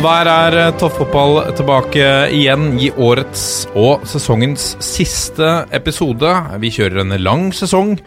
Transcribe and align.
Og 0.00 0.06
der 0.06 0.28
er 0.32 0.54
Tofffotball 0.80 1.34
toppfotball 1.42 1.56
tilbake 1.58 2.04
igjen 2.32 2.70
i 2.80 2.86
årets 2.88 3.66
og 3.76 4.06
sesongens 4.08 4.70
siste 4.80 5.44
episode. 5.76 6.30
Vi 6.62 6.70
kjører 6.72 7.02
en 7.02 7.12
lang 7.20 7.50
sesong. 7.52 7.98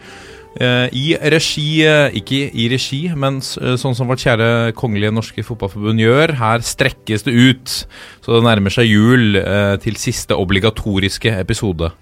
eh, 0.58 0.88
I 0.90 1.14
regi 1.30 1.84
eh, 1.86 2.10
Ikke 2.18 2.50
i 2.50 2.66
regi, 2.72 2.98
men 3.14 3.36
eh, 3.36 3.76
sånn 3.78 3.94
som 3.94 4.10
vårt 4.10 4.24
kjære 4.26 4.72
kongelige 4.74 5.14
norske 5.14 5.44
fotballforbund 5.46 6.02
gjør. 6.02 6.34
Her 6.34 6.66
strekkes 6.66 7.28
det 7.28 7.36
ut, 7.36 7.76
så 8.26 8.34
det 8.34 8.42
nærmer 8.42 8.74
seg 8.74 8.90
jul 8.90 9.38
eh, 9.38 9.76
til 9.78 9.94
siste 9.94 10.34
obligatoriske 10.34 11.30
episode. 11.38 11.92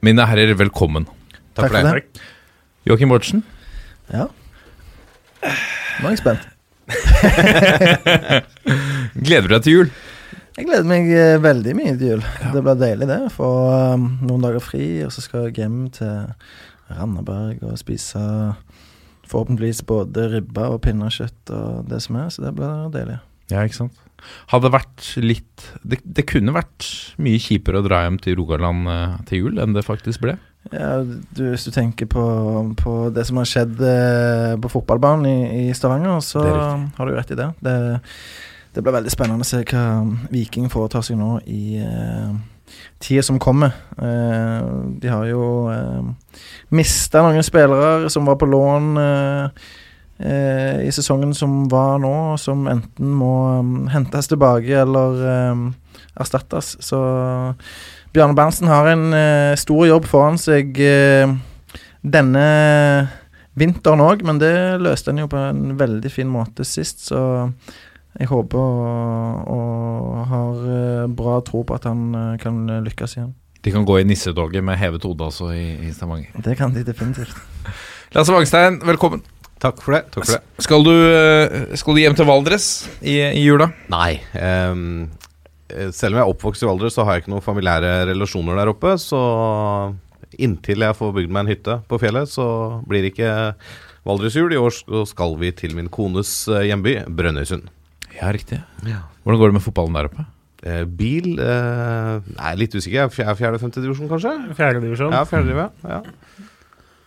Mine 0.00 0.24
herrer, 0.24 0.56
velkommen. 0.56 1.04
Takk 1.52 1.68
for 1.68 1.92
det. 2.00 2.24
Joakim 2.88 3.12
Bårdsen. 3.12 3.44
Ja. 4.08 4.30
Nå 5.44 6.08
er 6.08 6.16
jeg 6.16 6.24
spent. 6.24 6.53
Gleder 9.26 9.48
du 9.48 9.54
deg 9.54 9.64
til 9.64 9.78
jul? 9.78 9.90
Jeg 10.54 10.68
gleder 10.68 10.86
meg 10.86 11.08
eh, 11.10 11.40
veldig 11.42 11.72
mye 11.74 11.96
til 11.98 12.14
jul. 12.14 12.24
Det 12.54 12.62
blir 12.62 12.78
deilig, 12.78 13.08
det. 13.10 13.18
Få 13.34 13.48
um, 13.96 14.06
noen 14.22 14.44
dager 14.44 14.62
fri, 14.62 14.86
og 15.02 15.10
så 15.14 15.24
skal 15.24 15.48
jeg 15.48 15.58
hjem 15.58 15.88
til 15.96 16.28
Randaberg 16.94 17.64
og 17.66 17.80
spise 17.80 18.22
forhåpentligvis 19.24 19.82
både 19.88 20.28
ribbe 20.36 20.68
og 20.70 20.82
pinnekjøtt 20.84 21.54
og 21.56 21.88
det 21.90 22.00
som 22.04 22.20
er, 22.20 22.30
så 22.30 22.44
det 22.44 22.54
blir 22.58 22.90
deilig. 22.94 23.18
Ja, 23.50 23.64
ikke 23.64 23.82
sant? 23.82 23.98
Hadde 24.52 24.70
vært 24.72 25.08
litt 25.20 25.66
det, 25.82 25.98
det 26.04 26.24
kunne 26.30 26.54
vært 26.54 26.86
mye 27.20 27.40
kjipere 27.42 27.82
å 27.82 27.84
dra 27.84 28.04
hjem 28.04 28.20
til 28.22 28.38
Rogaland 28.38 28.88
uh, 28.88 29.16
til 29.28 29.46
jul 29.46 29.60
enn 29.60 29.74
det 29.76 29.84
faktisk 29.86 30.22
ble. 30.22 30.36
Ja, 30.72 31.02
du, 31.04 31.42
hvis 31.50 31.66
du 31.66 31.74
tenker 31.74 32.08
på, 32.08 32.24
på 32.80 32.94
det 33.14 33.26
som 33.28 33.36
har 33.40 33.48
skjedd 33.48 33.82
eh, 33.84 34.54
på 34.60 34.70
fotballbanen 34.72 35.28
i, 35.28 35.68
i 35.68 35.74
Stavanger, 35.76 36.22
så 36.24 36.44
har 36.44 37.06
du 37.06 37.12
rett 37.14 37.34
i 37.34 37.38
det. 37.38 37.50
det. 37.60 37.76
Det 38.74 38.82
blir 38.82 38.96
veldig 38.96 39.12
spennende 39.12 39.44
å 39.44 39.46
se 39.46 39.60
hva 39.70 39.84
Viking 40.32 40.66
foretar 40.72 41.04
seg 41.06 41.20
nå 41.20 41.36
i 41.46 41.76
eh, 41.78 42.32
tida 42.98 43.22
som 43.22 43.38
kommer. 43.38 43.76
Eh, 43.94 44.66
de 44.98 45.12
har 45.12 45.28
jo 45.28 45.44
eh, 45.70 46.34
mista 46.74 47.22
noen 47.22 47.44
spillere 47.46 48.10
som 48.10 48.26
var 48.26 48.40
på 48.40 48.48
lån 48.50 48.88
eh, 48.98 49.68
eh, 50.26 50.82
i 50.88 50.90
sesongen 50.94 51.36
som 51.38 51.68
var 51.70 52.02
nå, 52.02 52.14
som 52.40 52.66
enten 52.70 53.14
må 53.14 53.34
um, 53.60 53.74
hentes 53.92 54.32
tilbake 54.32 54.82
eller 54.82 55.22
erstattes. 56.18 56.74
Så 56.82 56.98
Bjarne 58.14 58.36
Berntsen 58.38 58.70
har 58.70 58.86
en 58.92 59.08
eh, 59.16 59.56
stor 59.58 59.88
jobb 59.88 60.06
foran 60.06 60.38
seg 60.38 60.78
eh, 60.78 61.30
denne 62.04 62.44
vinteren 63.58 64.02
òg, 64.04 64.22
men 64.26 64.38
det 64.38 64.54
løste 64.82 65.10
han 65.10 65.24
jo 65.24 65.30
på 65.30 65.40
en 65.40 65.74
veldig 65.80 66.12
fin 66.12 66.30
måte 66.30 66.66
sist, 66.66 67.08
så 67.08 67.48
jeg 68.14 68.30
håper 68.30 68.60
og, 68.60 69.48
og 69.50 70.20
har 70.30 71.08
bra 71.18 71.40
tro 71.46 71.64
på 71.66 71.74
at 71.74 71.88
han 71.90 72.14
eh, 72.14 72.36
kan 72.42 72.62
lykkes 72.86 73.16
igjen. 73.18 73.32
De 73.64 73.72
kan 73.72 73.86
gå 73.88 73.98
i 73.98 74.06
nissedoget 74.06 74.62
med 74.62 74.78
hevet 74.78 75.02
hode 75.08 75.24
altså 75.24 75.50
i, 75.56 75.72
i 75.88 75.92
Stavanger. 75.96 76.30
Det 76.44 76.54
kan 76.58 76.74
de 76.74 76.84
definitivt. 76.86 77.34
Lasse 78.14 78.30
Wangstein, 78.30 78.78
velkommen. 78.84 79.24
Takk 79.64 79.80
for 79.80 79.96
det. 79.96 80.04
Takk 80.12 80.26
for 80.28 80.36
det. 80.36 80.62
Skal 80.62 80.84
du, 80.86 80.92
eh, 80.94 81.76
skal 81.80 81.96
du 81.96 82.02
hjem 82.02 82.14
til 82.18 82.28
Valdres 82.28 82.66
i, 83.00 83.16
i 83.24 83.42
jula? 83.42 83.70
Nei. 83.90 84.18
ehm, 84.36 84.82
eh, 85.08 85.23
selv 85.68 86.14
om 86.14 86.20
jeg 86.20 86.24
er 86.26 86.32
oppvokst 86.34 86.62
i 86.64 86.68
Valdres, 86.68 86.94
så 86.96 87.04
har 87.06 87.16
jeg 87.16 87.24
ikke 87.24 87.32
noen 87.34 87.44
familiære 87.46 87.92
relasjoner 88.10 88.58
der 88.60 88.70
oppe. 88.74 88.94
Så 89.00 89.20
inntil 90.42 90.82
jeg 90.84 90.96
får 90.98 91.12
bygd 91.16 91.32
meg 91.34 91.44
en 91.46 91.52
hytte 91.52 91.76
på 91.88 91.98
fjellet, 92.02 92.30
så 92.30 92.46
blir 92.88 93.04
det 93.06 93.12
ikke 93.14 93.32
Valdresjul. 94.04 94.52
I 94.52 94.60
år 94.60 94.74
så 94.76 95.04
skal 95.08 95.36
vi 95.40 95.52
til 95.56 95.76
min 95.78 95.88
kones 95.92 96.32
eh, 96.52 96.66
hjemby, 96.68 96.98
Brønnøysund. 97.08 97.70
Ja, 98.18 98.28
riktig. 98.34 98.60
Hvordan 98.84 99.40
går 99.40 99.50
det 99.52 99.56
med 99.58 99.64
fotballen 99.64 99.96
der 99.96 100.08
oppe? 100.10 100.26
Eh, 100.64 100.82
bil 100.88 101.34
eh, 101.40 102.18
Nei, 102.36 102.52
litt 102.60 102.74
usikker. 102.76 103.08
Fjerde- 103.12 103.36
Fjerde-femte 103.40 103.82
divisjon, 103.84 104.08
kanskje? 104.12 104.34
Fjerdedivisjon. 104.58 105.12
Ja, 105.16 105.24
fjerde 105.28 105.50
divisjon, 105.50 105.88
ja. 105.88 106.02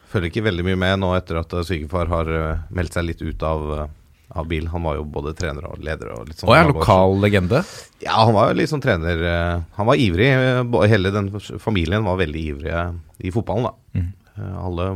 Følger 0.08 0.30
ikke 0.32 0.44
veldig 0.46 0.64
mye 0.70 0.80
med 0.80 1.02
nå 1.04 1.10
etter 1.18 1.42
at 1.42 1.52
sykefar 1.68 2.08
har 2.12 2.30
eh, 2.32 2.60
meldt 2.74 2.96
seg 2.96 3.10
litt 3.10 3.22
ut 3.26 3.44
av, 3.46 3.66
eh, 3.76 3.88
av 4.36 4.48
bil. 4.48 4.68
Han 4.68 4.84
var 4.84 4.96
jo 4.98 5.04
både 5.06 5.34
trener 5.38 5.66
og 5.70 5.80
leder 5.84 6.12
og 6.14 6.28
litt 6.28 6.38
sånn. 6.42 6.50
Og 6.50 6.56
er 6.58 6.68
lokal 6.72 7.16
legende. 7.24 7.62
Ja, 8.04 8.18
han 8.26 8.34
var 8.36 8.50
jo 8.52 8.58
litt 8.60 8.70
sånn 8.70 8.82
trener 8.84 9.22
eh, 9.24 9.62
Han 9.78 9.88
var 9.88 9.96
ivrig. 9.96 10.28
eh, 10.28 10.88
Hele 10.92 11.12
den 11.16 11.30
familien 11.64 12.04
var 12.04 12.18
veldig 12.20 12.42
ivrige 12.52 12.82
i 13.24 13.32
fotballen, 13.32 13.70
da. 13.70 14.00
Mhm. 14.00 14.10
Eh, 14.38 14.58
Alle 14.66 14.90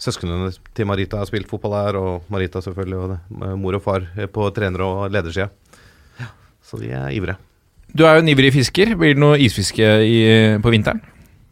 søsknene 0.00 0.50
til 0.74 0.86
Marita 0.88 1.18
har 1.20 1.28
spilt 1.28 1.48
fotball 1.48 1.74
her, 1.76 1.96
og 2.00 2.22
Marita 2.32 2.58
selvfølgelig, 2.64 2.98
og 3.04 3.08
det, 3.12 3.56
mor 3.60 3.76
og 3.76 3.82
far 3.84 4.00
på 4.32 4.50
trener- 4.56 4.80
og 4.86 5.10
ledersida. 5.12 5.50
Så 6.64 6.78
de 6.80 6.90
er 6.94 7.10
ivrige. 7.12 7.36
Du 7.94 8.04
er 8.06 8.14
jo 8.16 8.22
en 8.22 8.28
ivrig 8.30 8.52
fisker. 8.54 8.94
Blir 8.96 9.14
det 9.16 9.20
noe 9.20 9.36
isfiske 9.42 9.82
i, 10.06 10.20
på 10.62 10.70
vinteren? 10.72 11.00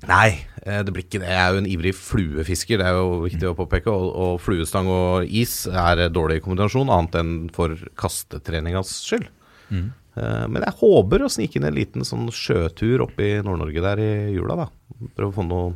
Nei, 0.07 0.47
det 0.85 0.93
blir 0.95 1.05
ikke 1.07 1.21
det. 1.23 1.31
Jeg 1.33 1.41
er 1.43 1.55
jo 1.55 1.63
en 1.63 1.71
ivrig 1.71 1.93
fluefisker, 1.97 2.81
det 2.81 2.89
er 2.89 2.99
jo 2.99 3.23
viktig 3.25 3.49
å 3.51 3.57
påpeke. 3.59 3.93
Og, 3.93 4.09
og 4.25 4.43
fluestang 4.45 4.91
og 4.93 5.29
is 5.29 5.63
er 5.71 6.05
en 6.07 6.15
dårlig 6.15 6.43
kombinasjon, 6.45 6.93
annet 6.95 7.19
enn 7.21 7.33
for 7.55 7.75
kastetreningas 8.01 8.93
skyld. 9.07 9.29
Mm. 9.73 9.89
Men 10.51 10.65
jeg 10.65 10.75
håper 10.81 11.23
å 11.23 11.29
snike 11.31 11.61
inn 11.61 11.69
en 11.69 11.77
liten 11.77 12.03
sånn 12.07 12.25
sjøtur 12.35 13.05
opp 13.05 13.21
i 13.23 13.37
Nord-Norge 13.47 13.85
der 13.85 14.01
i 14.03 14.13
jula, 14.35 14.57
da. 14.65 14.67
Prøve 15.15 15.31
å 15.31 15.37
få 15.37 15.45
noe 15.47 15.69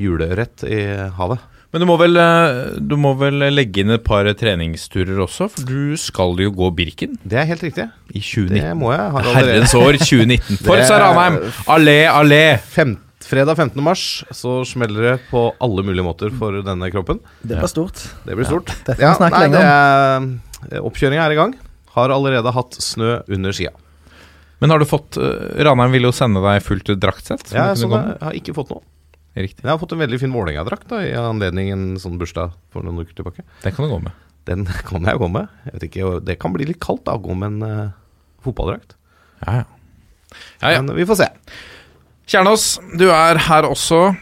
juleørret 0.00 0.66
i 0.68 0.82
havet. 1.16 1.40
Men 1.70 1.84
du 1.84 1.86
må, 1.86 1.94
vel, 2.00 2.16
eh, 2.18 2.78
du 2.82 2.96
må 2.98 3.12
vel 3.18 3.44
legge 3.54 3.84
inn 3.84 3.92
et 3.94 4.02
par 4.02 4.26
treningsturer 4.34 5.20
også, 5.22 5.46
for 5.54 5.68
du 5.68 5.94
skal 6.02 6.34
jo 6.42 6.50
gå 6.50 6.70
Birken 6.74 7.14
Det 7.22 7.38
er 7.38 7.46
helt 7.46 7.62
riktig. 7.62 7.86
i 8.10 8.20
Det 8.50 8.72
må 8.74 8.90
jeg. 8.90 9.24
Herrens 9.36 9.74
år 9.78 9.94
2019. 10.02 10.58
For 10.64 10.74
Det 10.76 10.90
er- 10.90 10.98
Ranheim! 10.98 11.38
Allé, 11.68 11.98
allé! 12.10 12.58
Fem, 12.58 12.98
fredag 13.26 13.56
15. 13.56 13.82
mars 13.84 14.04
så 14.34 14.60
smeller 14.68 15.02
det 15.10 15.16
på 15.30 15.42
alle 15.60 15.84
mulige 15.86 16.04
måter 16.06 16.32
for 16.38 16.60
denne 16.64 16.90
kroppen. 16.92 17.20
Det 17.42 17.58
blir 17.58 17.70
stort. 17.70 18.00
Det 18.26 18.36
blir 18.38 18.48
stort. 18.48 18.72
dette 18.86 19.00
må 19.00 19.12
vi 19.12 19.20
snakke 19.20 19.38
nei, 19.38 19.46
lenge 19.48 19.60
det 19.60 20.78
er- 20.78 20.84
Oppkjøringa 20.84 21.24
er 21.26 21.32
i 21.32 21.38
gang. 21.38 21.54
Har 21.94 22.12
allerede 22.14 22.52
hatt 22.52 22.76
snø 22.78 23.22
under 23.28 23.52
skia. 23.52 23.70
Men 24.60 24.70
har 24.70 24.78
du 24.78 24.84
fått 24.84 25.16
eh, 25.16 25.64
Ranheim 25.64 25.90
ville 25.94 26.10
jo 26.10 26.12
sende 26.12 26.42
deg 26.44 26.62
fullt 26.62 26.92
draktsett. 27.00 27.46
Ja, 27.52 27.70
jeg 27.74 27.88
har 28.20 28.36
ikke 28.36 28.54
fått 28.54 28.70
noe. 28.70 28.82
Riktig. 29.36 29.62
Jeg 29.64 29.70
har 29.70 29.78
fått 29.80 29.92
en 29.94 30.02
veldig 30.02 30.18
fin 30.20 30.32
Vålerenga-drakt 30.34 30.90
i 31.00 31.14
anledning 31.16 31.70
en 31.72 31.84
sånn 32.02 32.18
bursdag 32.20 32.52
for 32.74 32.82
noen 32.84 33.00
uker 33.04 33.14
tilbake. 33.14 33.44
Den 33.62 33.72
kan 33.72 33.86
du 33.86 33.92
gå 33.94 34.00
med. 34.02 34.12
Den 34.50 34.66
kan 34.90 35.06
jeg 35.06 35.20
gå 35.22 35.28
med. 35.32 35.48
Jeg 35.64 35.76
vet 35.76 35.86
ikke, 35.88 36.24
Det 36.26 36.38
kan 36.42 36.52
bli 36.52 36.66
litt 36.68 36.80
kaldt 36.82 37.04
da, 37.08 37.14
å 37.16 37.22
gå 37.24 37.36
med 37.38 37.54
en 37.56 37.62
uh, 37.62 37.92
fotballdrakt. 38.44 38.96
Ja, 39.46 39.62
ja. 39.62 39.64
ja, 40.60 40.72
ja. 40.76 40.82
Men 40.82 40.96
vi 40.98 41.06
får 41.08 41.22
se. 41.22 41.28
Kjernås, 42.30 42.76
du 42.94 43.08
er 43.10 43.40
her 43.42 43.66
også. 43.66 44.12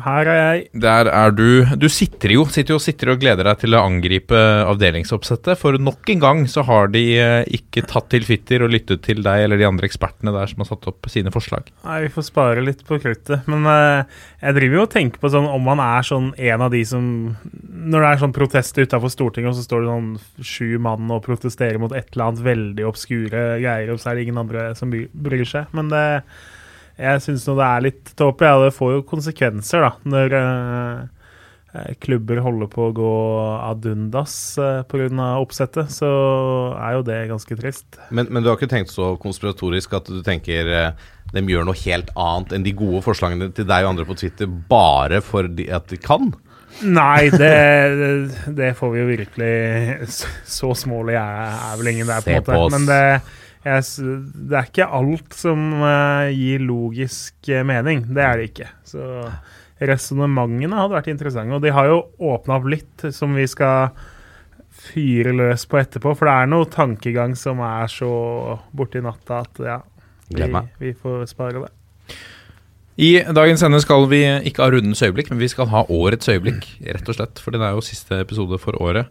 Her 0.00 0.28
er 0.32 0.38
jeg. 0.38 0.60
Der 0.80 1.08
er 1.12 1.32
du 1.36 1.66
Du 1.76 1.90
sitter 1.92 2.32
jo 2.32 2.46
sitter 2.48 2.72
jo 2.72 2.78
og 2.78 2.84
sitter 2.84 3.10
og 3.12 3.18
gleder 3.20 3.44
deg 3.44 3.58
til 3.60 3.74
å 3.76 3.82
angripe 3.84 4.38
avdelingsoppsettet. 4.64 5.58
For 5.60 5.76
nok 5.76 6.08
en 6.14 6.22
gang 6.22 6.40
så 6.48 6.62
har 6.64 6.88
de 6.94 7.02
eh, 7.20 7.42
ikke 7.58 7.82
tatt 7.90 8.08
til 8.14 8.24
fitter 8.24 8.64
og 8.64 8.70
lyttet 8.72 9.02
til 9.04 9.20
deg 9.26 9.44
eller 9.44 9.60
de 9.60 9.66
andre 9.68 9.90
ekspertene 9.90 10.32
der 10.32 10.48
som 10.48 10.62
har 10.62 10.70
satt 10.70 10.88
opp 10.88 11.10
sine 11.12 11.32
forslag. 11.34 11.68
Nei, 11.84 11.98
vi 12.06 12.12
får 12.14 12.26
spare 12.30 12.64
litt 12.64 12.80
på 12.88 12.96
kruttet. 13.02 13.44
Men 13.50 13.68
uh, 13.68 14.08
jeg 14.40 14.56
driver 14.56 14.78
jo 14.78 14.84
og 14.86 14.94
tenker 14.94 15.20
på 15.20 15.32
sånn 15.34 15.48
om 15.50 15.68
man 15.68 15.82
er 15.84 16.06
sånn 16.06 16.30
en 16.38 16.64
av 16.64 16.72
de 16.72 16.80
som 16.88 17.04
Når 17.44 18.06
det 18.06 18.08
er 18.08 18.22
sånn 18.22 18.36
protest 18.36 18.80
utafor 18.80 19.12
Stortinget, 19.12 19.52
og 19.52 19.58
så 19.58 19.66
står 19.66 19.84
det 19.84 19.92
sånn 19.92 20.46
sju 20.54 20.78
mann 20.80 21.12
og 21.12 21.26
protesterer 21.28 21.76
mot 21.82 21.92
et 21.92 22.08
eller 22.14 22.30
annet 22.30 22.46
veldig 22.48 22.88
obskure 22.88 23.44
greier, 23.60 23.92
og 23.92 24.00
så 24.00 24.14
er 24.14 24.16
det 24.16 24.24
ingen 24.24 24.40
andre 24.46 24.70
som 24.78 24.88
bryr 24.96 25.44
seg. 25.48 25.68
Men 25.76 25.92
det, 25.92 26.06
jeg 27.00 27.22
syns 27.24 27.46
nå 27.48 27.56
det 27.58 27.68
er 27.68 27.86
litt 27.88 28.12
tåpelig. 28.18 28.50
Ja, 28.50 28.60
det 28.66 28.76
får 28.76 28.92
jo 28.96 29.06
konsekvenser, 29.08 29.86
da, 29.86 29.90
når 30.12 30.36
eh, 30.38 30.98
eh, 31.74 31.94
klubber 32.04 32.42
holder 32.44 32.70
på 32.72 32.88
å 32.88 32.96
gå 32.96 33.14
ad 33.56 33.88
undas 33.90 34.34
eh, 34.60 34.82
pga. 34.90 35.30
oppsettet, 35.40 35.92
så 35.94 36.10
er 36.76 36.98
jo 36.98 37.06
det 37.08 37.22
ganske 37.32 37.58
trist. 37.62 37.98
Men, 38.10 38.28
men 38.30 38.44
du 38.44 38.50
har 38.50 38.60
ikke 38.60 38.70
tenkt 38.70 38.92
så 38.92 39.14
konspiratorisk 39.22 39.96
at 40.00 40.12
du 40.12 40.20
tenker 40.26 40.70
eh, 40.74 41.08
de 41.32 41.46
gjør 41.46 41.66
noe 41.68 41.82
helt 41.84 42.12
annet 42.18 42.54
enn 42.56 42.66
de 42.66 42.76
gode 42.76 43.02
forslagene 43.06 43.50
til 43.54 43.68
deg 43.68 43.86
og 43.86 43.94
andre 43.94 44.06
på 44.08 44.18
Twitter 44.18 44.50
bare 44.70 45.20
fordi 45.24 45.70
at 45.72 45.88
de 45.92 46.00
kan? 46.02 46.32
Nei, 46.86 47.30
det, 47.42 47.54
det 48.56 48.72
får 48.78 48.92
vi 48.94 49.00
jo 49.02 49.10
virkelig 49.10 49.54
Så 50.46 50.72
smålig 50.78 51.16
er, 51.18 51.54
er 51.70 51.78
vel 51.80 51.92
ingen 51.94 52.10
der, 52.10 52.22
på 52.22 52.34
en 52.34 52.44
måte. 52.46 52.74
Men 52.76 52.86
det, 52.88 53.02
jeg, 53.64 53.84
det 54.50 54.56
er 54.56 54.68
ikke 54.70 54.86
alt 55.00 55.34
som 55.36 55.64
eh, 55.84 56.30
gir 56.32 56.62
logisk 56.64 57.50
eh, 57.52 57.64
mening. 57.66 58.06
Det 58.08 58.22
er 58.24 58.40
det 58.40 58.46
ikke. 58.52 58.68
Så 58.88 59.02
resonnementene 59.80 60.76
hadde 60.76 60.96
vært 60.96 61.10
interessante. 61.12 61.56
Og 61.56 61.62
de 61.64 61.72
har 61.76 61.88
jo 61.90 62.00
åpna 62.32 62.58
opp 62.58 62.68
litt, 62.72 63.06
som 63.16 63.36
vi 63.36 63.46
skal 63.50 63.90
fyre 64.80 65.32
løs 65.36 65.66
på 65.68 65.78
etterpå. 65.80 66.14
For 66.16 66.28
det 66.28 66.34
er 66.36 66.50
noe 66.52 66.68
tankegang 66.72 67.36
som 67.38 67.60
er 67.64 67.88
så 67.92 68.10
borti 68.76 69.02
natta 69.04 69.42
at 69.44 69.60
ja, 69.66 69.78
vi, 70.30 70.50
vi 70.80 70.92
får 70.96 71.26
spare 71.30 71.64
det. 71.66 71.72
I 73.00 73.10
dagens 73.32 73.62
sende 73.62 73.78
skal 73.80 74.04
vi 74.10 74.18
ikke 74.50 74.64
ha 74.66 74.72
rundens 74.74 75.00
øyeblikk, 75.04 75.30
men 75.32 75.40
vi 75.40 75.48
skal 75.48 75.70
ha 75.72 75.86
årets 75.88 76.28
øyeblikk, 76.28 76.66
rett 76.84 77.08
og 77.08 77.16
slett. 77.16 77.40
For 77.40 77.54
det 77.54 77.62
er 77.64 77.76
jo 77.76 77.84
siste 77.84 78.18
episode 78.20 78.58
for 78.60 78.76
året. 78.82 79.08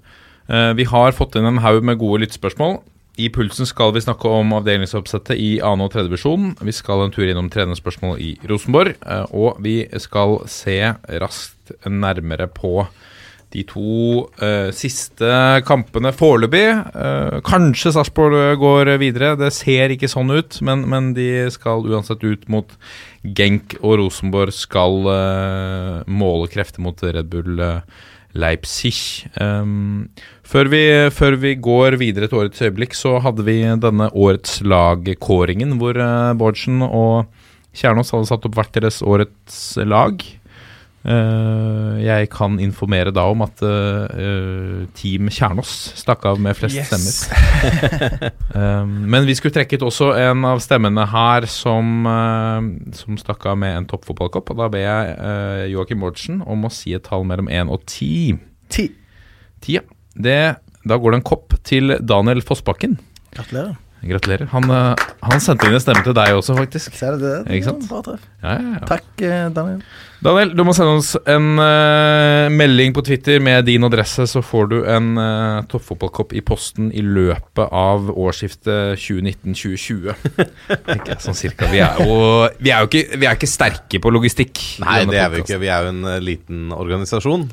Eh, 0.50 0.74
Vi 0.78 0.86
har 0.90 1.16
fått 1.18 1.38
inn 1.40 1.48
en 1.50 1.62
haug 1.64 1.82
med 1.86 1.98
gode 2.02 2.22
lyttespørsmål. 2.26 2.80
I 3.20 3.28
Pulsen 3.36 3.68
skal 3.68 3.92
vi 3.92 4.04
snakke 4.04 4.30
om 4.32 4.54
avdelingsoppsettet 4.56 5.36
i 5.36 5.50
2. 5.60 5.74
og 5.84 5.92
3. 5.92 6.06
divisjon. 6.08 6.54
Vi 6.64 6.72
skal 6.76 7.04
en 7.04 7.12
tur 7.12 7.28
innom 7.28 7.50
trenerspørsmål 7.52 8.20
i 8.24 8.32
Rosenborg. 8.48 8.96
eh, 9.04 9.26
Og 9.36 9.60
vi 9.60 9.84
skal 10.00 10.40
se 10.48 10.96
raskt 11.20 11.74
nærmere 11.86 12.48
på 12.48 12.88
de 13.50 13.64
to 13.66 14.30
uh, 14.44 14.70
siste 14.78 15.26
kampene 15.66 16.12
foreløpig. 16.14 16.68
Uh, 16.94 17.40
kanskje 17.42 17.96
Sarpsborg 17.96 18.60
går 18.62 18.92
videre. 19.02 19.32
Det 19.40 19.50
ser 19.56 19.90
ikke 19.90 20.10
sånn 20.12 20.30
ut, 20.30 20.60
men, 20.62 20.84
men 20.86 21.14
de 21.18 21.50
skal 21.50 21.82
uansett 21.90 22.22
ut 22.24 22.46
mot 22.48 22.70
Genk, 23.24 23.74
og 23.82 23.98
Rosenborg 24.04 24.54
skal 24.54 25.02
uh, 25.10 26.06
måle 26.06 26.46
krefter 26.54 26.86
mot 26.86 27.02
Red 27.02 27.34
Bull 27.34 27.58
eh, 27.60 27.82
Leipzig. 28.38 29.26
Um, 29.42 30.10
før, 30.46 30.70
vi, 30.70 30.82
før 31.14 31.38
vi 31.42 31.56
går 31.58 31.98
videre 32.02 32.30
til 32.30 32.44
årets 32.44 32.62
øyeblikk, 32.62 32.94
så 32.98 33.18
hadde 33.24 33.46
vi 33.48 33.62
denne 33.82 34.10
årets 34.14 34.60
lagkåringen, 34.62 35.78
hvor 35.82 35.98
uh, 35.98 36.36
Bårdsen 36.38 36.84
og 36.86 37.30
Kjernås 37.78 38.14
hadde 38.14 38.30
satt 38.30 38.46
opp 38.50 38.58
hvert 38.58 38.76
deres 38.78 39.02
årets 39.06 39.78
lag. 39.86 40.22
Eh, 41.00 42.00
jeg 42.04 42.28
kan 42.34 42.58
informere 42.60 43.14
da 43.16 43.24
om 43.32 43.46
at 43.46 43.62
eh, 43.64 44.20
eh, 44.20 44.82
Team 44.98 45.30
Kjernås 45.32 45.72
stakk 45.96 46.26
av 46.28 46.42
med 46.44 46.58
flest 46.60 46.76
stemmer. 46.90 48.26
Um, 48.52 49.06
men 49.14 49.28
vi 49.30 49.38
skulle 49.38 49.56
trekket 49.56 49.86
også 49.86 50.12
en 50.20 50.44
av 50.50 50.60
stemmene 50.64 51.06
her 51.08 51.48
som, 51.48 52.04
uh, 52.04 52.60
som 52.98 53.20
stakk 53.22 53.48
av 53.48 53.60
med 53.64 53.78
en 53.78 53.88
toppfotballkopp. 53.94 54.52
Og 54.52 54.60
da 54.60 54.68
ber 54.74 54.84
jeg 54.84 55.16
uh, 55.24 55.64
Joakim 55.72 56.04
Bårdsen 56.04 56.44
om 56.44 56.68
å 56.68 56.74
si 56.74 56.92
et 56.98 57.08
tall 57.08 57.24
mellom 57.30 57.48
1 57.48 57.72
og 57.72 57.86
10. 57.88 58.42
Ti. 58.70 58.90
10, 59.64 59.78
ja. 59.80 59.86
Det, 60.20 60.42
da 60.84 61.00
går 61.00 61.16
det 61.16 61.22
en 61.22 61.30
kopp 61.32 61.56
til 61.68 61.96
Daniel 62.04 62.44
Fossbakken. 62.44 63.00
Gratulerer. 63.38 63.78
Gratulerer. 64.04 64.48
Han, 64.52 64.68
han 64.68 65.42
sendte 65.44 65.68
inn 65.68 65.76
en 65.76 65.84
stemme 65.84 66.04
til 66.04 66.16
deg 66.16 66.36
også, 66.36 66.56
faktisk. 66.60 66.96
Ser 66.96 67.16
du 67.16 67.26
det? 67.26 67.40
Ikke 67.56 67.72
sant? 67.72 67.88
Bra 67.88 68.04
treff. 68.04 68.30
Ja, 68.44 68.56
ja, 68.56 68.78
ja. 68.78 68.86
Takk, 68.88 69.10
eh, 69.24 69.48
Daniel. 69.56 69.84
Daniel, 70.20 70.50
du 70.52 70.66
må 70.68 70.74
sende 70.76 70.98
oss 71.00 71.14
en 71.32 71.54
uh, 71.56 72.52
melding 72.52 72.92
på 72.96 73.04
Twitter 73.08 73.40
med 73.44 73.64
din 73.70 73.86
adresse, 73.88 74.26
så 74.28 74.42
får 74.44 74.66
du 74.68 74.76
en 74.84 75.14
uh, 75.16 75.62
toppfotballkopp 75.72 76.34
i 76.36 76.42
posten 76.44 76.90
i 76.92 77.04
løpet 77.06 77.72
av 77.72 78.10
årsskiftet 78.12 79.00
2019-2020. 79.00 80.10
Tenker 80.90 81.14
jeg, 81.14 81.24
sånn 81.24 81.40
cirka. 81.40 81.70
Vi 81.72 81.80
er 81.86 82.04
jo, 82.04 82.20
vi 82.60 82.74
er 82.76 82.84
jo 82.84 82.92
ikke, 82.92 83.06
vi 83.16 83.30
er 83.30 83.40
ikke 83.40 83.52
sterke 83.52 84.04
på 84.04 84.12
logistikk. 84.12 84.60
Nei, 84.84 85.00
det 85.08 85.24
er 85.24 85.32
vi 85.32 85.42
ikke. 85.46 85.62
Vi 85.64 85.72
er 85.72 85.88
jo 85.88 85.96
en 85.96 86.04
uh, 86.04 86.18
liten 86.20 86.76
organisasjon 86.76 87.48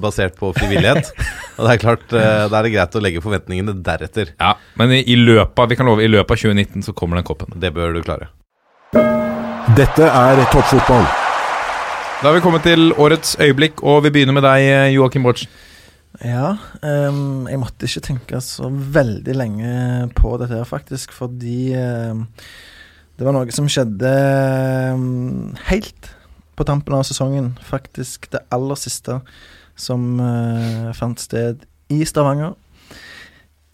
basert 0.00 0.40
på 0.40 0.54
frivillighet. 0.56 1.12
og 1.58 1.68
det 1.68 1.76
er 1.76 1.84
klart, 1.84 2.08
da 2.08 2.48
er 2.48 2.64
det 2.64 2.72
greit 2.78 2.96
å 2.96 3.04
legge 3.04 3.24
forventningene 3.24 3.76
deretter. 3.84 4.32
Ja, 4.40 4.54
men 4.80 4.96
i, 4.96 5.04
i 5.04 5.20
løpet 5.20 5.60
av, 5.60 5.68
vi 5.68 5.76
kan 5.76 5.92
love, 5.92 6.08
i 6.08 6.12
løpet 6.16 6.38
av 6.38 6.44
2019 6.48 6.88
så 6.88 6.96
kommer 6.96 7.20
den 7.20 7.28
koppen. 7.28 7.52
Det 7.60 7.74
bør 7.76 8.00
du 8.00 8.04
klare. 8.06 8.32
Dette 9.76 10.08
er 10.08 10.46
toppfotball. 10.48 11.27
Da 12.18 12.26
har 12.26 12.34
vi 12.34 12.40
kommet 12.42 12.64
til 12.66 12.88
årets 12.98 13.36
øyeblikk, 13.38 13.78
og 13.86 14.00
vi 14.02 14.10
begynner 14.10 14.34
med 14.34 14.42
deg, 14.42 14.64
eh, 14.66 14.92
Joakim 14.96 15.22
Bortsen. 15.22 15.46
Ja, 16.24 16.56
Um, 16.82 17.46
jeg 17.46 17.58
måtte 17.58 17.86
ikke 17.86 18.00
tenke 18.02 18.40
så 18.42 18.66
veldig 18.68 19.34
lenge 19.36 20.10
på 20.18 20.32
dette 20.40 20.56
her, 20.56 20.64
faktisk, 20.64 21.12
fordi 21.12 21.74
um, 21.78 22.24
det 23.18 23.26
var 23.26 23.36
noe 23.36 23.54
som 23.54 23.68
skjedde 23.70 24.10
um, 24.94 25.54
helt 25.68 26.10
på 26.56 26.66
tampen 26.66 26.96
av 26.98 27.04
sesongen. 27.06 27.52
Faktisk 27.62 28.26
det 28.32 28.42
aller 28.50 28.74
siste 28.74 29.20
som 29.78 30.18
uh, 30.18 30.90
fant 30.98 31.22
sted 31.22 31.62
i 31.88 32.02
Stavanger. 32.02 32.56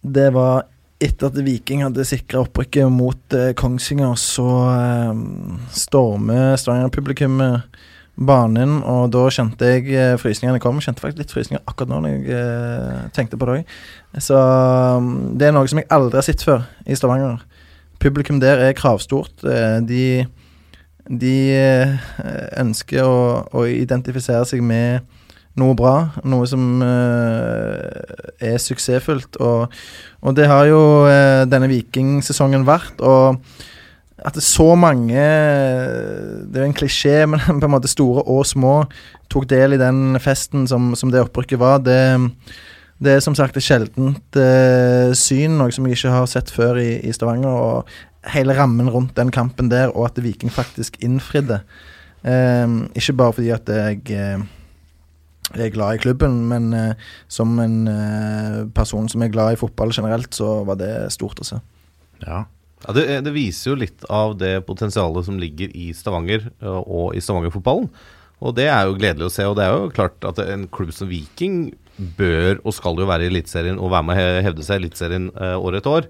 Det 0.04 0.28
var 0.36 0.66
etter 1.00 1.32
at 1.32 1.40
Viking 1.48 1.86
hadde 1.86 2.04
sikra 2.04 2.44
opprykket 2.44 2.92
mot 2.92 3.36
uh, 3.36 3.54
Kongsvinger, 3.56 4.12
så 4.20 4.48
ehm, 4.68 5.58
stormer 5.72 6.58
Stavanger-publikummet 6.60 7.80
banen, 8.14 8.78
og 8.86 9.08
da 9.14 9.24
kjente 9.32 9.66
jeg 9.66 9.88
eh, 9.90 10.14
frysningene 10.20 10.62
kom. 10.62 10.78
Kjente 10.82 11.02
faktisk 11.02 11.22
litt 11.22 11.34
frysninger 11.34 11.64
akkurat 11.66 11.90
nå 11.90 11.98
når 12.04 12.12
jeg 12.14 12.38
eh, 12.38 13.00
tenkte 13.16 13.38
på 13.40 13.48
det 13.48 13.56
òg. 13.58 13.74
Så 14.22 14.38
um, 14.38 15.10
det 15.38 15.48
er 15.48 15.56
noe 15.56 15.70
som 15.70 15.80
jeg 15.82 15.90
aldri 15.94 16.20
har 16.20 16.26
sett 16.26 16.44
før 16.46 16.62
i 16.86 16.98
Stavanger. 16.98 17.42
Publikum 18.02 18.38
der 18.42 18.62
er 18.68 18.78
kravstort. 18.78 19.42
Eh, 19.42 19.80
de 19.86 20.06
de 21.04 21.36
ønsker 22.56 23.04
å, 23.04 23.42
å 23.52 23.66
identifisere 23.68 24.46
seg 24.48 24.62
med 24.64 25.04
noe 25.60 25.74
bra, 25.76 26.14
noe 26.24 26.46
som 26.48 26.80
er 26.80 28.56
suksessfullt. 28.64 29.36
Og, 29.36 29.74
og 30.24 30.38
det 30.38 30.46
har 30.48 30.64
jo 30.70 30.80
denne 31.44 31.68
vikingsesongen 31.68 32.64
vært. 32.64 33.04
og 33.04 33.36
at 34.22 34.36
det 34.36 34.44
så 34.46 34.74
mange 34.78 35.18
Det 35.18 36.54
er 36.54 36.62
jo 36.62 36.68
en 36.68 36.76
klisjé, 36.76 37.16
men 37.30 37.40
på 37.42 37.66
en 37.66 37.74
måte 37.74 37.90
store 37.90 38.22
og 38.30 38.44
små 38.46 38.84
tok 39.32 39.48
del 39.50 39.74
i 39.74 39.80
den 39.80 40.20
festen 40.22 40.68
som, 40.70 40.92
som 40.94 41.10
det 41.10 41.24
opprykket 41.24 41.58
var. 41.58 41.80
Det, 41.82 41.98
det 43.02 43.16
er 43.16 43.24
som 43.24 43.34
sagt 43.34 43.56
et 43.58 43.64
sjeldent 43.64 44.38
eh, 44.38 45.10
syn, 45.18 45.56
noe 45.58 45.74
som 45.74 45.88
jeg 45.88 45.98
ikke 45.98 46.12
har 46.14 46.28
sett 46.30 46.52
før 46.54 46.78
i, 46.78 47.00
i 47.02 47.14
Stavanger. 47.16 47.50
Og 47.50 48.30
hele 48.34 48.54
rammen 48.56 48.90
rundt 48.92 49.16
den 49.18 49.32
kampen 49.34 49.72
der, 49.72 49.90
og 49.90 50.12
at 50.12 50.22
Viking 50.22 50.52
faktisk 50.52 51.00
innfridde. 51.02 51.64
Eh, 52.22 52.78
ikke 52.94 53.16
bare 53.18 53.36
fordi 53.40 53.50
at 53.56 53.74
jeg 53.74 54.14
eh, 54.14 54.44
er 55.54 55.74
glad 55.74 55.98
i 55.98 56.02
klubben, 56.04 56.44
men 56.48 56.72
eh, 56.76 56.94
som 57.28 57.58
en 57.58 57.88
eh, 57.90 58.60
person 58.76 59.08
som 59.10 59.22
er 59.24 59.32
glad 59.34 59.56
i 59.56 59.60
fotball 59.60 59.92
generelt, 59.94 60.30
så 60.34 60.60
var 60.68 60.78
det 60.80 60.92
stort 61.14 61.42
å 61.42 61.48
se. 61.48 61.60
Ja. 62.24 62.44
Ja, 62.84 62.92
det, 62.96 63.04
det 63.24 63.32
viser 63.32 63.70
jo 63.72 63.78
litt 63.80 64.04
av 64.12 64.34
det 64.40 64.58
potensialet 64.66 65.24
som 65.24 65.38
ligger 65.40 65.70
i 65.72 65.90
Stavanger 65.96 66.50
og 66.62 67.14
i 67.16 67.22
Stavanger-fotballen. 67.24 67.88
Og 68.44 68.52
det 68.58 68.66
er 68.68 68.84
jo 68.90 68.96
gledelig 68.98 69.30
å 69.30 69.32
se. 69.32 69.46
Og 69.48 69.56
det 69.56 69.64
er 69.64 69.72
jo 69.72 69.92
klart 69.94 70.24
at 70.28 70.38
en 70.44 70.66
klubb 70.68 70.90
som 70.92 71.08
Viking 71.08 71.72
bør 72.18 72.58
og 72.66 72.74
skal 72.76 72.98
jo 73.00 73.06
være 73.08 73.24
i 73.24 73.30
Eliteserien 73.30 73.78
og 73.80 73.92
være 73.94 74.04
med 74.10 74.20
å 74.20 74.42
hevde 74.44 74.64
seg 74.66 74.76
i 74.76 74.82
Eliteserien 74.82 75.30
år 75.32 75.78
etter 75.78 75.94
år. 76.00 76.08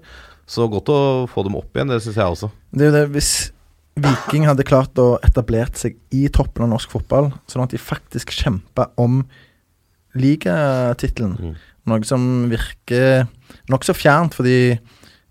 Så 0.49 0.67
godt 0.69 0.91
å 0.91 0.97
få 1.31 1.45
dem 1.47 1.55
opp 1.57 1.71
igjen, 1.77 1.89
det 1.93 2.01
syns 2.03 2.19
jeg 2.19 2.33
også. 2.35 2.51
Det 2.75 2.83
er 2.85 2.91
jo 2.91 2.95
det, 2.97 3.05
Hvis 3.15 3.31
Viking 3.95 4.43
hadde 4.49 4.65
klart 4.67 4.99
å 4.99 5.15
etablert 5.23 5.79
seg 5.79 5.95
i 6.11 6.25
toppen 6.27 6.65
av 6.65 6.73
norsk 6.73 6.91
fotball, 6.91 7.29
sånn 7.47 7.63
at 7.63 7.71
de 7.71 7.79
faktisk 7.79 8.33
kjempa 8.35 8.89
om 8.99 9.21
ligatittelen, 10.15 11.37
Mm. 11.39 11.55
noe 11.87 12.03
som 12.03 12.49
virker 12.49 13.27
nokså 13.69 13.93
fjernt, 13.95 14.33
fordi 14.33 14.79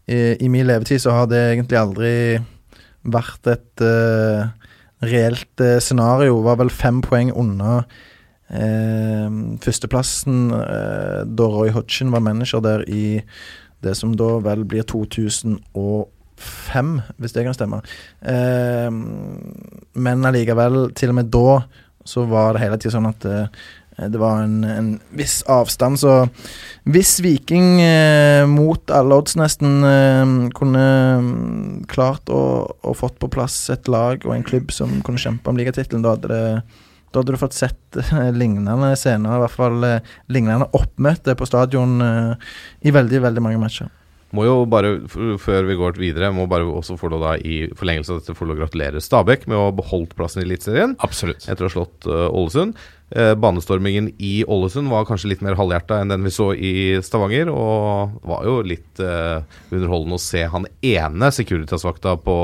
i, 0.06 0.48
min 0.52 0.66
levetid 0.68 1.00
så 1.00 1.14
har 1.16 1.28
det 1.30 1.40
egentlig 1.54 1.78
aldri 1.80 2.14
vært 3.04 3.48
et 3.52 3.84
uh, 3.84 4.48
reelt 5.04 5.60
uh, 5.62 5.78
scenario. 5.82 6.42
Var 6.44 6.58
vel 6.60 6.72
fem 6.72 7.00
poeng 7.04 7.32
unna 7.32 7.82
uh, 7.84 9.28
førsteplassen 9.64 10.50
eh, 10.58 11.20
da 11.24 11.46
Roy 11.50 11.72
Hodgson 11.74 12.12
var 12.12 12.24
manager 12.24 12.60
der 12.64 12.84
i 12.88 13.22
det 13.84 13.96
som 13.98 14.14
da 14.16 14.38
vel 14.44 14.64
blir 14.68 14.84
2005, 14.88 15.58
hvis 17.20 17.34
det 17.34 17.44
kan 17.44 17.56
stemme. 17.56 17.80
Men 19.92 20.24
allikevel, 20.24 20.94
til 20.96 21.12
og 21.12 21.18
med 21.18 21.28
da, 21.34 21.58
så 22.08 22.24
var 22.28 22.54
det 22.54 22.62
hele 22.62 22.78
tida 22.80 22.94
sånn 22.94 23.10
at 23.10 23.26
det 23.96 24.18
var 24.18 24.42
en, 24.42 24.64
en 24.64 24.88
viss 25.14 25.42
avstand. 25.50 26.00
Så 26.00 26.14
hvis 26.90 27.16
Viking 27.22 27.80
eh, 27.82 28.42
mot 28.50 28.90
alle 28.90 29.20
odds 29.20 29.36
nesten 29.38 29.86
eh, 29.86 30.32
kunne 30.56 30.86
mm, 31.22 31.84
klart 31.90 32.32
å, 32.32 32.42
å 32.74 32.96
fått 32.98 33.20
på 33.22 33.30
plass 33.32 33.56
et 33.74 33.90
lag 33.90 34.24
og 34.26 34.34
en 34.34 34.46
klubb 34.46 34.74
som 34.74 34.98
kunne 35.06 35.22
kjempe 35.22 35.50
om 35.50 35.60
ligatittelen, 35.60 36.04
da 36.04 36.16
hadde 36.16 36.32
det 36.32 36.44
Da 37.14 37.22
hadde 37.22 37.30
du 37.36 37.38
fått 37.38 37.54
sett 37.54 37.96
eh, 38.00 38.30
lignende 38.34 38.96
scener, 38.98 39.36
i 39.36 39.42
hvert 39.44 39.54
fall 39.54 39.84
eh, 39.86 40.14
lignende 40.26 40.66
oppmøte 40.74 41.36
på 41.38 41.46
stadion 41.46 42.00
eh, 42.02 42.48
i 42.82 42.90
veldig, 42.90 43.22
veldig 43.28 43.44
mange 43.44 43.60
matcher. 43.62 43.92
Må 44.34 44.46
jo 44.48 44.64
bare, 44.66 44.96
før 45.38 45.68
vi 45.68 45.76
går 45.78 45.98
videre, 46.00 46.32
må 46.34 46.48
bare 46.50 46.66
også 46.66 46.96
få 46.98 47.10
da 47.12 47.36
i 47.38 47.68
forlengelse 47.78 48.14
av 48.14 48.20
dette 48.20 48.34
å 48.34 48.56
gratulere 48.58 49.02
Stabæk 49.02 49.46
med 49.46 49.58
å 49.58 49.68
ha 49.68 49.74
beholdt 49.76 50.16
plassen 50.18 50.42
i 50.42 50.46
Eliteserien 50.48 50.96
etter 50.98 51.62
å 51.62 51.68
ha 51.68 51.74
slått 51.76 52.08
eh, 52.10 52.26
Ålesund. 52.34 52.74
Eh, 53.10 53.34
banestormingen 53.34 54.08
i 54.18 54.44
Ålesund 54.48 54.88
var 54.88 55.04
kanskje 55.04 55.28
litt 55.28 55.42
mer 55.44 55.58
halvhjerta 55.58 56.00
enn 56.00 56.10
den 56.10 56.24
vi 56.24 56.32
så 56.32 56.48
i 56.56 56.72
Stavanger, 57.04 57.50
og 57.52 58.14
det 58.16 58.30
var 58.30 58.46
jo 58.48 58.54
litt 58.64 59.02
eh, 59.04 59.44
underholdende 59.68 60.16
å 60.16 60.22
se 60.24 60.46
han 60.50 60.64
ene 60.80 61.28
Securitas-vakta 61.36 62.16
på 62.24 62.36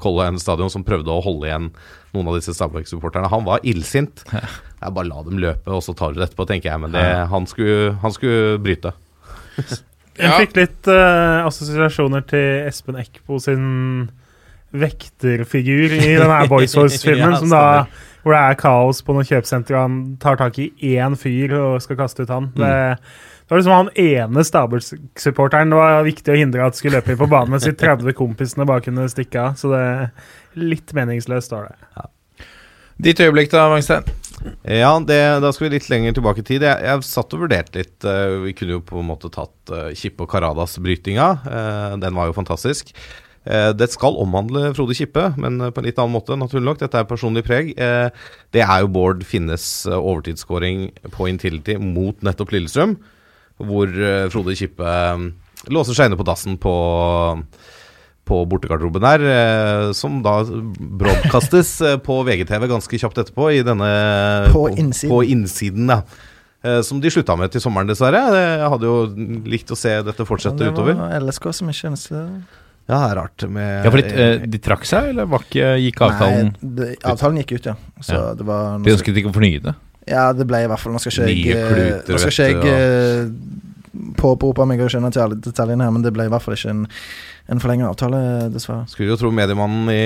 Color 0.00 0.30
End 0.30 0.40
stadion 0.40 0.72
som 0.72 0.86
prøvde 0.86 1.12
å 1.12 1.24
holde 1.24 1.50
igjen 1.50 1.68
noen 2.14 2.30
av 2.30 2.38
disse 2.38 2.54
Stabæk-supporterne. 2.54 3.28
Han 3.32 3.44
var 3.48 3.66
illsint. 3.66 4.22
Jeg 4.30 4.94
bare 4.94 5.10
la 5.10 5.24
dem 5.26 5.42
løpe, 5.42 5.74
og 5.74 5.82
så 5.82 5.96
tar 5.98 6.14
du 6.14 6.20
det 6.20 6.28
etterpå, 6.28 6.46
tenker 6.46 6.70
jeg. 6.70 6.84
Men 6.86 6.94
det, 6.94 7.04
han, 7.34 7.50
skulle, 7.50 7.96
han 8.04 8.14
skulle 8.14 8.60
bryte. 8.62 8.94
Jeg 10.14 10.44
fikk 10.44 10.58
litt 10.60 10.90
eh, 10.94 11.40
assosiasjoner 11.42 12.22
til 12.30 12.68
Espen 12.68 13.00
Eckbo 13.02 13.40
sin 13.42 13.64
vekterfigur 14.74 15.94
i 15.96 16.16
denne 16.18 16.40
Boys 16.50 16.74
Voice-filmen, 16.78 17.36
Ja, 17.36 17.38
som 17.42 17.52
da 17.52 17.62
hvor 18.24 18.32
det 18.32 18.40
er 18.40 18.56
kaos 18.56 19.02
på 19.04 19.12
noen 19.12 19.26
kjøpesenter, 19.28 19.76
og 19.76 19.82
han 19.84 19.96
tar 20.22 20.38
tak 20.40 20.56
i 20.58 20.70
én 20.94 21.12
fyr 21.20 21.52
og 21.58 21.82
skal 21.84 21.98
kaste 21.98 22.24
ut 22.24 22.30
han. 22.32 22.46
Det, 22.56 22.70
det 22.96 23.52
var 23.52 23.60
liksom 23.60 23.74
han 23.76 23.90
ene 24.00 24.44
Stabæk-supporteren 24.48 25.74
det 25.74 25.76
var 25.76 26.06
viktig 26.06 26.32
å 26.32 26.38
hindre 26.40 26.64
at 26.64 26.78
skulle 26.78 26.96
løpe 27.02 27.12
inn 27.12 27.20
på 27.20 27.28
banen, 27.28 27.52
mens 27.52 27.66
de 27.68 27.74
30 27.84 28.16
kompisene 28.16 28.64
bare 28.70 28.80
kunne 28.86 29.04
stikke 29.12 29.42
av. 29.42 29.58
Så 29.60 29.68
det 29.74 29.80
er 29.84 30.08
litt 30.56 30.94
meningsløst, 30.96 31.50
står 31.52 31.68
det. 31.68 32.06
Ditt 33.04 33.20
øyeblikk, 33.20 33.50
da, 33.52 33.66
Wangstein? 33.68 34.08
Ja, 34.72 34.94
det, 35.04 35.20
da 35.44 35.50
skal 35.52 35.66
vi 35.66 35.74
litt 35.76 35.90
lenger 35.92 36.16
tilbake 36.16 36.40
i 36.40 36.46
tid. 36.48 36.64
Jeg, 36.64 36.80
jeg 36.80 37.04
satt 37.04 37.36
og 37.36 37.44
vurderte 37.44 37.82
litt. 37.82 38.06
eh, 38.08 38.38
vi 38.46 38.54
kunne 38.56 38.78
jo 38.78 38.80
på 38.88 39.02
en 39.02 39.08
måte 39.10 39.28
tatt 39.34 39.72
Kippe 40.00 40.24
og 40.24 40.32
Karadas-brytinga. 40.32 41.28
Eh, 41.44 41.92
den 42.00 42.16
var 42.16 42.32
jo 42.32 42.36
fantastisk. 42.40 42.94
Eh, 43.44 43.70
det 43.76 43.90
skal 43.92 44.16
omhandle 44.20 44.70
Frode 44.76 44.96
Kippe, 44.96 45.26
men 45.40 45.60
eh, 45.60 45.72
på 45.74 45.82
en 45.82 45.88
litt 45.88 46.00
annen 46.00 46.14
måte, 46.16 46.36
naturlig 46.40 46.64
nok. 46.70 46.80
Dette 46.80 47.02
er 47.02 47.08
personlig 47.08 47.44
preg. 47.46 47.74
Eh, 47.76 48.08
det 48.56 48.64
er 48.64 48.84
jo 48.84 48.92
Bård 48.94 49.24
Finnes 49.28 49.84
overtidsskåring 49.90 50.88
på 51.12 51.28
Intility 51.28 51.76
mot 51.80 52.24
nettopp 52.24 52.54
Lillestrøm, 52.54 52.96
hvor 53.60 53.92
Frode 54.32 54.56
Kippe 54.58 54.90
låser 55.72 55.96
seg 55.96 56.10
inne 56.10 56.20
på 56.20 56.26
dassen 56.26 56.58
på 56.60 56.74
på 58.24 58.38
bortegarderoben 58.48 59.04
eh, 59.04 59.90
som 59.92 60.22
da 60.24 60.38
broadcastes 60.48 61.74
på 62.06 62.14
VGTV 62.24 62.64
ganske 62.70 63.00
kjapt 63.02 63.20
etterpå 63.20 63.50
i 63.52 63.58
denne 63.60 63.90
På 64.48 64.62
innsiden. 64.72 65.12
På 65.12 65.18
innsiden, 65.20 65.92
ja. 65.92 66.00
Som 66.80 67.02
de 67.04 67.10
slutta 67.12 67.34
med 67.36 67.52
til 67.52 67.60
sommeren, 67.60 67.90
dessverre. 67.90 68.22
Jeg 68.32 68.68
hadde 68.72 68.88
jo 68.88 68.94
likt 69.52 69.68
å 69.68 69.76
se 69.76 69.98
dette 70.06 70.24
fortsette 70.24 70.56
utover. 70.56 70.94
det 70.94 70.94
utover. 70.96 71.02
var 71.02 71.26
LSK 71.26 71.50
som 71.58 71.68
ikke 71.68 71.90
ønsket 71.90 72.62
Ja, 72.84 72.98
det 73.00 73.10
er 73.14 73.16
rart 73.16 73.44
med 73.48 73.84
Ja, 73.86 73.90
for 73.90 73.96
de, 74.02 74.10
eh, 74.12 74.46
de 74.52 74.58
trakk 74.60 74.84
seg, 74.84 75.10
eller 75.14 75.24
var 75.32 75.44
ikke, 75.46 75.70
gikk 75.80 76.02
avtalen 76.04 76.50
Nei, 76.52 76.74
det, 76.80 76.88
avtalen 77.08 77.38
gikk 77.40 77.54
ut, 77.56 77.68
ja. 77.72 77.74
Så 78.04 78.12
Ja. 78.18 78.34
det 78.36 78.44
var 78.44 78.78
De 78.84 78.92
ønsket 78.92 79.16
ikke 79.22 79.30
å 79.32 79.36
fornye 79.38 79.62
det? 79.64 79.74
Ja, 80.06 80.26
det 80.36 80.44
ble 80.46 80.58
i 80.64 80.68
hvert 80.68 80.78
fall 80.82 80.92
Nå 80.92 81.00
skal 81.00 81.14
ikke 81.16 81.30
jeg, 81.32 81.56
eh, 81.56 81.70
kluter, 81.72 82.12
nå 82.12 82.18
skal 82.20 82.52
ikke 82.52 82.68
jeg 82.68 83.24
eh, 83.24 83.30
påberope 84.18 84.66
meg 84.68 84.82
å 84.84 84.90
skjønne 84.90 85.12
til 85.14 85.24
alle 85.24 85.38
detaljene 85.42 85.86
her, 85.86 85.94
men 85.94 86.04
det 86.04 86.12
ble 86.14 86.26
i 86.28 86.32
hvert 86.32 86.44
fall 86.44 86.56
ikke 86.56 86.72
en, 86.72 86.84
en 87.52 87.62
forlenget 87.62 87.88
avtale, 87.88 88.20
dessverre. 88.52 88.84
Skulle 88.90 89.12
jo 89.12 89.18
tro 89.20 89.30
mediemannen 89.34 89.90
i 89.92 90.04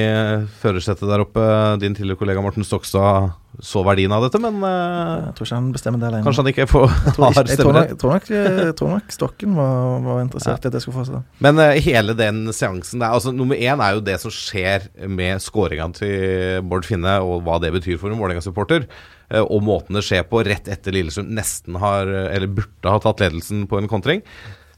førersetet 0.62 1.07
der 1.11 1.25
oppe, 1.25 1.45
din 1.83 1.97
tidligere 1.97 2.21
kollega 2.21 2.43
Morten 2.45 2.67
Stokstad, 2.67 3.35
så 3.64 3.83
verdien 3.87 4.12
av 4.14 4.23
dette, 4.23 4.38
men 4.43 4.61
eh, 4.62 5.26
Jeg 5.26 5.35
tror 5.38 5.49
ikke 5.49 5.59
han 5.59 5.71
bestemmer 5.75 6.02
det 6.02 6.09
alene. 6.11 6.26
kanskje 6.26 6.45
han 6.45 6.50
ikke 6.52 6.69
får 6.71 6.87
har 6.93 7.50
stemmerett. 7.50 7.93
jeg, 7.95 7.99
tror 7.99 8.14
nok, 8.14 8.31
jeg 8.31 8.75
tror 8.78 8.93
nok 8.95 9.14
Stokken 9.17 9.59
var, 9.59 9.99
var 10.05 10.23
interessert 10.23 10.64
i 10.64 10.71
at 10.71 10.78
jeg 10.78 10.87
skulle 10.87 11.00
fortsette. 11.00 11.23
Men 11.43 11.59
uh, 11.59 11.75
hele 11.88 12.14
den 12.19 12.45
seansen 12.55 13.02
der 13.02 13.17
altså 13.17 13.35
Nummer 13.35 13.59
én 13.59 13.83
er 13.83 13.97
jo 13.97 14.05
det 14.05 14.19
som 14.23 14.35
skjer 14.35 14.88
med 15.11 15.43
skåringa 15.43 15.90
til 15.99 16.62
Bård 16.69 16.87
Finne, 16.87 17.19
og 17.25 17.43
hva 17.47 17.59
det 17.62 17.75
betyr 17.75 17.99
for 18.00 18.12
en 18.12 18.21
Vålerenga-supporter. 18.21 18.87
Eh, 19.30 19.42
og 19.42 19.64
måten 19.66 19.99
det 19.99 20.04
skjer 20.06 20.25
på 20.28 20.42
rett 20.47 20.70
etter 20.70 20.94
Lillesund 20.94 21.32
nesten 21.35 21.78
har, 21.82 22.08
eh, 22.08 22.30
eller 22.37 22.50
burde 22.61 22.94
ha 22.94 23.02
tatt 23.02 23.25
ledelsen 23.25 23.66
på 23.70 23.80
en 23.80 23.90
kontring. 23.90 24.25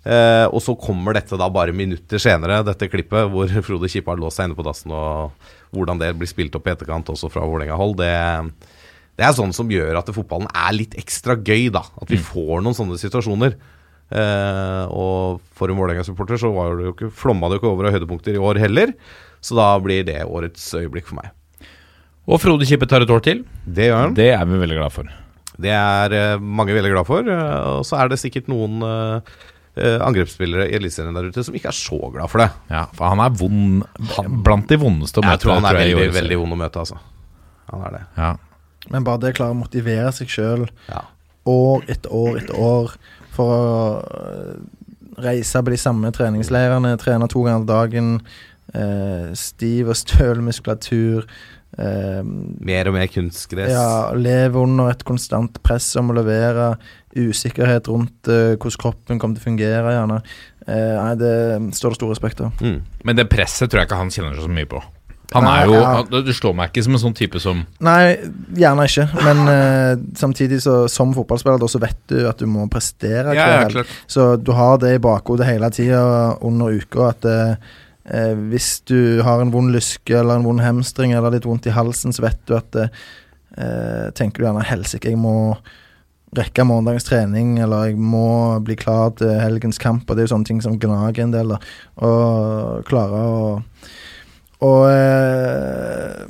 Eh, 0.00 0.46
og 0.48 0.62
så 0.64 0.72
kommer 0.80 1.12
dette 1.12 1.36
da 1.36 1.50
bare 1.52 1.76
minutter 1.76 2.20
senere, 2.22 2.62
dette 2.64 2.88
klippet, 2.88 3.28
hvor 3.32 3.50
Frode 3.66 3.90
Kippe 3.92 4.12
har 4.12 4.20
låst 4.20 4.40
seg 4.40 4.48
inne 4.48 4.58
på 4.58 4.64
dassen, 4.64 4.94
og 4.96 5.34
hvordan 5.76 6.00
det 6.00 6.14
blir 6.18 6.30
spilt 6.30 6.56
opp 6.56 6.68
i 6.68 6.72
etterkant 6.72 7.12
også 7.12 7.28
fra 7.32 7.44
Vålerenga-hold. 7.44 7.98
Det, 8.00 8.14
det 9.20 9.26
er 9.26 9.36
sånn 9.36 9.52
som 9.56 9.70
gjør 9.70 10.00
at 10.00 10.14
fotballen 10.16 10.48
er 10.48 10.72
litt 10.76 10.96
ekstra 10.98 11.36
gøy, 11.36 11.68
da. 11.74 11.84
At 12.00 12.10
vi 12.10 12.18
får 12.20 12.64
noen 12.64 12.76
sånne 12.76 12.96
situasjoner. 13.00 13.58
Eh, 14.10 14.84
og 14.90 15.42
for 15.54 15.70
en 15.70 15.78
Vålerenga-supporter 15.78 16.40
så 16.40 16.50
var 16.54 16.74
det 16.78 16.88
jo 16.88 16.94
ikke, 16.96 17.10
flomma 17.14 17.50
det 17.50 17.58
jo 17.58 17.62
ikke 17.62 17.74
over 17.74 17.90
av 17.90 17.98
høydepunkter 17.98 18.38
i 18.38 18.42
år 18.50 18.62
heller. 18.62 18.94
Så 19.44 19.56
da 19.58 19.68
blir 19.82 20.02
det 20.08 20.22
årets 20.24 20.64
øyeblikk 20.80 21.12
for 21.12 21.20
meg. 21.20 21.30
Og 22.30 22.38
Frode 22.38 22.66
Kippe 22.68 22.86
tar 22.86 23.02
et 23.02 23.10
år 23.10 23.22
til. 23.26 23.42
Det 23.66 23.88
gjør 23.90 24.04
han. 24.04 24.14
Det 24.14 24.28
er 24.32 24.44
vi 24.46 24.58
veldig 24.60 24.76
glad 24.78 24.94
for. 24.94 25.08
Det 25.60 25.72
er 25.74 26.14
eh, 26.16 26.40
mange 26.40 26.72
veldig 26.76 26.92
glad 26.94 27.08
for. 27.08 27.26
eh, 27.26 27.56
og 27.80 27.84
så 27.88 27.98
er 28.00 28.10
det 28.12 28.20
sikkert 28.22 28.46
noen 28.48 28.78
eh, 28.86 29.96
angrepsspillere 30.06 30.68
i 30.70 30.76
Eliteserien 30.78 31.16
der 31.16 31.28
ute 31.30 31.42
som 31.46 31.56
ikke 31.58 31.72
er 31.72 31.76
så 31.76 31.98
glad 32.14 32.30
for 32.32 32.44
det. 32.44 32.48
Ja, 32.70 32.84
for 32.96 33.10
han 33.10 33.22
er 33.24 33.34
vond 33.34 33.82
Blant 34.46 34.70
de 34.70 34.78
vondeste 34.80 35.20
å 35.20 35.26
møte. 35.26 35.36
Jeg 35.36 35.44
tror 35.44 35.58
han 35.58 35.68
er 35.72 35.80
i 35.82 35.90
veldig, 35.94 36.14
veldig 36.16 36.38
vond 36.44 36.56
å 36.56 36.60
møte, 36.62 36.84
altså. 36.84 37.00
Han 37.72 37.84
er 37.88 37.96
det. 37.98 38.02
Ja. 38.18 38.30
Men 38.90 39.06
bare 39.06 39.22
det 39.22 39.34
å 39.34 39.38
klare 39.42 39.54
å 39.56 39.60
motivere 39.60 40.12
seg 40.16 40.30
sjøl 40.32 40.68
Ja. 40.90 41.02
år 41.50 41.84
etter 41.92 42.14
år 42.14 42.40
etter 42.40 42.56
år 42.58 42.94
for 43.34 43.52
å 43.54 45.20
reise 45.20 45.60
på 45.62 45.70
de 45.74 45.78
samme 45.80 46.10
treningsleirene, 46.16 46.94
trene 47.00 47.28
to 47.28 47.42
ganger 47.44 47.66
dagen, 47.68 48.10
eh, 48.72 49.30
stiv 49.36 49.90
og 49.92 49.98
støl 50.00 50.40
muskulatur 50.46 51.26
eh, 51.80 52.20
Mer 52.70 52.90
og 52.90 52.96
mer 52.96 53.10
kunstgress. 53.10 53.72
Ja, 53.72 54.12
leve 54.16 54.60
under 54.62 54.92
et 54.92 55.04
konstant 55.08 55.60
press 55.66 55.88
om 56.00 56.12
å 56.12 56.18
levere. 56.20 56.74
Usikkerhet 57.16 57.90
rundt 57.90 58.30
eh, 58.30 58.54
hvordan 58.54 58.80
kroppen 58.84 59.18
kommer 59.18 59.38
til 59.38 59.42
å 59.42 59.48
fungere, 59.48 59.96
gjerne. 59.96 60.22
Eh, 60.68 60.94
nei, 61.00 61.12
det 61.18 61.34
står 61.76 61.94
det 61.94 62.00
stor 62.00 62.14
respekt 62.14 62.46
av. 62.46 62.62
Mm. 62.62 62.80
Men 63.08 63.18
det 63.18 63.30
presset 63.32 63.70
tror 63.70 63.82
jeg 63.82 63.90
ikke 63.90 64.00
han 64.04 64.14
kjenner 64.14 64.36
seg 64.38 64.46
så 64.46 64.56
mye 64.60 64.70
på. 64.70 64.82
Han 65.30 65.46
Nei, 65.46 65.50
er 65.60 65.68
jo 65.70 65.74
ja. 65.76 65.90
han, 65.94 66.24
Du 66.26 66.32
slår 66.34 66.54
meg 66.58 66.72
ikke 66.72 66.82
som 66.82 66.96
en 66.96 67.02
sånn 67.04 67.14
type 67.14 67.38
som 67.42 67.60
Nei, 67.86 68.16
gjerne 68.58 68.86
ikke. 68.90 69.04
Men 69.22 69.42
eh, 69.52 69.92
samtidig 70.18 70.58
så, 70.64 70.80
som 70.90 71.14
fotballspiller 71.14 71.60
da, 71.62 71.68
så 71.70 71.82
vet 71.82 72.00
du 72.10 72.24
at 72.26 72.42
du 72.42 72.48
må 72.50 72.66
prestere. 72.72 73.36
Ja, 73.38 73.62
ja, 73.62 73.84
Så 74.10 74.32
du 74.42 74.50
har 74.58 74.80
det 74.82 74.96
i 74.96 75.02
bakhodet 75.02 75.46
hele 75.48 75.70
tida 75.74 76.02
under 76.46 76.74
uka 76.74 77.12
at 77.12 77.30
eh, 78.14 78.34
hvis 78.52 78.80
du 78.88 79.22
har 79.26 79.42
en 79.42 79.52
vond 79.54 79.72
lyske 79.74 80.14
eller 80.16 80.38
en 80.38 80.46
vond 80.46 80.62
hamstring 80.62 81.14
eller 81.16 81.36
litt 81.36 81.48
vondt 81.48 81.68
i 81.70 81.74
halsen, 81.74 82.14
så 82.14 82.26
vet 82.26 82.40
du 82.46 82.56
at 82.58 82.82
eh, 82.84 82.90
Tenker 84.14 84.40
du 84.40 84.46
gjerne 84.46 84.62
helsike, 84.64 85.10
jeg 85.10 85.18
må 85.20 85.56
rekke 86.38 86.62
morgendagens 86.64 87.08
trening, 87.08 87.56
eller 87.58 87.90
jeg 87.90 87.98
må 87.98 88.60
bli 88.62 88.76
klar 88.78 89.10
til 89.18 89.32
helgens 89.42 89.80
kamp. 89.82 90.06
Og 90.06 90.14
det 90.14 90.22
er 90.22 90.28
jo 90.28 90.34
sånne 90.36 90.46
ting 90.46 90.60
som 90.62 90.78
gnager 90.80 91.24
en 91.24 91.34
del. 91.34 91.50
da 91.50 91.58
Og 92.06 92.86
klare 92.88 93.24
å 93.26 93.40
Og 94.60 94.84
eh, 94.92 96.22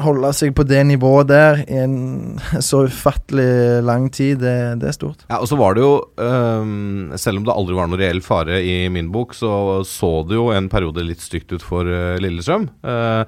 holde 0.00 0.32
seg 0.36 0.54
på 0.56 0.64
det 0.66 0.80
nivået 0.88 1.30
der 1.30 1.62
i 1.66 1.78
en 1.82 1.96
så 2.68 2.84
ufattelig 2.88 3.82
lang 3.86 4.08
tid, 4.12 4.40
det, 4.42 4.56
det 4.82 4.90
er 4.90 4.96
stort. 4.96 5.24
Ja, 5.28 5.40
og 5.40 5.48
så 5.50 5.58
var 5.60 5.76
det 5.76 5.84
jo 5.84 5.94
um, 6.16 7.12
Selv 7.20 7.40
om 7.40 7.48
det 7.48 7.54
aldri 7.54 7.76
var 7.76 7.90
noe 7.90 8.00
reell 8.00 8.22
fare 8.24 8.60
i 8.64 8.76
min 8.92 9.10
bok, 9.12 9.36
så 9.36 9.82
så 9.88 10.12
det 10.28 10.38
jo 10.38 10.50
en 10.54 10.70
periode 10.72 11.04
litt 11.06 11.22
stygt 11.22 11.52
ut 11.54 11.64
for 11.64 11.88
uh, 11.88 12.16
Lillestrøm. 12.22 12.68
Uh, 12.84 13.24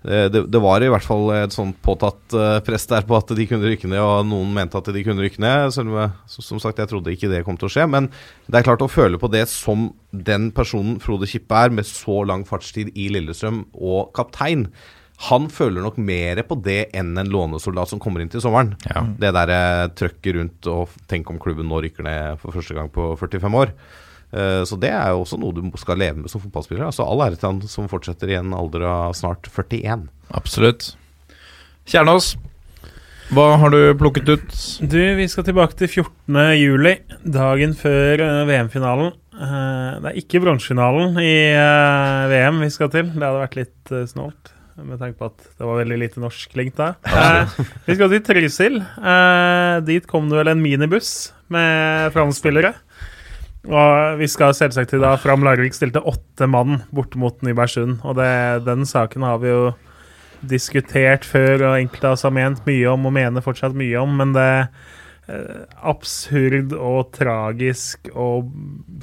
det, 0.00 0.46
det 0.48 0.60
var 0.64 0.80
i 0.80 0.88
hvert 0.88 1.04
fall 1.04 1.26
et 1.34 1.52
sånt 1.52 1.76
påtatt 1.84 2.32
uh, 2.32 2.58
press 2.64 2.86
der 2.88 3.04
på 3.04 3.18
at 3.18 3.34
de 3.36 3.44
kunne 3.48 3.68
rykke 3.68 3.88
ned, 3.90 4.00
og 4.00 4.28
noen 4.30 4.54
mente 4.56 4.78
at 4.80 4.88
de 4.94 5.02
kunne 5.04 5.20
rykke 5.20 5.42
ned. 5.44 5.74
Selv 5.74 5.92
om 5.92 6.14
som 6.32 6.62
sagt, 6.62 6.80
jeg 6.80 6.88
trodde 6.88 7.12
ikke 7.12 7.28
det 7.28 7.42
kom 7.44 7.58
til 7.60 7.68
å 7.68 7.72
skje. 7.74 7.84
Men 7.90 8.08
det 8.48 8.60
er 8.60 8.68
klart 8.70 8.84
å 8.84 8.88
føle 8.88 9.20
på 9.20 9.28
det 9.32 9.44
som 9.52 9.90
den 10.10 10.48
personen 10.56 10.96
Frode 11.04 11.28
Kippe 11.28 11.66
er, 11.66 11.74
med 11.74 11.88
så 11.88 12.22
lang 12.28 12.46
fartstid 12.48 12.94
i 12.96 13.10
Lillestrøm 13.12 13.66
og 13.76 14.14
kaptein. 14.16 14.70
Han 15.28 15.48
føler 15.52 15.84
nok 15.84 15.98
mer 16.00 16.38
på 16.48 16.56
det 16.64 16.86
enn 16.96 17.10
en 17.20 17.28
lånesoldat 17.28 17.90
som 17.92 18.00
kommer 18.00 18.22
inn 18.24 18.30
til 18.32 18.40
sommeren. 18.40 18.70
Ja. 18.88 19.02
Det 19.20 19.32
der 19.36 19.52
eh, 19.52 19.88
trøkket 19.98 20.36
rundt 20.38 20.68
og 20.72 20.94
tenk 21.12 21.28
om 21.28 21.40
klubben 21.42 21.68
nå 21.68 21.82
rykker 21.84 22.06
ned 22.06 22.38
for 22.40 22.56
første 22.56 22.76
gang 22.78 22.88
på 22.94 23.10
45 23.20 23.58
år. 23.60 23.74
Eh, 24.32 24.62
Så 24.64 24.78
det 24.80 24.92
er 24.96 25.10
jo 25.12 25.20
også 25.26 25.36
noe 25.42 25.52
du 25.52 25.66
skal 25.80 26.00
leve 26.00 26.22
med 26.22 26.32
som 26.32 26.40
fotballspiller. 26.40 26.86
Altså 26.88 27.04
All 27.04 27.20
ære 27.26 27.36
til 27.36 27.50
han 27.50 27.60
som 27.68 27.88
fortsetter 27.90 28.32
i 28.32 28.38
en 28.38 28.54
alder 28.56 28.86
av 28.88 29.12
snart 29.18 29.50
41. 29.52 30.06
Absolutt. 30.32 30.94
Kjernås, 31.90 32.36
hva 33.34 33.44
har 33.60 33.70
du 33.74 33.78
plukket 33.98 34.28
ut? 34.30 34.54
Du, 34.90 34.96
vi 35.18 35.26
skal 35.30 35.44
tilbake 35.46 35.76
til 35.78 35.90
14. 36.00 36.38
juli, 36.58 36.96
dagen 37.28 37.76
før 37.78 38.22
eh, 38.24 38.38
VM-finalen. 38.48 39.12
Eh, 39.36 40.00
det 40.00 40.10
er 40.14 40.18
ikke 40.22 40.40
bronsefinalen 40.46 41.20
i 41.22 41.34
eh, 41.52 42.24
VM 42.32 42.58
vi 42.64 42.70
skal 42.74 42.90
til. 42.94 43.12
Det 43.12 43.20
hadde 43.22 43.44
vært 43.44 43.60
litt 43.60 43.94
snålt. 44.10 44.56
Med 44.86 45.00
tanke 45.00 45.18
på 45.20 45.28
at 45.30 45.48
det 45.58 45.66
var 45.66 45.80
veldig 45.80 45.98
lite 46.00 46.22
norsk 46.22 46.54
link 46.58 46.76
der. 46.78 46.96
Eh, 47.04 47.58
vi 47.86 47.96
skal 47.96 48.12
til 48.12 48.22
Trysil. 48.26 48.80
Eh, 48.80 49.74
dit 49.86 50.06
kom 50.10 50.30
det 50.30 50.40
vel 50.40 50.52
en 50.52 50.62
minibuss 50.62 51.32
med 51.52 52.14
Fram-spillere. 52.14 52.74
Og 53.68 54.16
vi 54.20 54.28
skal 54.30 54.54
selvsagt 54.56 54.94
til 54.94 55.02
da 55.04 55.12
Fram 55.20 55.44
Larvik 55.44 55.76
stilte 55.76 56.00
åtte 56.00 56.48
mann 56.48 56.80
bort 56.96 57.16
mot 57.20 57.36
Nybergsund. 57.44 58.00
Og 58.08 58.16
det, 58.16 58.30
den 58.64 58.86
saken 58.88 59.26
har 59.26 59.40
vi 59.42 59.52
jo 59.52 59.64
diskutert 60.40 61.26
før, 61.28 61.66
og 61.68 61.76
enkelte 61.82 62.08
av 62.08 62.16
oss 62.16 62.24
har 62.24 62.32
ment 62.32 62.64
mye 62.68 62.88
om 62.88 63.04
og 63.04 63.12
mener 63.12 63.44
fortsatt 63.44 63.76
mye 63.76 64.00
om, 64.00 64.14
men 64.16 64.32
det 64.32 64.48
absurd 65.90 66.74
og 66.76 67.12
tragisk 67.16 68.10
og 68.14 68.50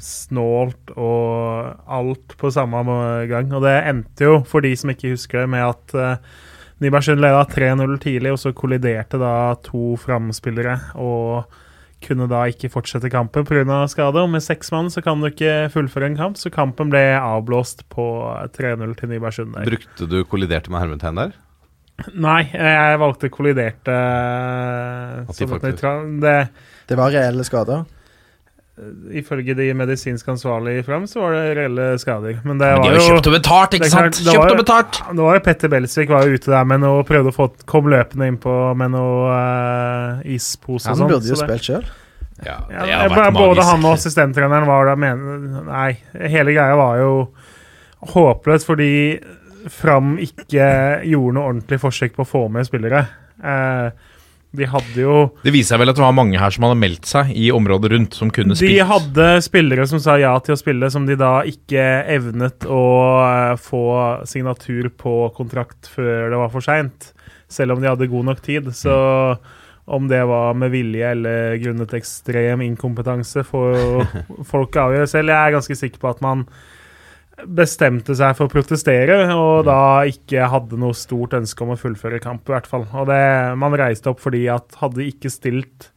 snålt 0.02 0.92
og 0.96 1.88
alt 1.98 2.36
på 2.40 2.50
samme 2.54 2.82
gang. 3.30 3.50
Og 3.54 3.64
det 3.66 3.76
endte 3.90 4.28
jo, 4.28 4.40
for 4.48 4.64
de 4.64 4.74
som 4.78 4.92
ikke 4.94 5.14
husker 5.14 5.42
det, 5.44 5.50
med 5.54 5.66
at 5.66 5.96
uh, 5.96 6.44
Nybergsund 6.78 7.22
leda 7.22 7.42
3-0 7.50 7.96
tidlig, 8.04 8.34
og 8.34 8.38
så 8.38 8.54
kolliderte 8.54 9.18
da 9.18 9.56
to 9.66 9.96
framspillere 9.98 10.76
og 11.02 11.48
kunne 12.04 12.28
da 12.30 12.44
ikke 12.46 12.70
fortsette 12.70 13.10
kampen 13.10 13.46
pga. 13.46 13.80
skade. 13.90 14.22
Og 14.22 14.30
med 14.30 14.44
seks 14.44 14.70
mann 14.70 14.90
så 14.90 15.02
kan 15.02 15.18
du 15.20 15.26
ikke 15.32 15.70
fullføre 15.74 16.06
en 16.12 16.16
kamp, 16.16 16.38
så 16.38 16.52
kampen 16.54 16.92
ble 16.92 17.02
avblåst 17.18 17.88
på 17.90 18.06
3-0 18.54 18.94
til 19.00 19.10
Nybergsund. 19.10 19.58
Brukte 19.66 20.06
du 20.06 20.22
kolliderte 20.24 20.70
med 20.70 20.84
hermetegn 20.84 21.18
der? 21.18 21.36
Nei, 22.14 22.44
jeg 22.54 22.98
valgte 23.02 23.28
kolliderte 23.34 23.90
uh, 23.90 25.32
som 25.34 25.48
et 25.50 25.62
faktisk- 25.62 26.20
Det 26.22 26.48
Det 26.88 26.96
var 26.96 27.10
reelle 27.10 27.44
skader. 27.44 27.84
Ifølge 29.10 29.56
de 29.58 29.72
medisinsk 29.74 30.28
ansvarlige 30.30 30.84
fram, 30.86 31.02
så 31.10 31.18
var 31.24 31.32
det 31.34 31.56
reelle 31.58 31.98
skader. 31.98 32.36
Men 32.44 32.58
det 32.60 32.68
Men 32.68 32.82
de 32.84 32.88
var 32.92 32.94
jo 32.94 33.08
kjøpt 33.08 33.26
og 33.26 33.34
betalt, 33.34 33.74
ikke 33.74 33.88
sant? 33.90 34.14
det 34.14 34.26
var 34.26 34.34
Kjøpt 34.36 34.50
jo- 34.52 34.54
og 34.54 34.60
betalt! 34.62 35.00
Det 35.16 35.24
var 35.26 35.34
jo 35.34 35.40
Petter 35.48 35.68
Belsvik 35.72 36.08
var 36.14 36.22
jo 36.28 36.34
ute 36.38 36.52
der 36.52 36.64
med 36.70 36.80
noe, 36.84 37.02
prøvde 37.02 37.32
å 37.32 37.34
få 37.34 37.48
kom 37.66 37.90
løpende 37.90 38.28
innpå 38.30 38.54
med 38.78 38.90
noe 38.94 39.32
uh, 39.34 40.22
ispose 40.24 40.86
og 40.92 40.96
Han 41.02 41.08
burde 41.10 41.26
jo 41.26 41.34
så 41.34 41.42
spilt 41.48 41.66
sjøl. 41.66 41.88
Ja, 42.46 42.60
Ja, 42.70 42.84
det 42.86 42.94
har 42.94 43.08
ja, 43.08 43.08
vært 43.10 43.34
både 43.34 43.56
magisk. 43.58 43.66
han 43.72 43.84
og 43.84 43.96
assistenttreneren 43.98 44.66
var 44.70 44.86
der 44.86 44.94
men, 45.02 45.64
Nei, 45.66 45.98
hele 46.14 46.54
greia 46.54 46.76
var 46.78 46.98
jo 47.02 47.10
håpløs 48.14 48.62
fordi 48.64 49.18
Fram 49.72 50.16
ikke 50.22 50.68
gjorde 51.08 51.36
noe 51.36 51.50
ordentlig 51.52 51.80
forsøk 51.82 52.14
på 52.16 52.24
å 52.24 52.28
få 52.28 52.44
med 52.52 52.68
spillere. 52.68 53.04
Eh, 53.38 54.14
de 54.58 54.64
hadde 54.64 55.02
jo 55.02 55.26
Det 55.42 55.52
viser 55.52 55.74
seg 55.74 55.82
vel 55.82 55.92
at 55.92 55.98
det 55.98 56.04
var 56.06 56.14
mange 56.16 56.38
her 56.40 56.54
som 56.54 56.64
hadde 56.64 56.80
meldt 56.80 57.08
seg 57.08 57.34
i 57.36 57.50
området 57.52 57.90
rundt, 57.92 58.16
som 58.16 58.30
kunne 58.32 58.56
spilt? 58.56 58.72
De 58.72 58.86
hadde 58.88 59.26
spillere 59.44 59.84
som 59.90 60.00
sa 60.00 60.16
ja 60.20 60.32
til 60.40 60.56
å 60.56 60.60
spille, 60.60 60.88
som 60.92 61.04
de 61.08 61.18
da 61.20 61.42
ikke 61.48 61.84
evnet 62.16 62.64
å 62.64 62.82
eh, 63.26 63.54
få 63.60 63.84
signatur 64.28 64.88
på 64.96 65.20
kontrakt 65.36 65.90
før 65.92 66.32
det 66.32 66.40
var 66.40 66.52
for 66.54 66.64
seint. 66.64 67.12
Selv 67.48 67.76
om 67.76 67.84
de 67.84 67.90
hadde 67.90 68.10
god 68.10 68.30
nok 68.30 68.42
tid. 68.44 68.72
Så 68.76 68.96
om 69.88 70.08
det 70.08 70.20
var 70.28 70.56
med 70.56 70.72
vilje 70.72 71.12
eller 71.14 71.54
grunnet 71.62 71.94
ekstrem 71.96 72.64
inkompetanse, 72.66 73.44
får 73.48 74.08
folk 74.52 74.76
avgjøre 74.76 75.08
selv. 75.08 75.32
Jeg 75.32 75.40
er 75.44 75.56
ganske 75.56 75.78
sikker 75.80 76.02
på 76.02 76.10
at 76.12 76.24
man 76.24 76.44
bestemte 77.46 78.16
seg 78.18 78.34
for 78.38 78.48
å 78.48 78.52
protestere, 78.52 79.20
og 79.34 79.68
da 79.68 80.06
ikke 80.08 80.48
hadde 80.50 80.78
noe 80.80 80.96
stort 80.96 81.36
ønske 81.38 81.64
om 81.64 81.74
å 81.74 81.78
fullføre 81.78 82.20
kamp, 82.22 82.48
i 82.48 82.54
hvert 82.54 82.66
fall. 82.70 82.88
Og 82.90 83.06
det, 83.10 83.20
man 83.60 83.76
reiste 83.78 84.10
opp 84.10 84.22
fordi 84.24 84.46
at 84.52 84.78
hadde 84.80 85.02
de 85.02 85.08
ikke 85.12 85.32
stilt 85.32 85.90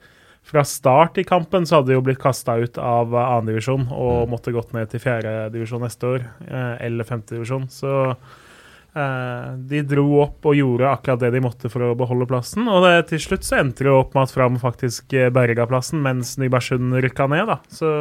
fra 0.51 0.63
start 0.67 1.17
i 1.21 1.25
kampen, 1.25 1.65
så 1.65 1.79
hadde 1.79 1.91
de 1.91 1.97
jo 1.97 2.05
blitt 2.05 2.21
kasta 2.21 2.57
ut 2.59 2.77
av 2.81 3.13
annendivisjon 3.15 3.87
og 3.93 4.29
måtte 4.31 4.53
gått 4.53 4.73
ned 4.75 4.89
til 4.91 5.03
fjerdedivisjon 5.03 5.83
neste 5.85 6.15
år, 6.15 6.29
eh, 6.47 6.73
eller 6.87 7.07
femtedivisjon. 7.07 7.67
Så 7.71 7.93
eh, 8.11 9.49
de 9.71 9.83
dro 9.87 10.07
opp 10.25 10.49
og 10.49 10.57
gjorde 10.57 10.91
akkurat 10.91 11.23
det 11.23 11.31
de 11.37 11.43
måtte 11.45 11.71
for 11.71 11.87
å 11.87 11.95
beholde 11.97 12.29
plassen. 12.29 12.67
Og 12.69 12.85
det, 12.85 12.95
til 13.13 13.23
slutt 13.23 13.47
så 13.47 13.61
endte 13.61 13.87
det 13.87 13.93
opp 13.95 14.17
med 14.17 14.27
at 14.27 14.35
Fram 14.35 14.61
faktisk 14.61 15.17
berga 15.33 15.69
plassen, 15.69 16.03
mens 16.05 16.35
Nybergsund 16.41 16.99
rykka 17.05 17.29
ned, 17.31 17.47
da. 17.49 17.61
Så 17.71 17.93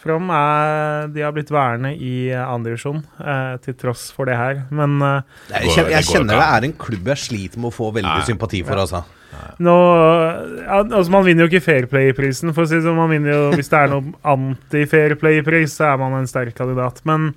Fram 0.00 0.30
er 0.32 1.08
De 1.12 1.20
har 1.20 1.32
blitt 1.36 1.50
værende 1.52 1.90
i 2.00 2.30
andredivisjon, 2.32 3.02
eh, 3.20 3.56
til 3.64 3.74
tross 3.76 4.06
for 4.16 4.24
det 4.30 4.36
her. 4.38 4.62
Men 4.72 4.94
eh, 5.04 5.22
Jeg, 5.50 5.66
går- 5.66 5.74
kjenner, 5.76 5.90
jeg 5.90 6.04
det 6.06 6.12
kjenner 6.14 6.40
det 6.40 6.46
er 6.48 6.68
en 6.70 6.76
klubb 6.86 7.10
jeg 7.12 7.20
sliter 7.26 7.60
med 7.60 7.68
å 7.70 7.76
få 7.76 7.90
veldig 7.98 8.14
Nei. 8.16 8.28
sympati 8.28 8.62
for, 8.64 8.80
altså. 8.80 9.02
Nå, 9.62 9.74
altså 10.66 11.10
Man 11.12 11.24
vinner 11.24 11.44
jo 11.46 11.50
ikke 11.52 11.62
Fairplay-prisen. 11.64 12.52
for 12.56 12.64
å 12.64 12.68
si 12.68 12.78
det 12.80 12.84
sånn, 12.84 12.96
man 12.98 13.12
vinner 13.12 13.30
jo, 13.34 13.42
Hvis 13.56 13.68
det 13.70 13.78
er 13.78 13.92
noe 13.92 14.14
anti-Fairplay-pris, 14.34 15.76
så 15.78 15.92
er 15.92 16.00
man 16.00 16.16
en 16.18 16.26
sterk 16.30 16.54
kandidat. 16.58 17.02
Men 17.08 17.34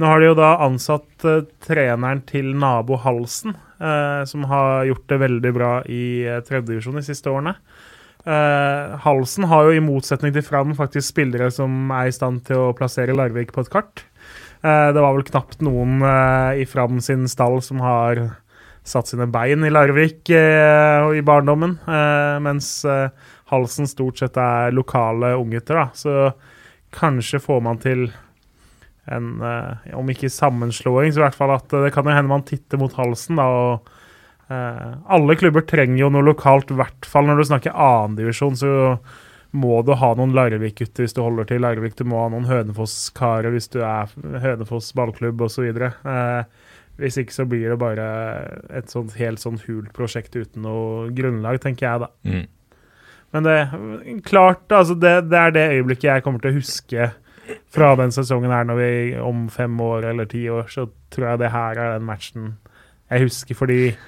nå 0.00 0.08
har 0.08 0.20
de 0.22 0.30
jo 0.30 0.36
da 0.38 0.52
ansatt 0.64 1.26
eh, 1.28 1.42
treneren 1.64 2.22
til 2.28 2.52
nabo 2.58 2.96
Halsen, 3.02 3.56
eh, 3.80 4.22
som 4.28 4.44
har 4.50 4.84
gjort 4.88 5.06
det 5.12 5.18
veldig 5.24 5.52
bra 5.56 5.72
i 5.88 6.02
uh, 6.28 6.40
tredjedivisjon 6.46 6.96
de 7.00 7.04
siste 7.06 7.30
årene. 7.32 7.56
Eh, 8.22 8.98
Halsen 9.02 9.48
har 9.50 9.66
jo 9.66 9.74
i 9.74 9.82
motsetning 9.82 10.34
til 10.34 10.44
Fram 10.46 10.76
faktisk 10.78 11.08
spillere 11.08 11.48
som 11.50 11.90
er 11.90 12.06
i 12.06 12.14
stand 12.14 12.44
til 12.46 12.68
å 12.68 12.74
plassere 12.78 13.16
Larvik 13.18 13.50
på 13.54 13.64
et 13.64 13.72
kart. 13.72 14.04
Eh, 14.62 14.88
det 14.94 15.02
var 15.02 15.16
vel 15.16 15.26
knapt 15.26 15.64
noen 15.66 16.04
eh, 16.06 16.62
i 16.62 16.66
Fram 16.70 17.00
sin 17.02 17.26
stall 17.30 17.58
som 17.66 17.82
har 17.82 18.22
satt 18.86 19.10
sine 19.10 19.26
bein 19.30 19.62
i 19.66 19.70
Larvik 19.70 20.26
i 20.26 21.20
barndommen, 21.22 21.76
mens 22.42 22.80
Halsen 23.46 23.86
stort 23.86 24.18
sett 24.18 24.34
er 24.42 24.74
lokale 24.74 25.36
unggutter. 25.38 25.78
da. 25.78 25.84
Så 25.94 26.32
kanskje 26.90 27.38
får 27.38 27.60
man 27.62 27.78
til 27.78 28.08
en, 29.06 29.28
om 29.94 30.10
ikke 30.10 30.26
sammenslåing, 30.34 31.14
så 31.14 31.22
i 31.22 31.24
hvert 31.28 31.38
fall 31.38 31.54
at 31.54 31.70
det 31.70 31.92
kan 31.94 32.10
jo 32.10 32.16
hende 32.16 32.34
man 32.34 32.42
titter 32.42 32.82
mot 32.82 32.98
Halsen. 32.98 33.38
da, 33.38 33.46
og 33.46 34.01
Alle 34.48 35.36
klubber 35.38 35.64
trenger 35.64 36.00
jo 36.00 36.08
noe 36.12 36.26
lokalt, 36.26 36.72
i 36.72 36.78
hvert 36.80 37.06
fall 37.08 37.28
når 37.28 37.40
du 37.40 37.44
snakker 37.50 37.76
annendivisjon. 37.78 38.58
Så 38.58 38.72
må 39.52 39.82
du 39.84 39.92
ha 40.00 40.12
noen 40.16 40.32
Larvik-gutter 40.36 41.04
hvis 41.04 41.16
du 41.16 41.22
holder 41.22 41.48
til 41.48 41.62
Larvik. 41.64 41.96
Du 41.98 42.06
må 42.08 42.22
ha 42.22 42.30
noen 42.32 42.48
Hønefoss-karer 42.48 43.52
hvis 43.52 43.68
du 43.72 43.82
er 43.84 44.12
Hønefoss 44.42 44.92
ballklubb 44.96 45.44
osv. 45.44 45.68
Eh, 45.68 46.70
hvis 47.00 47.18
ikke 47.20 47.36
så 47.36 47.46
blir 47.48 47.72
det 47.72 47.78
bare 47.80 48.06
et 48.72 48.92
sånt 48.92 49.16
helt 49.20 49.42
sånn 49.42 49.60
hult 49.66 49.92
prosjekt 49.96 50.36
uten 50.36 50.64
noe 50.64 51.10
grunnlag, 51.16 51.60
tenker 51.62 51.88
jeg, 51.88 52.06
da. 52.06 52.10
Mm. 52.28 52.48
Men 53.32 53.48
det 53.48 53.58
klart, 54.28 54.64
altså 54.72 54.96
det, 55.00 55.14
det 55.32 55.38
er 55.40 55.54
det 55.54 55.68
øyeblikket 55.78 56.10
jeg 56.10 56.24
kommer 56.24 56.42
til 56.42 56.52
å 56.52 56.58
huske 56.58 57.12
fra 57.72 57.92
den 57.98 58.12
sesongen 58.14 58.52
her, 58.52 58.64
når 58.68 58.80
vi 58.80 58.90
om 59.20 59.46
fem 59.52 59.80
år 59.84 60.10
eller 60.12 60.28
ti 60.28 60.44
år, 60.52 60.68
så 60.72 60.86
tror 61.12 61.30
jeg 61.30 61.40
det 61.42 61.52
her 61.52 61.80
er 61.80 61.94
den 61.96 62.08
matchen 62.08 62.52
jeg 63.12 63.26
husker, 63.26 63.56
fordi 63.58 63.80
eh, 63.90 64.02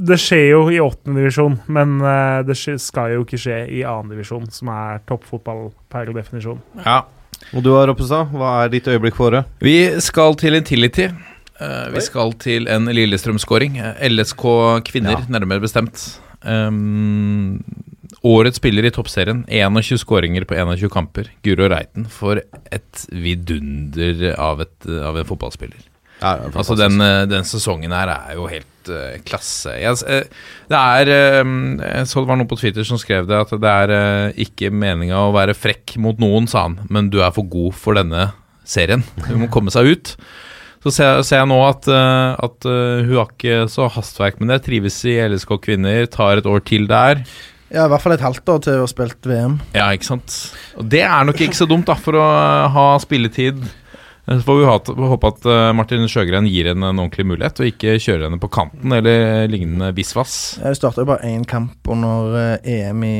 det 0.00 0.16
skjer 0.20 0.46
jo 0.54 0.60
i 0.72 0.78
åttende 0.80 1.20
divisjon, 1.20 1.58
men 1.68 1.98
eh, 2.00 2.40
det 2.48 2.56
skal 2.56 3.14
jo 3.14 3.24
ikke 3.26 3.40
skje 3.40 3.58
i 3.68 3.82
annen 3.84 4.14
divisjon, 4.14 4.46
som 4.52 4.70
er 4.72 5.02
toppfotball 5.08 5.68
per 5.92 6.08
definisjon. 6.16 6.62
Ja. 6.86 7.02
Og 7.56 7.64
du 7.64 7.72
har 7.74 7.88
Roppestad, 7.88 8.32
hva 8.36 8.54
er 8.62 8.72
ditt 8.72 8.88
øyeblikk 8.88 9.16
for 9.18 9.30
året? 9.30 9.52
Vi 9.64 9.76
skal 10.04 10.36
til 10.40 10.56
Intility. 10.56 11.10
Eh, 11.60 11.86
vi 11.92 12.02
skal 12.04 12.32
til 12.40 12.68
en 12.72 12.88
Lillestrøm-skåring. 12.88 13.78
Eh, 13.80 14.02
LSK 14.08 14.44
kvinner, 14.88 15.24
nærmere 15.28 15.64
bestemt. 15.64 16.06
Um, 16.40 17.60
årets 18.24 18.60
spiller 18.60 18.88
i 18.88 18.92
toppserien. 18.94 19.44
21 19.48 20.00
skåringer 20.00 20.48
på 20.48 20.56
21 20.56 20.92
kamper. 20.92 21.28
Guro 21.44 21.68
Reiten 21.68 22.08
for 22.08 22.40
et 22.40 23.06
vidunder 23.12 24.30
av, 24.40 24.64
et, 24.64 24.76
av 24.88 25.20
en 25.20 25.28
fotballspiller. 25.28 25.89
Ja, 26.20 26.36
Altså 26.52 26.76
den, 26.76 27.00
eh, 27.00 27.24
den 27.28 27.46
sesongen 27.48 27.94
her 27.96 28.12
er 28.12 28.36
jo 28.36 28.46
helt 28.50 28.90
uh, 28.92 29.16
klasse. 29.26 29.74
Jeg, 29.80 29.96
eh, 30.06 30.28
det 30.70 30.80
er 30.80 31.12
eh, 31.14 31.52
Jeg 31.80 32.10
så 32.10 32.22
det 32.22 32.30
var 32.30 32.40
noen 32.40 32.50
på 32.50 32.58
Twitter 32.60 32.86
som 32.86 33.00
skrev 33.00 33.28
det, 33.28 33.38
at 33.40 33.54
det 33.60 33.72
er 33.72 33.94
uh, 33.94 34.40
ikke 34.40 34.72
meninga 34.72 35.24
å 35.26 35.34
være 35.36 35.56
frekk 35.56 35.96
mot 36.02 36.20
noen, 36.20 36.48
sa 36.50 36.66
han, 36.68 36.78
men 36.92 37.10
du 37.12 37.20
er 37.24 37.34
for 37.36 37.48
god 37.50 37.76
for 37.76 37.98
denne 37.98 38.30
serien. 38.68 39.04
Du 39.26 39.36
må 39.40 39.50
komme 39.52 39.72
seg 39.74 39.94
ut. 39.94 40.14
Så 40.80 40.92
ser, 40.96 41.18
ser 41.26 41.42
jeg 41.42 41.50
nå 41.50 41.58
at, 41.66 41.88
uh, 41.92 42.36
at 42.40 42.68
hun 42.68 43.16
har 43.16 43.32
ikke 43.32 43.64
så 43.72 43.88
hastverk 43.92 44.40
med 44.40 44.52
det. 44.54 44.62
Trives 44.68 45.00
i 45.08 45.18
LSK 45.28 45.56
kvinner, 45.64 46.06
tar 46.12 46.40
et 46.40 46.48
år 46.48 46.64
til 46.64 46.88
der. 46.90 47.24
Ja, 47.70 47.84
i 47.84 47.90
hvert 47.92 48.02
fall 48.02 48.16
et 48.16 48.24
halvt 48.24 48.48
år 48.50 48.62
til 48.64 48.80
å 48.80 48.86
ha 48.86 48.90
spilt 48.90 49.26
VM. 49.30 49.60
Ja, 49.76 49.92
ikke 49.94 50.08
sant. 50.08 50.34
Og 50.80 50.88
det 50.90 51.04
er 51.06 51.26
nok 51.28 51.38
ikke 51.38 51.58
så 51.58 51.68
dumt, 51.70 51.86
da, 51.86 51.94
for 51.94 52.18
å 52.18 52.24
ha 52.74 52.86
spilletid. 53.02 53.60
Eh, 54.28 54.36
Så 54.38 54.42
får 54.46 54.58
vi 54.60 55.08
håpe 55.10 55.28
at 55.32 55.46
eh, 55.46 55.72
Martin 55.76 56.06
Sjøgren 56.10 56.46
gir 56.50 56.68
henne 56.72 56.90
en 56.92 56.98
ordentlig 57.02 57.26
mulighet, 57.26 57.60
og 57.60 57.70
ikke 57.72 57.96
kjører 58.00 58.26
henne 58.28 58.40
på 58.42 58.50
kanten 58.52 58.92
eller 58.96 59.46
lignende 59.50 59.92
bisvass. 59.96 60.58
Hun 60.62 60.74
starta 60.78 61.02
jo 61.04 61.10
bare 61.12 61.28
én 61.30 61.44
kamp 61.48 61.88
under 61.90 62.36
eh, 62.64 62.88
EM 62.88 63.04
i 63.08 63.18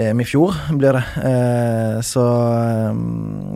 EM 0.00 0.20
i 0.22 0.24
fjor, 0.24 0.54
blir 0.78 0.94
det. 0.94 1.02
Eh, 1.26 1.96
så 2.06 2.22
eh, 2.22 2.92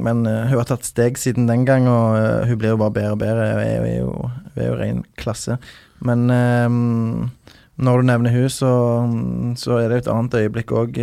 Men 0.03 0.25
eh, 0.27 0.49
hun 0.51 0.59
har 0.59 0.67
tatt 0.67 0.85
steg 0.89 1.19
siden 1.21 1.47
den 1.51 1.63
gang, 1.69 1.87
og 1.89 2.17
eh, 2.19 2.49
hun 2.51 2.59
blir 2.59 2.75
jo 2.75 2.81
bare 2.81 2.97
bedre 2.97 3.13
og 3.15 3.21
bedre. 3.23 3.47
Hun 3.55 3.63
er, 3.87 3.99
jo- 4.01 4.31
hun 4.55 4.63
er 4.65 4.69
jo 4.73 4.79
ren 4.81 5.05
klasse. 5.21 5.59
Men 6.05 6.27
eh, 6.35 6.69
når 7.85 8.03
du 8.03 8.07
nevner 8.11 8.35
hun, 8.35 8.51
så, 8.53 8.73
så 9.59 9.79
er 9.81 9.89
det 9.95 10.03
et 10.03 10.11
annet 10.11 10.35
øyeblikk 10.43 10.71
òg 10.79 10.99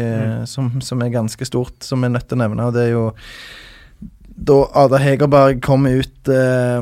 som, 0.48 0.70
som 0.84 1.02
er 1.04 1.10
ganske 1.16 1.48
stort, 1.48 1.80
som 1.84 2.00
vi 2.04 2.08
er 2.08 2.14
nødt 2.16 2.28
til 2.32 2.38
å 2.40 2.44
nevne. 2.46 2.68
Og 2.70 2.76
det 2.76 2.86
er 2.86 2.94
jo 2.94 3.02
da 4.42 4.58
Ada 4.84 4.98
Hegerberg 5.02 5.62
kom 5.62 5.86
ut 5.86 6.30
eh, 6.34 6.82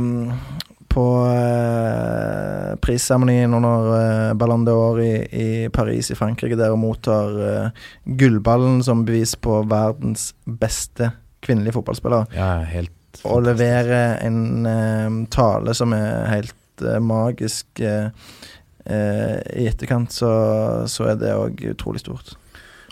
på 0.90 1.06
eh, 1.30 2.76
prisseremonien 2.82 3.54
under 3.54 3.90
eh, 3.98 4.34
Ballon 4.40 4.64
d'Or 4.66 5.02
i, 5.04 5.14
i 5.28 5.50
Paris 5.74 6.12
i 6.12 6.18
Frankrike, 6.18 6.58
der 6.58 6.72
hun 6.74 6.84
mottar 6.86 7.36
eh, 7.46 7.84
gullballen 8.20 8.80
som 8.86 9.04
bevis 9.08 9.36
på 9.36 9.62
verdens 9.70 10.32
beste 10.48 11.12
kvinnelige 11.46 11.76
fotballspiller. 11.78 12.32
Ja, 12.36 12.52
helt 12.68 12.96
Og 13.28 13.44
leverer 13.44 14.18
en 14.24 14.66
eh, 14.70 15.20
tale 15.34 15.76
som 15.76 15.94
er 15.98 16.30
helt 16.32 16.86
eh, 16.86 17.00
magisk 17.04 17.84
eh, 17.84 18.10
eh, 18.88 19.38
i 19.60 19.68
etterkant, 19.70 20.16
så, 20.16 20.32
så 20.88 21.12
er 21.12 21.20
det 21.20 21.36
òg 21.36 21.68
utrolig 21.76 22.06
stort. 22.06 22.39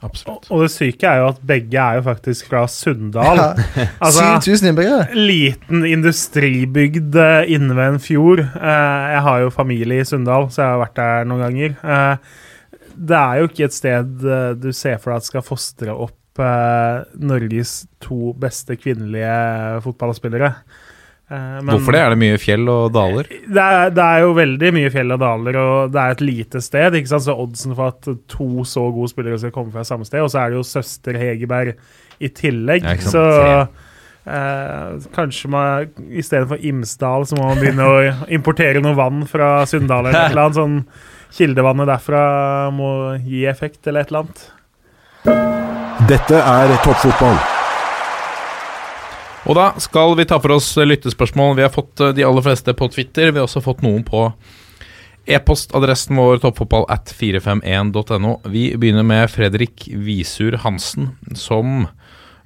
Absolutt. 0.06 0.46
Og 0.54 0.62
det 0.62 0.70
syke 0.74 1.08
er 1.10 1.22
jo 1.24 1.30
at 1.32 1.40
begge 1.50 1.82
er 1.82 1.98
jo 1.98 2.04
faktisk 2.06 2.50
fra 2.52 2.66
Sunndal. 2.70 3.40
Ja, 3.40 3.48
Altså, 4.06 4.26
7000 4.46 4.70
innbyggere! 4.72 5.08
liten 5.18 5.86
industribygd 5.90 7.16
eh, 7.18 7.54
inne 7.56 7.78
ved 7.78 7.96
en 7.96 8.04
fjord. 8.04 8.44
Eh, 8.46 9.08
jeg 9.16 9.24
har 9.30 9.42
jo 9.46 9.54
familie 9.54 10.04
i 10.04 10.08
Sunndal, 10.08 10.50
så 10.54 10.62
jeg 10.62 10.76
har 10.76 10.84
vært 10.84 11.00
der 11.02 11.28
noen 11.32 11.46
ganger. 11.48 11.78
Eh, 11.82 12.36
det 12.98 13.18
er 13.18 13.42
jo 13.42 13.50
ikke 13.50 13.68
et 13.68 13.76
sted 13.78 14.24
du 14.58 14.72
ser 14.74 14.98
for 15.02 15.14
deg 15.14 15.22
at 15.22 15.28
skal 15.28 15.44
fostre 15.46 15.94
opp 15.94 16.42
eh, 16.42 17.04
Norges 17.22 17.80
to 18.02 18.34
beste 18.42 18.78
kvinnelige 18.80 19.82
fotballspillere. 19.86 20.54
Eh, 21.30 21.38
men- 21.62 21.68
Hvorfor 21.74 21.92
det? 21.92 22.00
Er 22.00 22.10
det 22.14 22.20
mye 22.22 22.38
fjell 22.40 22.70
og 22.72 22.94
daler? 22.96 23.24
det 23.28 23.58
er, 23.64 23.90
det 23.92 24.04
er 24.04 24.20
jo 24.24 24.34
veldig 24.38 24.70
mye 24.78 24.92
fjell 24.94 25.12
og 25.12 25.20
daler, 25.20 25.58
og 25.60 25.92
det 25.92 26.00
er 26.00 26.12
et 26.16 26.22
lite 26.24 26.62
sted. 26.64 26.94
ikke 26.96 27.08
sant? 27.12 27.24
Så 27.26 27.36
oddsen 27.36 27.76
for 27.76 27.88
at 27.92 28.08
to 28.32 28.64
så 28.64 28.86
gode 28.96 29.10
spillere 29.12 29.38
skal 29.42 29.52
komme 29.52 29.72
fra 29.74 29.84
samme 29.84 30.06
sted, 30.08 30.22
og 30.24 30.30
så 30.32 30.46
er 30.46 30.50
det 30.56 30.62
jo 30.62 30.64
søster 30.64 31.20
Hegerberg 31.20 31.74
i 32.24 32.30
tillegg. 32.30 32.84
Ja, 32.88 32.96
så 32.98 33.26
eh, 34.26 35.08
kanskje 35.16 35.50
man 35.52 35.92
istedenfor 36.10 36.64
Imsdal, 36.64 37.28
så 37.28 37.36
må 37.38 37.50
man 37.52 37.60
begynne 37.60 37.86
å 37.92 38.28
importere 38.32 38.82
noe 38.82 38.96
vann 38.96 39.26
fra 39.28 39.66
Sunndal 39.68 40.08
eller 40.08 40.16
et 40.28 40.32
eller 40.32 40.48
annet. 40.48 40.62
Sånn 40.62 40.80
kildevannet 41.38 41.88
derfra 41.92 42.72
må 42.72 43.20
gi 43.28 43.44
effekt, 43.52 43.84
eller 43.88 44.06
et 44.08 44.12
eller 44.16 44.24
annet. 44.24 44.48
Dette 46.08 46.40
er 46.40 46.72
toppfotball. 46.86 47.36
Og 49.48 49.56
da 49.56 49.72
skal 49.80 50.12
vi 50.20 50.28
ta 50.28 50.40
for 50.44 50.58
oss 50.58 50.74
lyttespørsmål. 50.76 51.56
Vi 51.56 51.64
har 51.64 51.74
fått 51.74 52.02
eh, 52.04 52.14
de 52.18 52.26
aller 52.28 52.44
fleste 52.44 52.74
på 52.76 52.90
Twitter. 52.92 53.32
Vi 53.32 53.40
har 53.40 53.48
også 53.48 53.64
fått 53.64 53.84
noen 53.86 54.04
på 54.08 54.28
e-postadressen 55.28 56.20
vår 56.20 56.42
toppfotball 56.44 56.88
at 56.92 57.12
451.no. 57.16 58.38
Vi 58.52 58.70
begynner 58.80 59.08
med 59.08 59.28
Fredrik 59.32 59.88
Visur 59.92 60.60
Hansen, 60.64 61.14
som 61.36 61.88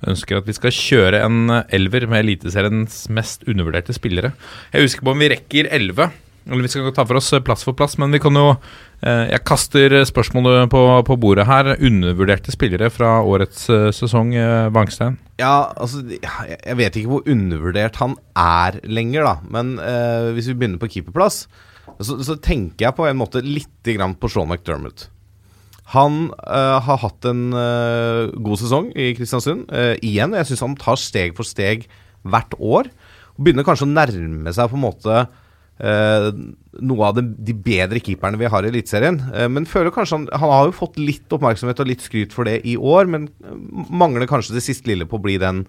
ønsker 0.08 0.40
at 0.40 0.48
vi 0.50 0.56
skal 0.58 0.74
kjøre 0.74 1.22
en 1.26 1.54
elver 1.70 2.08
med 2.10 2.24
Eliteseriens 2.24 3.04
mest 3.14 3.46
undervurderte 3.50 3.94
spillere. 3.98 4.34
Jeg 4.74 4.88
husker 4.88 5.06
på 5.06 5.14
om 5.14 5.22
vi 5.22 5.30
rekker 5.34 5.70
elleve, 5.74 6.10
eller 6.48 6.66
vi 6.66 6.72
skal 6.72 6.92
ta 6.96 7.06
for 7.06 7.20
oss 7.20 7.30
plass 7.46 7.66
for 7.68 7.78
plass, 7.78 7.98
men 8.02 8.14
vi 8.16 8.20
kan 8.24 8.36
jo 8.38 8.48
eh, 8.52 9.28
Jeg 9.30 9.44
kaster 9.46 9.94
spørsmålet 10.08 10.72
på, 10.74 10.82
på 11.08 11.18
bordet 11.22 11.46
her. 11.50 11.74
Undervurderte 11.78 12.54
spillere 12.54 12.90
fra 12.94 13.20
årets 13.22 13.68
eh, 13.70 13.90
sesong, 13.96 14.34
eh, 14.36 14.70
Wangstein? 14.74 15.20
Ja, 15.42 15.72
altså 15.76 16.02
Jeg 16.10 16.78
vet 16.80 16.98
ikke 16.98 17.14
hvor 17.14 17.30
undervurdert 17.30 18.02
han 18.02 18.18
er 18.38 18.82
lenger, 18.90 19.28
da. 19.28 19.36
Men 19.54 19.76
eh, 19.80 20.32
hvis 20.36 20.50
vi 20.52 20.58
begynner 20.58 20.82
på 20.82 20.90
keeperplass, 20.92 21.46
så, 22.02 22.18
så 22.24 22.38
tenker 22.42 22.88
jeg 22.88 22.98
på 22.98 23.06
en 23.10 23.20
måte 23.20 23.44
litt 23.46 23.68
på 23.86 24.30
Sean 24.30 24.50
McDermott. 24.50 25.10
Han 25.92 26.30
eh, 26.48 26.78
har 26.86 27.02
hatt 27.04 27.26
en 27.28 27.52
eh, 27.58 28.32
god 28.40 28.62
sesong 28.62 28.92
i 28.96 29.12
Kristiansund. 29.18 29.68
eh, 29.76 29.98
igjen. 30.06 30.36
Jeg 30.38 30.48
syns 30.52 30.64
han 30.64 30.78
tar 30.80 31.00
steg 31.00 31.36
for 31.36 31.48
steg 31.48 31.88
hvert 32.24 32.56
år. 32.58 32.88
Og 33.36 33.44
begynner 33.44 33.68
kanskje 33.68 33.88
å 33.90 33.92
nærme 33.92 34.54
seg 34.56 34.72
på 34.72 34.80
en 34.80 34.86
måte 34.86 35.18
eh, 35.20 35.41
noe 35.82 37.08
av 37.08 37.18
de, 37.18 37.24
de 37.42 37.56
bedre 37.58 38.02
keeperne 38.04 38.40
vi 38.40 38.50
har 38.52 38.66
i 38.66 38.72
Eliteserien. 38.72 39.20
Eh, 39.34 39.48
men 39.52 39.70
føler 39.70 39.94
kanskje 39.94 40.20
han, 40.20 40.28
han 40.34 40.54
har 40.54 40.68
jo 40.70 40.78
fått 40.78 41.00
litt 41.02 41.34
oppmerksomhet 41.34 41.82
og 41.84 41.90
litt 41.90 42.06
skryt 42.06 42.36
for 42.36 42.48
det 42.50 42.62
i 42.68 42.78
år, 42.78 43.10
men 43.12 43.30
eh, 43.44 43.58
mangler 43.90 44.30
kanskje 44.30 44.58
det 44.58 44.66
siste 44.66 44.92
lille 44.92 45.10
på 45.10 45.20
å 45.20 45.26
bli 45.26 45.40
den 45.42 45.66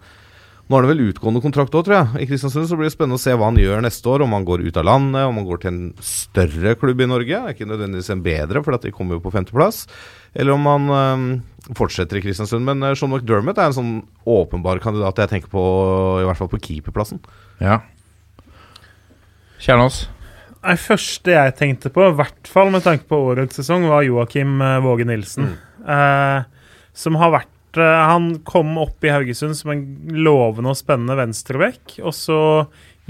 Nå 0.70 0.78
har 0.78 0.86
han 0.86 0.92
vel 0.92 1.08
utgående 1.10 1.40
kontrakt 1.42 1.74
òg, 1.74 1.82
tror 1.84 1.96
jeg. 1.96 2.20
I 2.22 2.26
Kristiansund 2.30 2.68
så 2.70 2.76
blir 2.78 2.86
det 2.86 2.94
spennende 2.94 3.18
å 3.18 3.20
se 3.20 3.32
hva 3.34 3.48
han 3.50 3.58
gjør 3.58 3.82
neste 3.82 4.08
år. 4.08 4.22
Om 4.24 4.36
han 4.36 4.44
går 4.46 4.62
ut 4.62 4.76
av 4.78 4.86
landet, 4.86 5.26
om 5.26 5.40
han 5.40 5.44
går 5.48 5.58
til 5.60 5.70
en 5.72 5.80
større 6.06 6.76
klubb 6.80 7.02
i 7.02 7.08
Norge. 7.10 7.34
Det 7.34 7.50
er 7.50 7.56
ikke 7.56 7.66
nødvendigvis 7.68 8.08
en 8.14 8.22
bedre, 8.24 8.62
for 8.62 8.78
de 8.80 8.92
kommer 8.94 9.18
jo 9.18 9.24
på 9.24 9.34
femteplass. 9.34 9.82
Eller 10.38 10.54
om 10.54 10.70
han 10.70 10.94
eh, 10.96 11.74
fortsetter 11.76 12.20
i 12.20 12.22
Kristiansund. 12.24 12.64
Men 12.64 12.86
eh, 12.86 12.94
Sean 12.96 13.10
McDermott 13.10 13.58
er 13.58 13.68
en 13.68 13.76
sånn 13.76 13.92
åpenbar 14.22 14.80
kandidat 14.86 15.20
jeg 15.24 15.34
tenker 15.34 15.52
på, 15.52 15.66
i 16.22 16.30
hvert 16.30 16.40
fall 16.40 16.52
på 16.54 16.62
keeperplassen. 16.62 17.20
Ja. 17.60 17.82
Kjernås? 19.62 20.08
Det 20.62 20.78
første 20.82 21.34
jeg 21.34 21.54
tenkte 21.58 21.90
på, 21.94 22.02
i 22.08 22.14
hvert 22.18 22.48
fall 22.50 22.72
med 22.74 22.82
tanke 22.82 23.06
på 23.10 23.18
årets 23.30 23.60
sesong, 23.60 23.86
var 23.90 24.02
Joakim 24.02 24.56
eh, 24.62 24.80
Våge 24.82 25.06
Nilsen. 25.06 25.52
Eh, 25.82 26.66
som 26.94 27.18
har 27.18 27.32
vært 27.34 27.78
eh, 27.78 28.00
Han 28.10 28.28
kom 28.46 28.76
opp 28.82 29.06
i 29.06 29.12
Haugesund 29.14 29.56
som 29.58 29.72
en 29.74 29.84
lovende 30.14 30.74
og 30.74 30.78
spennende 30.78 31.14
venstrebekk. 31.18 32.00
Og 32.02 32.14
så 32.14 32.40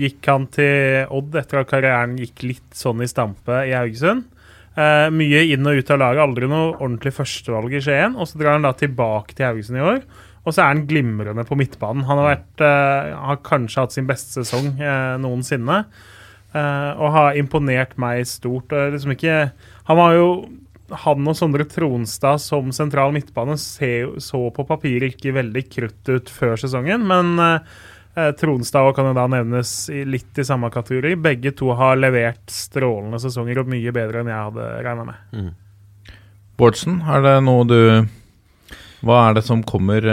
gikk 0.00 0.28
han 0.28 0.46
til 0.52 1.08
Odd 1.12 1.40
etter 1.40 1.62
at 1.62 1.72
karrieren 1.72 2.18
gikk 2.20 2.44
litt 2.44 2.76
sånn 2.76 3.00
i 3.04 3.08
stampe 3.08 3.64
i 3.68 3.72
Haugesund. 3.76 4.28
Eh, 4.76 5.08
mye 5.12 5.42
inn 5.52 5.68
og 5.68 5.80
ut 5.80 5.92
av 5.92 6.00
laget, 6.04 6.24
aldri 6.24 6.52
noe 6.52 6.70
ordentlig 6.78 7.16
førstevalg 7.16 7.76
i 7.76 7.84
Skien. 7.84 8.16
Og 8.16 8.28
så 8.28 8.40
drar 8.40 8.58
han 8.58 8.68
da 8.68 8.76
tilbake 8.76 9.36
til 9.36 9.48
Haugesund 9.48 9.80
i 9.80 9.88
år. 9.88 10.04
Og 10.42 10.52
så 10.52 10.64
er 10.64 10.72
han 10.74 10.86
glimrende 10.88 11.44
på 11.48 11.56
midtbanen. 11.56 12.04
Han 12.08 12.20
har, 12.20 12.34
vært, 12.34 12.64
eh, 12.64 13.12
har 13.24 13.44
kanskje 13.46 13.84
hatt 13.86 13.96
sin 13.96 14.08
beste 14.08 14.42
sesong 14.42 14.74
eh, 14.80 15.14
noensinne. 15.22 15.84
Eh, 16.52 16.90
og 17.00 17.14
har 17.14 17.38
imponert 17.40 17.94
meg 18.00 18.26
stort. 18.28 18.72
Liksom 18.72 19.14
ikke, 19.14 19.36
han 19.88 19.98
var 19.98 20.16
jo 20.18 20.26
han 21.04 21.28
og 21.28 21.36
Sondre 21.38 21.64
Tronstad 21.64 22.42
som 22.42 22.68
sentral 22.76 23.14
midtbane 23.14 23.56
se, 23.60 24.04
så 24.20 24.42
på 24.52 24.66
papiret 24.68 25.14
ikke 25.14 25.32
veldig 25.38 25.64
krutt 25.70 26.10
ut 26.12 26.28
før 26.28 26.60
sesongen, 26.60 27.06
men 27.08 27.40
uh, 27.40 28.28
Tronstad 28.36 28.90
og 28.90 28.98
kan 28.98 29.08
nevnes 29.32 29.72
i, 29.88 30.02
litt 30.04 30.36
i 30.36 30.44
samme 30.44 30.68
kategori. 30.72 31.14
Begge 31.16 31.54
to 31.56 31.72
har 31.78 31.96
levert 31.96 32.44
strålende 32.52 33.22
sesonger 33.22 33.62
og 33.62 33.72
mye 33.72 33.94
bedre 33.96 34.20
enn 34.20 34.28
jeg 34.28 34.50
hadde 34.50 34.68
regna 34.84 35.06
med. 35.08 35.22
Bårdsen, 36.60 37.00
er 37.08 37.24
det 37.24 37.38
noe 37.46 37.64
du 37.64 37.78
Hva 39.02 39.22
er 39.30 39.38
det 39.38 39.46
som 39.46 39.64
kommer 39.66 40.04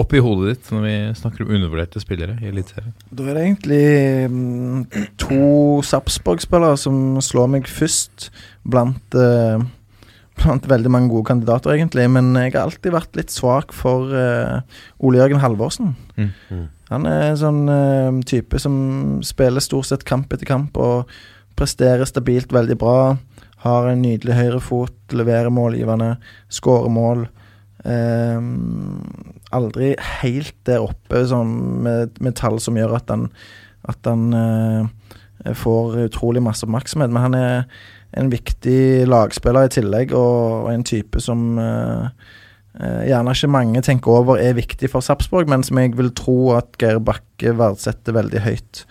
opp 0.00 0.14
i 0.16 0.22
hodet 0.24 0.54
ditt 0.54 0.70
når 0.72 0.84
vi 0.86 0.94
snakker 1.18 1.44
om 1.44 1.52
undervurderte 1.56 2.00
spillere 2.02 2.38
i 2.40 2.48
Eliteserien? 2.50 2.94
Da 3.10 3.26
er 3.28 3.36
det 3.36 3.44
egentlig 3.44 3.84
mm, 4.32 4.80
to 5.20 5.44
Sarpsborg-spillere 5.86 6.80
som 6.80 7.20
slår 7.24 7.50
meg 7.56 7.70
først 7.70 8.30
blant 8.64 9.18
eh, 9.18 9.62
Blant 10.42 10.64
veldig 10.64 10.88
mange 10.90 11.10
gode 11.12 11.26
kandidater, 11.28 11.74
egentlig. 11.74 12.06
Men 12.10 12.30
jeg 12.40 12.54
har 12.54 12.64
alltid 12.64 12.94
vært 12.94 13.18
litt 13.18 13.30
svak 13.30 13.74
for 13.76 14.14
eh, 14.16 14.62
Ole 15.04 15.20
Jørgen 15.20 15.42
Halvorsen. 15.42 15.92
Mm. 16.16 16.30
Mm. 16.48 16.62
Han 16.88 17.06
er 17.06 17.26
en 17.26 17.38
sånn 17.38 17.60
eh, 17.70 18.22
type 18.28 18.58
som 18.60 18.74
spiller 19.24 19.62
stort 19.62 19.90
sett 19.90 20.06
kamp 20.08 20.32
etter 20.32 20.48
kamp 20.48 20.80
og 20.80 21.12
presterer 21.58 22.08
stabilt 22.08 22.52
veldig 22.52 22.78
bra. 22.80 22.96
Har 23.62 23.90
en 23.90 24.02
nydelig 24.02 24.38
høyrefot, 24.38 24.96
leverer 25.14 25.52
målgivende, 25.52 26.16
skårer 26.50 26.90
mål. 26.92 27.26
Eh, 27.82 28.38
aldri 29.52 29.92
helt 30.22 30.54
der 30.68 30.84
oppe 30.84 31.24
sånn, 31.28 31.56
med, 31.84 32.20
med 32.22 32.36
tall 32.38 32.60
som 32.62 32.78
gjør 32.78 32.96
at 33.00 33.10
han, 33.12 33.26
at 33.90 34.06
han 34.08 34.28
eh, 34.38 35.54
får 35.58 35.98
utrolig 36.06 36.44
masse 36.44 36.66
oppmerksomhet. 36.66 37.12
Men 37.12 37.26
han 37.26 37.38
er 37.38 37.56
en 38.18 38.30
viktig 38.32 39.08
lagspiller 39.08 39.66
i 39.66 39.72
tillegg, 39.72 40.14
og, 40.16 40.66
og 40.66 40.70
en 40.74 40.86
type 40.86 41.20
som 41.24 41.58
eh, 41.60 42.06
gjerne 43.08 43.34
ikke 43.34 43.52
mange 43.52 43.82
tenker 43.84 44.20
over 44.20 44.40
er 44.40 44.56
viktig 44.56 44.90
for 44.92 45.04
Sarpsborg, 45.04 45.50
men 45.50 45.64
som 45.66 45.80
jeg 45.80 45.96
vil 45.98 46.12
tro 46.16 46.52
at 46.56 46.76
Geir 46.80 47.00
Bakke 47.04 47.56
verdsetter 47.58 48.16
veldig 48.16 48.44
høyt. 48.44 48.84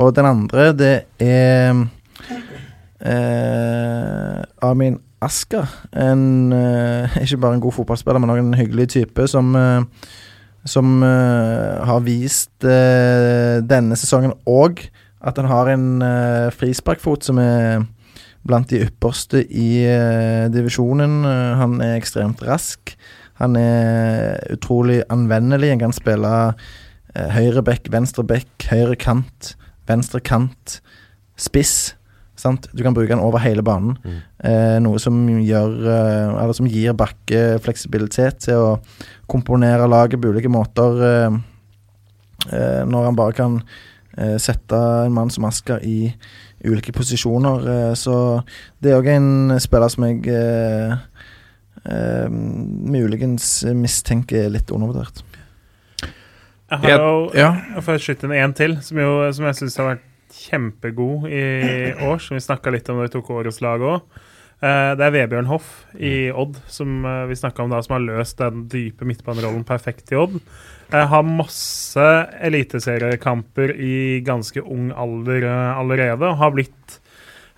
Og 0.00 0.14
den 0.16 0.28
andre, 0.28 0.70
det 0.76 0.94
er 1.20 1.84
eh, 3.04 4.44
Amin 4.64 5.00
Asker. 5.22 5.70
En, 5.94 6.52
eh, 6.52 7.16
ikke 7.22 7.38
bare 7.38 7.54
en 7.58 7.62
god 7.62 7.72
fotballspiller, 7.78 8.18
men 8.18 8.30
også 8.30 8.44
en 8.44 8.58
hyggelig 8.58 8.88
type 8.96 9.28
som 9.30 9.54
eh, 9.56 9.82
som 10.64 11.02
eh, 11.02 11.80
har 11.82 12.04
vist 12.06 12.62
denne 12.62 13.96
sesongen 13.98 14.36
òg 14.46 14.84
at 15.22 15.38
han 15.38 15.48
har 15.50 15.70
en 15.72 15.86
frisparkfot 16.54 17.26
som 17.26 17.40
er 17.42 17.82
blant 18.46 18.70
de 18.70 18.84
ypperste 18.84 19.42
i 19.50 19.82
divisjonen. 20.54 21.24
Han 21.58 21.76
er 21.82 21.96
ekstremt 21.96 22.42
rask. 22.46 22.94
Han 23.42 23.58
er 23.58 24.38
utrolig 24.54 25.00
anvendelig. 25.10 25.70
Han 25.74 25.82
kan 25.82 25.94
spille 25.94 26.32
høyre 27.14 27.62
back, 27.66 27.90
venstre 27.90 28.26
back, 28.26 28.50
høyre 28.70 28.98
kant, 28.98 29.54
venstre 29.90 30.22
kant, 30.22 30.78
spiss. 31.38 31.94
Sant? 32.42 32.66
Du 32.74 32.82
kan 32.82 32.94
bruke 32.96 33.12
den 33.12 33.22
over 33.22 33.42
hele 33.44 33.62
banen. 33.62 33.96
Mm. 34.02 34.18
Eh, 34.50 34.76
noe 34.82 34.98
som 35.02 35.20
gjør 35.30 35.74
eh, 35.86 36.42
Eller 36.42 36.56
som 36.58 36.66
gir 36.66 36.96
Bakke 36.98 37.42
fleksibilitet 37.62 38.42
til 38.48 38.58
å 38.58 38.72
komponere 39.30 39.86
laget 39.90 40.20
på 40.22 40.32
ulike 40.32 40.50
måter. 40.50 41.02
Eh, 41.06 41.40
eh, 42.50 42.82
når 42.88 43.10
han 43.10 43.18
bare 43.18 43.36
kan 43.38 43.60
eh, 44.16 44.38
sette 44.42 44.80
en 45.06 45.14
mann 45.14 45.30
som 45.30 45.46
Asker 45.46 45.84
i 45.86 46.14
ulike 46.64 46.94
posisjoner. 46.94 47.68
Eh, 47.74 47.94
så 47.98 48.16
det 48.82 48.92
er 48.92 49.00
òg 49.00 49.10
en 49.14 49.58
spiller 49.62 49.92
som 49.92 50.06
jeg 50.08 50.22
eh, 50.30 50.94
eh, 51.86 52.28
muligens 52.30 53.60
mistenker 53.76 54.46
er 54.46 54.56
litt 54.56 54.72
undervurdert. 54.74 55.24
Jeg 56.72 56.80
har 56.86 57.02
jo 57.04 57.16
ja. 57.36 57.50
jeg 57.74 57.84
får 57.84 57.98
skyte 58.00 58.28
inn 58.28 58.38
en 58.38 58.54
til, 58.56 58.78
som, 58.80 58.98
jo, 59.02 59.18
som 59.36 59.44
jeg 59.50 59.58
syns 59.58 59.76
har 59.76 59.90
vært 59.90 60.08
kjempegod 60.32 61.28
i 61.30 61.46
år. 62.02 62.20
Som 62.22 62.38
vi 62.38 62.44
snakka 62.44 62.72
litt 62.74 62.88
om 62.90 63.00
da 63.00 63.08
vi 63.08 63.14
tok 63.16 63.30
årets 63.36 63.62
lag 63.64 63.84
òg. 63.84 64.22
det 64.94 65.02
er 65.08 65.14
Vebjørn 65.16 65.48
Hoff 65.50 65.70
i 65.98 66.30
Odd, 66.30 66.60
som 66.70 67.02
eh, 67.02 67.24
vi 67.26 67.34
om 67.64 67.72
da, 67.72 67.80
som 67.82 67.96
har 67.96 68.04
løst 68.04 68.38
den 68.38 68.68
dype 68.70 69.02
midtbanerollen 69.08 69.64
perfekt 69.66 70.12
i 70.14 70.18
Odd. 70.20 70.36
Eh, 70.92 71.06
har 71.10 71.26
masse 71.26 72.08
eliteseriekamper 72.46 73.74
i 73.74 74.20
ganske 74.22 74.62
ung 74.62 74.92
alder 74.94 75.48
eh, 75.48 75.78
allerede. 75.80 76.28
og 76.28 76.38
Har 76.38 76.54
blitt 76.54 76.98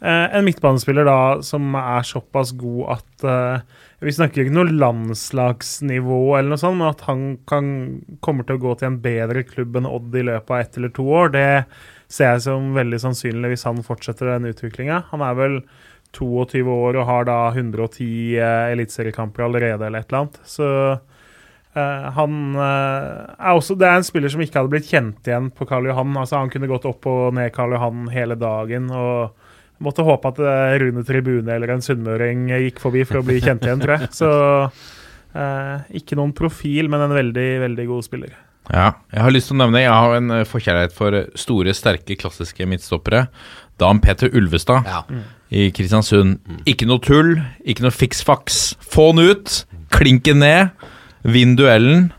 eh, 0.00 0.32
en 0.32 0.46
midtbanespiller 0.48 1.04
da 1.04 1.18
som 1.44 1.76
er 1.76 2.08
såpass 2.08 2.54
god 2.56 2.96
at 2.96 3.26
eh, 3.28 3.82
Vi 4.04 4.12
snakker 4.12 4.42
ikke 4.42 4.56
noe 4.56 4.72
landslagsnivå, 4.72 6.38
eller 6.38 6.54
noe 6.54 6.60
sånt, 6.60 6.80
men 6.80 6.88
at 6.88 7.04
han 7.04 7.26
kan, 7.48 7.68
kommer 8.24 8.48
til 8.48 8.56
å 8.56 8.64
gå 8.64 8.78
til 8.80 8.90
en 8.90 8.98
bedre 9.04 9.44
klubb 9.44 9.76
enn 9.76 9.88
Odd 9.92 10.16
i 10.16 10.24
løpet 10.24 10.56
av 10.56 10.60
ett 10.60 10.80
eller 10.80 10.92
to 10.96 11.04
år, 11.20 11.36
det 11.36 11.44
ser 12.10 12.34
jeg 12.34 12.44
som 12.46 12.72
veldig 12.76 13.00
sannsynlig 13.02 13.54
hvis 13.54 13.66
han 13.68 13.82
fortsetter 13.86 14.34
den 14.34 14.50
utviklinga. 14.52 15.04
Han 15.12 15.24
er 15.24 15.38
vel 15.38 15.58
22 16.14 16.62
år 16.70 17.00
og 17.00 17.08
har 17.08 17.26
da 17.28 17.38
110 17.50 18.06
eh, 18.38 18.72
eliteseriekamper 18.74 19.46
allerede, 19.46 19.82
eller 19.86 20.04
et 20.04 20.10
eller 20.10 20.20
annet. 20.24 20.38
Så 20.46 20.68
eh, 20.92 22.10
han 22.18 22.36
eh, 22.54 23.08
er 23.34 23.54
også 23.54 23.76
Det 23.80 23.88
er 23.88 23.98
en 23.98 24.06
spiller 24.06 24.32
som 24.32 24.44
ikke 24.44 24.60
hadde 24.60 24.74
blitt 24.76 24.90
kjent 24.90 25.26
igjen 25.26 25.50
på 25.54 25.66
Karl 25.68 25.90
Johan. 25.90 26.14
Altså 26.20 26.42
Han 26.42 26.52
kunne 26.54 26.70
gått 26.70 26.86
opp 26.90 27.10
og 27.10 27.34
ned 27.38 27.50
Karl 27.56 27.74
Johan 27.76 28.06
hele 28.14 28.38
dagen. 28.38 28.90
og 28.94 29.34
Måtte 29.82 30.06
håpe 30.06 30.30
at 30.30 30.38
eh, 30.38 30.76
Rune 30.84 31.02
Tribune 31.06 31.56
eller 31.56 31.74
en 31.74 31.82
sunnmøring 31.82 32.46
gikk 32.52 32.78
forbi 32.82 33.02
for 33.08 33.20
å 33.20 33.26
bli 33.26 33.40
kjent 33.42 33.66
igjen, 33.66 33.82
tror 33.82 33.98
jeg. 33.98 34.10
Så 34.14 34.30
eh, 35.34 35.94
ikke 36.00 36.18
noen 36.18 36.34
profil, 36.36 36.90
men 36.92 37.08
en 37.08 37.16
veldig, 37.16 37.48
veldig 37.66 37.86
god 37.90 38.06
spiller. 38.06 38.36
Ja, 38.72 38.92
jeg 39.12 39.20
har 39.20 39.30
lyst 39.34 39.50
til 39.50 39.58
å 39.58 39.60
nevne 39.60 39.82
Jeg 39.82 39.92
har 39.92 40.14
en 40.16 40.30
eh, 40.32 40.44
forkjærlighet 40.48 40.94
for 40.96 41.12
eh, 41.18 41.26
store, 41.36 41.74
sterke, 41.76 42.16
klassiske 42.16 42.64
midtstoppere. 42.70 43.26
Dan 43.80 44.00
Peter 44.00 44.30
Ulvestad 44.32 44.86
Ja. 44.88 45.02
i 45.52 45.66
Kristiansund. 45.74 46.38
Ikke 46.70 46.86
noe 46.88 47.02
tull, 47.04 47.34
ikke 47.66 47.84
noe 47.84 47.92
fiks-faks. 47.94 48.76
Få 48.80 49.10
den 49.12 49.34
ut, 49.34 49.64
klinke 49.92 50.32
ned, 50.34 50.70
vinn 51.26 51.56
duellen. 51.58 52.12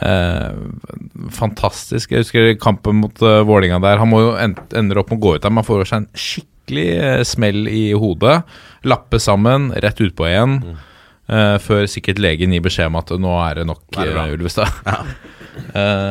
Eh, 0.00 0.50
fantastisk. 1.34 2.12
Jeg 2.12 2.24
husker 2.26 2.50
kampen 2.62 3.00
mot 3.02 3.22
uh, 3.24 3.40
Vålinga 3.46 3.78
der. 3.82 3.98
Han 4.02 4.10
må 4.12 4.20
jo 4.24 4.34
end 4.40 4.58
ender 4.76 5.00
opp 5.00 5.10
med 5.12 5.20
å 5.20 5.24
gå 5.26 5.36
ut 5.38 5.46
der. 5.46 5.54
Man 5.54 5.66
får 5.66 5.86
seg 5.88 6.02
en 6.02 6.10
skikkelig 6.26 6.88
eh, 6.98 7.22
smell 7.26 7.64
i 7.70 7.86
hodet. 7.98 8.40
Lappe 8.86 9.20
sammen, 9.22 9.70
rett 9.82 10.02
utpå 10.02 10.28
igjen. 10.28 10.58
eh, 11.28 11.56
før 11.62 11.86
sikkert 11.90 12.20
legen 12.22 12.52
gir 12.54 12.64
beskjed 12.64 12.90
om 12.92 13.00
at 13.00 13.10
nå 13.22 13.32
er 13.46 13.60
det 13.62 13.66
nok, 13.70 13.82
det 13.96 14.10
eh, 14.12 14.34
Ulvestad. 14.36 14.70
Eh, 14.86 15.02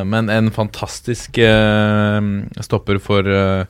men 0.05 0.29
en 0.33 0.49
fantastisk 0.53 1.37
eh, 1.37 2.21
stopper 2.65 2.99
for, 3.03 3.27
eh, 3.27 3.65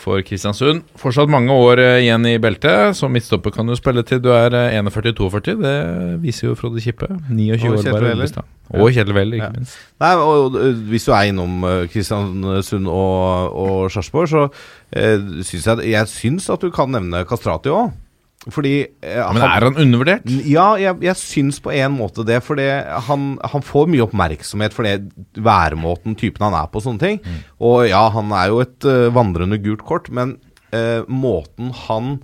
for 0.00 0.22
Kristiansund. 0.24 0.84
Fortsatt 1.00 1.28
mange 1.32 1.52
år 1.52 1.80
eh, 1.82 1.98
igjen 2.04 2.24
i 2.30 2.36
beltet. 2.40 2.94
Som 2.96 3.12
midtstopper 3.12 3.52
kan 3.54 3.66
du 3.68 3.74
spille 3.76 4.04
til 4.06 4.20
du 4.22 4.30
er 4.32 4.54
eh, 4.56 4.78
41-42. 4.80 5.56
Det 5.60 5.74
viser 6.22 6.48
jo 6.50 6.56
Frode 6.58 6.80
Kippe. 6.84 7.08
29 7.28 7.66
Og 7.66 7.72
år 7.74 7.82
Kjetil 7.82 7.96
bare. 7.98 8.12
Ulvestad. 8.16 8.50
Og 8.70 8.92
Kjell 8.94 9.10
Weller, 9.16 9.34
ikke 9.40 9.48
Ja. 9.48 9.54
minst. 9.56 9.78
Nei, 10.00 10.12
og, 10.14 10.54
og, 10.54 10.60
Hvis 10.92 11.04
du 11.08 11.12
er 11.12 11.30
innom 11.32 11.64
eh, 11.66 11.88
Kristiansund 11.90 12.86
og, 12.86 13.56
og 13.64 13.90
Sarpsborg, 13.90 14.28
så 14.30 14.44
uh, 14.46 15.42
syns 15.42 15.66
jeg 15.66 15.90
Jeg 15.90 16.06
syns 16.12 16.46
at 16.54 16.62
du 16.62 16.70
kan 16.70 16.88
nevne 16.94 17.24
Kastrati 17.26 17.68
òg. 17.74 17.90
Fordi 18.48 18.74
eh, 19.04 19.20
Men 19.36 19.42
er 19.44 19.66
han 19.66 19.76
undervurdert? 19.76 20.24
Ja, 20.48 20.70
jeg, 20.80 20.96
jeg 21.04 21.18
syns 21.20 21.58
på 21.60 21.74
en 21.76 21.92
måte 21.92 22.24
det. 22.24 22.38
For 22.46 22.56
han, 22.56 23.34
han 23.52 23.64
får 23.66 23.90
mye 23.92 24.06
oppmerksomhet 24.06 24.72
for 24.72 24.88
det 24.88 24.94
væremåten, 25.36 26.16
typen 26.16 26.46
han 26.48 26.56
er 26.56 26.70
på, 26.72 26.80
sånne 26.80 27.02
ting. 27.02 27.20
Og 27.60 27.84
ja, 27.90 28.06
han 28.14 28.32
er 28.32 28.48
jo 28.48 28.62
et 28.64 28.88
uh, 28.88 29.10
vandrende 29.12 29.60
gult 29.60 29.84
kort, 29.84 30.08
men 30.08 30.38
uh, 30.72 31.04
måten 31.12 31.74
han 31.84 32.14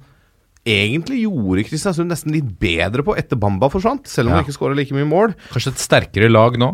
egentlig 0.66 1.20
gjorde 1.26 1.62
Kristiansund 1.68 2.10
nesten 2.10 2.32
litt 2.34 2.48
bedre 2.58 3.04
på 3.06 3.14
etter 3.20 3.38
Bamba 3.38 3.68
forsvant, 3.70 4.08
selv 4.10 4.30
om 4.30 4.34
Ja. 4.34 4.40
han 4.40 4.48
ikke 4.48 4.56
skåra 4.56 4.74
like 4.74 4.96
mye 4.96 5.06
mål. 5.06 5.36
Kanskje 5.52 5.76
et 5.76 5.84
sterkere 5.84 6.32
lag 6.32 6.56
nå? 6.58 6.72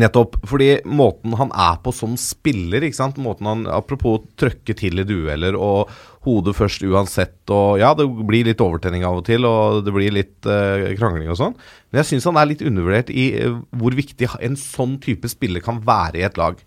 Nettopp. 0.00 0.38
Fordi 0.48 0.70
måten 0.88 1.34
han 1.36 1.50
er 1.52 1.76
på 1.84 1.92
som 1.94 2.14
spiller, 2.20 2.84
ikke 2.86 2.96
sant? 2.96 3.20
Måten 3.20 3.48
han, 3.48 3.66
apropos 3.68 4.22
trøkke 4.40 4.76
til 4.78 5.02
i 5.02 5.06
dueller 5.08 5.58
og 5.58 5.92
hodet 6.24 6.54
først 6.54 6.84
uansett, 6.86 7.40
og 7.50 7.80
ja, 7.82 7.90
det 7.98 8.06
blir 8.06 8.46
litt 8.46 8.62
overtenning 8.62 9.02
av 9.04 9.18
og 9.18 9.24
til, 9.26 9.42
og 9.48 9.82
det 9.82 9.94
blir 9.94 10.14
litt 10.14 10.46
uh, 10.46 10.92
krangling 10.94 11.32
og 11.32 11.38
sånn. 11.40 11.56
Men 11.90 12.00
jeg 12.00 12.12
syns 12.12 12.28
han 12.30 12.38
er 12.38 12.48
litt 12.52 12.62
undervurdert 12.62 13.10
i 13.10 13.26
uh, 13.42 13.58
hvor 13.80 13.96
viktig 13.98 14.30
en 14.38 14.54
sånn 14.58 15.00
type 15.02 15.28
spiller 15.30 15.64
kan 15.64 15.82
være 15.84 16.22
i 16.22 16.26
et 16.28 16.38
lag. 16.40 16.62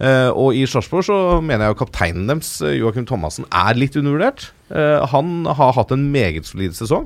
Eh, 0.00 0.30
og 0.32 0.56
i 0.56 0.62
Sarpsborg 0.64 1.04
så 1.04 1.16
mener 1.44 1.66
jeg 1.66 1.74
jo 1.74 1.78
kapteinen 1.82 2.24
deres, 2.30 2.54
Joakim 2.72 3.04
Thomassen, 3.04 3.44
er 3.52 3.76
litt 3.76 3.98
undervurdert. 4.00 4.46
Han 5.12 5.44
har 5.44 5.74
hatt 5.76 5.92
en 5.92 6.06
meget 6.14 6.48
solid 6.48 6.72
sesong 6.72 7.04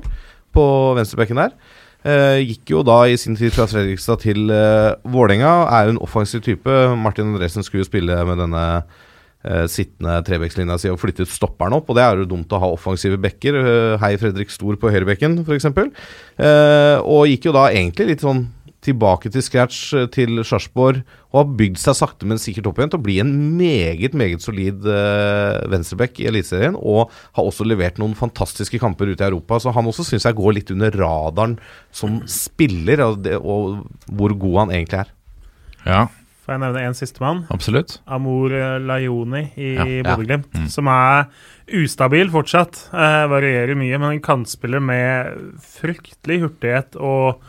på 0.55 0.63
venstrebekken 0.95 1.41
der. 1.41 1.57
Eh, 2.05 2.43
gikk 2.45 2.69
jo 2.69 2.83
da 2.85 2.99
i 3.09 3.17
sin 3.17 3.33
tid 3.37 3.55
fra 3.55 3.65
Fredrikstad 3.69 4.21
til 4.21 4.51
uh, 4.53 4.93
Vålerenga. 5.09 5.53
Er 5.73 5.89
en 5.89 6.01
offensiv 6.05 6.43
type. 6.45 6.69
Martin 7.01 7.31
Andresen 7.31 7.65
skulle 7.65 7.81
jo 7.81 7.89
spille 7.89 8.17
med 8.29 8.37
denne 8.43 8.65
uh, 8.85 9.65
sittende 9.71 10.19
trebekslinja 10.27 10.77
si 10.81 10.91
og 10.91 10.99
flyttet 11.01 11.31
stopperen 11.31 11.73
opp, 11.79 11.89
og 11.89 11.97
det 11.97 12.03
er 12.05 12.21
jo 12.21 12.27
dumt 12.35 12.53
å 12.53 12.61
ha 12.61 12.69
offensive 12.75 13.17
bekker. 13.21 13.57
Uh, 13.57 13.95
hei 14.03 14.13
Fredrik 14.21 14.53
Stor 14.53 14.77
på 14.77 14.93
høyrebekken, 14.93 15.39
f.eks. 15.47 15.71
Uh, 15.71 17.01
og 17.01 17.25
gikk 17.31 17.49
jo 17.49 17.55
da 17.57 17.71
egentlig 17.71 18.11
litt 18.13 18.25
sånn 18.25 18.45
tilbake 18.85 19.31
til 19.33 19.43
scratch 19.43 19.93
eh, 19.97 20.07
til 20.13 20.41
Sarpsborg 20.45 21.01
og 21.33 21.39
har 21.41 21.53
bygd 21.59 21.79
seg 21.81 21.97
sakte, 21.99 22.27
men 22.29 22.39
sikkert 22.41 22.69
opp 22.69 22.79
igjen 22.79 22.93
til 22.93 23.01
å 23.01 23.05
bli 23.05 23.17
en 23.23 23.31
meget 23.59 24.13
meget 24.15 24.43
solid 24.45 24.85
uh, 24.87 25.59
venstreback 25.71 26.21
i 26.23 26.29
Eliteserien. 26.29 26.77
Og 26.79 27.11
har 27.35 27.43
også 27.49 27.67
levert 27.67 27.99
noen 27.99 28.15
fantastiske 28.15 28.79
kamper 28.79 29.11
ute 29.11 29.25
i 29.25 29.27
Europa, 29.27 29.59
så 29.59 29.73
han 29.75 29.89
også 29.91 30.05
syns 30.07 30.27
jeg 30.29 30.37
går 30.37 30.55
litt 30.59 30.71
under 30.71 30.95
radaren 30.95 31.57
som 31.91 32.21
spiller, 32.31 33.03
og, 33.03 33.23
det, 33.25 33.35
og 33.41 33.81
hvor 34.15 34.37
god 34.45 34.61
han 34.63 34.77
egentlig 34.77 35.01
er. 35.03 35.11
Ja, 35.85 36.05
Får 36.45 36.53
jeg 36.53 36.61
nevne 36.61 36.81
en 36.85 36.93
sistemann? 36.93 37.39
absolutt. 37.49 37.95
Amor 38.05 38.53
Lajoni 38.53 38.85
Laioni 38.85 39.39
i 39.57 39.69
Ja, 39.73 39.85
ja. 39.89 40.03
Bodø-Glimt, 40.05 40.51
som 40.69 40.85
er 40.93 41.25
ustabil 41.73 42.29
fortsatt. 42.29 42.83
Uh, 42.93 43.25
varierer 43.31 43.73
mye, 43.73 43.97
men 43.97 44.11
en 44.13 44.21
kantspiller 44.21 44.83
med 44.83 45.55
fryktelig 45.65 46.43
hurtighet 46.43 46.99
og 47.01 47.41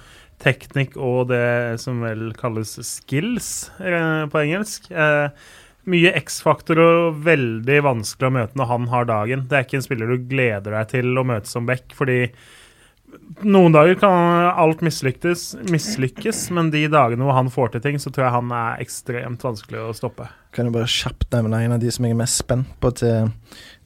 teknikk 0.43 0.97
og 1.01 1.31
det 1.31 1.79
som 1.83 2.03
vel 2.05 2.29
kalles 2.39 2.77
skills 2.85 3.71
eh, 3.81 4.27
på 4.31 4.43
engelsk. 4.43 4.91
Eh, 4.91 5.31
mye 5.87 6.13
X-faktor 6.19 6.81
og 6.83 7.19
veldig 7.27 7.81
vanskelig 7.87 8.29
å 8.29 8.37
møte 8.41 8.59
når 8.59 8.71
han 8.73 8.87
har 8.93 9.09
dagen. 9.09 9.47
Det 9.49 9.59
er 9.59 9.67
ikke 9.67 9.81
en 9.81 9.87
spiller 9.87 10.13
du 10.13 10.29
gleder 10.31 10.75
deg 10.75 10.95
til 10.97 11.13
å 11.15 11.27
møte 11.27 11.51
som 11.51 11.69
back, 11.69 11.95
fordi 11.97 12.25
noen 13.47 13.75
dager 13.75 13.97
kan 14.01 14.49
alt 14.59 14.83
mislykkes, 14.85 16.41
men 16.57 16.73
de 16.73 16.83
dagene 16.91 17.27
hvor 17.27 17.37
han 17.37 17.51
får 17.53 17.75
til 17.75 17.85
ting, 17.85 18.01
så 18.03 18.11
tror 18.11 18.27
jeg 18.27 18.35
han 18.35 18.53
er 18.57 18.83
ekstremt 18.83 19.47
vanskelig 19.47 19.85
å 19.85 19.95
stoppe. 19.97 20.27
Kan 20.57 20.69
jo 20.69 20.75
bare 20.75 20.91
kjapt 20.91 21.31
nevne 21.35 21.63
en 21.65 21.77
av 21.77 21.83
de 21.83 21.93
som 21.95 22.07
jeg 22.07 22.17
er 22.17 22.21
mest 22.21 22.43
spent 22.43 22.75
på 22.83 22.93
til 22.99 23.31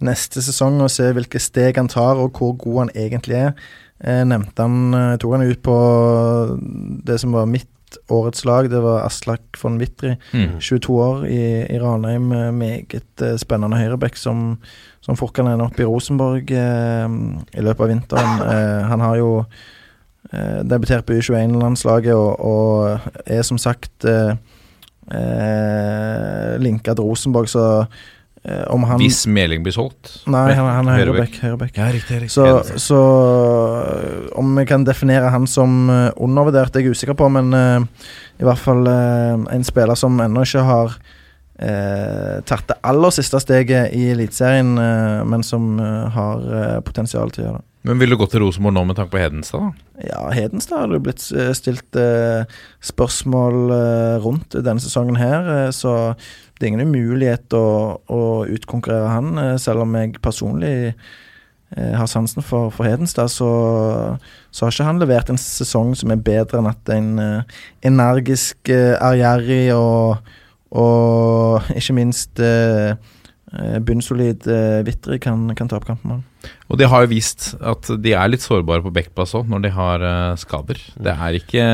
neste 0.07 0.43
sesong, 0.45 0.81
og 0.83 0.93
se 0.93 1.11
hvilke 1.17 1.43
steg 1.43 1.79
han 1.81 1.91
tar, 1.91 2.21
og 2.21 2.39
hvor 2.39 2.57
god 2.61 2.85
han 2.85 2.95
egentlig 2.97 3.39
er. 3.43 3.55
Jeg 4.01 4.27
nevnte 4.31 4.65
han, 4.65 4.93
jeg 4.95 5.19
tok 5.21 5.35
han 5.37 5.45
ut 5.51 5.61
på 5.67 5.75
det 7.05 7.19
som 7.21 7.33
var 7.37 7.47
mitt 7.51 7.69
årets 8.09 8.45
lag. 8.47 8.69
Det 8.71 8.79
var 8.81 9.03
Aslak 9.05 9.59
von 9.63 9.77
Wittry, 9.81 10.15
Mm. 10.33 10.55
22 10.63 10.95
år 11.03 11.25
i, 11.27 11.41
i 11.75 11.79
Ranheim. 11.83 12.31
eh, 12.33 12.51
Meget 12.55 13.21
eh, 13.27 13.37
spennende 13.37 13.77
høyreback 13.77 14.17
som, 14.17 14.59
som 15.03 15.17
fort 15.19 15.35
kan 15.37 15.49
ende 15.51 15.67
opp 15.67 15.81
i 15.81 15.85
Rosenborg 15.89 16.51
eh, 16.55 17.09
i 17.59 17.61
løpet 17.67 17.81
av 17.85 17.93
vinteren. 17.93 18.41
Eh, 18.51 18.87
han 18.89 19.01
har 19.05 19.17
jo 19.19 19.45
eh, 20.33 20.63
debutert 20.65 21.05
på 21.07 21.19
U21-landslaget 21.19 22.15
og, 22.15 22.41
og 22.41 23.27
er 23.27 23.43
som 23.43 23.59
sagt 23.59 24.05
eh, 24.09 24.33
eh, 25.13 26.57
linka 26.63 26.95
til 26.95 27.05
Rosenborg, 27.11 27.49
så 27.51 27.67
eh, 27.83 27.87
om 28.73 28.85
han 28.89 28.97
Hvis 29.03 29.27
Meling 29.29 29.61
blir 29.65 29.75
solgt. 29.77 30.15
Nei, 30.31 30.47
han, 30.57 30.65
han 30.65 30.89
er 30.89 31.03
høyreback. 31.03 31.37
høyreback. 31.43 31.75
Ja, 31.77 31.91
riktig. 31.93 32.23
riktig. 32.23 32.33
Så, 32.33 32.79
så 32.81 33.01
øh, 33.85 34.31
om 34.41 34.55
vi 34.57 34.65
kan 34.65 34.87
definere 34.87 35.29
han 35.29 35.45
som 35.47 35.91
øh, 35.91 36.09
undervurdert, 36.17 36.77
er 36.77 36.87
jeg 36.87 36.97
usikker 36.97 37.19
på, 37.21 37.29
men 37.29 37.53
uh, 37.53 37.85
i 38.41 38.47
hvert 38.49 38.63
fall 38.63 38.89
uh, 38.89 39.45
en 39.53 39.67
spiller 39.67 39.99
som 39.99 40.17
ennå 40.25 40.47
ikke 40.49 40.65
har 40.65 40.97
uh, 40.97 42.37
tatt 42.49 42.71
det 42.73 42.79
aller 42.81 43.13
siste 43.13 43.43
steget 43.45 43.93
i 43.93 44.09
Eliteserien, 44.15 44.73
men 45.29 45.45
som 45.45 45.75
har 45.81 46.81
potensial 46.87 47.29
til 47.35 47.45
å 47.45 47.47
gjøre 47.49 47.59
det. 47.61 47.67
Men 47.83 47.97
vil 47.97 48.13
du 48.13 48.19
gå 48.21 48.27
til 48.29 48.43
Rosenborg 48.45 48.77
nå 48.77 48.83
med 48.91 48.99
tanke 48.99 49.15
på 49.15 49.23
Hedenstad? 49.23 49.71
da? 49.71 50.05
Ja, 50.05 50.21
Hedenstad 50.37 50.83
har 50.83 50.91
det 50.93 51.01
blitt 51.05 51.25
eh, 51.33 51.53
stilt 51.57 51.97
eh, 51.97 52.45
spørsmål 52.85 53.73
eh, 53.73 54.17
rundt 54.21 54.57
denne 54.57 54.83
sesongen 54.85 55.17
her, 55.21 55.49
eh, 55.55 55.71
så 55.73 56.13
det 56.61 56.67
er 56.69 56.75
ingen 56.75 56.93
umulighet 56.93 57.57
å, 57.57 57.67
å 58.05 58.21
utkonkurrere 58.53 59.09
han. 59.09 59.33
eh, 59.41 59.57
selv 59.61 59.87
om 59.87 59.95
jeg 59.97 60.19
personlig 60.21 60.75
eh, 60.93 61.95
har 61.97 62.11
sansen 62.11 62.45
for, 62.45 62.69
for 62.75 62.85
Hedenstad, 62.85 63.33
så, 63.33 63.49
så 64.53 64.67
har 64.67 64.75
ikke 64.75 64.89
han 64.91 65.01
levert 65.01 65.33
en 65.33 65.41
sesong 65.41 65.95
som 65.97 66.13
er 66.13 66.21
bedre 66.21 66.61
enn 66.61 66.69
at 66.69 66.93
en 66.93 67.15
eh, 67.25 67.57
energisk, 67.89 68.69
ærgjerrig 68.69 69.71
og, 69.73 70.35
og 70.77 71.73
ikke 71.81 71.97
minst 71.97 72.45
bunnsolid 73.83 74.45
Vitry 74.87 75.17
kan, 75.19 75.49
kan 75.59 75.73
opp 75.75 75.89
kampen 75.89 76.13
med. 76.13 76.51
Og 76.71 76.79
de 76.79 76.87
har 76.87 77.03
jo 77.03 77.11
vist 77.11 77.49
at 77.59 77.89
de 77.99 78.13
er 78.15 78.31
litt 78.31 78.45
sårbare 78.45 78.85
på 78.85 78.93
backplass 78.95 79.33
òg, 79.35 79.49
når 79.51 79.65
de 79.65 79.73
har 79.75 80.05
skader. 80.39 80.79
Det 80.95 81.17
er 81.17 81.39
ikke 81.41 81.65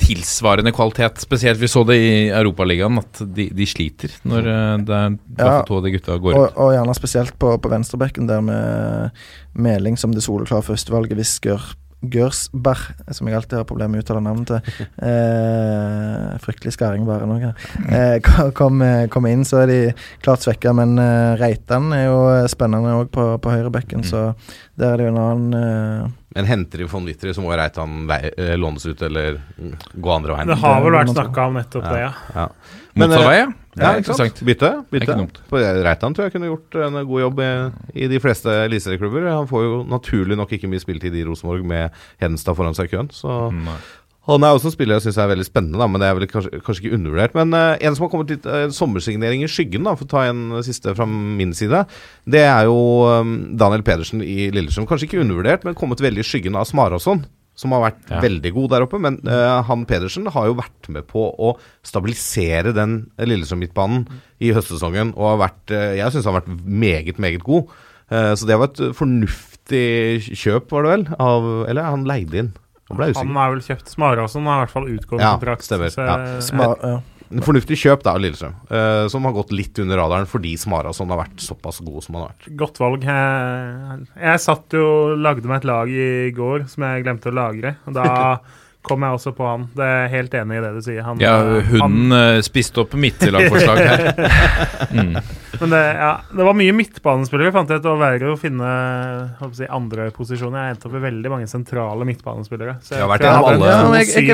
tilsvarende 0.00 0.72
kvalitet. 0.74 1.20
Spesielt 1.22 1.60
vi 1.60 1.68
så 1.70 1.84
det 1.86 1.96
i 2.00 2.28
Europaligaen, 2.34 2.98
at 2.98 3.22
de, 3.34 3.48
de 3.54 3.66
sliter 3.66 4.10
når 4.28 4.48
eh, 4.50 4.76
det 4.84 4.96
er 4.98 5.16
Ja. 5.38 5.62
to 5.66 5.78
av 5.78 5.84
de 5.86 5.94
gutta 5.94 6.18
går 6.18 6.34
Og, 6.34 6.46
ut. 6.50 6.56
og 6.56 6.72
gjerne 6.74 6.94
spesielt 6.98 7.38
på, 7.38 7.54
på 7.62 7.70
venstrebekken, 7.72 8.26
der 8.28 8.40
med 8.44 9.10
Meling 9.54 9.96
som 9.98 10.12
det 10.12 10.22
soleklare 10.26 10.62
førstevalget 10.66 11.16
hvis 11.18 11.38
Gørsberg, 12.04 12.90
som 13.16 13.28
jeg 13.30 13.36
alltid 13.38 13.56
har 13.56 13.64
problemer 13.64 13.94
med 13.96 14.02
å 14.02 14.04
uttale 14.04 14.20
navnet 14.20 14.50
til 14.50 14.84
eh, 15.08 16.34
Fryktelig 16.44 16.74
skaring, 16.76 17.06
bare 17.08 17.24
noe. 17.28 17.52
Eh, 17.88 18.18
kom- 18.26 18.52
kom, 18.56 18.82
kom 19.12 19.28
inn, 19.30 19.44
så 19.48 19.62
er 19.62 19.70
de 19.70 19.78
klart 20.24 20.44
svekka, 20.44 20.74
men 20.76 20.98
eh, 21.00 21.36
Reitan 21.40 21.88
er 21.96 22.06
jo 22.10 22.18
spennende 22.52 22.92
òg 23.00 23.08
på, 23.14 23.28
på 23.40 23.54
høyrebekken, 23.56 24.02
Mm. 24.04 24.08
så 24.10 24.20
der 24.76 24.92
er 24.92 24.96
det 25.00 25.04
jo 25.06 25.12
en 25.14 25.22
annen 25.22 25.54
eh, 25.54 26.12
Men 26.34 26.48
henter 26.50 26.78
de 26.82 26.86
von 26.90 27.04
Witter, 27.06 27.30
så 27.32 27.42
må 27.44 27.52
Reitan 27.54 28.06
lei- 28.10 28.32
eh, 28.36 28.56
lånes 28.58 28.84
ut 28.86 29.02
eller 29.06 29.40
gå 29.94 30.10
andre 30.14 30.34
veien. 30.34 30.48
Det 30.50 30.56
har 30.58 30.80
vel 30.82 30.96
vært 30.96 31.12
snakka 31.14 31.46
om 31.46 31.54
nettopp 31.60 31.84
det, 31.86 32.00
ja. 32.00 32.12
Ja. 32.34 32.48
Men, 32.94 33.08
Motsatt 33.10 33.20
eh, 33.22 33.28
vei, 33.28 33.36
ja. 33.38 33.52
Ja, 33.76 33.88
ikke 33.98 34.14
sant? 34.14 34.40
Bytte. 34.46 34.68
Bytte. 34.90 35.14
Reitan 35.82 36.14
tror 36.14 36.26
jeg 36.28 36.32
kunne 36.36 36.46
gjort 36.50 36.76
en 36.86 36.98
god 37.06 37.20
jobb 37.24 37.40
i, 37.42 37.48
i 38.04 38.06
de 38.10 38.20
fleste 38.22 38.52
eliteserieklubber. 38.68 39.26
Han 39.32 39.48
får 39.50 39.64
jo 39.66 39.80
naturlig 39.90 40.36
nok 40.38 40.52
ikke 40.54 40.70
mye 40.70 40.82
spilletid 40.82 41.14
i 41.18 41.24
Rosenborg 41.26 41.64
med 41.66 41.90
Hedenstad 42.22 42.54
foran 42.58 42.74
seg 42.78 42.86
i 42.90 42.96
køen. 42.96 43.10
Så 43.14 43.50
Nei. 43.54 43.78
Han 44.26 44.44
er 44.46 44.54
også 44.56 44.70
en 44.70 44.74
spiller 44.74 44.96
jeg 44.96 45.04
syns 45.06 45.18
er 45.20 45.28
veldig 45.28 45.44
spennende, 45.46 45.78
da, 45.80 45.86
men 45.90 46.00
det 46.00 46.08
er 46.08 46.16
vel 46.16 46.26
kanskje, 46.30 46.60
kanskje 46.64 46.84
ikke 46.86 46.96
undervurdert. 46.96 47.34
Men 47.36 47.52
uh, 47.52 47.76
en 47.76 47.94
som 47.96 48.06
har 48.06 48.12
kommet 48.14 48.30
litt 48.32 48.46
uh, 48.48 48.66
sommersignering 48.72 49.44
i 49.44 49.50
skyggen, 49.50 49.84
da, 49.84 49.92
for 49.98 50.08
å 50.08 50.12
ta 50.14 50.24
en 50.30 50.46
siste 50.64 50.94
fra 50.96 51.04
min 51.08 51.52
side, 51.56 51.82
det 52.24 52.44
er 52.48 52.64
jo 52.70 52.78
um, 53.04 53.34
Daniel 53.60 53.84
Pedersen 53.84 54.24
i 54.24 54.48
Lillestrøm. 54.54 54.88
Kanskje 54.88 55.10
ikke 55.10 55.20
undervurdert, 55.24 55.66
men 55.68 55.76
kommet 55.76 56.00
veldig 56.00 56.24
i 56.24 56.28
skyggen 56.30 56.56
av 56.56 56.68
Smarason. 56.70 57.26
Som 57.54 57.70
har 57.70 57.84
vært 57.84 58.08
Ja. 58.10 58.18
veldig 58.18 58.50
god 58.50 58.72
der 58.72 58.82
oppe. 58.82 58.98
Men 58.98 59.20
uh, 59.30 59.60
han 59.62 59.84
Pedersen 59.86 60.26
har 60.26 60.48
jo 60.48 60.56
vært 60.58 60.88
med 60.90 61.06
på 61.06 61.28
å 61.38 61.52
stabilisere 61.86 62.72
den 62.74 62.96
Lillestrøm-midtbanen 63.22 64.08
i 64.42 64.50
høstsesongen. 64.56 65.12
Og 65.14 65.28
har 65.36 65.38
vært, 65.44 65.70
eh, 65.70 65.92
jeg 66.00 66.10
syns 66.16 66.26
han 66.26 66.34
har 66.34 66.40
vært 66.40 66.64
meget, 66.66 67.20
meget 67.22 67.44
god. 67.46 67.70
Eh, 68.10 68.32
så 68.34 68.48
det 68.50 68.58
var 68.58 68.72
et 68.72 68.82
fornuftig 68.98 70.34
kjøp, 70.34 70.66
var 70.74 70.82
det 70.82 70.90
vel? 70.96 71.06
Av, 71.22 71.46
eller 71.70 71.82
han 71.94 72.04
leide 72.10 72.40
inn. 72.42 72.52
Han 72.94 73.00
ble 73.02 73.10
usikker. 73.12 73.26
Han 73.34 73.42
er 73.42 73.50
vel 73.56 73.64
kjøpt 73.66 73.92
Smarason 73.94 74.46
har 74.50 74.60
i 74.60 74.64
hvert 74.64 74.74
fall 74.78 74.86
utgått 74.94 75.20
Ja, 75.20 75.32
kontrakt. 75.36 75.66
stemmer. 75.66 75.90
så- 75.90 76.06
Ja. 76.06 76.40
smar, 76.40 76.76
ja. 76.82 77.00
En 77.34 77.40
fornuftig 77.42 77.74
kjøp 77.80 78.02
da 78.04 78.12
Lillestrøm, 78.20 78.54
uh, 78.70 79.08
som 79.08 79.24
har 79.24 79.32
gått 79.32 79.50
litt 79.50 79.78
under 79.80 79.96
radaren 79.96 80.26
fordi 80.28 80.52
Smarason 80.60 81.08
har 81.08 81.18
vært 81.24 81.40
såpass 81.42 81.80
god 81.82 82.02
som 82.04 82.14
han 82.14 82.22
har 82.28 82.34
vært. 82.36 82.56
Godt 82.56 82.78
valg. 82.78 83.02
Jeg, 83.02 84.06
jeg 84.22 84.38
satt 84.44 84.68
jo 84.76 85.16
lagde 85.16 85.44
meg 85.48 85.56
et 85.62 85.64
lag 85.64 85.88
i 85.88 86.30
går 86.36 86.68
som 86.68 86.84
jeg 86.84 87.02
glemte 87.04 87.32
å 87.32 87.34
lagre. 87.34 87.76
Og 87.88 87.94
da 87.94 88.38
kom 88.84 89.04
jeg 89.06 89.16
også 89.16 89.32
på 89.36 89.46
han. 89.48 89.62
Det 89.76 89.84
er 89.84 89.94
jeg 90.04 90.10
helt 90.12 90.34
enig 90.38 90.56
i 90.58 90.62
det 90.64 90.70
du 90.76 90.80
sier. 90.84 91.02
Han, 91.06 91.20
Ja, 91.22 91.34
eh, 91.40 91.70
hunden 91.72 92.12
han... 92.14 92.42
spiste 92.44 92.82
opp 92.84 92.94
mitt 93.00 93.22
lagforslag 93.32 93.80
her. 93.80 94.04
Mm. 94.94 95.14
Men 95.60 95.70
det, 95.72 95.78
ja, 95.96 96.10
det 96.36 96.44
var 96.46 96.54
mye 96.58 96.72
midtbanespillere, 96.76 97.50
fant 97.54 97.70
jeg 97.70 97.80
ut. 97.80 97.84
Det 97.86 97.90
var 97.90 98.00
verre 98.02 98.32
å 98.34 98.38
finne 98.38 98.70
si, 99.56 99.66
andre 99.70 100.08
posisjoner. 100.14 100.66
Jeg 100.68 100.74
endte 100.74 100.88
opp 100.88 100.94
med 100.96 101.04
veldig 101.06 101.30
mange 101.32 101.48
sentrale 101.50 102.06
midtbanespillere. 102.06 102.76
Så 102.84 102.98
Jeg 102.98 103.08
hadde 103.08 103.30
alle. 103.32 103.70
en 103.72 103.94
jeg- 103.94 104.10
jeg- 104.12 104.26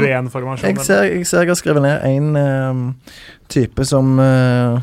Jeg 0.63 1.27
ser, 1.27 1.43
jeg 1.45 1.49
har 1.49 1.61
skrevet 1.61 1.83
ned 1.83 2.05
en 2.05 2.95
type 3.49 3.85
som 3.87 4.19
uh, 4.19 4.81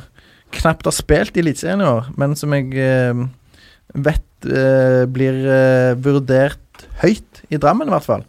knapt 0.51 0.85
har 0.85 0.95
spilt 0.95 1.37
i 1.37 1.43
Eliteserien 1.43 1.81
i 1.81 1.89
år, 1.89 2.09
men 2.17 2.35
som 2.35 2.53
jeg 2.53 2.71
uh, 2.73 3.27
vet 3.95 4.23
eh, 4.45 5.05
blir 5.09 5.37
eh, 5.49 5.93
vurdert 6.03 6.85
høyt 7.01 7.43
i 7.49 7.57
Drammen, 7.57 7.87
i 7.89 7.93
hvert 7.95 8.05
fall. 8.05 8.25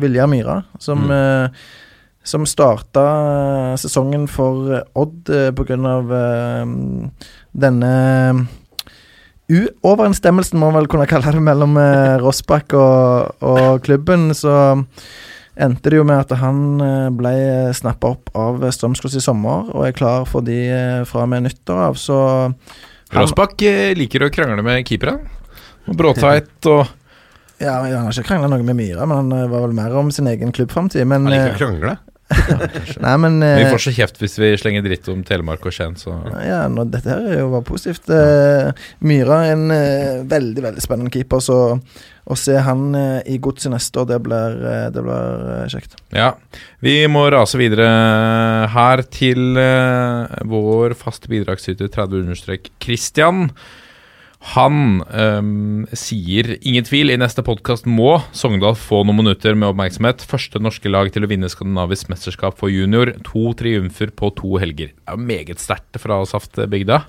Viljar 0.00 0.28
Myhra, 0.30 0.62
som, 0.78 1.04
Mm. 1.06 1.10
eh, 1.10 1.50
som 2.24 2.46
starta 2.46 3.04
eh, 3.72 3.76
sesongen 3.76 4.28
for 4.28 4.72
eh, 4.76 4.82
Odd 4.94 5.28
uh, 5.28 5.50
pga. 5.50 5.76
Denne 7.52 7.92
uoverensstemmelsen, 9.52 10.56
må 10.58 10.70
man 10.70 10.80
vel 10.80 10.88
kunne 10.88 11.08
kalle 11.10 11.32
det, 11.34 11.42
mellom 11.42 11.76
Rossbakk 12.22 12.72
og, 12.78 13.34
og 13.44 13.82
klubben. 13.84 14.30
Så 14.34 14.54
endte 15.60 15.90
det 15.92 15.98
jo 15.98 16.06
med 16.08 16.22
at 16.22 16.32
han 16.40 16.80
eh, 16.80 17.10
ble 17.12 17.34
snappa 17.76 18.14
opp 18.14 18.32
av 18.38 18.62
Strømsgods 18.72 19.18
i 19.18 19.24
sommer, 19.24 19.68
og 19.74 19.84
er 19.86 19.96
klar 19.96 20.24
for 20.28 20.44
de 20.46 20.56
eh, 20.72 21.02
fra 21.08 21.26
og 21.26 21.32
med 21.32 21.44
nyttår 21.48 21.82
av, 21.90 22.00
så 22.00 22.16
Rossbakk 23.12 23.60
eh, 23.68 23.92
liker 23.98 24.24
å 24.24 24.30
krangle 24.32 24.64
med 24.64 24.86
keepere. 24.88 25.18
Og 25.90 25.96
Bråtveit 25.98 26.70
og 26.70 26.86
ja, 27.62 27.80
Han 27.82 28.08
har 28.08 28.14
ikke 28.14 28.30
krangla 28.30 28.50
noe 28.52 28.64
med 28.66 28.78
Myra 28.78 29.06
men 29.08 29.24
han 29.24 29.36
eh, 29.36 29.50
var 29.50 29.66
vel 29.66 29.76
mer 29.76 29.94
om 29.98 30.10
sin 30.14 30.30
egen 30.30 30.54
klubbframtid. 30.54 31.06
Men, 31.06 31.28
Han 31.28 31.34
liker 31.34 31.50
eh, 31.50 31.54
å 31.54 31.60
krangle. 31.60 31.98
nei, 33.04 33.12
men 33.20 33.34
Vi 33.44 33.64
eh, 33.66 33.68
får 33.68 33.82
så 33.84 33.92
kjeft 33.92 34.22
hvis 34.22 34.38
vi 34.40 34.54
slenger 34.56 34.84
dritt 34.86 35.08
om 35.12 35.20
Telemark 35.26 35.66
og 35.68 35.74
Skien, 35.74 35.98
så 36.00 36.14
Ja, 36.40 36.62
nå, 36.72 36.86
dette 36.88 37.12
her 37.12 37.26
er 37.28 37.42
jo 37.42 37.50
bare 37.52 37.66
positivt. 37.68 38.08
Ja. 38.08 38.72
Myhra 39.04 39.42
er 39.48 39.52
en 39.56 39.76
veldig 40.30 40.64
veldig 40.64 40.84
spennende 40.84 41.12
keeper, 41.12 41.44
så 41.44 41.58
å 42.22 42.38
se 42.38 42.54
han 42.62 42.94
i 43.26 43.36
godset 43.42 43.72
neste 43.74 43.98
år, 43.98 44.06
det 44.12 44.20
blir, 44.22 44.56
det 44.94 45.02
blir 45.02 45.72
kjekt. 45.74 45.98
Ja. 46.14 46.30
Vi 46.80 46.94
må 47.10 47.26
rase 47.34 47.58
videre 47.60 47.88
her 48.72 49.02
til 49.12 49.58
vår 50.54 50.96
faste 50.96 51.28
bidragsyter 51.32 51.90
30 51.90 52.22
understrek 52.22 52.70
Christian. 52.80 53.48
Han 54.42 55.04
ehm, 55.14 55.84
sier 55.94 56.56
ingen 56.66 56.82
tvil, 56.82 57.12
i 57.14 57.18
neste 57.20 57.44
podkast 57.46 57.86
må 57.86 58.16
Sogndal 58.34 58.74
få 58.74 59.04
noen 59.06 59.20
minutter 59.20 59.54
med 59.54 59.70
oppmerksomhet. 59.70 60.24
Første 60.26 60.58
norske 60.58 60.90
lag 60.90 61.12
til 61.14 61.22
å 61.22 61.30
vinne 61.30 61.50
skandinavisk 61.52 62.10
mesterskap 62.10 62.58
for 62.58 62.72
junior. 62.72 63.14
To 63.30 63.52
triumfer 63.58 64.10
på 64.10 64.32
to 64.40 64.56
helger. 64.58 64.90
Det 64.90 65.06
er 65.06 65.18
jo 65.18 65.28
meget 65.30 65.62
sterkt 65.62 66.00
fra 66.02 66.18
Saftbygda. 66.26 67.04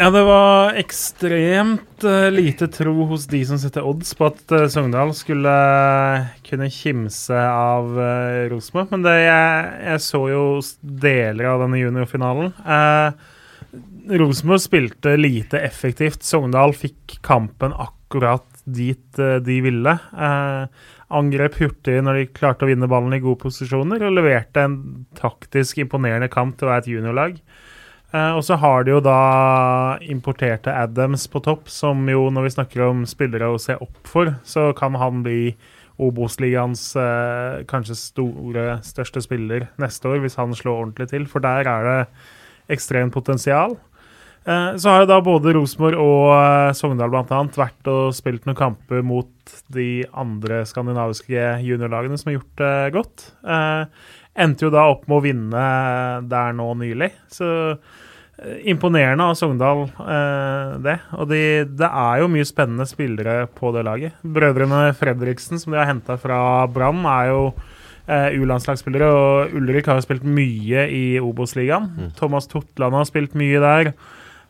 Ja, 0.00 0.08
det 0.08 0.22
var 0.24 0.78
ekstremt 0.80 2.04
uh, 2.08 2.30
lite 2.32 2.70
tro 2.72 3.04
hos 3.10 3.26
de 3.28 3.42
som 3.44 3.58
setter 3.60 3.84
odds 3.84 4.14
på 4.16 4.30
at 4.30 4.54
uh, 4.56 4.64
Sogndal 4.72 5.12
skulle 5.12 5.52
eh, 5.52 6.30
kunne 6.46 6.70
kimse 6.72 7.36
av 7.36 7.92
uh, 7.98 8.48
Rosenborg. 8.48 8.88
Men 8.94 9.04
det, 9.04 9.18
jeg, 9.26 9.68
jeg 9.90 10.04
så 10.06 10.22
jo 10.32 10.46
deler 10.80 11.50
av 11.52 11.66
denne 11.66 11.82
juniorfinalen. 11.82 12.54
Uh, 12.64 13.31
Rosenborg 14.08 14.60
spilte 14.60 15.16
lite 15.16 15.60
effektivt. 15.62 16.24
Sogndal 16.26 16.74
fikk 16.74 17.18
kampen 17.22 17.74
akkurat 17.74 18.46
dit 18.64 19.18
eh, 19.18 19.38
de 19.44 19.58
ville. 19.64 19.94
Eh, 19.94 20.88
angrep 21.12 21.58
hurtig 21.60 21.98
når 22.04 22.18
de 22.18 22.30
klarte 22.32 22.66
å 22.66 22.70
vinne 22.70 22.88
ballen 22.90 23.14
i 23.16 23.20
gode 23.22 23.42
posisjoner, 23.44 24.02
og 24.06 24.16
leverte 24.16 24.64
en 24.64 24.78
taktisk 25.18 25.82
imponerende 25.84 26.30
kamp 26.32 26.56
til 26.56 26.68
å 26.68 26.72
være 26.72 26.84
et 26.84 26.90
juniorlag. 26.94 27.38
Eh, 28.12 28.32
og 28.36 28.42
så 28.44 28.58
har 28.60 28.84
de 28.84 28.96
jo 28.96 29.02
da 29.04 29.18
importerte 30.04 30.74
Adams 30.74 31.28
på 31.32 31.42
topp, 31.44 31.70
som 31.72 32.04
jo, 32.10 32.26
når 32.32 32.48
vi 32.48 32.56
snakker 32.56 32.84
om 32.88 33.06
spillere 33.08 33.48
å 33.52 33.60
se 33.60 33.78
opp 33.80 34.02
for, 34.08 34.34
så 34.44 34.70
kan 34.78 34.98
han 35.00 35.22
bli 35.26 35.54
Obos-ligaens 36.02 36.96
eh, 36.98 37.62
kanskje 37.68 37.94
store, 37.98 38.66
største 38.84 39.22
spiller 39.22 39.68
neste 39.80 40.08
år, 40.08 40.22
hvis 40.24 40.38
han 40.40 40.54
slår 40.56 40.86
ordentlig 40.86 41.10
til. 41.12 41.26
For 41.30 41.44
der 41.44 41.68
er 41.68 41.88
det 41.88 41.98
ekstremt 42.72 43.14
potensial. 43.14 43.76
Eh, 44.44 44.76
så 44.76 44.90
har 44.90 45.02
jo 45.02 45.10
da 45.10 45.20
både 45.22 45.54
Rosenborg 45.54 45.98
og 46.02 46.28
eh, 46.34 46.74
Sogndal 46.74 47.12
blant 47.12 47.30
annet 47.34 47.58
vært 47.58 47.90
og 47.90 48.14
spilt 48.16 48.46
noen 48.48 48.58
kamper 48.58 49.04
mot 49.06 49.30
de 49.74 50.02
andre 50.18 50.62
skandinaviske 50.66 51.44
juniorlagene 51.62 52.18
som 52.18 52.32
har 52.32 52.40
gjort 52.40 52.62
det 52.62 52.74
godt. 52.96 53.26
Eh, 53.46 54.08
endte 54.42 54.66
jo 54.66 54.72
da 54.74 54.88
opp 54.90 55.04
med 55.06 55.18
å 55.18 55.24
vinne 55.24 55.66
der 56.26 56.56
nå 56.58 56.72
nylig. 56.80 57.12
Så 57.30 57.46
imponerende 58.66 59.26
av 59.28 59.36
Sogndal, 59.38 59.84
det. 60.82 60.94
Og 61.14 61.28
de, 61.30 61.42
det 61.68 61.86
er 61.86 62.22
jo 62.22 62.30
mye 62.32 62.46
spennende 62.48 62.86
spillere 62.88 63.44
på 63.54 63.70
det 63.76 63.84
laget. 63.86 64.16
Brødrene 64.24 64.88
Fredriksen, 64.98 65.60
som 65.60 65.76
de 65.76 65.78
har 65.78 65.86
henta 65.86 66.16
fra 66.18 66.40
Brann, 66.72 67.04
er 67.06 67.28
jo 67.28 67.44
U-landslagsspillere. 68.08 69.12
Og 69.12 69.54
Ulrik 69.60 69.92
har 69.92 70.00
jo 70.00 70.06
spilt 70.08 70.24
mye 70.26 70.88
i 70.90 71.04
Obos-ligaen. 71.22 72.08
Thomas 72.18 72.48
Totland 72.50 72.98
har 72.98 73.06
spilt 73.12 73.36
mye 73.38 73.60
der, 73.62 73.92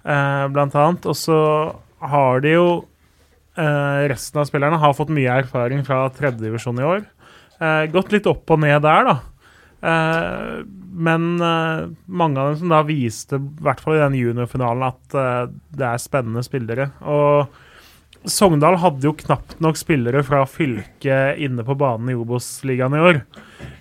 blant 0.03 0.75
annet. 0.75 1.07
Og 1.07 1.17
så 1.17 1.39
har 2.03 2.43
de 2.43 2.57
jo 2.57 2.67
Eh, 3.53 4.09
resten 4.09 4.41
av 4.41 4.47
spillerne 4.49 4.81
har 4.81 4.95
fått 4.97 5.13
mye 5.13 5.41
erfaring 5.43 5.83
fra 5.85 6.07
tredjedivisjon 6.17 6.81
i 6.81 6.87
år. 6.89 7.03
Eh, 7.61 7.85
gått 7.93 8.15
litt 8.15 8.29
opp 8.31 8.49
og 8.51 8.63
ned 8.63 8.81
der, 8.85 9.11
da. 9.11 9.17
Eh, 9.83 10.63
men 10.93 11.35
eh, 11.37 11.91
mange 12.07 12.41
av 12.41 12.53
dem 12.53 12.63
som 12.63 12.73
da 12.73 12.81
viste, 12.89 13.37
i 13.37 13.67
hvert 13.67 13.83
fall 13.83 13.99
i 13.99 14.05
den 14.05 14.17
juniorfinalen, 14.17 14.87
at 14.89 15.19
eh, 15.19 15.53
det 15.77 15.91
er 15.91 16.01
spennende 16.01 16.45
spillere. 16.47 16.89
Og 17.05 17.61
Sogndal 18.31 18.79
hadde 18.79 19.09
jo 19.09 19.17
knapt 19.19 19.57
nok 19.61 19.77
spillere 19.81 20.23
fra 20.25 20.45
fylket 20.47 21.41
inne 21.43 21.65
på 21.67 21.75
banen 21.77 22.13
i 22.13 22.17
Obos-ligaen 22.17 22.95
i 22.95 23.03
år. 23.03 23.21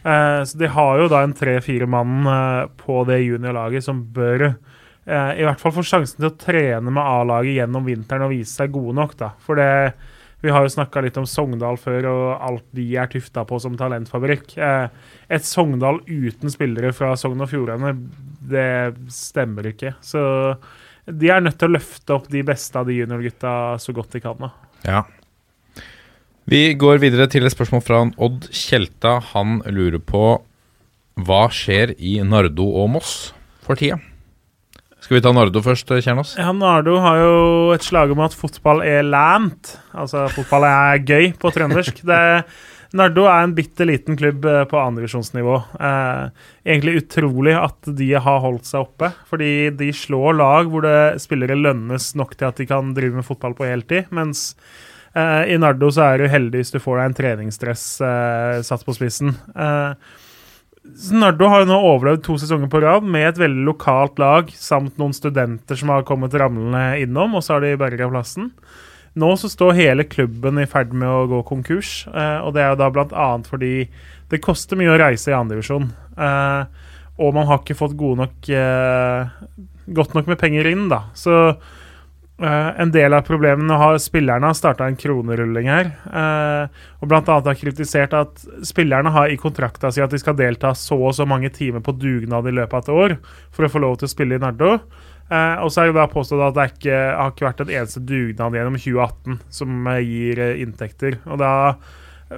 Eh, 0.02 0.42
så 0.50 0.60
de 0.60 0.72
har 0.74 1.00
jo 1.00 1.08
da 1.14 1.22
en 1.24 1.38
tre-fire 1.38 1.88
mann 1.88 2.28
eh, 2.28 2.66
på 2.82 3.06
det 3.08 3.22
juniorlaget 3.22 3.86
som 3.86 4.04
bør 4.12 4.50
eh, 4.50 4.60
i 5.06 5.46
hvert 5.46 5.62
fall 5.62 5.74
får 5.74 5.88
sjansen 5.90 6.20
til 6.20 6.30
å 6.30 6.38
trene 6.38 6.92
med 6.94 7.02
A-laget 7.02 7.58
gjennom 7.58 7.88
vinteren 7.88 8.28
og 8.28 8.36
vise 8.36 8.54
seg 8.54 8.74
gode 8.76 8.94
nok. 9.00 9.16
da. 9.18 9.32
For 9.42 9.58
det, 9.58 9.94
vi 10.42 10.50
har 10.50 10.66
jo 10.66 10.74
snakka 10.74 11.04
litt 11.06 11.18
om 11.22 11.28
Sogndal 11.30 11.78
før 11.82 12.08
og 12.10 12.26
alt 12.42 12.66
de 12.78 12.86
er 12.98 13.10
tufta 13.12 13.44
på 13.46 13.60
som 13.62 13.78
talentfabrikk. 13.78 14.56
Eh, 14.58 14.88
et 15.30 15.46
Sogndal 15.46 16.02
uten 16.08 16.54
spillere 16.54 16.94
fra 16.98 17.14
Sogn 17.20 17.44
og 17.46 17.52
Fjordane, 17.52 17.94
det 18.52 18.98
stemmer 19.14 19.70
ikke. 19.70 19.94
Så 20.02 20.22
de 21.06 21.30
er 21.30 21.46
nødt 21.46 21.60
til 21.62 21.70
å 21.70 21.76
løfte 21.78 22.18
opp 22.18 22.30
de 22.34 22.44
beste 22.46 22.78
av 22.78 22.90
de 22.90 22.98
juniorgutta 22.98 23.78
så 23.82 23.94
godt 23.94 24.18
de 24.18 24.24
kan. 24.24 24.38
da. 24.42 24.52
Ja. 24.86 25.04
Vi 26.50 26.74
går 26.74 26.98
videre 27.04 27.30
til 27.30 27.46
et 27.46 27.54
spørsmål 27.54 27.84
fra 27.86 28.02
Odd 28.18 28.50
Tjelta. 28.50 29.20
Han 29.36 29.62
lurer 29.70 30.02
på 30.02 30.42
hva 31.22 31.44
skjer 31.54 31.94
i 32.02 32.18
Nardo 32.26 32.66
og 32.82 32.96
Moss 32.98 33.14
for 33.62 33.78
tida? 33.78 34.02
Skal 35.12 35.18
vi 35.20 35.24
ta 35.26 35.32
Nardo 35.36 35.60
først, 35.60 35.90
Kjernås? 36.06 36.30
Ja, 36.40 36.54
Nardo 36.56 36.94
har 37.04 37.18
jo 37.20 37.32
et 37.76 37.84
slag 37.84 38.14
om 38.14 38.22
at 38.24 38.32
fotball 38.32 38.80
er 38.88 39.02
lant. 39.04 39.74
Altså 39.92 40.22
fotball 40.32 40.64
er 40.64 41.02
gøy 41.04 41.26
på 41.36 41.52
trøndersk. 41.52 42.00
Det, 42.08 42.20
Nardo 42.96 43.26
er 43.28 43.44
en 43.44 43.56
bitte 43.58 43.84
liten 43.90 44.16
klubb 44.16 44.48
eh, 44.48 44.62
på 44.72 44.80
andredivisjonsnivå. 44.80 45.58
Eh, 45.84 46.48
egentlig 46.64 47.02
utrolig 47.02 47.58
at 47.60 47.92
de 48.00 48.08
har 48.16 48.40
holdt 48.46 48.72
seg 48.72 48.86
oppe. 48.86 49.12
Fordi 49.28 49.52
de 49.76 49.92
slår 49.92 50.40
lag 50.40 50.72
hvor 50.72 50.88
det 50.88 51.20
spillere 51.26 51.60
lønnes 51.60 52.14
nok 52.16 52.32
til 52.38 52.48
at 52.48 52.64
de 52.64 52.72
kan 52.72 52.96
drive 52.96 53.20
med 53.20 53.28
fotball 53.28 53.60
på 53.60 53.68
heltid. 53.68 54.08
Mens 54.16 54.54
eh, 55.12 55.52
i 55.52 55.60
Nardo 55.60 55.92
så 55.92 56.08
er 56.08 56.24
du 56.24 56.32
heldig 56.32 56.64
hvis 56.64 56.72
du 56.72 56.80
får 56.80 57.02
deg 57.02 57.12
en 57.12 57.20
treningsdress 57.20 57.86
eh, 58.00 58.64
satt 58.64 58.88
på 58.88 58.96
spissen. 58.96 59.36
Eh, 59.60 59.92
Nardo 61.12 61.48
har 61.50 61.64
jo 61.64 61.70
nå 61.70 61.78
overlevd 61.92 62.24
to 62.26 62.38
sesonger 62.42 62.70
på 62.72 62.82
rad 62.84 63.06
med 63.08 63.30
et 63.30 63.42
veldig 63.42 63.66
lokalt 63.68 64.20
lag, 64.22 64.52
samt 64.56 65.00
noen 65.02 65.16
studenter 65.16 65.80
som 65.80 65.92
har 65.94 66.06
kommet 66.08 66.36
ramlende 66.38 67.02
innom, 67.02 67.36
og 67.38 67.46
så 67.46 67.56
har 67.56 67.66
de 67.66 67.78
berga 67.80 68.10
plassen. 68.12 68.52
Nå 69.20 69.34
så 69.40 69.50
står 69.52 69.76
hele 69.76 70.06
klubben 70.08 70.62
i 70.62 70.68
ferd 70.70 70.94
med 70.96 71.10
å 71.10 71.28
gå 71.32 71.42
konkurs, 71.48 72.06
eh, 72.08 72.40
og 72.46 72.56
det 72.56 72.64
er 72.64 72.72
jo 72.72 72.80
da 72.80 72.90
bl.a. 72.96 73.28
fordi 73.48 73.74
det 74.32 74.44
koster 74.44 74.80
mye 74.80 74.94
å 74.94 75.00
reise 75.02 75.34
i 75.34 75.36
andredivisjon. 75.36 75.90
Eh, 76.16 76.88
og 77.22 77.36
man 77.36 77.50
har 77.50 77.60
ikke 77.60 77.78
fått 77.78 77.98
gode 78.00 78.24
nok 78.24 78.52
eh, 78.56 79.34
godt 79.92 80.16
nok 80.16 80.32
med 80.32 80.40
penger 80.40 80.70
inn, 80.72 80.88
da. 80.92 81.04
Så 81.18 81.34
eh, 82.44 82.82
en 82.82 82.92
del 82.94 83.14
av 83.16 83.24
problemene 83.28 83.78
har 83.80 84.00
spillerne 84.02 84.50
har 84.50 84.58
starta 84.58 84.88
en 84.90 84.98
kronerulling 85.00 85.70
her. 85.72 85.92
eh, 86.10 86.82
og 87.02 87.12
bl.a. 87.12 87.22
har 87.28 87.60
kritisert 87.60 88.14
at 88.18 88.44
spillerne 88.68 89.14
har 89.14 89.32
i 89.32 89.40
kontrakta 89.42 89.92
si 89.92 90.04
at 90.04 90.12
de 90.12 90.20
skal 90.22 90.38
delta 90.40 90.74
så 90.78 91.00
og 91.00 91.16
så 91.18 91.26
mange 91.30 91.50
timer 91.54 91.84
på 91.86 91.96
dugnad 91.98 92.48
i 92.48 92.56
løpet 92.58 92.74
av 92.74 92.84
et 92.84 92.94
år 93.06 93.18
for 93.52 93.66
å 93.66 93.72
få 93.72 93.82
lov 93.84 93.98
til 94.00 94.10
å 94.10 94.14
spille 94.14 94.38
i 94.38 94.44
Nardo. 94.44 94.76
Eh, 95.32 95.58
og 95.64 95.72
så 95.72 95.84
er 95.84 95.92
det 95.92 96.00
da 96.02 96.10
påstått 96.12 96.44
at 96.50 96.60
det 96.60 96.70
ikke, 96.76 97.02
har 97.18 97.34
ikke 97.34 97.50
vært 97.50 97.66
en 97.66 97.76
eneste 97.80 98.04
dugnad 98.04 98.60
gjennom 98.60 98.80
2018 98.80 99.42
som 99.62 99.92
gir 100.04 100.46
inntekter. 100.60 101.22
Og 101.30 101.42
da 101.42 101.54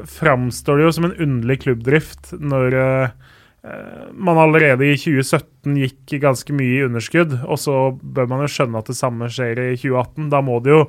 framstår 0.10 0.80
det 0.80 0.88
jo 0.88 0.96
som 0.96 1.08
en 1.08 1.18
underlig 1.22 1.62
klubbdrift 1.66 2.34
når 2.42 2.78
eh, 2.80 3.16
man 3.64 4.38
allerede 4.42 4.90
i 4.92 4.98
2017 5.00 5.78
gikk 5.80 6.18
ganske 6.20 6.52
mye 6.52 6.82
i 6.82 6.84
underskudd, 6.84 7.38
og 7.48 7.60
så 7.62 7.76
bør 7.96 8.28
man 8.28 8.44
jo 8.44 8.50
skjønne 8.52 8.82
at 8.82 8.90
det 8.92 8.98
samme 8.98 9.30
skjer 9.32 9.62
i 9.70 9.70
2018. 9.80 10.28
Da 10.34 10.42
må 10.44 10.58
det 10.66 10.74
jo 10.74 10.82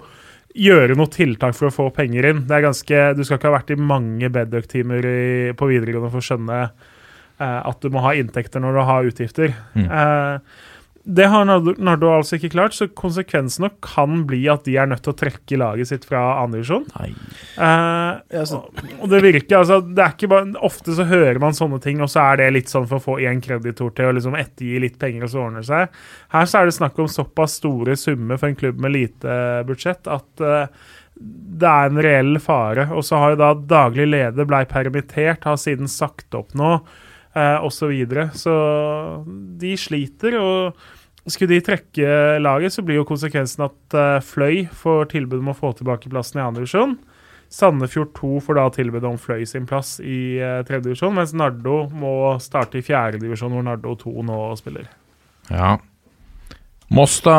gjøre 0.55 0.97
noe 0.99 1.11
tiltak 1.11 1.57
for 1.59 1.68
å 1.68 1.75
få 1.75 1.89
penger 1.95 2.29
inn. 2.31 2.45
Det 2.49 2.57
er 2.57 2.66
ganske, 2.68 3.01
Du 3.18 3.25
skal 3.25 3.39
ikke 3.39 3.51
ha 3.51 3.57
vært 3.59 3.75
i 3.75 3.81
mange 3.81 4.31
bedøk-timer 4.31 5.09
på 5.59 5.70
videregående 5.70 6.12
for 6.12 6.22
å 6.22 6.29
skjønne 6.29 6.61
eh, 6.64 7.61
at 7.61 7.83
du 7.83 7.91
må 7.95 8.05
ha 8.05 8.14
inntekter 8.14 8.62
når 8.62 8.79
du 8.79 8.83
har 8.91 9.11
utgifter. 9.11 9.57
Mm. 9.75 9.89
Eh, 9.89 10.62
det 11.05 11.26
har 11.28 11.44
Nardo, 11.44 12.09
altså 12.09 12.38
ikke 12.38 12.55
klart, 12.55 12.72
så 12.72 12.86
konsekvensene 12.96 13.68
kan 13.84 14.22
bli 14.28 14.40
at 14.48 14.64
de 14.64 14.78
er 14.80 14.88
nødt 14.88 15.02
til 15.05 15.12
å 15.12 15.18
trekke 15.20 15.59
laget 15.61 15.90
sitt 15.90 16.07
fra 16.09 16.22
andredivisjon. 16.40 16.86
Eh, 17.61 18.40
og, 18.40 18.80
og 19.05 19.12
det 19.12 19.20
virker 19.26 19.59
altså 19.59 19.82
det 19.84 20.00
er 20.00 20.14
ikke 20.16 20.30
bare, 20.32 20.48
Ofte 20.64 20.96
så 20.96 21.05
hører 21.11 21.42
man 21.42 21.57
sånne 21.57 21.82
ting, 21.84 22.00
og 22.00 22.09
så 22.09 22.24
er 22.24 22.40
det 22.40 22.48
litt 22.57 22.72
sånn 22.72 22.88
for 22.88 23.02
å 23.02 23.05
få 23.05 23.18
én 23.20 23.44
kreditor 23.44 23.92
til 23.92 24.09
å 24.09 24.16
liksom 24.16 24.38
ettergi 24.40 24.80
litt 24.86 24.96
penger, 25.02 25.26
og 25.26 25.34
så 25.34 25.44
ordner 25.44 25.64
det 25.66 25.68
seg. 25.68 26.02
Her 26.32 26.48
så 26.48 26.61
er 26.61 26.70
det 26.70 26.78
snakk 26.78 27.05
om 27.05 27.12
såpass 27.12 27.61
store 27.61 27.98
summer 28.00 28.40
for 28.40 28.48
en 28.48 28.61
klubb 28.64 28.80
med 28.80 28.96
lite 28.96 29.38
budsjett 29.68 30.09
at 30.09 30.44
eh, 30.44 30.84
det 31.14 31.68
er 31.68 31.92
en 31.92 32.05
reell 32.09 32.38
fare. 32.42 32.88
Og 32.96 33.05
så 33.07 33.20
har 33.20 33.34
jo 33.34 33.42
da 33.44 33.52
daglig 33.76 34.09
leder 34.09 34.48
blei 34.48 34.64
permittert, 34.70 35.44
har 35.44 35.61
siden 35.61 35.90
sagt 35.90 36.32
opp 36.34 36.57
nå, 36.57 36.78
eh, 37.35 37.57
osv. 37.64 37.78
Så, 37.78 37.91
videre. 37.93 38.28
så 38.35 38.55
de 39.61 39.74
sliter. 39.78 40.39
og 40.41 41.30
skulle 41.30 41.55
de 41.55 41.64
trekke 41.64 42.39
laget, 42.43 42.74
så 42.74 42.85
blir 42.85 43.01
jo 43.01 43.09
konsekvensen 43.09 43.66
at 43.68 43.97
eh, 43.97 44.22
Fløy 44.24 44.64
får 44.68 45.11
tilbud 45.14 45.41
om 45.41 45.53
å 45.55 45.59
få 45.59 45.72
tilbake 45.78 46.12
plassen 46.12 46.41
i 46.41 46.45
andre 46.45 46.64
divisjon. 46.64 46.99
Sandefjord 47.55 48.11
2 48.16 48.41
får 48.43 48.59
da 48.59 48.66
tilbud 48.74 49.07
om 49.07 49.16
Fløy 49.20 49.45
sin 49.47 49.66
plass 49.68 49.99
i 50.03 50.41
uh, 50.43 50.64
tredje 50.66 50.89
divisjon, 50.89 51.14
mens 51.14 51.35
Nardo 51.37 51.85
må 51.93 52.35
starte 52.43 52.80
i 52.80 52.85
fjerde 52.85 53.20
divisjon, 53.22 53.53
hvor 53.55 53.62
Nardo 53.62 53.95
2 54.01 54.24
nå 54.26 54.39
spiller. 54.59 54.89
Ja. 55.53 55.76
Moss, 56.95 57.20
da, 57.24 57.37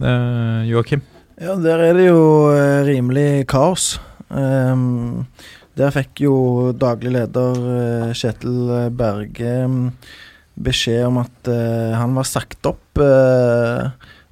eh, 0.00 0.68
Joakim? 0.70 1.02
Ja, 1.36 1.56
der 1.60 1.82
er 1.88 1.98
det 1.98 2.06
jo 2.06 2.22
eh, 2.54 2.84
rimelig 2.86 3.46
kaos. 3.50 3.96
Ehm, 4.30 5.26
der 5.76 5.92
fikk 5.92 6.22
jo 6.24 6.36
daglig 6.76 7.12
leder 7.16 7.58
eh, 7.76 8.12
Kjetil 8.16 8.90
Berge 8.96 9.56
mm, 9.68 9.90
beskjed 10.66 11.04
om 11.10 11.20
at 11.20 11.50
eh, 11.52 11.92
han 11.96 12.14
var 12.16 12.28
sagt 12.28 12.64
opp 12.68 13.00
eh, 13.02 13.90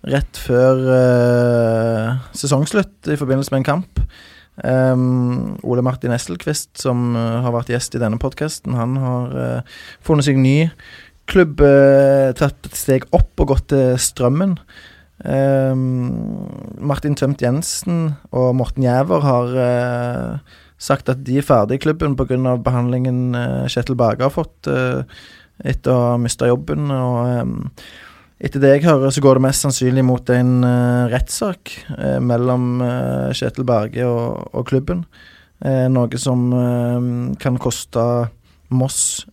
rett 0.09 0.41
før 0.41 0.81
eh, 0.95 2.23
sesongslutt 2.37 3.13
i 3.13 3.19
forbindelse 3.21 3.53
med 3.53 3.63
en 3.63 3.69
kamp. 3.69 4.01
Ole 4.55 5.83
Martin 5.83 6.15
Esselquist, 6.15 6.71
som 6.81 7.13
eh, 7.19 7.41
har 7.45 7.55
vært 7.55 7.73
gjest 7.75 7.97
i 7.97 8.03
denne 8.03 8.21
podkasten, 8.23 8.77
han 8.79 8.97
har 9.03 9.39
eh, 9.45 9.79
funnet 10.05 10.29
seg 10.29 10.41
ny 10.41 10.59
klubb, 11.31 11.61
eh, 11.65 12.33
tatt 12.37 12.69
et 12.69 12.79
steg 12.79 13.09
opp 13.17 13.41
og 13.41 13.55
gått 13.55 13.71
til 13.75 13.97
Strømmen. 14.01 14.59
Martin 16.85 17.15
Tømt 17.17 17.41
Jensen 17.41 18.17
og 18.35 18.49
Morten 18.59 18.83
Jæver 18.85 19.23
har 19.25 19.53
eh, 19.63 20.57
sagt 20.81 21.11
at 21.13 21.23
de 21.27 21.39
er 21.39 21.47
ferdig 21.47 21.79
i 21.79 21.85
klubben 21.85 22.17
pga. 22.19 22.57
behandlingen 22.57 23.35
eh, 23.35 23.67
Kjetil 23.71 23.97
Berge 23.99 24.27
har 24.27 24.35
fått 24.35 24.69
eh, 24.71 25.05
etter 25.65 25.93
å 25.93 26.01
ha 26.11 26.17
mista 26.21 26.49
jobben. 26.51 26.91
Og 26.91 27.19
ehm, 27.29 27.55
etter 28.45 28.61
det 28.61 28.73
jeg 28.75 28.87
hører, 28.89 29.13
så 29.15 29.23
går 29.25 29.39
det 29.39 29.47
mest 29.47 29.65
sannsynlig 29.65 30.05
mot 30.05 30.35
en 30.35 30.65
eh, 30.67 31.05
rettssak 31.15 31.77
eh, 31.99 32.19
mellom 32.21 32.83
eh, 32.85 33.31
Kjetil 33.37 33.67
Berge 33.69 34.09
og, 34.09 34.51
og 34.53 34.67
klubben. 34.69 35.05
Eh, 35.65 35.87
noe 35.93 36.21
som 36.21 36.49
eh, 36.53 37.11
kan 37.41 37.61
koste 37.63 38.05
Moss 38.75 39.25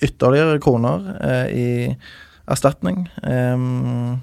ytterligere 0.00 0.60
kroner 0.62 1.06
eh, 1.20 1.46
i 1.56 1.70
erstatning. 2.50 3.04
Ehm, 3.22 4.20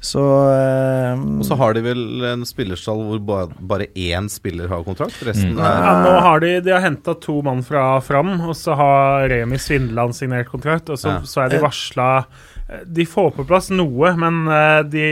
så 0.00 0.22
ehm, 0.48 1.38
Og 1.40 1.44
så 1.44 1.56
har 1.60 1.74
de 1.76 1.82
vel 1.84 2.24
en 2.24 2.44
spillerstall 2.48 3.02
hvor 3.04 3.20
ba- 3.20 3.52
bare 3.60 3.86
én 3.94 4.28
spiller 4.32 4.68
har 4.72 4.82
kontrakt. 4.86 5.18
Resten 5.26 5.52
Mm. 5.54 5.58
Ja, 5.60 5.72
er 5.92 6.04
nå 6.06 6.20
har 6.24 6.40
de, 6.40 6.60
de 6.64 6.70
har 6.72 6.80
henta 6.80 7.14
to 7.20 7.42
mann 7.42 7.62
fra 7.62 8.00
Fram, 8.00 8.40
og 8.40 8.54
så 8.56 8.74
har 8.76 9.28
Remi 9.28 9.58
Svindeland 9.60 10.14
signert 10.16 10.48
kontrakt. 10.48 10.88
Og 10.90 10.96
så, 10.98 11.08
Ja. 11.08 11.20
så 11.20 11.44
er 11.44 11.48
de 11.50 11.60
varsla 11.60 12.24
De 12.86 13.06
får 13.08 13.32
på 13.34 13.44
plass 13.48 13.70
noe, 13.74 14.12
men 14.20 14.40
eh, 14.46 14.80
de, 14.86 15.06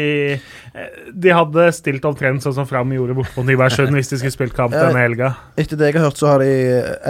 eh, 0.73 0.99
de 1.11 1.35
hadde 1.35 1.69
stilt 1.75 2.05
omtrent 2.07 2.45
sånn 2.45 2.55
som 2.55 2.69
Fram 2.71 2.93
gjorde 2.95 3.17
borte 3.19 3.35
på 3.35 3.45
Nybergsund 3.49 3.97
hvis 3.97 4.13
de 4.13 4.21
skulle 4.21 4.35
spilt 4.37 4.57
kamp 4.57 4.75
denne 4.77 5.03
helga. 5.03 5.33
Etter 5.59 5.81
det 5.81 5.91
jeg 5.91 5.99
har 5.99 6.09
hørt, 6.09 6.21
så 6.21 6.33
har 6.33 6.45
de 6.45 6.51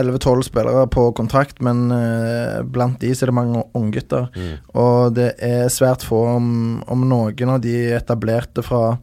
11-12 0.01 0.47
spillere 0.49 0.85
på 0.95 1.09
kontrakt, 1.19 1.61
men 1.65 1.89
eh, 1.95 2.61
blant 2.65 3.01
de 3.03 3.13
så 3.13 3.27
er 3.27 3.33
det 3.33 3.39
mange 3.41 3.65
unggutter. 3.79 4.31
Mm. 4.37 4.55
Og 4.81 5.17
det 5.19 5.33
er 5.45 5.67
svært 5.73 6.07
få, 6.07 6.25
om, 6.39 6.53
om 6.89 7.09
noen 7.09 7.57
av 7.57 7.61
de 7.65 7.77
etablerte 7.99 8.65
fra 8.65 8.97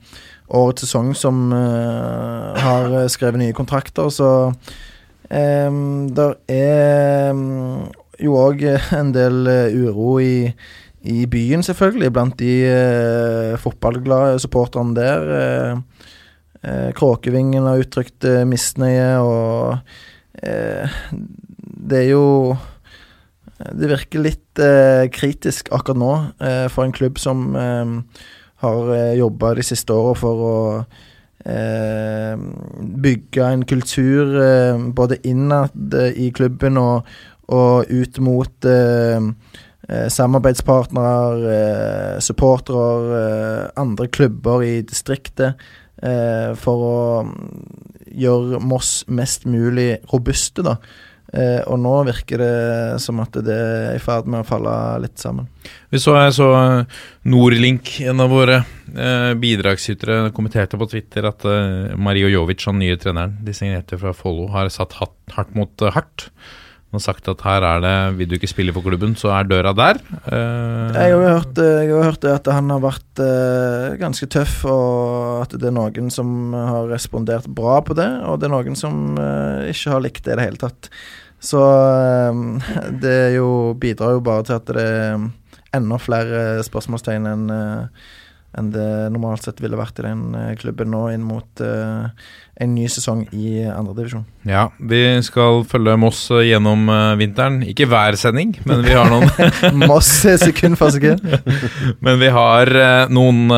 årets 0.47 0.85
sesong, 0.85 1.13
som 1.17 1.49
uh, 1.53 2.53
har 2.61 2.91
eh, 3.01 3.09
skrevet 3.11 3.41
nye 3.41 3.55
kontrakter. 3.57 4.09
Så 4.13 4.29
um, 5.29 6.07
det 6.13 6.29
er 6.53 7.31
um, 7.33 7.85
jo 8.21 8.37
òg 8.39 8.65
en 8.95 9.13
del 9.15 9.41
uh, 9.49 9.73
uro 9.73 10.19
i 10.21 10.35
i 11.05 11.25
byen, 11.29 11.63
selvfølgelig, 11.65 12.11
blant 12.13 12.37
de 12.39 12.51
eh, 12.65 13.57
fotballglade 13.61 14.39
supporterne 14.41 14.95
der. 14.97 15.25
Eh, 15.39 15.77
eh, 16.63 16.91
Kråkevingen 16.97 17.67
har 17.69 17.81
uttrykt 17.83 18.25
eh, 18.25 18.43
misnøye, 18.49 19.19
og 19.21 19.77
eh, 20.43 21.01
det 21.89 22.05
er 22.05 22.09
jo 22.13 22.55
Det 23.55 23.87
virker 23.87 24.19
litt 24.19 24.59
eh, 24.59 25.05
kritisk 25.15 25.69
akkurat 25.71 25.95
nå 25.95 26.13
for 26.73 26.83
en 26.83 26.91
klubb 26.91 27.15
som 27.21 27.53
har 27.55 28.89
eh, 28.91 29.13
jobba 29.15 29.53
de 29.55 29.63
siste 29.63 29.95
åra 29.95 30.15
for 30.19 30.47
å 30.49 30.55
bygge 33.05 33.47
en 33.53 33.63
kultur 33.69 34.31
både 34.97 35.19
innad 35.29 35.93
i 36.17 36.31
klubben 36.33 36.79
og, 36.81 37.05
og 37.53 37.85
ut 37.91 38.17
mot 38.25 38.65
eh, 38.65 39.27
eh, 39.89 40.07
samarbeidspartnere, 40.11 41.55
eh, 41.55 42.19
supportere, 42.23 43.21
eh, 43.21 43.65
andre 43.81 44.07
klubber 44.07 44.63
i 44.63 44.81
distriktet. 44.81 45.55
eh, 46.03 46.51
for 46.59 46.86
å 46.86 46.97
mm, 47.23 47.51
gjøre 48.19 48.59
Moss 48.59 49.05
mest 49.07 49.45
mulig 49.47 49.95
robuste, 50.11 50.65
da. 50.65 50.75
Eh, 51.36 51.61
og 51.71 51.79
nå 51.81 51.93
virker 52.07 52.39
det 52.39 52.99
som 53.01 53.19
at 53.23 53.39
det 53.43 53.55
er 53.55 53.95
i 53.95 54.01
ferd 54.03 54.27
med 54.29 54.43
å 54.43 54.47
falle 54.47 54.73
litt 55.03 55.17
sammen. 55.19 55.47
Vi 55.89 55.99
så, 55.99 56.13
så 56.36 56.49
Nordlink, 57.27 57.95
en 58.05 58.21
av 58.23 58.29
våre 58.31 58.59
bidragsytere, 59.39 60.29
kommenterte 60.36 60.77
på 60.79 60.88
Twitter 60.91 61.25
at 61.27 61.43
Mario 61.97 62.29
Jovic, 62.31 62.67
han 62.69 62.77
nye 62.79 62.99
treneren 63.01 63.39
de 63.43 63.55
signerte 63.57 63.99
fra 63.99 64.13
Follo, 64.15 64.45
har 64.53 64.69
satt 64.71 64.95
hardt 65.01 65.57
mot 65.57 65.88
hardt. 65.95 66.29
Han 66.95 67.01
har 67.01 67.11
sagt 67.11 67.25
at 67.27 67.41
her 67.43 67.63
er 67.67 67.81
det 67.83 67.95
Vil 68.15 68.29
du 68.31 68.35
ikke 68.37 68.47
spille 68.47 68.71
for 68.71 68.85
klubben, 68.85 69.17
så 69.19 69.33
er 69.35 69.49
døra 69.49 69.73
der. 69.75 69.97
Uh, 70.31 70.95
Jeg 70.95 71.01
har 71.01 71.09
jo 71.11 71.17
hørt, 71.25 71.57
eh, 71.59 71.91
har 71.91 72.05
hørt 72.07 72.23
at 72.31 72.47
han 72.47 72.71
har 72.71 72.79
vært 72.79 73.19
uh, 73.19 73.97
ganske 73.99 74.29
tøff, 74.31 74.61
og 74.63 75.41
at 75.41 75.57
det 75.59 75.67
er 75.67 75.75
noen 75.75 76.07
som 76.07 76.55
har 76.55 76.87
respondert 76.87 77.49
bra 77.51 77.81
på 77.83 77.97
det, 77.99 78.07
og 78.23 78.39
det 78.39 78.47
er 78.47 78.53
noen 78.53 78.79
som 78.79 79.19
uh, 79.19 79.67
ikke 79.67 79.91
har 79.91 80.05
likt 80.05 80.23
det 80.23 80.37
i 80.37 80.39
det 80.39 80.45
hele 80.47 80.61
tatt. 80.61 80.87
Så 81.43 81.59
det 83.03 83.35
jo, 83.35 83.75
bidrar 83.75 84.15
jo 84.15 84.23
bare 84.23 84.47
til 84.47 84.55
at 84.55 84.71
det 84.71 84.87
er 84.87 85.27
enda 85.75 85.99
flere 85.99 86.63
spørsmålstegn 86.63 87.27
enn 87.33 87.49
enn 88.55 88.69
det 88.71 88.87
normalt 89.11 89.43
sett 89.43 89.59
ville 89.59 89.75
vært 89.75 89.99
i 89.99 90.05
den 90.07 90.29
klubben 90.55 90.93
nå 90.95 91.09
inn 91.11 91.25
mot 91.27 91.59
en 92.55 92.71
ny 92.71 92.85
sesong 92.87 93.25
i 93.35 93.65
andredivisjon. 93.67 94.23
Ja, 94.47 94.69
vi 94.79 94.99
skal 95.25 95.63
følge 95.67 95.95
Moss 95.99 96.21
eh, 96.31 96.45
gjennom 96.51 96.87
eh, 96.87 97.15
vinteren. 97.19 97.57
Ikke 97.67 97.87
hver 97.91 98.15
sending, 98.19 98.53
men 98.69 98.83
vi 98.85 98.93
har 98.95 99.09
noen 99.11 99.27
Moss 99.89 100.11
sekund 100.23 100.79
for 100.79 100.93
sekund. 100.93 101.19
Men 102.05 102.19
vi 102.21 102.29
har 102.31 102.69
eh, 102.69 103.11
noen 103.11 103.49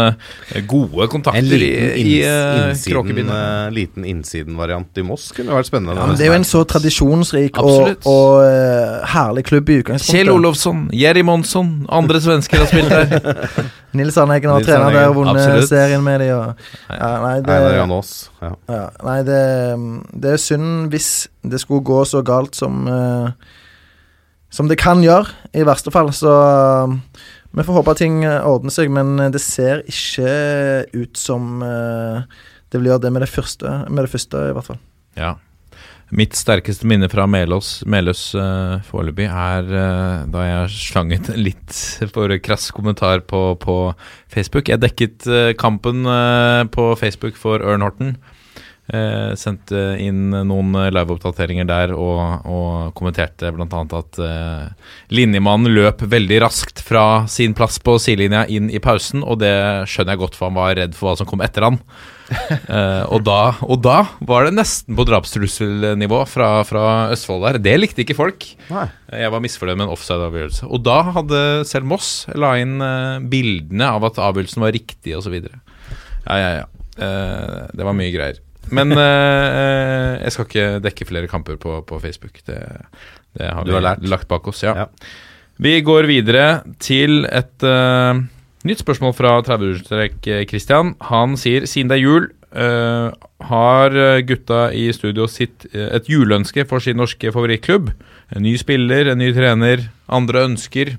gode 0.69 1.07
kontakter 1.11 1.41
en 1.43 1.49
liten, 1.51 1.93
i 1.99 2.15
eh, 2.23 2.69
innsiden, 2.71 2.93
Kråkebyen. 2.95 3.31
liten 3.75 4.05
innsidenvariant 4.07 4.97
i 4.97 5.05
Moss 5.05 5.29
kunne 5.35 5.53
vært 5.53 5.69
spennende. 5.69 5.97
Ja, 5.99 6.07
men 6.07 6.17
det 6.17 6.25
er 6.25 6.31
jo 6.31 6.37
en 6.39 6.47
så 6.47 6.63
tradisjonsrik 6.69 7.59
og, 7.61 8.07
og 8.07 9.07
herlig 9.11 9.45
klubb 9.49 9.69
i 9.69 9.81
utgangspunktet. 9.81 10.15
Kjell 10.15 10.31
Olofsson, 10.33 10.87
Jerry 10.95 11.25
Monsson, 11.27 11.73
andre 11.93 12.21
svensker 12.23 12.63
har 12.63 12.71
spilt 12.71 12.93
der. 12.93 13.67
Nils 13.97 14.17
Arneggen 14.17 14.51
har 14.51 14.61
Nils 14.61 14.69
trener 14.69 14.93
der 14.93 15.09
og 15.09 15.19
vunnet 15.21 15.67
serien 15.69 16.03
med 16.05 16.21
de 16.21 16.31
og, 16.35 16.65
ja, 16.91 17.11
nei, 17.23 17.35
det, 17.41 17.53
Einar 17.55 17.77
Jan 17.79 17.93
Aas. 17.95 18.11
Ja. 18.41 18.51
ja, 18.69 18.86
nei, 19.05 19.21
det, 19.27 19.41
det 20.13 20.35
er 20.35 20.41
synd 20.41 20.91
hvis 20.93 21.11
det 21.47 21.61
skulle 21.63 21.85
gå 21.87 22.01
så 22.07 22.23
galt 22.25 22.57
som 22.57 22.87
eh, 22.87 23.55
Som 24.49 24.69
det 24.71 24.77
kan 24.79 25.01
gjøre, 25.03 25.27
i 25.53 25.65
verste 25.67 25.91
fall. 25.91 26.13
Så 26.15 26.31
eh, 26.31 26.93
vi 27.51 27.65
får 27.67 27.79
håpe 27.79 27.93
at 27.93 27.99
ting 27.99 28.21
eh, 28.23 28.45
ordner 28.47 28.71
seg, 28.71 28.91
men 28.93 29.17
det 29.33 29.41
ser 29.43 29.83
ikke 29.91 30.29
ut 30.95 31.19
som 31.19 31.59
eh, 31.65 32.23
det 32.71 32.79
vil 32.79 32.91
gjøre 32.91 33.05
det 33.07 33.11
med 33.15 33.23
det 33.23 33.31
første, 33.31 33.73
med 33.89 34.05
det 34.05 34.13
første 34.13 34.47
i 34.49 34.55
hvert 34.55 34.71
fall. 34.71 34.79
Ja. 35.17 35.35
Mitt 36.15 36.37
sterkeste 36.39 36.87
minne 36.87 37.09
fra 37.11 37.25
Melås, 37.27 37.81
Meløs 37.83 38.29
uh, 38.37 38.79
foreløpig 38.87 39.25
er 39.27 39.65
uh, 39.67 40.27
da 40.31 40.45
jeg 40.45 40.69
slang 40.77 41.11
ut 41.11 41.27
en 41.33 41.41
litt 41.41 41.79
for 42.13 42.31
krass 42.39 42.69
kommentar 42.71 43.25
på, 43.27 43.41
på 43.59 43.75
Facebook. 44.31 44.71
Jeg 44.71 44.79
dekket 44.85 45.27
uh, 45.27 45.51
kampen 45.59 46.07
uh, 46.07 46.63
på 46.71 46.93
Facebook 46.99 47.35
for 47.39 47.59
Ørn 47.59 47.83
Horten. 47.83 48.15
Eh, 48.87 49.33
sendte 49.35 49.97
inn 49.99 50.29
noen 50.31 50.75
liveoppdateringer 50.95 51.65
der 51.67 51.91
og, 51.91 52.45
og 52.47 52.93
kommenterte 52.95 53.49
bl.a. 53.51 53.81
at 53.83 54.19
eh, 54.23 54.93
linjemannen 55.11 55.73
løp 55.75 56.05
veldig 56.07 56.37
raskt 56.45 56.79
fra 56.87 57.25
sin 57.27 57.51
plass 57.57 57.81
på 57.83 57.97
sidelinja 57.99 58.45
inn 58.47 58.69
i 58.71 58.79
pausen, 58.79 59.25
og 59.27 59.41
det 59.43 59.51
skjønner 59.91 60.15
jeg 60.15 60.21
godt, 60.21 60.37
for 60.39 60.47
han 60.47 60.55
var 60.55 60.77
redd 60.79 60.95
for 60.95 61.09
hva 61.09 61.17
som 61.19 61.27
kom 61.27 61.43
etter 61.43 61.67
han. 61.67 61.81
Eh, 62.67 63.03
og, 63.13 63.21
da, 63.23 63.53
og 63.63 63.79
da 63.79 64.01
var 64.27 64.43
det 64.43 64.57
nesten 64.57 64.97
på 64.97 65.05
drapstrusselnivå 65.07 66.17
fra, 66.27 66.49
fra 66.67 66.81
Østfold 67.13 67.45
der. 67.45 67.59
Det 67.63 67.75
likte 67.79 68.03
ikke 68.03 68.17
folk. 68.17 68.43
Nei. 68.67 68.83
Jeg 69.15 69.31
var 69.31 69.43
misfornøyd 69.45 69.77
med 69.77 69.85
en 69.85 69.93
offside-avgjørelse. 69.93 70.67
Og 70.67 70.83
da 70.83 70.97
hadde 71.15 71.39
selv 71.69 71.87
Moss 71.87 72.09
la 72.35 72.57
inn 72.59 72.81
eh, 72.83 73.23
bildene 73.31 73.93
av 73.95 74.09
at 74.09 74.19
avgjørelsen 74.19 74.65
var 74.65 74.75
riktig, 74.75 75.15
osv. 75.15 75.39
Ja, 75.39 76.35
ja, 76.35 76.51
ja. 76.59 76.67
Eh, 76.97 77.63
det 77.77 77.87
var 77.87 77.95
mye 77.95 78.11
greier. 78.11 78.43
Men 78.71 78.91
eh, 78.91 80.17
jeg 80.23 80.33
skal 80.35 80.47
ikke 80.49 80.67
dekke 80.83 81.07
flere 81.09 81.27
kamper 81.31 81.57
på, 81.61 81.79
på 81.87 81.99
Facebook. 82.03 82.39
Det, 82.47 82.59
det 83.37 83.51
har 83.53 83.63
Du 83.63 83.71
vi 83.71 83.77
har 83.79 83.85
lært. 83.91 84.03
lagt 84.09 84.27
bak 84.27 84.47
oss. 84.47 84.63
Ja. 84.63 84.87
Vi 85.57 85.79
går 85.81 86.05
videre 86.09 86.63
til 86.83 87.25
et 87.25 87.63
eh, 87.65 88.19
nytt 88.67 88.83
spørsmål 88.83 89.13
fra 89.17 89.37
30-årstrekk 89.47 90.27
Christian. 90.51 90.95
Han 91.09 91.37
sier 91.39 91.65
siden 91.69 91.89
det 91.89 91.97
er 91.97 92.03
jul, 92.03 92.27
eh, 92.53 93.09
har 93.49 93.97
eh, 93.97 94.21
gutta 94.27 94.67
i 94.75 94.89
studio 94.93 95.25
sitt 95.31 95.65
eh, 95.73 95.89
et 95.97 96.09
juleønske 96.11 96.65
for 96.69 96.83
sin 96.83 96.97
norske 96.99 97.31
favorittklubb. 97.33 97.89
En 98.35 98.43
ny 98.45 98.53
spiller, 98.59 99.09
en 99.13 99.21
ny 99.21 99.31
trener, 99.33 99.87
andre 100.09 100.45
ønsker. 100.49 100.97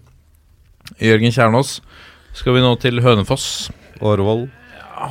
Jørgen 1.05 1.35
Kjernås, 1.35 1.79
skal 2.33 2.55
vi 2.57 2.63
nå 2.65 2.75
til 2.81 3.03
Hønefoss? 3.05 3.69
Årvoll. 4.01 4.47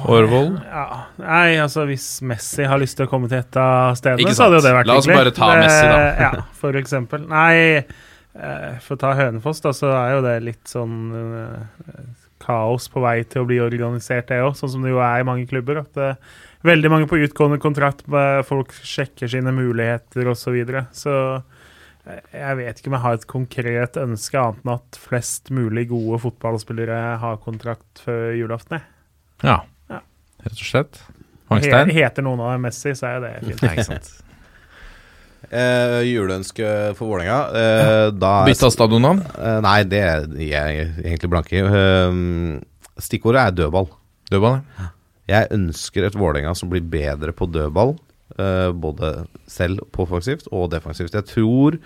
Årvoll? 0.08 0.52
Ja. 0.66 0.86
Nei, 1.22 1.58
altså 1.64 1.86
hvis 1.90 2.06
Messi 2.28 2.68
har 2.68 2.82
lyst 2.82 2.98
til 3.00 3.08
å 3.08 3.12
komme 3.12 3.30
til 3.32 3.40
et 3.40 3.60
av 3.62 3.96
stedene, 4.00 4.36
så 4.36 4.48
hadde 4.48 4.60
jo 4.62 4.66
det 4.68 4.76
vært 4.78 4.92
La 4.92 5.00
oss 5.00 5.08
hyggelig. 5.08 5.24
bare 5.24 5.36
ta 5.38 5.50
Messi, 5.62 5.88
da. 5.88 5.98
Ja, 6.28 6.46
for 6.60 6.80
eksempel. 6.80 7.26
Nei, 7.32 7.58
eh, 8.38 8.70
for 8.84 8.98
å 8.98 9.02
ta 9.06 9.14
Hønefoss, 9.18 9.64
da, 9.66 9.74
så 9.76 9.92
er 9.96 10.18
jo 10.18 10.24
det 10.26 10.38
litt 10.46 10.72
sånn 10.72 10.98
eh, 11.22 12.02
kaos 12.44 12.88
på 12.94 13.02
vei 13.04 13.22
til 13.28 13.44
å 13.44 13.50
bli 13.50 13.60
organisert, 13.64 14.30
det 14.32 14.42
òg. 14.46 14.56
Sånn 14.60 14.76
som 14.76 14.86
det 14.86 14.94
jo 14.94 15.02
er 15.04 15.22
i 15.22 15.28
mange 15.28 15.48
klubber. 15.50 15.82
At 15.84 15.94
det, 15.98 16.12
veldig 16.68 16.92
mange 16.94 17.10
på 17.10 17.20
utgående 17.24 17.60
kontrakt, 17.62 18.06
eh, 18.08 18.42
folk 18.48 18.74
sjekker 18.76 19.32
sine 19.32 19.54
muligheter 19.56 20.30
osv. 20.32 20.44
Så, 20.48 20.54
videre. 20.56 20.86
så 20.96 21.16
eh, 22.08 22.22
jeg 22.34 22.60
vet 22.62 22.80
ikke 22.80 22.92
om 22.92 22.98
jeg 22.98 23.06
har 23.06 23.18
et 23.18 23.30
konkret 23.30 23.98
ønske, 24.02 24.42
annet 24.42 24.62
enn 24.66 24.76
at 24.78 25.00
flest 25.02 25.52
mulig 25.54 25.88
gode 25.92 26.22
fotballspillere 26.24 27.02
har 27.24 27.42
kontrakt 27.44 28.04
før 28.06 28.32
julaften. 28.38 28.86
Ja. 29.46 29.62
Rett 30.46 30.54
og 30.62 30.66
slett. 30.68 31.00
Hangstein? 31.50 31.90
heter 31.96 32.22
noen 32.26 32.42
av 32.44 32.52
dem 32.56 32.66
Messi, 32.68 32.92
så 32.96 33.08
er 33.08 33.14
jo 33.18 33.22
det 33.24 33.34
fint. 33.46 33.62
Nei, 33.64 33.74
ikke 33.78 33.88
sant. 33.88 34.10
Eh, 35.48 36.02
juleønske 36.10 36.72
for 36.98 37.08
Vålerenga. 37.14 37.38
Eh, 37.56 38.08
er- 38.10 38.50
Bytta 38.50 38.70
stadionnavn? 38.74 39.22
Eh, 39.38 39.60
nei, 39.64 39.78
det 39.88 40.02
er 40.04 40.26
jeg 40.42 40.88
egentlig 41.06 41.30
blank 41.32 41.54
i. 41.56 41.62
Eh, 41.64 42.20
stikkordet 43.00 43.46
er 43.46 43.56
dødball. 43.62 43.88
Dødball? 44.32 44.60
Jeg 45.28 45.48
ønsker 45.56 46.08
et 46.08 46.18
Vålerenga 46.20 46.54
som 46.56 46.70
blir 46.72 46.82
bedre 46.84 47.32
på 47.36 47.48
dødball. 47.52 47.98
eh, 48.38 48.70
både 48.76 49.26
selv 49.48 49.80
på 49.92 50.04
offensivt 50.04 50.48
og 50.52 50.70
defensivt. 50.70 51.14
Jeg 51.16 51.26
tror 51.26 51.78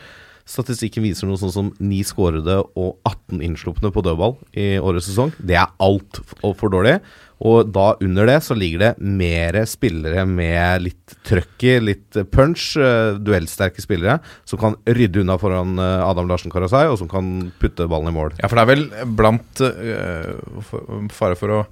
statistikken 0.46 1.04
viser 1.06 1.28
noe 1.30 1.38
sånn 1.40 1.52
som 1.54 1.70
9 1.80 2.02
skårede 2.04 2.58
og 2.76 2.98
18 3.08 3.40
innslupne 3.46 3.92
på 3.94 4.02
dødball 4.04 4.34
i 4.58 4.74
årets 4.82 5.06
sesong. 5.08 5.32
Det 5.40 5.56
er 5.56 5.70
altfor 5.80 6.74
dårlig. 6.74 6.98
Og 7.42 7.72
da 7.74 7.88
under 8.04 8.30
det 8.30 8.38
så 8.46 8.56
ligger 8.58 8.84
det 8.84 8.92
mer 9.02 9.58
spillere 9.70 10.26
med 10.30 10.86
litt 10.86 11.16
trøkk 11.28 11.66
i, 11.66 11.76
litt 11.82 12.20
punch, 12.34 12.76
uh, 12.78 13.18
duellsterke 13.18 13.82
spillere, 13.82 14.20
som 14.46 14.62
kan 14.62 14.78
rydde 14.86 15.24
unna 15.24 15.40
foran 15.42 15.80
uh, 15.82 16.06
Adam 16.06 16.30
Larsen 16.30 16.54
Karasai, 16.54 16.86
og 16.92 17.00
som 17.02 17.10
kan 17.12 17.50
putte 17.62 17.90
ballen 17.90 18.12
i 18.12 18.16
mål. 18.16 18.36
Ja, 18.42 18.50
for 18.52 18.60
det 18.60 18.66
er 18.66 18.72
vel 18.74 19.16
blant 19.18 19.66
uh, 19.66 21.10
Fare 21.12 21.38
for 21.40 21.56
å 21.56 21.64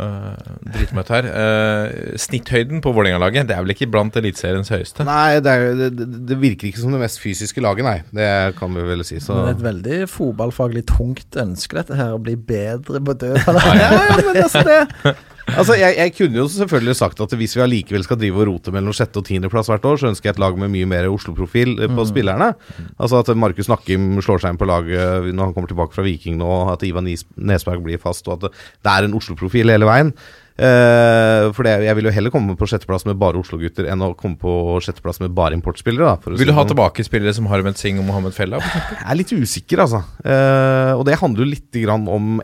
øh, 0.00 0.36
drite 0.72 1.04
her. 1.12 1.28
Uh, 1.32 2.16
snitthøyden 2.16 2.80
på 2.80 2.92
Vålerenga-laget 2.96 3.48
Det 3.48 3.56
er 3.56 3.64
vel 3.64 3.74
ikke 3.74 3.90
blant 3.92 4.16
Eliteseriens 4.16 4.72
høyeste? 4.72 5.04
Nei, 5.08 5.40
det, 5.44 5.52
er, 5.52 5.74
det, 5.90 6.06
det 6.28 6.38
virker 6.40 6.70
ikke 6.70 6.82
som 6.82 6.94
det 6.94 7.02
mest 7.02 7.20
fysiske 7.22 7.64
laget, 7.64 7.84
nei. 7.86 7.98
Det 8.14 8.56
kan 8.58 8.72
vi 8.76 8.86
vel 8.86 9.04
si. 9.06 9.20
Så. 9.20 9.34
Men 9.34 9.42
det 9.42 9.52
er 9.52 9.58
et 9.58 9.66
veldig 9.68 9.98
fotballfaglig 10.12 10.86
tungt 10.92 11.40
ønske, 11.42 11.78
dette 11.80 11.98
her, 11.98 12.16
å 12.16 12.22
bli 12.22 12.36
bedre 12.36 13.02
på 13.02 13.18
dødball. 13.24 13.60
ja, 13.82 13.92
ja, 13.92 14.16
men 14.22 14.42
altså 14.46 14.64
det 14.68 15.16
Altså, 15.48 15.74
jeg, 15.80 15.96
jeg 15.98 16.14
kunne 16.18 16.38
jo 16.42 16.46
selvfølgelig 16.52 16.96
sagt 16.98 17.24
at 17.24 17.34
hvis 17.40 17.56
vi 17.56 17.64
allikevel 17.64 18.04
skal 18.06 18.20
drive 18.20 18.42
og 18.44 18.48
rote 18.50 18.74
mellom 18.74 18.94
sjette- 18.96 19.18
og 19.18 19.26
tiendeplass 19.26 19.72
hvert 19.72 19.88
år, 19.88 19.98
så 20.00 20.10
ønsker 20.12 20.30
jeg 20.30 20.36
et 20.36 20.42
lag 20.42 20.58
med 20.60 20.70
mye 20.74 20.88
mer 20.88 21.08
Oslo-profil 21.10 21.74
på 21.88 22.02
på 22.02 22.10
spillerne. 22.10 22.52
Altså 22.98 23.22
at 23.22 23.32
Markus 23.38 23.70
Nakkim 23.70 24.20
slår 24.24 24.42
seg 24.42 24.54
inn 24.54 24.60
på 24.60 24.68
laget 24.68 25.32
når 25.32 25.50
han 25.50 25.56
kommer 25.56 25.70
tilbake 25.70 25.96
fra 25.96 26.04
Viking 26.06 26.38
nå, 26.40 26.50
at 26.72 26.84
Ivan 26.86 27.08
Nesberg 27.08 27.82
blir 27.84 28.00
fast, 28.02 28.28
og 28.28 28.38
at 28.38 28.48
det, 28.52 28.92
er 28.92 29.08
en 29.08 29.18
Oslo-profil 29.18 29.72
hele 29.72 29.88
veien. 29.88 30.12
Uh, 30.52 31.48
for 31.56 31.64
det, 31.64 31.78
jeg 31.86 31.96
vil 31.96 32.06
jo 32.06 32.12
heller 32.12 32.32
komme 32.32 32.54
på 32.60 32.66
sjetteplass 32.68 33.06
med 33.08 33.16
bare 33.20 33.40
Oslo-gutter 33.40 33.86
enn 33.88 34.04
å 34.04 34.10
komme 34.18 34.36
på 34.38 34.76
sjetteplass 34.84 35.22
med 35.22 35.32
bare 35.34 35.56
importspillere. 35.56 36.12
Da, 36.12 36.34
Vil 36.36 36.50
du 36.50 36.52
ha 36.52 36.60
sånn. 36.60 36.74
tilbake 36.74 37.06
spillere 37.06 37.32
som 37.34 37.48
Harmet 37.50 37.80
Singh 37.80 38.02
og 38.02 38.06
Mohammed 38.10 38.36
Fella? 38.36 38.60
Jeg 38.60 39.00
er 39.00 39.18
litt 39.18 39.32
usikker, 39.32 39.86
altså. 39.86 40.02
Uh, 40.20 40.92
og 40.98 41.06
det 41.08 41.16
handler 41.22 41.46
jo 41.46 41.52
litt 41.54 41.80
grann 41.82 42.04
om 42.12 42.36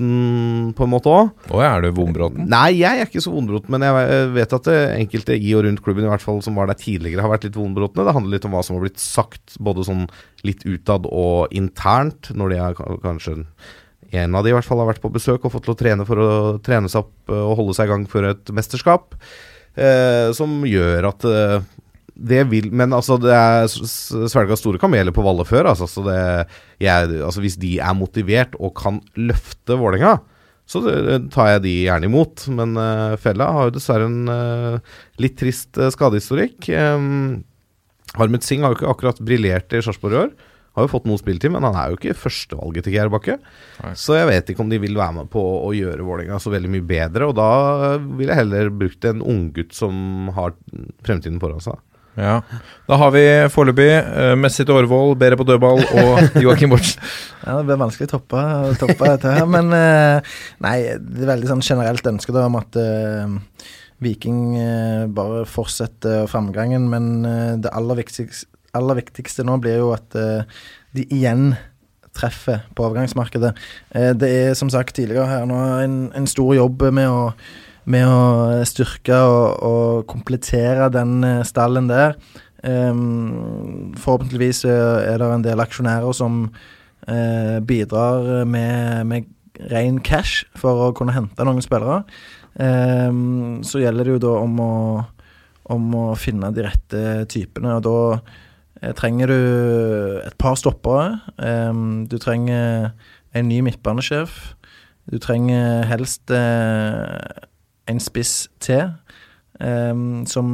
exiten, 0.00 0.72
på 0.74 0.84
en 0.84 0.90
måte 0.90 1.10
òg. 1.10 1.30
Å, 1.50 1.60
er 1.62 1.82
du 1.84 1.90
vondbroten? 1.94 2.48
Nei, 2.48 2.80
jeg 2.80 3.00
er 3.00 3.08
ikke 3.08 3.22
så 3.22 3.32
vondbroten, 3.32 3.70
men 3.70 3.84
jeg 3.84 4.30
vet 4.34 4.54
at 4.56 4.68
det 4.68 4.78
enkelte 4.98 5.36
i 5.36 5.54
og 5.54 5.64
rundt 5.64 5.82
klubben 5.84 6.04
i 6.04 6.10
hvert 6.10 6.24
fall 6.24 6.40
som 6.42 6.56
var 6.56 6.70
der 6.70 6.78
tidligere, 6.78 7.22
har 7.22 7.30
vært 7.32 7.46
litt 7.48 7.58
vondbrotne. 7.58 8.04
Det 8.06 8.14
handler 8.16 8.36
litt 8.36 8.48
om 8.48 8.56
hva 8.56 8.62
som 8.64 8.76
har 8.76 8.86
blitt 8.86 9.00
sagt, 9.00 9.56
både 9.60 9.84
sånn 9.86 10.08
litt 10.46 10.64
utad 10.64 11.06
og 11.10 11.52
internt, 11.52 12.32
når 12.34 12.50
de 12.50 12.60
er 12.60 12.82
kanskje 13.04 13.38
en 14.10 14.34
av 14.34 14.42
de 14.42 14.50
i 14.50 14.54
hvert 14.56 14.66
fall 14.66 14.80
har 14.82 14.88
vært 14.90 15.02
på 15.04 15.12
besøk 15.12 15.44
og 15.44 15.52
fått 15.54 15.68
til 15.68 15.76
å 15.76 15.78
trene 15.78 16.04
for 16.08 16.18
å 16.18 16.30
trene 16.66 16.90
seg 16.90 17.04
opp 17.04 17.30
eh, 17.30 17.44
og 17.44 17.60
holde 17.60 17.76
seg 17.76 17.86
i 17.86 17.92
gang 17.92 18.06
for 18.10 18.26
et 18.26 18.50
mesterskap. 18.56 19.14
Eh, 19.78 20.32
som 20.34 20.64
gjør 20.66 21.06
at 21.12 21.26
eh, 21.30 21.60
det 22.20 22.42
vil 22.50 22.68
Men 22.72 22.92
altså, 22.96 23.16
det 23.20 23.32
er 23.32 23.68
svelga 23.70 24.58
store 24.58 24.80
kameler 24.80 25.14
på 25.14 25.24
Valle 25.24 25.46
før. 25.48 25.70
Altså, 25.72 25.88
så 25.90 26.04
det, 26.06 26.18
jeg, 26.82 27.14
altså, 27.24 27.42
hvis 27.44 27.58
de 27.60 27.78
er 27.80 27.96
motivert 27.96 28.56
og 28.60 28.74
kan 28.78 29.00
løfte 29.16 29.78
Vålerenga, 29.80 30.18
så 30.70 30.82
tar 31.34 31.54
jeg 31.54 31.64
de 31.64 31.74
gjerne 31.88 32.10
imot. 32.10 32.44
Men 32.54 32.76
uh, 32.78 33.16
Fella 33.20 33.48
har 33.56 33.70
jo 33.70 33.76
dessverre 33.78 34.06
en 34.06 34.20
uh, 34.30 35.00
litt 35.22 35.38
trist 35.40 35.80
uh, 35.80 35.88
skadehistorikk. 35.90 36.70
Um, 36.76 37.40
Harmet 38.18 38.46
Singh 38.46 38.66
har 38.66 38.74
jo 38.74 38.80
ikke 38.80 38.92
akkurat 38.92 39.24
briljert 39.24 39.74
i 39.74 39.82
Sarpsborg 39.82 40.14
i 40.14 40.22
år. 40.26 40.30
Har 40.78 40.86
jo 40.86 40.92
fått 40.92 41.06
noe 41.10 41.18
spilletid, 41.18 41.50
men 41.50 41.64
han 41.66 41.74
er 41.74 41.90
jo 41.90 41.98
ikke 41.98 42.14
førstevalget 42.14 42.86
til 42.86 42.94
Geir 42.94 43.10
Bakke. 43.10 43.40
Nei. 43.82 43.90
Så 43.98 44.14
jeg 44.14 44.28
vet 44.28 44.52
ikke 44.52 44.62
om 44.62 44.70
de 44.70 44.78
vil 44.82 44.94
være 44.98 45.16
med 45.16 45.30
på 45.32 45.42
å 45.42 45.72
gjøre 45.74 46.06
Vålerenga 46.06 46.38
så 46.42 46.52
veldig 46.54 46.70
mye 46.76 46.86
bedre. 46.86 47.26
Og 47.26 47.34
da 47.38 47.50
ville 47.98 48.30
jeg 48.30 48.44
heller 48.44 48.70
brukt 48.70 49.08
en 49.10 49.24
unggutt 49.26 49.74
som 49.74 50.30
har 50.36 50.54
fremtiden 51.06 51.42
foran 51.42 51.64
seg. 51.64 51.80
Ja. 52.20 52.36
Da 52.88 52.98
har 53.00 53.12
vi 53.14 53.24
foreløpig 53.52 53.88
uh, 54.04 54.34
Messi 54.38 54.64
til 54.64 54.76
Årvoll, 54.76 55.14
Bere 55.18 55.38
på 55.40 55.46
dødball 55.48 55.80
og 55.80 56.24
Joakim 56.44 56.72
Bortsen. 56.74 57.02
Ja, 57.44 57.56
Det 57.58 57.66
blir 57.68 57.80
vanskelig 57.80 58.10
å 58.10 58.14
toppe, 58.16 58.42
toppe 58.80 59.12
dette 59.14 59.34
her. 59.38 59.46
Men 59.48 59.72
uh, 59.72 60.34
nei, 60.64 60.76
det 60.98 61.24
er 61.24 61.32
veldig 61.34 61.50
sånn 61.52 61.64
generelt 61.64 62.06
ønske 62.10 62.34
da 62.36 62.46
om 62.50 62.58
at 62.60 62.76
uh, 62.80 63.38
Viking 64.00 64.54
bare 65.12 65.42
fortsetter 65.44 66.24
framgangen. 66.30 66.86
Men 66.88 67.10
det 67.60 67.68
aller 67.76 67.98
viktigste, 67.98 68.48
aller 68.72 68.96
viktigste 68.96 69.44
nå 69.44 69.58
blir 69.60 69.82
jo 69.82 69.90
at 69.92 70.16
de 70.16 71.04
igjen 71.12 71.50
treffer 72.16 72.62
på 72.72 72.86
overgangsmarkedet. 72.86 73.50
Det 74.16 74.30
er 74.38 74.56
som 74.56 74.72
sagt 74.72 74.96
tidligere 74.96 75.28
her 75.28 75.44
nå 75.44 75.58
en, 75.84 75.98
en 76.16 76.30
stor 76.32 76.54
jobb 76.56 76.86
med 76.96 77.12
å, 77.12 77.28
med 77.88 78.06
å 78.08 78.60
styrke 78.68 79.16
og, 79.16 79.46
og 79.64 80.06
komplettere 80.10 80.90
den 80.92 81.20
eh, 81.26 81.42
stallen 81.48 81.88
der. 81.90 82.16
Um, 82.60 83.94
forhåpentligvis 83.96 84.66
er 84.68 85.16
det 85.16 85.28
en 85.32 85.44
del 85.46 85.62
aksjonærer 85.64 86.12
som 86.12 86.42
uh, 86.50 87.56
bidrar 87.64 88.44
med, 88.44 89.06
med 89.08 89.30
ren 89.72 90.00
cash 90.04 90.44
for 90.60 90.88
å 90.88 90.90
kunne 90.96 91.14
hente 91.16 91.46
noen 91.46 91.64
spillere. 91.64 92.02
Um, 92.60 93.62
så 93.64 93.80
gjelder 93.80 94.06
det 94.06 94.16
jo 94.16 94.22
da 94.26 94.34
om 94.42 94.60
å, 94.60 94.74
om 95.72 95.90
å 95.96 96.06
finne 96.20 96.52
de 96.54 96.66
rette 96.66 97.02
typene, 97.32 97.78
og 97.78 97.84
da 97.86 97.98
eh, 98.82 98.94
trenger 98.98 99.32
du 99.32 99.40
et 100.24 100.36
par 100.40 100.58
stoppere. 100.60 101.20
Um, 101.38 102.04
du 102.10 102.18
trenger 102.20 102.90
en 103.32 103.48
ny 103.48 103.60
midtbanesjef. 103.64 104.56
Du 105.10 105.18
trenger 105.22 105.86
helst 105.90 106.30
eh, 106.34 107.16
en 107.90 108.00
spiss 108.02 108.48
til, 108.62 108.92
ehm, 109.60 110.24
som, 110.30 110.48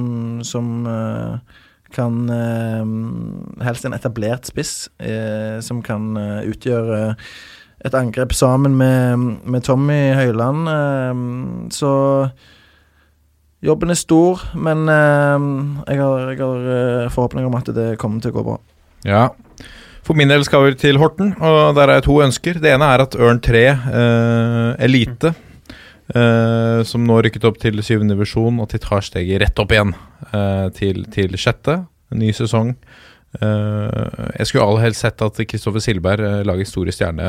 som 0.47 0.87
eh, 0.91 1.61
kan 1.97 2.16
eh, 2.32 3.62
Helst 3.66 3.87
en 3.87 3.97
etablert 3.97 4.49
spiss 4.49 4.89
eh, 4.99 5.61
som 5.64 5.82
kan 5.87 6.16
eh, 6.20 6.51
utgjøre 6.51 7.14
et 7.87 7.95
angrep 7.95 8.32
sammen 8.34 8.74
med, 8.76 9.24
med 9.45 9.64
Tommy 9.64 10.01
Høiland. 10.16 10.68
Eh, 10.72 11.24
så 11.76 11.93
jobben 13.66 13.93
er 13.93 13.99
stor, 13.99 14.43
men 14.55 14.84
jeg 14.87 15.99
har, 15.99 16.28
jeg 16.30 16.39
har 16.39 17.09
forhåpninger 17.11 17.49
om 17.49 17.57
at 17.59 17.70
det 17.74 17.89
kommer 17.99 18.22
til 18.22 18.34
å 18.34 18.37
gå 18.37 18.45
bra. 18.47 18.59
Ja. 19.07 19.28
For 20.07 20.14
min 20.14 20.30
del 20.30 20.45
skal 20.47 20.62
vi 20.68 20.76
til 20.78 21.01
Horten, 21.03 21.32
og 21.43 21.74
der 21.74 21.89
har 21.91 21.99
jeg 21.99 22.07
to 22.07 22.20
ønsker. 22.22 22.61
Det 22.62 22.70
ene 22.70 22.87
er 22.95 23.03
at 23.03 23.16
Ørn 23.18 23.41
3 23.43 23.62
eh, 23.66 24.84
Elite, 24.87 25.32
eh, 26.14 26.84
som 26.86 27.07
nå 27.07 27.18
rykket 27.24 27.48
opp 27.48 27.59
til 27.62 27.82
syvende 27.84 28.16
divisjon, 28.16 28.61
og 28.62 28.70
de 28.72 28.82
tar 28.82 29.04
steget 29.07 29.42
rett 29.42 29.62
opp 29.62 29.74
igjen 29.74 29.92
uh, 30.32 30.68
til, 30.76 31.04
til 31.12 31.36
sjette. 31.40 31.82
Ny 32.16 32.30
sesong. 32.36 32.76
Uh, 33.36 34.30
jeg 34.38 34.48
skulle 34.48 34.64
aller 34.64 34.86
helst 34.86 35.02
sett 35.02 35.20
at 35.20 35.40
Kristoffer 35.50 35.82
Silberg, 35.82 36.22
uh, 36.22 36.44
lagets 36.46 36.70
store 36.72 36.94
stjerne, 36.94 37.26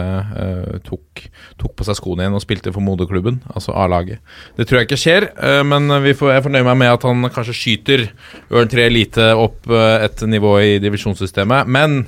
tok, 0.86 1.26
tok 1.60 1.74
på 1.76 1.88
seg 1.88 1.98
skoene 2.00 2.24
igjen 2.24 2.38
og 2.38 2.44
spilte 2.46 2.72
for 2.76 2.86
moderklubben, 2.86 3.42
altså 3.52 3.76
A-laget. 3.76 4.22
Det 4.56 4.68
tror 4.70 4.80
jeg 4.82 4.88
ikke 4.88 5.02
skjer, 5.02 5.30
men 5.68 5.90
får, 6.16 6.34
jeg 6.38 6.46
fornøyer 6.46 6.68
meg 6.70 6.82
med 6.84 6.94
at 6.94 7.08
han 7.10 7.32
kanskje 7.34 7.58
skyter 7.58 8.06
Ørn 8.54 8.72
3 8.72 8.88
Elite 8.88 9.32
opp 9.36 9.68
et 9.74 10.24
nivå 10.30 10.54
i 10.64 10.78
divisjonssystemet. 10.84 11.68
Men 11.68 12.04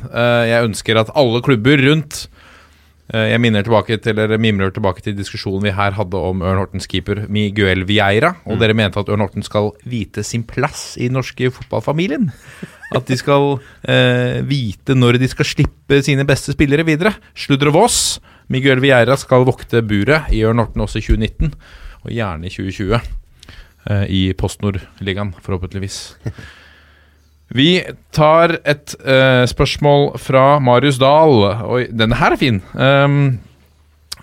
jeg 0.48 0.70
ønsker 0.70 1.02
at 1.02 1.12
alle 1.20 1.44
klubber 1.44 1.82
rundt 1.90 2.28
Jeg 3.10 3.42
minner 3.42 3.64
tilbake 3.66 3.96
til, 4.04 4.20
eller 4.22 4.38
mimrer 4.38 4.70
tilbake 4.70 5.02
til 5.02 5.16
diskusjonen 5.18 5.64
vi 5.66 5.72
her 5.74 5.96
hadde 5.98 6.20
om 6.22 6.44
Ørn 6.46 6.60
Hortens 6.62 6.86
keeper 6.86 7.24
Miguel 7.34 7.82
Vieira. 7.90 8.36
Og 8.46 8.60
dere 8.62 8.76
mente 8.78 9.02
at 9.02 9.10
Ørn 9.10 9.24
Horten 9.24 9.46
skal 9.46 9.72
vite 9.90 10.22
sin 10.22 10.44
plass 10.46 10.92
i 11.00 11.08
den 11.08 11.18
norske 11.18 11.50
fotballfamilien. 11.56 12.28
At 12.94 13.10
de 13.10 13.18
skal 13.18 13.56
eh, 13.90 14.40
vite 14.46 14.94
når 14.94 15.18
de 15.22 15.30
skal 15.32 15.50
slippe 15.50 16.04
sine 16.06 16.26
beste 16.30 16.54
spillere 16.54 16.86
videre. 16.86 17.16
Sludre 17.34 17.74
Vås. 17.74 18.20
Miguel 18.50 18.82
Vieira 18.82 19.18
skal 19.18 19.46
vokte 19.46 19.82
buret 19.86 20.30
i 20.34 20.44
Ørn 20.46 20.62
Horten 20.62 20.86
også 20.86 21.02
i 21.02 21.06
2019, 21.06 21.52
og 22.06 22.14
gjerne 22.14 22.46
i 22.46 22.54
2020. 22.54 23.02
eh, 23.90 24.06
I 24.06 24.22
PostNord-ligaen, 24.38 25.34
forhåpentligvis. 25.46 26.00
Vi 27.56 27.82
tar 28.14 28.60
et 28.62 28.94
uh, 29.02 29.46
spørsmål 29.50 30.12
fra 30.22 30.60
Marius 30.62 31.00
Dahl. 31.02 31.48
Oi, 31.66 31.88
denne 31.90 32.18
her 32.20 32.36
er 32.36 32.42
fin. 32.42 32.60
Um, 32.78 33.40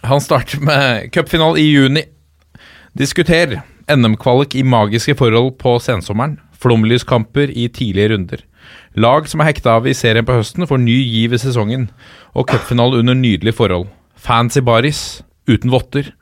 han 0.07 0.23
starter 0.23 0.63
med 0.63 1.09
cupfinale 1.15 1.59
i 1.59 1.67
juni. 1.67 2.05
Diskuter 2.97 3.59
NM-kvalik 3.91 4.55
i 4.55 4.63
magiske 4.63 5.17
forhold 5.19 5.57
på 5.59 5.75
sensommeren. 5.83 6.39
Flomlyskamper 6.57 7.51
i 7.51 7.67
tidlige 7.69 8.15
runder. 8.15 8.45
Lag 8.97 9.27
som 9.29 9.43
er 9.43 9.51
hekta 9.51 9.77
av 9.77 9.87
i 9.87 9.95
serien 9.95 10.27
på 10.27 10.39
høsten, 10.39 10.67
får 10.67 10.81
ny 10.81 10.97
giv 11.05 11.35
i 11.35 11.41
sesongen. 11.43 11.89
Og 12.35 12.47
cupfinale 12.51 13.03
under 13.03 13.19
nydelige 13.19 13.59
forhold. 13.59 13.91
Fans 14.17 14.57
i 14.57 14.65
baris, 14.65 15.03
uten 15.51 15.75
votter. 15.75 16.13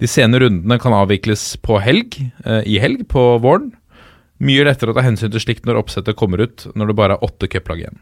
De 0.00 0.08
sene 0.10 0.40
rundene 0.40 0.78
kan 0.80 0.94
avvikles 0.96 1.56
på 1.64 1.78
helg, 1.80 2.18
eh, 2.44 2.62
i 2.64 2.78
helg 2.80 3.06
på 3.08 3.36
våren. 3.42 3.72
Mye 4.44 4.66
lettere 4.68 4.92
å 4.92 4.96
ta 4.96 5.04
hensyn 5.06 5.32
til 5.32 5.42
slikt 5.42 5.68
når 5.68 5.80
oppsettet 5.80 6.18
kommer 6.18 6.42
ut, 6.44 6.66
når 6.76 6.90
det 6.90 6.98
bare 6.98 7.16
er 7.16 7.24
åtte 7.24 7.48
cuplag 7.48 7.84
igjen. 7.84 8.00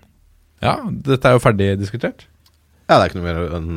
Ja, 0.64 0.78
dette 0.88 1.28
er 1.28 1.36
jo 1.36 1.42
ferdig 1.44 1.74
diskutert. 1.78 2.26
Ja, 2.88 2.98
det 2.98 3.04
er 3.04 3.10
ikke 3.10 3.20
noe 3.20 3.28
mer 3.30 3.54
enn 3.56 3.68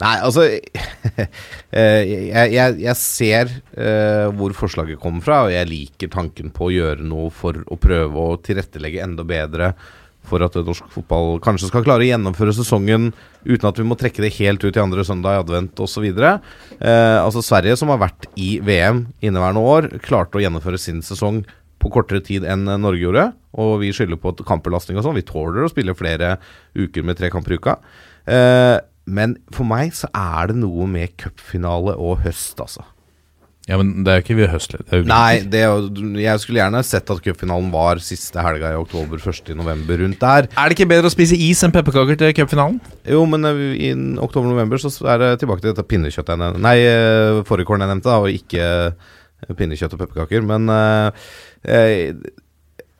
Nei, 0.00 0.16
altså 0.20 0.42
eh, 0.50 2.02
jeg, 2.04 2.50
jeg, 2.52 2.74
jeg 2.82 2.96
ser 2.98 3.52
eh, 3.72 4.26
hvor 4.36 4.52
forslaget 4.56 5.00
kommer 5.00 5.24
fra, 5.24 5.38
og 5.46 5.54
jeg 5.54 5.70
liker 5.70 6.10
tanken 6.12 6.52
på 6.52 6.66
å 6.68 6.74
gjøre 6.74 7.06
noe 7.06 7.30
for 7.32 7.62
å 7.64 7.78
prøve 7.80 8.26
å 8.26 8.36
tilrettelegge 8.44 9.00
enda 9.06 9.24
bedre 9.24 9.72
for 10.28 10.44
at 10.44 10.56
norsk 10.60 10.88
fotball 10.92 11.38
kanskje 11.42 11.70
skal 11.70 11.84
klare 11.86 12.04
å 12.04 12.10
gjennomføre 12.10 12.52
sesongen 12.54 13.08
uten 13.46 13.68
at 13.70 13.78
vi 13.80 13.86
må 13.88 13.96
trekke 13.98 14.22
det 14.22 14.34
helt 14.36 14.64
ut 14.66 14.76
i 14.76 14.82
andre 14.82 15.04
søndag 15.06 15.38
i 15.38 15.40
advent 15.40 15.80
osv. 15.80 16.06
Eh, 16.10 17.16
altså 17.16 17.42
Sverige, 17.44 17.78
som 17.80 17.92
har 17.92 18.02
vært 18.02 18.28
i 18.36 18.58
VM 18.64 19.06
inneværende 19.24 19.64
år, 19.64 19.88
klarte 20.04 20.38
å 20.38 20.44
gjennomføre 20.44 20.80
sin 20.80 21.00
sesong 21.04 21.40
på 21.80 21.90
kortere 21.92 22.22
tid 22.24 22.46
enn 22.48 22.68
Norge 22.68 23.02
gjorde. 23.02 23.26
Og 23.60 23.80
vi 23.82 23.90
skylder 23.94 24.20
på 24.20 24.34
kampbelastning 24.46 25.00
og 25.00 25.06
sånn. 25.06 25.18
Vi 25.18 25.26
tåler 25.26 25.66
å 25.66 25.72
spille 25.72 25.96
flere 25.98 26.36
uker 26.78 27.06
med 27.06 27.18
tre 27.18 27.32
kamper 27.32 27.56
i 27.56 27.60
uka. 27.60 27.76
Eh, 28.30 28.78
men 29.10 29.36
for 29.54 29.66
meg 29.66 29.94
så 29.96 30.10
er 30.14 30.52
det 30.52 30.60
noe 30.60 30.86
med 30.90 31.16
cupfinale 31.18 31.96
og 31.98 32.20
høst, 32.26 32.60
altså. 32.62 32.84
Ja, 33.68 33.76
men 33.78 34.02
det 34.02 34.10
er 34.10 34.18
jo 34.18 34.24
ikke 34.24 34.36
vi 34.38 34.46
høst. 34.50 34.72
Det 34.74 34.98
jo 34.98 35.06
Nei, 35.06 35.42
det, 35.46 35.60
jeg 36.18 36.42
skulle 36.42 36.58
gjerne 36.62 36.80
sett 36.86 37.10
at 37.12 37.20
cupfinalen 37.22 37.68
var 37.70 38.00
siste 38.02 38.42
helga 38.42 38.72
i 38.72 38.78
oktober, 38.78 39.20
1. 39.20 39.52
i 39.52 39.56
november, 39.58 40.00
rundt 40.00 40.22
der. 40.22 40.48
Er 40.58 40.70
det 40.70 40.78
ikke 40.78 40.88
bedre 40.90 41.10
å 41.10 41.14
spise 41.14 41.38
is 41.38 41.60
enn 41.66 41.74
pepperkaker 41.74 42.18
til 42.18 42.34
cupfinalen? 42.34 42.80
Jo, 43.06 43.22
men 43.30 43.46
eh, 43.46 43.62
i 43.76 43.92
oktober-november 44.24 44.80
så 44.82 44.90
er 45.12 45.22
det 45.22 45.30
tilbake 45.42 45.62
til 45.62 45.74
dette 45.74 45.86
pinnekjøttet 45.86 46.34
jeg 46.34 46.42
nevnte. 46.42 46.64
Nei, 46.66 46.76
eh, 46.88 47.42
fårikålen 47.46 47.86
jeg 47.86 47.92
nevnte, 47.92 48.10
da, 48.10 48.18
og 48.24 48.34
ikke 48.34 48.66
pinnekjøtt 49.48 49.96
og 49.96 50.02
pepperkaker. 50.04 50.44
Men 50.46 50.68
eh, 50.74 51.26
eh, 51.64 52.14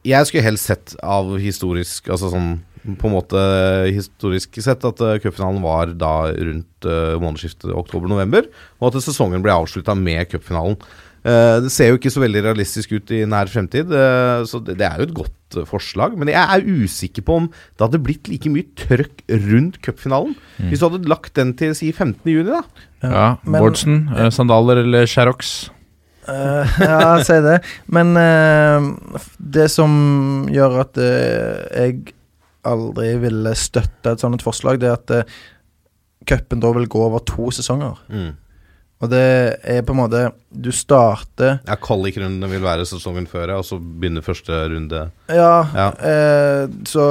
jeg 0.06 0.28
skulle 0.28 0.46
helst 0.46 0.70
sett 0.70 0.94
av 1.04 1.34
historisk 1.42 2.08
Altså 2.08 2.30
sånn 2.32 2.54
på 2.80 3.10
en 3.10 3.12
måte 3.12 3.40
historisk 3.92 4.56
sett 4.64 4.84
at 4.88 5.00
uh, 5.04 5.18
cupfinalen 5.20 5.60
var 5.60 5.90
da 6.00 6.30
rundt 6.32 6.86
uh, 6.88 7.18
månedsskiftet 7.20 7.74
oktober-november, 7.76 8.46
og 8.80 8.86
at 8.88 9.04
sesongen 9.04 9.42
ble 9.44 9.52
avslutta 9.52 9.92
med 9.92 10.30
cupfinalen. 10.32 10.78
Uh, 11.20 11.60
det 11.60 11.68
ser 11.74 11.90
jo 11.90 11.98
ikke 11.98 12.12
så 12.14 12.22
veldig 12.22 12.40
realistisk 12.46 12.94
ut 12.96 13.12
i 13.12 13.18
nær 13.28 13.50
fremtid, 13.52 13.92
uh, 13.92 14.40
så 14.48 14.62
det, 14.64 14.78
det 14.80 14.86
er 14.88 14.96
jo 14.96 15.08
et 15.10 15.12
godt 15.18 15.58
uh, 15.60 15.66
forslag. 15.68 16.16
Men 16.16 16.32
jeg 16.32 16.40
er 16.40 16.64
usikker 16.86 17.26
på 17.28 17.36
om 17.42 17.50
det 17.52 17.84
hadde 17.84 18.00
blitt 18.06 18.30
like 18.32 18.52
mye 18.52 18.64
trøkk 18.80 19.20
rundt 19.50 19.76
cupfinalen. 19.84 20.32
Hvis 20.70 20.80
du 20.80 20.86
hadde 20.88 21.12
lagt 21.12 21.36
den 21.36 21.52
til 21.60 21.76
si 21.76 21.90
15. 21.92 22.24
juni, 22.24 22.48
da. 22.48 22.62
Ja, 23.04 23.26
men- 23.44 23.60
Bårdsen, 23.60 24.00
eh, 24.16 24.30
sandaler 24.32 24.80
eller 24.86 25.04
Sherrox? 25.04 25.68
Eh, 26.30 26.76
ja, 26.86 27.14
si 27.26 27.38
det. 27.44 27.58
Men 27.90 28.14
uh, 28.16 29.18
det 29.38 29.68
som 29.72 30.46
gjør 30.52 30.80
at 30.84 31.00
uh, 31.00 31.64
jeg 31.74 32.14
aldri 32.68 33.14
ville 33.22 33.54
støtte 33.56 34.14
et 34.14 34.22
sånt 34.22 34.44
forslag, 34.44 34.78
det 34.82 34.90
er 34.92 34.98
at 34.98 35.16
uh, 35.24 35.40
cupen 36.28 36.60
da 36.62 36.70
vil 36.76 36.88
gå 36.92 37.02
over 37.08 37.22
to 37.26 37.50
sesonger. 37.54 37.98
Og 39.00 39.08
det 39.08 39.20
er 39.64 39.78
på 39.88 39.94
en 39.94 40.00
måte 40.02 40.18
Du 40.52 40.68
starter 40.76 41.54
Ja, 41.64 41.76
Kvalikrundene 41.80 42.50
vil 42.50 42.60
være 42.60 42.84
sesongen 42.84 43.24
før, 43.30 43.54
og 43.56 43.64
så 43.64 43.78
begynner 43.80 44.20
første 44.20 44.58
runde. 44.68 45.06
Ja, 45.32 45.54
Ja. 45.72 45.86
eh, 46.04 46.66
så 46.84 47.06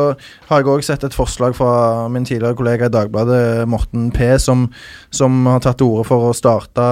har 0.51 0.61
jeg 0.61 0.69
òg 0.69 0.83
sett 0.85 1.03
et 1.07 1.17
forslag 1.17 1.55
fra 1.57 2.05
min 2.13 2.27
tidligere 2.29 2.53
kollega 2.59 2.85
i 2.85 2.93
Dagbladet, 2.93 3.65
Morten 3.67 4.11
P., 4.13 4.35
som, 4.37 4.67
som 5.09 5.41
har 5.49 5.63
tatt 5.65 5.79
til 5.81 5.89
orde 5.89 6.05
for 6.11 6.29
å 6.29 6.35
starte 6.37 6.85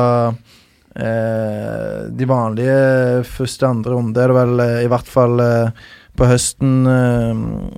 eh, 1.00 2.08
de 2.10 2.28
vanlige 2.30 3.24
første 3.30 3.68
andre 3.68 3.95
runde, 3.95 4.22
er 4.22 4.32
det 4.32 4.38
vel 4.38 4.64
eh, 4.64 4.84
i 4.86 4.91
hvert 4.91 5.10
fall 5.10 5.41
eh, 5.43 5.86
på 6.18 6.26
høsten, 6.26 6.88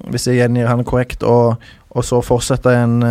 hvis 0.07 0.29
jeg 0.29 0.37
gjengir 0.39 0.69
han 0.69 0.85
korrekt, 0.87 1.25
og, 1.27 1.59
og 1.91 2.05
så 2.07 2.21
fortsette 2.23 2.71
en 2.71 3.01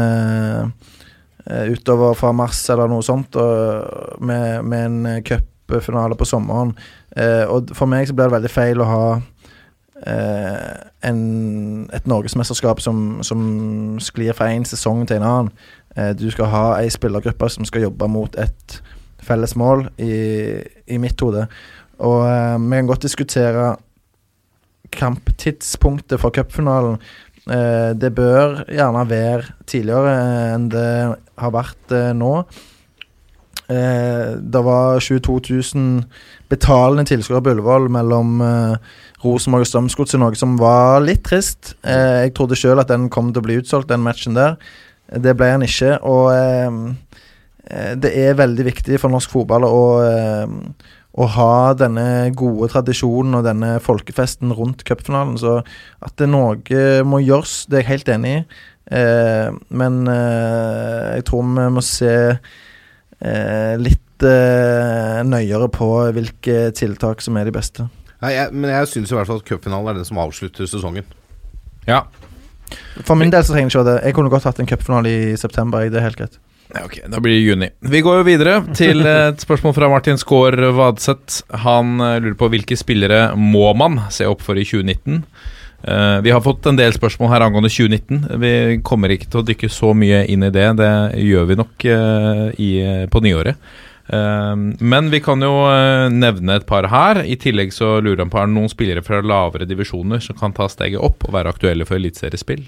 utover 1.68 2.16
fra 2.16 2.30
mars 2.32 2.62
eller 2.72 2.88
noe 2.88 3.04
sånt, 3.04 3.36
og, 3.36 4.22
med, 4.24 4.64
med 4.64 4.86
en 4.86 5.26
cupfinale 5.28 6.16
på 6.16 6.24
sommeren. 6.24 6.72
Og 7.52 7.74
for 7.76 7.92
meg 7.92 8.08
så 8.08 8.16
blir 8.16 8.30
det 8.30 8.38
veldig 8.38 8.54
feil 8.54 8.80
å 8.80 8.88
ha 8.88 9.04
en, 11.04 11.20
et 11.92 12.08
norgesmesterskap 12.08 12.80
som, 12.80 13.20
som 13.20 14.00
sklir 14.00 14.32
fra 14.32 14.48
én 14.56 14.64
sesong 14.64 15.04
til 15.04 15.20
en 15.20 15.28
annen. 15.28 15.52
Du 16.16 16.30
skal 16.32 16.48
ha 16.54 16.66
ei 16.80 16.88
spillergruppe 16.88 17.52
som 17.52 17.68
skal 17.68 17.84
jobbe 17.90 18.08
mot 18.16 18.40
et 18.40 18.80
felles 19.28 19.54
mål, 19.58 19.86
i, 20.00 20.14
i 20.88 20.98
mitt 21.00 21.20
hode. 21.24 21.46
Og 21.98 22.20
eh, 22.24 22.56
vi 22.64 22.80
kan 22.80 22.90
godt 22.90 23.06
diskutere 23.06 23.74
kamptidspunktet 24.94 26.20
for 26.22 26.34
cupfinalen. 26.34 26.98
Eh, 27.48 27.92
det 27.96 28.12
bør 28.16 28.62
gjerne 28.68 29.04
være 29.08 29.54
tidligere 29.68 30.16
enn 30.54 30.68
det 30.72 30.88
har 31.40 31.54
vært 31.54 31.94
eh, 31.96 32.10
nå. 32.16 32.32
Eh, 33.68 34.36
det 34.40 34.64
var 34.64 35.00
22 35.04 35.38
000 35.74 36.02
betalende 36.48 37.04
tilskuere 37.08 37.44
på 37.44 37.52
Ullevål 37.52 37.88
mellom 37.92 38.40
eh, 38.44 38.92
Rosenborg 39.24 39.66
og 39.66 39.70
Strømsgodset, 39.72 40.20
noe 40.22 40.38
som 40.38 40.56
var 40.60 41.02
litt 41.04 41.24
trist. 41.28 41.74
Eh, 41.84 42.24
jeg 42.24 42.36
trodde 42.36 42.56
sjøl 42.56 42.80
at 42.80 42.92
den 42.92 43.08
kom 43.12 43.32
til 43.32 43.42
å 43.42 43.48
bli 43.48 43.58
utsolgt, 43.60 43.90
den 43.90 44.04
matchen 44.04 44.38
der. 44.38 44.56
Det 45.08 45.34
ble 45.36 45.50
den 45.54 45.66
ikke. 45.66 45.96
Og 46.06 46.30
eh, 46.32 47.18
det 47.68 48.12
er 48.16 48.38
veldig 48.38 48.64
viktig 48.70 49.00
for 49.02 49.12
norsk 49.12 49.32
fotball 49.34 49.66
å, 49.68 49.82
eh, 50.00 50.88
å 51.18 51.28
ha 51.34 51.74
denne 51.76 52.30
gode 52.38 52.70
tradisjonen 52.72 53.36
og 53.38 53.44
denne 53.44 53.74
folkefesten 53.84 54.54
rundt 54.56 54.84
cupfinalen. 54.88 55.36
Så 55.40 55.58
at 56.04 56.16
det 56.20 56.30
noe 56.30 56.82
må 57.04 57.20
gjøres, 57.24 57.66
det 57.68 57.80
er 57.80 57.84
jeg 57.84 57.90
helt 57.92 58.12
enig 58.16 58.34
i. 58.38 58.42
Eh, 58.98 59.50
men 59.68 60.00
eh, 60.08 61.18
jeg 61.18 61.26
tror 61.28 61.44
vi 61.44 61.68
må 61.76 61.84
se 61.84 62.14
eh, 62.32 63.74
litt 63.76 64.24
eh, 64.24 65.20
nøyere 65.28 65.68
på 65.74 65.90
hvilke 66.16 66.70
tiltak 66.76 67.24
som 67.24 67.36
er 67.36 67.50
de 67.50 67.56
beste. 67.58 67.88
Nei, 68.22 68.32
jeg, 68.34 68.54
men 68.54 68.72
jeg 68.72 68.90
syns 68.90 69.12
i 69.12 69.18
hvert 69.18 69.28
fall 69.28 69.42
at 69.42 69.46
cupfinalen 69.46 69.92
er 69.92 70.00
den 70.00 70.08
som 70.08 70.18
avslutter 70.22 70.66
sesongen. 70.70 71.06
Ja. 71.88 72.06
For 73.04 73.16
min 73.16 73.30
del 73.32 73.44
så 73.44 73.54
trenger 73.54 73.70
jeg 73.70 73.76
ikke 73.76 73.90
det. 73.90 73.98
Jeg 74.08 74.16
kunne 74.16 74.32
godt 74.32 74.48
hatt 74.48 74.58
en 74.60 74.68
cupfinale 74.68 75.12
i 75.12 75.36
september. 75.40 75.84
Det 75.86 76.00
er 76.00 76.08
helt 76.08 76.18
greit. 76.18 76.40
Ja, 76.74 76.84
ok, 76.84 76.98
Da 77.08 77.20
blir 77.20 77.32
det 77.32 77.44
juni. 77.46 77.70
Vi 77.80 78.00
går 78.04 78.20
jo 78.20 78.24
videre 78.26 78.58
til 78.76 79.06
et 79.08 79.40
spørsmål 79.44 79.74
fra 79.76 79.88
Martin 79.92 80.20
Skaar 80.20 80.58
Vadseth. 80.76 81.42
Han 81.64 81.96
eh, 82.04 82.18
lurer 82.20 82.36
på 82.38 82.50
hvilke 82.52 82.76
spillere 82.76 83.32
må 83.36 83.70
man 83.78 84.02
se 84.12 84.28
opp 84.28 84.44
for 84.44 84.58
i 84.58 84.66
2019? 84.68 85.22
Eh, 85.88 86.18
vi 86.26 86.34
har 86.34 86.44
fått 86.44 86.68
en 86.68 86.76
del 86.76 86.92
spørsmål 86.92 87.32
her 87.32 87.46
angående 87.46 87.72
2019. 87.72 88.40
Vi 88.42 88.52
kommer 88.84 89.14
ikke 89.14 89.30
til 89.30 89.40
å 89.40 89.46
dykke 89.48 89.70
så 89.72 89.94
mye 89.96 90.26
inn 90.28 90.44
i 90.44 90.52
det. 90.52 90.66
Det 90.80 90.92
gjør 91.24 91.48
vi 91.48 91.60
nok 91.62 91.86
eh, 91.94 92.42
i, 92.60 92.72
på 93.08 93.24
nyåret. 93.24 93.70
Men 94.08 95.10
vi 95.12 95.18
kan 95.20 95.42
jo 95.44 95.66
nevne 96.08 96.54
et 96.56 96.64
par 96.64 96.86
her. 96.88 97.18
I 97.28 97.34
tillegg 97.36 97.74
så 97.76 97.98
lurer 98.00 98.22
han 98.22 98.30
på 98.32 98.38
er 98.40 98.46
det 98.48 98.54
noen 98.54 98.72
spillere 98.72 99.02
fra 99.04 99.20
lavere 99.20 99.68
divisjoner 99.68 100.22
som 100.24 100.38
kan 100.38 100.56
ta 100.56 100.64
steget 100.72 101.04
opp 101.04 101.26
og 101.28 101.34
være 101.36 101.52
aktuelle 101.52 101.84
for 101.84 102.00
eliteseriespill. 102.00 102.62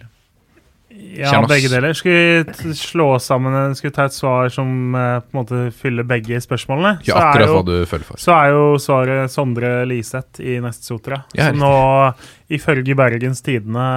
Ja, 1.10 1.30
Kjernos. 1.32 1.48
begge 1.50 1.68
deler. 1.72 1.94
Skal 1.98 2.12
vi 2.12 2.74
slå 2.78 3.06
sammen 3.20 3.74
Skal 3.74 3.90
vi 3.90 3.94
ta 3.96 4.04
et 4.06 4.14
svar 4.14 4.48
som 4.54 4.94
eh, 4.94 5.20
på 5.24 5.32
en 5.34 5.40
måte 5.40 5.60
fyller 5.74 6.06
begge 6.06 6.38
spørsmålene? 6.44 7.00
Ja, 7.08 7.14
Så 7.14 7.18
er 7.18 7.26
akkurat 7.32 7.48
jo- 7.50 7.56
hva 7.58 7.64
du 7.66 7.86
føler 7.90 8.04
for. 8.06 8.16
Så 8.22 8.34
er 8.36 8.50
jo 8.54 8.66
svaret 8.78 9.30
Sondre 9.34 9.72
Liseth 9.90 10.40
i 10.44 10.60
Nest 10.62 10.84
Sotra. 10.86 11.24
Ja, 11.34 11.50
så 11.50 11.56
nå, 11.58 12.14
ifølge 12.50 12.94
Bergens 12.98 13.42
Tidende, 13.42 13.88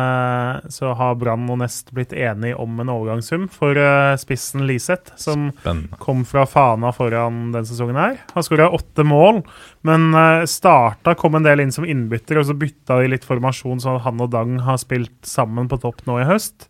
så 0.73 0.93
har 0.97 1.15
Brann 1.21 1.45
og 1.49 1.57
Nest 1.61 1.91
blitt 1.95 2.13
enige 2.13 2.57
om 2.59 2.79
en 2.81 2.91
overgangssum 2.93 3.47
for 3.53 3.77
eh, 3.77 4.15
spissen 4.21 4.65
Liseth, 4.69 5.13
som 5.19 5.51
Spennende. 5.59 5.97
kom 6.01 6.23
fra 6.25 6.45
Fana 6.49 6.91
foran 6.95 7.51
den 7.53 7.65
sesongen 7.69 7.97
her. 7.99 8.17
Han 8.33 8.43
skåra 8.45 8.69
åtte 8.73 9.05
mål, 9.05 9.43
men 9.85 10.09
uh, 10.15 10.45
starta 10.49 11.15
kom 11.19 11.35
en 11.35 11.43
del 11.45 11.59
inn 11.63 11.71
som 11.75 11.85
innbytter, 11.85 12.39
og 12.41 12.47
så 12.49 12.55
bytta 12.57 13.01
de 13.01 13.09
litt 13.13 13.25
formasjon, 13.27 13.81
så 13.83 13.97
han 14.01 14.21
og 14.23 14.31
Dang 14.33 14.57
har 14.65 14.77
spilt 14.81 15.13
sammen 15.27 15.67
på 15.69 15.79
topp 15.83 16.05
nå 16.09 16.21
i 16.21 16.27
høst. 16.29 16.69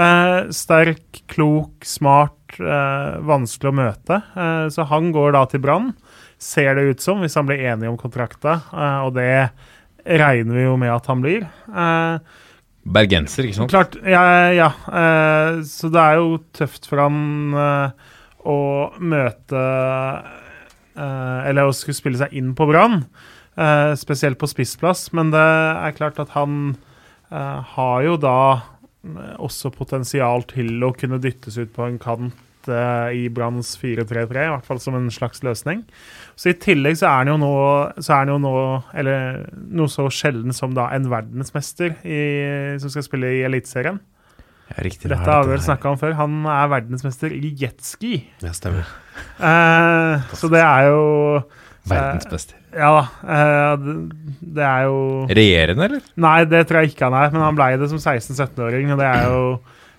Eh, 0.00 0.50
sterk, 0.54 1.22
klok, 1.28 1.84
smart, 1.84 2.54
eh, 2.56 3.18
vanskelig 3.28 3.68
å 3.72 3.76
møte. 3.76 4.20
Eh, 4.36 4.68
så 4.72 4.86
han 4.88 5.10
går 5.12 5.34
da 5.36 5.44
til 5.50 5.60
Brann, 5.60 5.92
ser 6.40 6.74
det 6.76 6.86
ut 6.88 7.04
som, 7.04 7.20
hvis 7.20 7.36
han 7.36 7.46
blir 7.48 7.60
enig 7.60 7.90
om 7.90 7.98
kontrakta, 8.00 8.62
eh, 8.72 9.00
og 9.04 9.12
det 9.14 9.50
regner 10.08 10.56
vi 10.56 10.64
jo 10.64 10.78
med 10.80 10.94
at 10.94 11.06
han 11.12 11.20
blir. 11.20 11.44
Eh, 11.68 12.18
Bergenser, 12.82 13.46
ikke 13.46 13.60
sant? 13.60 13.70
Klart, 13.70 13.98
ja, 14.02 14.50
ja. 14.50 14.72
eh, 14.88 15.60
så 15.68 15.92
det 15.92 16.00
er 16.02 16.16
jo 16.18 16.40
tøft 16.56 16.88
for 16.88 16.98
han 17.04 17.54
å 18.42 18.58
møte 18.98 19.60
Eller 20.92 21.64
å 21.64 21.72
skulle 21.72 21.94
spille 21.94 22.18
seg 22.18 22.34
inn 22.34 22.50
på 22.58 22.66
Brann, 22.66 23.04
spesielt 23.96 24.36
på 24.40 24.48
spissplass. 24.50 25.12
Men 25.14 25.30
det 25.30 25.38
er 25.38 25.94
klart 25.94 26.18
at 26.18 26.34
han 26.34 26.74
har 27.30 28.02
jo 28.02 28.18
da 28.20 28.34
også 29.42 29.72
potensial 29.74 30.44
til 30.50 30.82
å 30.86 30.92
kunne 30.94 31.20
dyttes 31.22 31.58
ut 31.58 31.72
på 31.74 31.86
en 31.88 31.98
kant 32.02 32.68
eh, 32.70 33.08
i 33.18 33.24
Branns 33.34 33.74
4-3-3, 33.80 34.44
i 34.46 34.52
hvert 34.52 34.68
fall 34.68 34.80
som 34.82 34.94
en 34.98 35.10
slags 35.10 35.42
løsning. 35.42 35.82
Så 36.38 36.52
I 36.52 36.58
tillegg 36.62 37.00
så 37.00 37.08
er 37.10 37.18
han 37.22 37.32
jo 37.32 37.40
nå, 37.42 37.52
så 37.98 38.14
er 38.14 38.22
han 38.22 38.32
jo 38.34 38.38
nå 38.44 38.54
eller 39.02 39.42
noe 39.74 39.90
så 39.90 40.06
sjelden 40.12 40.54
som 40.56 40.76
da 40.78 40.88
en 40.94 41.10
verdensmester 41.10 41.98
i, 42.06 42.22
som 42.82 42.94
skal 42.94 43.06
spille 43.08 43.34
i 43.40 43.44
Eliteserien. 43.48 43.98
Ja, 44.70 44.78
riktig. 44.86 45.10
Dette 45.10 45.26
har 45.26 45.44
vi 45.44 45.52
vel 45.56 45.64
snakka 45.66 45.90
om 45.90 45.98
før. 46.00 46.14
Han 46.22 46.46
er 46.48 46.70
verdensmester 46.72 47.34
i 47.34 47.50
jetski. 47.60 48.22
Ja, 48.40 48.54
stemmer. 48.56 48.86
Eh, 49.42 50.32
så 50.38 50.48
det 50.52 50.62
er 50.62 50.88
jo 50.92 51.02
Verdens 51.90 52.28
beste. 52.30 52.61
Ja 52.72 52.88
da. 52.96 53.02
Eh, 53.34 53.84
det, 54.40 54.64
er 54.64 54.86
jo 54.88 54.98
Regjerende, 55.28 55.88
eller? 55.88 56.04
Nei, 56.24 56.38
det 56.48 56.64
tror 56.68 56.82
jeg 56.82 56.94
ikke 56.94 57.08
han 57.08 57.16
er, 57.18 57.32
men 57.34 57.44
han 57.44 57.58
blei 57.58 57.74
det 57.80 57.90
som 57.92 58.00
16-17-åring, 58.00 58.92
og 58.94 59.02
det 59.02 59.08
er 59.08 59.26
jo 59.28 59.42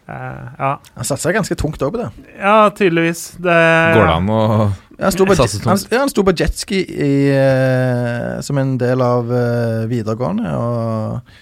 eh, 0.10 0.42
ja. 0.58 0.72
Han 0.98 1.10
satsa 1.10 1.34
ganske 1.36 1.58
tungt 1.60 1.86
òg 1.86 1.94
på 1.94 2.02
det. 2.02 2.10
ja, 2.40 2.58
tydeligvis. 2.74 3.24
Det, 3.38 3.60
Går 3.98 4.08
det 4.08 4.18
an 4.18 4.34
å 4.34 4.42
Ja, 4.94 5.08
han 5.08 5.16
sto 5.16 5.26
på, 5.26 5.38
han, 5.38 5.80
ja, 5.90 6.02
han 6.04 6.12
sto 6.12 6.26
på 6.26 6.36
jetski 6.38 6.84
i, 6.86 7.14
eh, 7.34 8.38
som 8.46 8.62
en 8.62 8.76
del 8.82 9.02
av 9.06 9.30
videregående. 9.90 10.54
Og, 10.54 11.34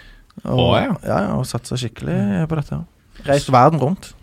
og, 0.45 0.55
Å, 0.55 0.71
ja. 0.79 0.95
ja, 1.05 1.19
ja, 1.27 1.35
og 1.37 1.47
satsa 1.47 1.79
skikkelig 1.79 2.47
på 2.49 2.59
dette. 2.59 2.81
Reist 3.27 3.51
verden 3.53 3.79
rundt. 3.83 4.13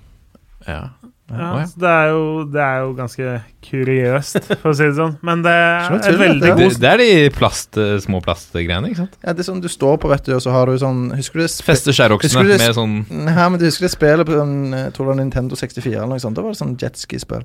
Ja. 0.66 0.88
Ja, 1.28 1.48
ja. 1.60 1.64
det, 1.76 1.88
er 1.92 2.10
jo, 2.14 2.44
det 2.48 2.60
er 2.64 2.78
jo 2.80 2.92
ganske 2.96 3.32
kuriøst, 3.68 4.38
for 4.62 4.70
å 4.70 4.76
si 4.76 4.86
det 4.86 4.94
sånn. 4.96 5.16
Men 5.26 5.42
det 5.44 5.52
er 5.52 5.96
et 5.98 6.20
veldig 6.22 6.44
det. 6.44 6.54
Det, 6.56 6.68
det 6.80 6.90
er 6.90 7.02
de 7.02 7.08
plast, 7.36 7.76
eh, 7.80 7.96
små 8.00 8.22
plastgreiene, 8.24 8.88
ikke 8.88 9.02
sant? 9.02 9.18
Ja, 9.20 9.34
det 9.36 9.44
er 9.44 9.48
sånn 9.50 9.60
du 9.64 9.68
står 9.72 9.98
på, 10.00 10.08
vet 10.12 10.24
du, 10.24 10.32
og 10.38 10.40
så 10.44 10.54
har 10.54 10.70
du 10.70 10.78
sånn 10.80 11.10
Husker 11.18 11.42
du 11.42 11.44
det 11.44 11.50
Fester 11.66 11.96
skjæroksene 11.96 12.46
med 12.48 12.76
sånn 12.76 12.94
Nei, 13.10 13.34
men 13.36 13.58
du 13.60 13.66
husker 13.66 13.88
det 13.88 13.92
spillet 13.92 14.28
på 14.28 14.38
sånn, 14.38 14.56
jeg 14.72 14.94
tror 14.96 15.08
det 15.08 15.12
var 15.12 15.20
Nintendo 15.20 15.58
64 15.58 15.92
eller 15.98 16.12
noe 16.14 16.22
sånt? 16.22 16.38
Da 16.38 16.46
var 16.46 16.56
det 16.56 16.60
sånn 16.62 16.76
jetski-spill. 16.80 17.44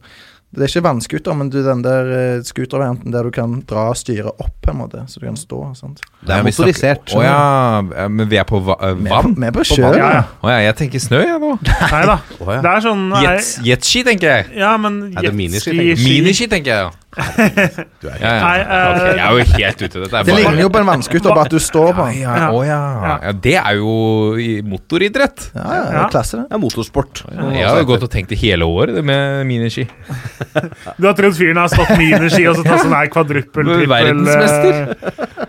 Det 0.53 0.61
er 0.61 0.69
ikke 0.69 0.83
vannskuter, 0.85 1.33
men 1.37 1.47
du, 1.49 1.59
den 1.65 1.81
der 1.81 2.09
uh, 2.13 2.43
scootervarianten 2.45 3.13
der 3.13 3.25
du 3.25 3.31
kan 3.33 3.55
dra 3.69 3.87
styret 3.97 4.29
opp, 4.37 4.53
på 4.61 4.69
en 4.69 4.77
måte, 4.83 5.01
så 5.09 5.19
du 5.19 5.25
kan 5.25 5.37
stå. 5.39 5.61
Sant? 5.75 6.03
Det 6.21 6.35
er 6.35 6.45
motorisert. 6.45 7.13
Å 7.17 7.23
ja, 7.25 7.39
men 8.07 8.29
vi 8.29 8.37
er 8.39 8.45
på 8.47 8.61
va 8.63 8.77
eh, 8.79 8.93
Vi 8.99 9.09
er 9.09 9.15
vann? 9.15 9.33
på, 9.33 9.41
vi 9.41 9.49
er 9.49 9.55
på 9.55 9.63
På 9.63 9.67
sjøen. 9.71 9.87
vann, 9.89 9.99
Ja, 9.99 10.11
ja. 10.19 10.23
oh, 10.39 10.51
ja, 10.53 10.59
jeg 10.69 10.77
tenker 10.83 11.03
snø, 11.03 11.23
jeg 11.25 11.41
nå. 11.41 11.55
Nei 11.95 12.03
da. 12.11 12.19
Oh, 12.39 12.51
ja. 12.53 12.59
Det 12.63 12.73
er 12.75 12.85
sånn 12.85 13.07
Jetski, 13.67 14.05
tenker 14.07 14.35
jeg. 14.37 14.51
Ja, 14.61 14.75
men 14.77 15.01
jetski, 15.17 15.73
Miniski, 16.05 16.49
tenker 16.51 16.77
jeg. 16.77 16.93
Du 17.13 18.07
er 18.09 18.17
Ja, 18.19 18.31
ja. 18.33 18.41
Nei, 18.43 18.57
eh, 18.59 19.03
jeg 19.13 19.23
er 19.23 19.37
jo 19.37 19.45
helt 19.53 19.81
ute. 19.83 20.01
Dette 20.03 20.23
Det 20.27 20.35
ligner 20.37 20.61
jo 20.63 20.69
på 20.73 20.79
en 20.81 20.87
vannskuter, 20.89 21.29
bare 21.29 21.45
at 21.47 21.53
du 21.53 21.59
står 21.61 21.91
på 21.93 22.07
den. 22.09 22.21
Ja, 22.23 22.35
ja, 22.41 22.61
ja. 22.67 22.79
ja. 23.27 23.33
Det 23.43 23.55
er 23.59 23.77
jo 23.79 23.93
i 24.41 24.49
motoridrett. 24.65 25.49
Ja, 25.53 25.67
ja, 25.67 25.83
det 25.89 25.99
er 26.01 26.13
klasse, 26.13 26.41
det. 26.41 26.47
Ja, 26.51 26.59
motorsport. 26.61 27.23
Jeg 27.29 27.67
har 27.67 27.81
jo 27.81 27.87
gått 27.93 28.05
og 28.07 28.11
tenkt 28.13 28.33
det 28.33 28.39
hele 28.41 28.67
året 28.67 28.97
det 28.97 29.05
med 29.05 29.45
miniski. 29.49 29.87
Du 30.99 31.07
har 31.07 31.15
trodd 31.17 31.33
fyren 31.35 31.57
har 31.57 31.69
stått 31.71 31.93
miniski 31.97 32.43
og 32.49 32.57
så 32.59 32.63
tatt 32.65 32.83
sånn 32.83 32.93
her 32.93 33.07
kvadruppel 33.11 33.69
Verdensmester. 33.89 34.93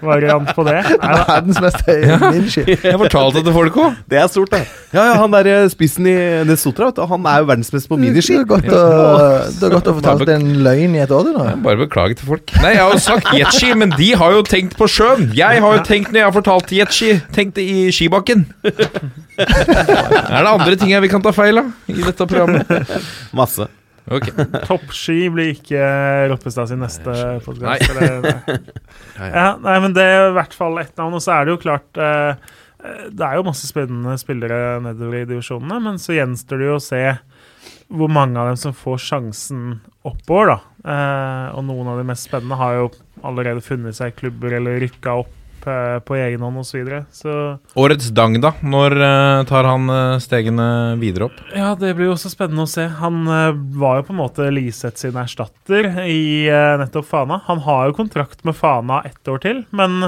variant 0.05 0.51
på 0.57 0.65
det? 0.67 0.79
Nei. 1.03 1.11
Verdensmester 1.29 2.01
i 2.01 2.19
miniski. 2.23 2.65
Jeg 2.75 3.01
fortalte 3.01 3.41
det 3.41 3.45
til 3.49 3.57
folk 3.57 3.79
òg. 3.85 3.99
Det 4.11 4.21
er 4.21 4.31
stort, 4.33 4.55
det. 4.55 4.63
Ja, 4.95 5.05
ja, 5.11 5.15
han 5.21 5.35
der 5.35 5.49
eh, 5.53 5.67
spissen 5.73 6.09
i 6.11 6.17
det 6.49 6.57
Sotra, 6.61 6.91
vet 6.91 6.99
du, 7.01 7.05
han 7.11 7.29
er 7.31 7.43
jo 7.43 7.49
verdensmester 7.51 7.93
på 7.93 7.99
miniski. 8.01 8.39
Du 8.39 8.45
har 8.45 8.51
godt 8.55 8.71
å 8.73 8.83
du 9.55 9.67
har 9.67 9.75
gått 9.77 9.91
og 9.91 9.99
fortalt 10.01 10.33
en 10.35 10.47
løgn 10.65 10.97
i 10.97 11.03
et 11.05 11.13
år, 11.15 11.29
du 11.29 11.37
nå. 11.37 11.47
Bare 11.63 11.79
beklage 11.79 12.17
til 12.19 12.27
folk. 12.33 12.51
Nei, 12.63 12.73
jeg 12.75 12.83
har 12.83 12.95
jo 12.95 13.03
sagt 13.05 13.31
jetski, 13.37 13.71
men 13.79 13.93
de 13.95 14.11
har 14.19 14.35
jo 14.35 14.43
tenkt 14.49 14.75
på 14.79 14.89
sjøen. 14.91 15.29
Jeg 15.37 15.63
har 15.63 15.77
jo 15.79 15.85
tenkt 15.87 16.11
når 16.11 16.21
jeg 16.21 16.29
har 16.29 16.35
fortalt 16.35 16.75
jetski, 16.75 17.13
tenkt 17.37 17.57
det 17.61 17.65
i 17.69 17.87
skibakken. 17.95 18.47
Er 19.39 20.41
det 20.41 20.51
andre 20.51 20.77
ting 20.81 20.93
vi 21.05 21.11
kan 21.13 21.23
ta 21.25 21.33
feil 21.35 21.63
av 21.63 21.71
i 21.91 22.01
dette 22.03 22.27
programmet? 22.31 22.71
Masse. 23.37 23.69
Okay. 24.05 24.45
Toppski 24.67 25.31
blir 25.33 25.55
ikke 25.55 25.81
Roppestad 26.29 26.69
sin 26.69 26.83
neste 26.85 27.09
Nei. 27.09 27.39
podkast. 27.45 27.89
Ja, 29.15 29.55
nei, 29.63 29.77
men 29.81 29.95
det 29.97 30.05
er 30.05 30.27
i 30.29 30.35
hvert 30.37 30.53
fall 30.57 30.77
ett 30.83 30.93
navn. 30.99 31.17
Og 31.17 31.23
så 31.25 31.37
er 31.39 31.47
det 31.47 31.55
jo 31.55 31.61
klart 31.63 32.01
eh, 32.03 32.35
eh, 32.83 33.05
Det 33.15 33.25
er 33.25 33.39
jo 33.39 33.47
masse 33.47 33.69
spennende 33.71 34.17
spillere 34.21 34.81
nedover 34.85 35.23
i 35.23 35.29
divisjonene, 35.31 35.79
men 35.87 36.01
så 36.03 36.17
gjenstår 36.19 36.61
det 36.61 36.69
jo 36.69 36.77
å 36.77 36.83
se 36.83 37.03
hvor 37.95 38.11
mange 38.13 38.41
av 38.41 38.51
dem 38.51 38.59
som 38.61 38.75
får 38.77 39.01
sjansen 39.07 39.65
oppover, 40.05 40.55
da. 40.55 40.59
Eh, 40.85 41.57
og 41.57 41.65
noen 41.69 41.89
av 41.93 42.01
de 42.01 42.05
mest 42.09 42.29
spennende 42.29 42.59
har 42.61 42.77
jo 42.79 42.91
allerede 43.25 43.65
funnet 43.65 43.97
seg 43.97 44.15
klubber 44.19 44.53
eller 44.59 44.77
rykka 44.83 45.15
opp 45.23 45.67
eh, 45.71 45.97
på 46.05 46.19
egen 46.19 46.45
hånd 46.45 46.61
osv. 46.61 46.69
Så, 46.69 46.79
videre. 46.79 47.01
så 47.15 47.81
Årets 47.81 48.11
Dang, 48.17 48.37
da? 48.45 48.53
Når 48.61 48.97
eh, 49.01 49.41
tar 49.49 49.69
han 49.71 49.89
eh, 49.95 50.21
stegene 50.25 50.69
videre 51.01 51.31
opp? 51.31 51.41
Ja, 51.57 51.73
det 51.81 51.95
blir 51.97 52.11
jo 52.11 52.19
også 52.19 52.33
spennende 52.33 52.67
å 52.69 52.71
se. 52.71 52.87
Han 53.01 53.25
eh, 53.25 53.51
var 53.81 54.01
jo 54.01 54.09
på 54.11 54.17
en 54.17 54.21
måte 54.21 54.49
Liseth 54.53 55.01
sin 55.01 55.19
erstatter 55.21 55.91
i 56.05 56.47
eh, 56.53 56.77
nettopp 56.83 57.09
Fana. 57.09 57.41
Han 57.49 57.65
har 57.65 57.89
jo 57.89 57.99
kontrakt 58.03 58.45
med 58.45 58.59
Fana 58.59 59.03
ett 59.09 59.33
år 59.33 59.41
til, 59.45 59.65
men 59.73 60.03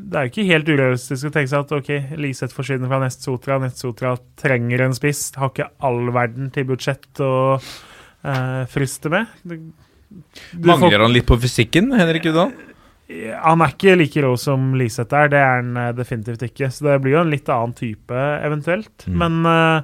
det 0.00 0.16
er 0.16 0.26
jo 0.26 0.30
ikke 0.32 0.48
helt 0.48 0.70
urealistisk 0.70 1.28
å 1.28 1.32
tenke 1.34 1.50
seg 1.52 1.62
at 1.62 1.72
ok, 1.76 1.90
Liseth 2.18 2.56
forsvinner 2.56 2.90
fra 2.90 2.98
Nest 3.02 3.22
Sotra. 3.26 3.60
Nest 3.62 3.82
Sotra 3.82 4.16
trenger 4.40 4.82
en 4.86 4.96
spiss. 4.96 5.28
Har 5.38 5.52
ikke 5.52 5.68
all 5.86 6.08
verden 6.14 6.48
til 6.54 6.66
budsjett 6.72 7.22
å 7.22 7.30
eh, 8.24 8.64
fryste 8.70 9.10
med. 9.12 9.26
Du, 9.44 9.56
du 9.60 10.68
får- 10.68 10.80
Mangler 10.80 11.00
han 11.06 11.12
litt 11.14 11.26
på 11.28 11.38
fysikken, 11.40 11.92
Henrik 11.96 12.26
Udal? 12.26 12.52
han 13.42 13.58
er 13.64 13.72
ikke 13.74 13.96
like 13.98 14.22
rå 14.22 14.36
som 14.38 14.68
Liseth 14.78 15.14
er, 15.18 15.28
det 15.32 15.38
er 15.40 15.56
han 15.56 15.76
eh, 15.76 15.92
definitivt 15.98 16.44
ikke. 16.46 16.68
Så 16.70 16.86
det 16.86 17.00
blir 17.02 17.16
jo 17.16 17.22
en 17.24 17.32
litt 17.32 17.48
annen 17.50 17.74
type, 17.74 18.14
eventuelt. 18.46 19.06
Mm. 19.08 19.16
Men 19.18 19.40
eh, 19.50 19.82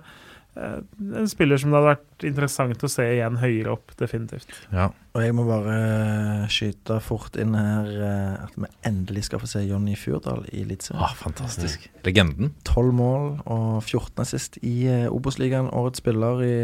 en 0.57 1.29
spiller 1.29 1.61
som 1.61 1.73
det 1.73 1.77
hadde 1.77 1.91
vært 1.91 2.25
interessant 2.25 2.85
å 2.87 2.89
se 2.89 3.05
igjen 3.17 3.37
høyere 3.43 3.75
opp, 3.75 3.93
definitivt. 4.01 4.49
Ja. 4.73 4.87
Og 5.17 5.21
jeg 5.25 5.35
må 5.37 5.45
bare 5.49 5.75
eh, 5.77 6.47
skyte 6.53 6.97
fort 7.05 7.37
inn 7.41 7.53
her 7.57 7.91
eh, 7.93 8.45
at 8.47 8.57
vi 8.57 8.69
endelig 8.89 9.27
skal 9.29 9.41
få 9.43 9.49
se 9.51 9.63
Jonny 9.65 9.97
Fjordal 10.01 10.47
i 10.51 10.63
Eliteserien. 10.65 11.03
Ah, 11.05 11.13
fantastisk. 11.17 11.87
Legenden. 12.07 12.55
12 12.69 12.93
mål 12.97 13.29
og 13.45 13.83
14 13.85 14.29
sist 14.29 14.59
i 14.65 14.89
Obos-ligaen. 15.13 15.69
Årets 15.77 16.01
spiller 16.01 16.43
i 16.45 16.55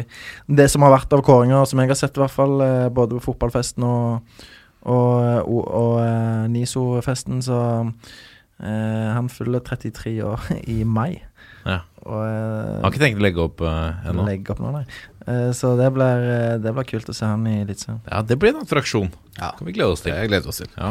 det 0.48 0.68
som 0.72 0.84
har 0.86 0.94
vært 0.96 1.12
av 1.16 1.24
kåringer, 1.26 1.64
som 1.68 1.80
jeg 1.82 1.92
har 1.92 2.00
sett, 2.00 2.16
i 2.16 2.24
hvert 2.24 2.36
fall. 2.36 2.60
eh, 2.64 2.88
både 2.92 3.18
på 3.18 3.26
fotballfesten 3.30 3.84
og, 3.88 4.36
og, 4.82 5.42
og, 5.44 5.64
og 5.68 5.94
eh, 6.04 6.48
NISO-festen. 6.52 7.42
Så 7.44 7.60
eh, 8.62 9.08
han 9.12 9.28
fyller 9.32 9.64
33 9.64 10.16
år 10.24 10.48
i 10.76 10.82
mai. 10.84 11.22
Og 12.02 12.18
jeg 12.26 12.82
Har 12.82 12.90
ikke 12.90 13.02
tenkt 13.04 13.20
å 13.20 13.22
legge 13.22 13.42
opp 13.44 13.60
uh, 13.62 13.92
ennå. 14.10 14.24
legge 14.26 14.50
opp 14.50 14.58
nå, 14.62 14.72
nei. 14.74 14.84
Uh, 15.22 15.52
så 15.54 15.76
det 15.78 15.86
blir, 15.94 16.24
eh, 16.26 16.54
det 16.58 16.72
blir 16.74 16.86
kult 16.88 17.06
å 17.06 17.14
se 17.14 17.22
han 17.28 17.44
i 17.46 17.60
Eliteserien. 17.62 18.00
Ja, 18.10 18.22
det 18.26 18.34
blir 18.42 18.50
en 18.50 18.64
attraksjon. 18.64 19.12
Ja. 19.38 19.52
Kan 19.54 19.68
vi 19.68 19.74
glede 19.76 19.92
oss 19.94 20.02
til. 20.02 20.10
Jeg 20.12 20.28
gleder 20.32 20.50
oss 20.50 20.58
til. 20.58 20.66
Ja. 20.74 20.88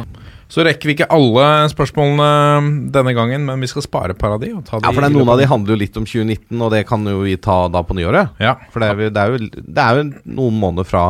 Så 0.48 0.64
rekker 0.64 0.88
vi 0.88 0.94
ikke 0.96 1.08
alle 1.12 1.44
spørsmålene 1.68 2.92
denne 2.94 3.12
gangen, 3.14 3.44
men 3.44 3.60
vi 3.60 3.68
skal 3.68 3.84
spare 3.84 4.16
et 4.16 4.18
par 4.22 4.32
av 4.32 4.40
de. 4.40 4.54
Og 4.56 4.64
ta 4.64 4.80
Ja, 4.80 4.88
for 4.90 5.04
det 5.04 5.10
er 5.10 5.16
Noen 5.18 5.28
av 5.34 5.38
de 5.42 5.50
handler 5.50 5.76
jo 5.76 5.80
litt 5.82 5.98
om 6.00 6.06
2019, 6.08 6.56
og 6.64 6.72
det 6.72 6.86
kan 6.88 7.04
jo 7.04 7.20
vi 7.26 7.36
ta 7.36 7.68
da 7.68 7.82
på 7.84 7.94
nyåret. 7.98 8.32
Ja, 8.40 8.56
For 8.72 8.80
det 8.80 8.88
er, 8.88 9.04
jo- 9.04 9.10
det 9.10 9.20
er, 9.22 9.36
jo, 9.36 9.50
det 9.68 9.84
er 9.84 10.00
jo 10.00 10.06
noen 10.40 10.58
måneder 10.64 10.88
fra 10.88 11.04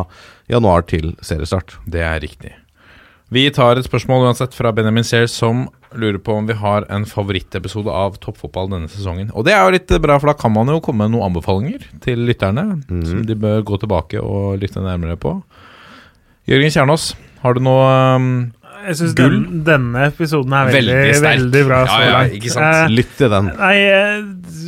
januar 0.51 0.83
til 0.85 1.15
seriestart. 1.23 1.77
det 1.87 2.01
er 2.03 2.19
riktig. 2.19 2.51
Vi 3.31 3.47
tar 3.49 3.77
et 3.79 3.85
spørsmål 3.87 4.27
uansett 4.27 4.53
fra 4.53 4.71
Benjamin 4.75 5.03
Sears, 5.03 5.31
som 5.33 5.69
lurer 5.99 6.19
på 6.23 6.33
om 6.37 6.47
vi 6.49 6.55
har 6.57 6.85
en 6.93 7.05
favorittepisode 7.09 7.91
av 7.91 8.17
toppfotball 8.23 8.69
denne 8.71 8.89
sesongen. 8.91 9.31
Og 9.33 9.45
det 9.47 9.53
er 9.55 9.63
jo 9.65 9.75
litt 9.75 9.93
bra, 10.03 10.17
for 10.19 10.31
da 10.31 10.37
kan 10.39 10.53
man 10.55 10.71
jo 10.71 10.79
komme 10.83 11.05
med 11.05 11.15
noen 11.15 11.29
anbefalinger 11.31 11.85
til 12.03 12.25
lytterne, 12.27 12.83
Mm. 12.89 13.05
som 13.05 13.21
de 13.25 13.35
bør 13.35 13.63
gå 13.63 13.79
tilbake 13.79 14.19
og 14.21 14.59
lytte 14.59 14.81
nærmere 14.83 15.17
på. 15.17 15.37
Jørgen 16.49 16.73
Kjernås, 16.73 17.13
har 17.41 17.53
du 17.55 17.61
noe 17.63 17.87
um, 18.17 18.27
Jeg 18.83 18.97
syns 18.99 19.13
den, 19.15 19.63
denne 19.63 20.07
episoden 20.09 20.51
er 20.57 20.67
veldig, 20.73 20.95
Veldig 20.97 21.21
veldig, 21.23 21.61
bra 21.69 21.77
Ja, 21.87 21.99
ja, 22.03 22.17
ikke 22.35 22.51
sant? 22.51 22.65
Eh, 22.81 22.91
Lytt 22.91 23.13
til 23.15 23.31
den. 23.31 23.47
Nei, 23.55 23.77
eh, 23.87 24.25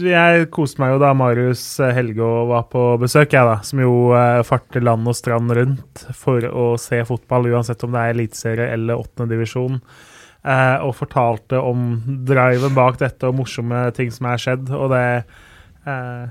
jeg 0.07 0.47
koste 0.55 0.79
meg 0.79 0.93
jo 0.93 1.01
da 1.03 1.11
Marius 1.17 1.65
eh, 1.83 1.91
Helgå 1.97 2.29
var 2.47 2.63
på 2.71 2.85
besøk, 3.01 3.35
jeg 3.35 3.43
da. 3.43 3.57
Som 3.67 3.83
jo 3.83 4.13
eh, 4.15 4.39
farter 4.47 4.85
land 4.87 5.11
og 5.11 5.17
strand 5.19 5.51
rundt 5.51 6.05
for 6.15 6.47
å 6.47 6.79
se 6.79 7.03
fotball, 7.03 7.51
uansett 7.51 7.83
om 7.83 7.91
det 7.91 8.05
er 8.05 8.15
eliteserie 8.15 8.71
eller 8.71 9.03
åttendedivisjon. 9.03 9.81
divisjon. 9.81 10.14
Eh, 10.45 10.77
og 10.85 10.93
fortalte 10.93 11.57
om 11.57 11.95
driven 12.27 12.75
bak 12.77 12.99
dette 13.01 13.25
og 13.25 13.39
morsomme 13.39 13.87
ting 13.97 14.11
som 14.13 14.27
er 14.29 14.41
skjedd. 14.41 14.69
Og 14.77 14.91
det 14.93 15.05
eh, 15.89 16.25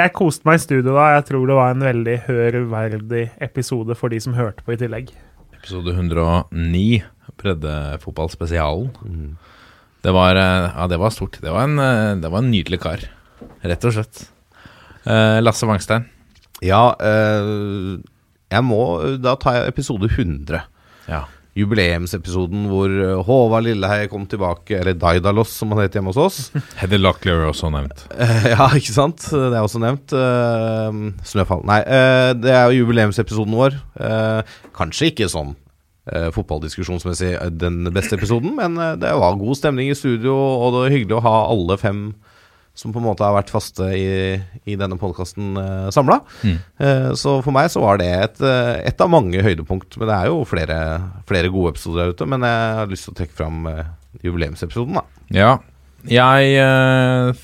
Jeg 0.00 0.14
koste 0.16 0.48
meg 0.48 0.56
i 0.56 0.62
studio 0.62 0.94
da. 0.94 1.10
Jeg 1.18 1.26
tror 1.28 1.44
det 1.50 1.58
var 1.58 1.74
en 1.74 1.84
veldig 1.84 2.16
hørverdig 2.30 3.26
episode 3.44 3.96
for 3.98 4.12
de 4.12 4.20
som 4.24 4.38
hørte 4.38 4.64
på 4.64 4.72
i 4.72 4.80
tillegg. 4.80 5.12
episode 5.58 5.92
109, 5.92 7.02
Breddefotballspesialen? 7.36 8.88
Det 10.00 10.14
var, 10.16 10.36
eh, 10.40 10.70
ja, 10.72 10.86
det 10.88 10.98
var 11.02 11.12
stort. 11.12 11.36
Det 11.42 11.52
var 11.52 11.68
en, 11.68 11.78
eh, 11.78 12.14
det 12.22 12.30
var 12.30 12.40
en 12.40 12.50
nydelig 12.50 12.80
kar, 12.80 13.04
rett 13.60 13.84
og 13.84 13.92
slett. 13.92 14.30
Eh, 15.04 15.40
Lasse 15.44 15.68
Wangstein. 15.68 16.06
Ja, 16.64 16.94
eh, 17.00 18.00
jeg 18.50 18.64
må 18.64 18.80
Da 19.20 19.34
tar 19.36 19.54
jeg 19.58 19.68
episode 19.74 20.08
100. 20.08 20.62
Ja. 21.08 21.24
Jubileumsepisoden 21.60 22.66
hvor 22.70 22.90
eh, 22.90 23.20
Håvard 23.26 23.66
Lilleheie 23.68 24.08
kom 24.10 24.26
tilbake, 24.30 24.78
eller 24.80 24.96
Daidalos 24.98 25.52
som 25.60 25.72
han 25.74 25.84
het 25.84 25.96
hjemme 25.96 26.12
hos 26.12 26.20
oss. 26.20 26.38
Heather 26.80 27.00
Locklear 27.02 27.44
er 27.44 27.52
også 27.52 27.70
nevnt. 27.74 28.06
Eh, 28.16 28.50
ja, 28.54 28.68
ikke 28.80 28.94
sant? 28.96 29.26
Det 29.30 29.52
er 29.52 29.60
også 29.62 29.82
nevnt. 29.82 30.14
Eh, 30.16 31.00
Snøfall. 31.32 31.64
Nei, 31.68 31.80
eh, 31.84 32.30
det 32.40 32.54
er 32.56 32.68
jo 32.72 32.82
jubileumsepisoden 32.84 33.56
vår. 33.60 33.78
Eh, 34.00 34.56
kanskje 34.76 35.10
ikke 35.12 35.28
sånn 35.30 35.54
eh, 36.10 36.30
fotballdiskusjonsmessig 36.34 37.34
eh, 37.36 37.52
den 37.52 37.84
beste 37.94 38.16
episoden, 38.18 38.56
men 38.58 38.78
eh, 38.80 38.96
det 39.00 39.12
var 39.20 39.38
god 39.40 39.58
stemning 39.60 39.92
i 39.92 39.98
studio, 39.98 40.34
og 40.34 40.74
det 40.74 40.84
var 40.84 40.94
hyggelig 40.96 41.18
å 41.20 41.24
ha 41.28 41.36
alle 41.52 41.78
fem 41.80 42.02
som 42.76 42.94
på 42.94 43.00
en 43.00 43.06
måte 43.08 43.24
har 43.26 43.34
vært 43.34 43.52
faste 43.52 43.88
i, 43.92 44.04
i 44.64 44.76
denne 44.78 44.96
podkasten 45.00 45.58
uh, 45.58 45.88
samla. 45.92 46.20
Mm. 46.46 46.58
Uh, 46.80 47.08
så 47.18 47.36
for 47.44 47.52
meg 47.54 47.68
så 47.72 47.82
var 47.82 48.00
det 48.00 48.10
et, 48.14 48.40
eh, 48.46 48.76
et 48.88 49.02
av 49.04 49.10
mange 49.12 49.42
høydepunkt. 49.44 49.98
Men 50.00 50.08
det 50.08 50.16
er 50.16 50.30
jo 50.30 50.44
flere, 50.48 50.78
flere 51.28 51.50
gode 51.52 51.74
episoder 51.74 52.04
der 52.04 52.14
ute. 52.14 52.30
Men 52.30 52.46
jeg 52.46 52.78
har 52.78 52.92
lyst 52.92 53.08
til 53.08 53.14
å 53.14 53.18
trekke 53.20 53.36
fram 53.36 53.68
uh, 53.68 53.82
jubileumsepisoden, 54.24 55.00
da. 55.00 55.04
Ja. 55.34 55.52
Jeg 56.08 56.56
uh, 56.64 57.36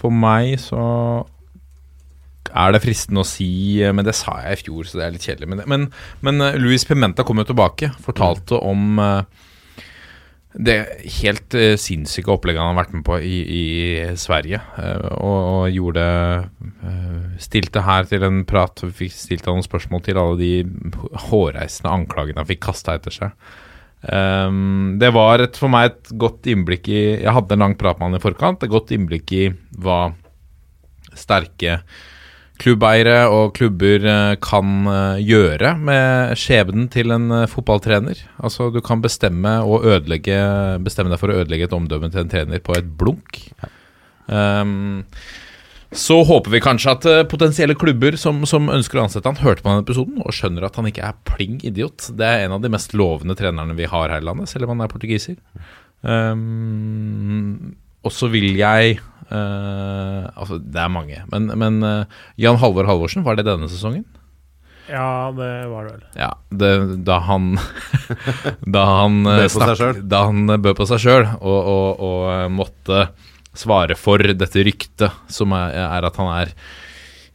For 0.00 0.10
meg 0.10 0.56
så 0.58 0.82
er 2.54 2.74
det 2.74 2.82
fristende 2.84 3.24
å 3.24 3.28
si 3.28 3.82
eh, 3.82 3.92
Men 3.94 4.06
det 4.06 4.16
sa 4.18 4.36
jeg 4.44 4.58
i 4.58 4.62
fjor, 4.62 4.86
så 4.88 5.00
det 5.00 5.06
er 5.06 5.16
litt 5.16 5.26
kjedelig. 5.26 5.50
Men, 5.50 5.64
men, 5.70 5.88
men 6.24 6.44
eh, 6.44 6.58
Luis 6.60 6.86
Pimenta 6.88 7.26
kom 7.26 7.42
jo 7.42 7.48
tilbake. 7.50 7.90
Fortalte 8.04 8.60
om 8.62 9.00
eh, 9.02 9.50
det 10.54 10.76
helt 11.18 11.54
uh, 11.58 11.74
sinnssyke 11.80 12.30
opplegget 12.30 12.62
han 12.62 12.72
har 12.72 12.84
vært 12.84 12.94
med 12.94 13.04
på 13.06 13.18
i, 13.18 13.38
i 13.42 13.64
Sverige. 14.20 14.60
Uh, 14.78 15.10
og, 15.18 15.38
og 15.50 15.74
gjorde 15.74 16.06
uh, 16.46 17.26
stilte 17.42 17.82
her 17.82 18.06
til 18.10 18.26
en 18.26 18.44
prat 18.46 18.84
fikk 18.94 19.14
stilt 19.16 19.48
noen 19.50 19.66
spørsmål 19.66 20.04
til 20.06 20.20
alle 20.20 20.38
de 20.38 20.52
hårreisende 21.26 21.94
anklagene 21.98 22.42
han 22.42 22.50
fikk 22.50 22.62
kasta 22.68 22.98
etter 22.98 23.16
seg. 23.18 23.34
Um, 24.04 24.98
det 25.00 25.10
var 25.16 25.40
et, 25.40 25.56
for 25.58 25.72
meg 25.72 25.90
et 25.90 26.10
godt 26.20 26.46
innblikk 26.52 26.90
i 26.92 27.00
Jeg 27.24 27.32
hadde 27.32 27.56
en 27.56 27.64
lang 27.64 27.78
prat 27.80 27.98
med 27.98 28.12
han 28.12 28.20
i 28.20 28.22
forkant. 28.22 28.62
Et 28.62 28.72
godt 28.72 28.92
innblikk 28.94 29.32
i 29.34 29.46
hva 29.80 30.12
sterke 31.18 31.80
klubbeiere 32.62 33.24
og 33.34 33.54
klubber 33.56 34.04
eh, 34.06 34.34
kan 34.42 34.88
eh, 34.90 35.22
gjøre 35.26 35.74
med 35.80 36.34
skjebnen 36.38 36.86
til 36.92 37.14
en 37.14 37.30
eh, 37.34 37.48
fotballtrener. 37.50 38.20
Altså 38.38 38.70
Du 38.74 38.80
kan 38.84 39.02
bestemme, 39.02 39.56
og 39.66 39.86
ødelegge, 39.88 40.38
bestemme 40.84 41.10
deg 41.12 41.20
for 41.22 41.32
å 41.32 41.40
ødelegge 41.42 41.68
et 41.68 41.74
omdømme 41.76 42.12
til 42.12 42.22
en 42.22 42.30
trener 42.30 42.62
på 42.64 42.76
et 42.78 42.86
blunk. 43.00 43.42
Um, 44.26 45.02
så 45.94 46.16
håper 46.26 46.50
vi 46.54 46.62
kanskje 46.64 46.94
at 46.94 47.04
potensielle 47.30 47.76
klubber 47.78 48.16
som, 48.18 48.40
som 48.48 48.70
ønsker 48.72 48.98
å 48.98 49.04
ansette 49.04 49.30
han, 49.30 49.38
hørte 49.44 49.62
på 49.62 49.70
denne 49.70 49.84
episoden 49.84 50.22
og 50.24 50.34
skjønner 50.34 50.66
at 50.66 50.78
han 50.80 50.88
ikke 50.90 51.04
er 51.06 51.20
pling 51.28 51.60
idiot. 51.66 52.08
Det 52.18 52.26
er 52.26 52.46
en 52.46 52.56
av 52.56 52.64
de 52.64 52.70
mest 52.72 52.96
lovende 52.98 53.36
trenerne 53.38 53.76
vi 53.78 53.86
har 53.90 54.10
her 54.10 54.24
i 54.24 54.26
landet, 54.26 54.50
selv 54.50 54.66
om 54.66 54.74
han 54.74 54.86
er 54.86 54.90
portugiser. 54.90 55.38
Um, 56.02 57.74
og 58.04 58.12
så 58.12 58.28
vil 58.32 58.50
jeg 58.58 58.98
Altså, 59.30 60.58
det 60.60 60.80
er 60.82 60.92
mange, 60.92 61.22
men, 61.32 61.48
men 61.58 61.80
eh, 61.86 62.20
Jan 62.40 62.60
Halvor 62.60 62.88
Halvorsen, 62.88 63.24
var 63.26 63.38
det 63.38 63.46
denne 63.48 63.70
sesongen? 63.72 64.04
Ja, 64.90 65.32
det 65.32 65.50
var 65.70 65.86
det 65.86 65.92
vel. 65.94 66.02
Ja, 66.18 66.30
det, 66.52 66.72
da 67.06 67.18
han 67.24 67.54
Da 68.76 68.84
han 69.00 69.22
eh, 69.24 69.44
Bød 69.44 69.54
på 69.54 69.62
seg 69.64 69.78
sjøl. 69.80 70.00
Da 70.12 70.24
han 70.28 70.42
eh, 70.48 70.60
bød 70.60 70.80
på 70.80 70.88
seg 70.90 71.04
sjøl 71.06 71.28
og, 71.38 71.60
og, 71.60 72.02
og 72.04 72.24
eh, 72.34 72.48
måtte 72.52 73.06
svare 73.54 73.96
for 73.96 74.18
dette 74.34 74.64
ryktet, 74.66 75.14
som 75.30 75.54
er, 75.56 75.76
er 75.78 76.08
at 76.08 76.16
han 76.18 76.30
er 76.34 76.50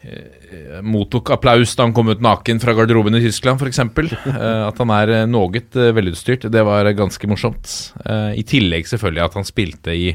eh, 0.04 0.82
Mottok 0.86 1.32
applaus 1.34 1.74
da 1.78 1.88
han 1.88 1.96
kom 1.96 2.12
ut 2.12 2.22
naken 2.24 2.62
fra 2.62 2.76
garderoben 2.78 3.18
i 3.18 3.24
Tyskland, 3.24 3.62
f.eks. 3.64 3.82
Uh, 4.28 4.68
at 4.68 4.84
han 4.84 4.94
er 5.00 5.16
eh, 5.22 5.26
noe 5.30 5.64
velutstyrt. 5.98 6.50
Det 6.54 6.66
var 6.68 6.86
eh, 6.86 6.98
ganske 6.98 7.32
morsomt. 7.32 7.72
Eh, 8.06 8.38
I 8.44 8.46
tillegg 8.48 8.92
selvfølgelig 8.92 9.26
at 9.26 9.40
han 9.40 9.48
spilte 9.48 9.96
i 9.96 10.14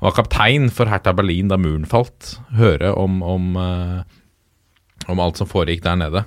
Han 0.00 0.08
var 0.08 0.16
kaptein 0.16 0.70
for 0.72 0.88
Hertha 0.88 1.12
Berlin 1.12 1.52
da 1.52 1.58
muren 1.60 1.84
falt. 1.88 2.38
Høre 2.56 2.94
om, 2.96 3.20
om, 3.20 3.52
eh, 3.60 5.08
om 5.12 5.20
alt 5.20 5.36
som 5.36 5.48
foregikk 5.48 5.84
der 5.84 5.98
nede. 6.00 6.24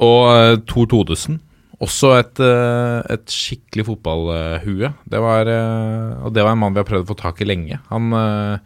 Og 0.00 0.62
Thor 0.64 0.86
Tor 0.86 0.92
Todesen. 0.94 1.40
Også 1.80 2.12
et, 2.18 2.40
eh, 2.44 3.00
et 3.14 3.32
skikkelig 3.32 3.86
fotballhue. 3.88 4.92
Det 5.08 5.20
var, 5.20 5.48
eh, 5.48 6.22
og 6.22 6.34
det 6.36 6.44
var 6.44 6.52
en 6.52 6.60
mann 6.60 6.74
vi 6.76 6.82
har 6.82 6.88
prøvd 6.88 7.06
å 7.06 7.12
få 7.14 7.16
tak 7.16 7.40
i 7.40 7.48
lenge. 7.48 7.80
Han, 7.88 8.12
eh, 8.12 8.58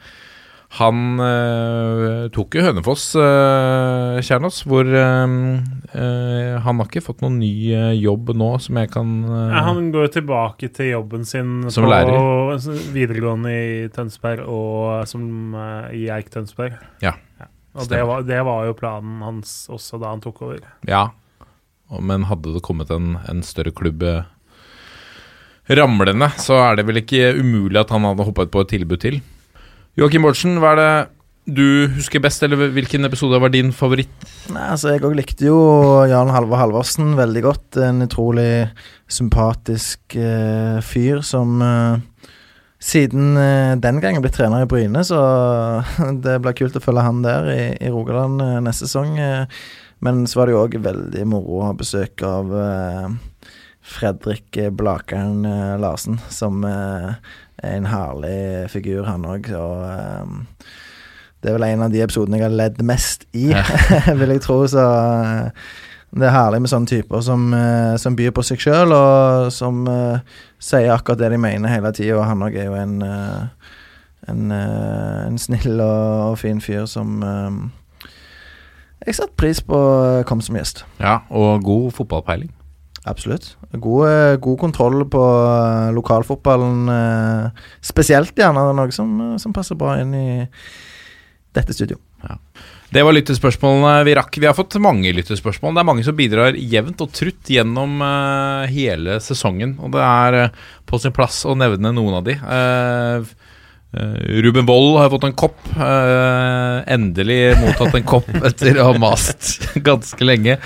han 0.81 1.21
eh, 1.23 2.29
tok 2.35 2.59
jo 2.59 2.65
Hønefoss, 2.67 3.13
Kjernås, 3.15 4.65
hvor 4.67 4.91
eh, 5.95 6.59
han 6.65 6.81
har 6.81 6.89
ikke 6.89 7.03
fått 7.05 7.23
noen 7.25 7.39
ny 7.41 7.51
eh, 7.75 7.93
jobb 7.97 8.33
nå 8.37 8.51
som 8.63 8.79
jeg 8.81 8.91
kan 8.93 9.13
uh, 9.25 9.35
Ja, 9.55 9.63
han 9.69 9.89
går 9.95 10.13
tilbake 10.15 10.69
til 10.75 10.93
jobben 10.93 11.25
sin 11.29 11.71
Som 11.71 11.87
på 11.87 11.93
lærer. 11.93 12.59
videregående 12.95 13.53
i 13.55 13.89
Tønsberg 13.95 14.45
og 14.51 15.09
som 15.11 15.57
i 15.95 16.07
Eik 16.13 16.31
Tønsberg. 16.35 16.77
Ja, 17.05 17.15
Og 17.75 17.89
det 17.91 18.03
var, 18.07 18.23
det 18.27 18.43
var 18.47 18.67
jo 18.69 18.77
planen 18.79 19.23
hans 19.25 19.65
også 19.73 19.99
da 20.03 20.13
han 20.13 20.23
tok 20.25 20.43
over. 20.47 20.61
Ja, 20.89 21.09
men 22.01 22.27
hadde 22.31 22.55
det 22.55 22.63
kommet 22.67 22.91
en, 22.95 23.17
en 23.29 23.43
større 23.47 23.75
klubb 23.75 24.03
ramlende, 25.69 26.29
så 26.41 26.59
er 26.61 26.77
det 26.77 26.87
vel 26.89 27.01
ikke 27.01 27.33
umulig 27.39 27.81
at 27.81 27.93
han 27.95 28.05
hadde 28.05 28.27
hoppet 28.27 28.53
på 28.53 28.65
et 28.65 28.73
tilbud 28.75 29.01
til. 29.01 29.21
Joakim 29.97 30.27
Bårdsen, 30.27 30.59
hva 30.61 30.75
er 30.75 30.81
det 30.81 30.91
du 31.45 31.89
husker 31.93 32.23
best, 32.25 32.43
eller 32.43 32.71
hvilken 32.73 33.05
episode 33.05 33.37
var 33.43 33.53
din 33.53 33.69
favoritt? 33.77 34.13
Nei, 34.55 34.65
altså 34.73 34.95
Jeg 34.95 35.05
òg 35.05 35.17
likte 35.19 35.45
jo 35.45 35.59
Jan 36.09 36.33
Halvor 36.33 36.57
Halvorsen 36.61 37.13
veldig 37.19 37.43
godt. 37.45 37.79
En 37.85 38.01
utrolig 38.07 38.71
sympatisk 39.13 40.17
eh, 40.17 40.81
fyr 40.85 41.21
som 41.27 41.61
eh, 41.61 42.31
siden 42.81 43.37
eh, 43.37 43.75
den 43.81 44.01
gangen 44.01 44.25
blitt 44.25 44.37
trener 44.39 44.65
i 44.65 44.69
Bryne, 44.71 45.05
så 45.05 45.21
det 46.25 46.39
blir 46.45 46.57
kult 46.57 46.79
å 46.81 46.83
følge 46.85 47.05
han 47.05 47.21
der 47.25 47.51
i, 47.53 47.63
i 47.77 47.93
Rogaland 47.93 48.41
eh, 48.45 48.61
neste 48.65 48.89
sesong. 48.89 49.19
Eh, 49.21 49.45
men 50.05 50.25
så 50.29 50.41
var 50.41 50.49
det 50.49 50.57
jo 50.57 50.63
òg 50.65 50.79
veldig 50.85 51.27
moro 51.29 51.61
å 51.61 51.69
ha 51.69 51.77
besøk 51.77 52.25
av 52.25 52.57
eh, 52.57 53.53
Fredrik 53.85 54.57
Blakeren 54.73 55.45
Larsen, 55.81 56.17
som 56.33 56.65
er 56.65 57.19
en 57.61 57.85
herlig 57.89 58.71
figur, 58.73 59.05
han 59.05 59.27
òg. 59.29 59.51
Og 59.61 60.65
det 61.45 61.51
er 61.53 61.59
vel 61.59 61.67
en 61.67 61.83
av 61.85 61.93
de 61.93 62.01
episodene 62.01 62.39
jeg 62.39 62.47
har 62.47 62.55
ledd 62.57 62.79
mest 62.89 63.27
i, 63.37 63.51
vil 64.19 64.33
jeg 64.33 64.41
tro. 64.47 64.63
Så 64.71 64.81
eh, 64.81 65.67
det 66.17 66.29
er 66.29 66.33
herlig 66.33 66.63
med 66.65 66.73
sånne 66.73 66.89
typer 66.89 67.25
som, 67.27 67.51
eh, 67.53 67.97
som 68.01 68.17
byr 68.17 68.33
på 68.33 68.45
seg 68.49 68.63
sjøl, 68.65 68.95
og 68.97 69.51
som 69.53 69.83
uh, 69.91 70.23
sier 70.63 70.95
akkurat 70.95 71.21
det 71.21 71.35
de 71.35 71.41
mener 71.43 71.69
hele 71.69 71.93
tida. 71.93 72.17
Og 72.17 72.25
han 72.25 72.45
òg 72.47 72.57
er 72.57 72.71
jo 72.71 72.79
en, 72.81 72.95
en, 74.33 74.55
en 74.55 75.41
snill 75.43 75.75
og, 75.75 76.31
og 76.31 76.39
fin 76.41 76.63
fyr 76.65 76.87
som 76.89 77.19
um, 77.21 77.59
jeg 79.05 79.19
satte 79.19 79.37
pris 79.37 79.61
på 79.61 79.79
kom 80.25 80.41
som 80.41 80.57
gjest. 80.57 80.87
Ja, 81.03 81.19
og 81.29 81.67
god 81.67 81.91
fotballpeiling. 81.99 82.55
Absolutt. 83.05 83.51
God, 83.75 84.39
god 84.41 84.59
kontroll 84.63 85.03
på 85.13 85.23
lokalfotballen, 85.93 86.89
spesielt 87.85 88.33
gjerne. 88.33 88.65
Det 88.65 88.73
er 88.73 88.79
noe 88.81 88.97
som, 88.97 89.11
som 89.43 89.53
passer 89.53 89.77
bra 89.77 89.99
inn 90.01 90.17
i 90.17 90.29
dette 91.55 91.75
studio. 91.77 91.99
Det 92.95 93.03
var 93.03 93.17
lyttespørsmålene 93.17 94.05
vi 94.07 94.15
rakk. 94.15 94.37
Vi 94.39 94.47
har 94.47 94.55
fått 94.55 94.77
mange 94.83 95.11
lyttespørsmål. 95.17 95.75
Det 95.75 95.83
er 95.83 95.89
mange 95.89 96.05
som 96.07 96.17
bidrar 96.19 96.59
jevnt 96.59 97.01
og 97.03 97.11
trutt 97.15 97.51
gjennom 97.51 97.97
uh, 98.03 98.69
hele 98.71 99.19
sesongen. 99.25 99.75
Og 99.83 99.95
det 99.97 100.05
er 100.05 100.39
uh, 100.45 100.63
på 100.87 101.01
sin 101.03 101.15
plass 101.15 101.43
å 101.49 101.57
nevne 101.59 101.95
noen 101.95 102.21
av 102.21 102.29
de. 102.29 102.37
Eh, 102.39 103.35
Ruben 104.45 104.67
Wold 104.67 104.97
har 104.99 105.11
fått 105.11 105.27
en 105.27 105.37
kopp. 105.39 105.59
endelig 105.75 107.55
mottatt 107.61 107.95
en 107.95 108.07
kopp 108.07 108.31
etter 108.49 108.79
å 108.83 108.89
ha 108.91 108.99
mast 108.99 109.69
ganske 109.75 110.27
lenge. 110.27 110.59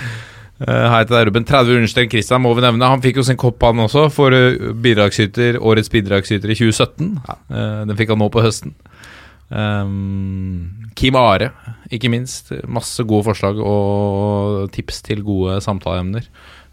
Hei 0.59 1.03
til 1.05 1.15
deg, 1.15 1.27
Ruben. 1.29 1.45
30 1.47 1.77
understrek 1.79 2.09
Christian 2.11 2.41
må 2.43 2.51
vi 2.57 2.65
nevne. 2.65 2.89
Han 2.89 3.03
fikk 3.05 3.21
jo 3.21 3.25
sin 3.25 3.39
kopp, 3.39 3.61
han 3.63 3.85
også, 3.85 4.09
for 4.11 4.33
bidragsyter, 4.83 5.61
årets 5.61 5.93
bidragsyter 5.93 6.51
i 6.51 6.57
2017. 6.57 7.13
Eh, 7.29 7.85
den 7.87 7.97
fikk 8.01 8.11
han 8.11 8.21
nå 8.21 8.27
på 8.33 8.43
høsten. 8.43 8.73
Um, 9.49 10.89
Kim 10.97 11.17
Are, 11.17 11.51
ikke 11.89 12.11
minst. 12.11 12.51
Masse 12.69 13.03
gode 13.07 13.25
forslag 13.31 13.59
og 13.63 14.69
tips 14.75 15.01
til 15.05 15.23
gode 15.25 15.57
samtaleemner. 15.65 16.27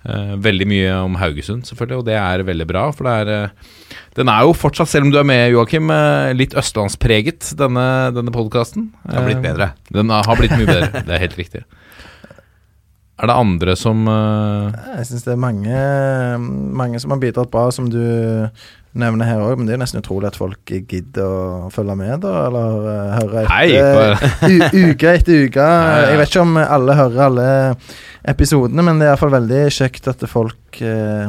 Uh, 0.06 0.36
veldig 0.38 0.68
mye 0.70 0.90
om 1.02 1.16
Haugesund, 1.18 1.64
selvfølgelig, 1.66 1.98
og 1.98 2.06
det 2.06 2.14
er 2.20 2.44
veldig 2.46 2.66
bra. 2.68 2.84
For 2.94 3.08
det 3.08 3.14
er 3.22 3.48
uh, 3.48 3.96
Den 4.18 4.30
er 4.30 4.44
jo 4.46 4.54
fortsatt, 4.54 4.92
selv 4.92 5.08
om 5.08 5.14
du 5.14 5.18
er 5.18 5.26
med, 5.26 5.48
Joakim, 5.54 5.90
uh, 5.90 6.30
litt 6.36 6.54
østlandspreget, 6.58 7.50
denne, 7.58 7.86
denne 8.14 8.34
podkasten. 8.34 8.92
Den 9.02 9.18
har 9.18 9.26
blitt 9.26 9.42
bedre. 9.44 9.72
Den 9.90 10.12
har 10.14 10.38
blitt 10.38 10.54
mye 10.54 10.68
bedre, 10.68 11.02
det 11.08 11.16
er 11.16 11.24
helt 11.24 11.40
riktig. 11.40 11.64
Er 13.16 13.30
det 13.30 13.34
andre 13.40 13.72
som 13.80 14.02
Jeg 14.04 15.06
syns 15.08 15.22
det 15.24 15.30
er 15.32 15.38
mange, 15.40 15.76
mange 16.76 16.98
som 17.00 17.14
har 17.14 17.22
bidratt 17.22 17.48
bra, 17.48 17.70
som 17.72 17.88
du 17.88 18.02
nevner 18.98 19.28
her 19.28 19.42
òg. 19.44 19.56
Men 19.58 19.68
det 19.68 19.76
er 19.76 19.80
nesten 19.82 20.02
utrolig 20.02 20.30
at 20.30 20.38
folk 20.38 20.72
gidder 20.88 21.24
å 21.26 21.70
følge 21.74 21.96
med, 21.98 22.18
da. 22.24 22.34
Eller 22.48 22.86
uh, 22.86 23.16
høre 23.16 23.46
etter 23.46 24.78
uke 24.90 25.14
etter 25.14 25.46
uke. 25.46 25.70
Jeg 26.10 26.20
vet 26.20 26.32
ikke 26.32 26.44
om 26.46 26.60
alle 26.62 26.98
hører 26.98 27.24
alle 27.28 27.48
episodene, 28.26 28.84
men 28.86 29.00
det 29.00 29.08
er 29.08 29.14
iallfall 29.14 29.34
veldig 29.36 29.64
kjekt 29.74 30.08
at 30.12 30.24
folk 30.30 30.80
uh, 30.82 31.28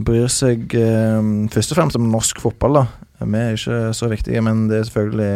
bryr 0.00 0.32
seg 0.32 0.74
uh, 0.78 1.20
først 1.52 1.74
og 1.74 1.80
fremst 1.80 2.00
om 2.00 2.10
norsk 2.12 2.42
fotball, 2.42 2.82
da. 2.82 2.88
Vi 3.20 3.36
er 3.36 3.56
ikke 3.56 3.80
så 3.96 4.08
viktige, 4.08 4.40
men 4.44 4.66
det 4.70 4.78
er 4.78 4.86
selvfølgelig 4.88 5.32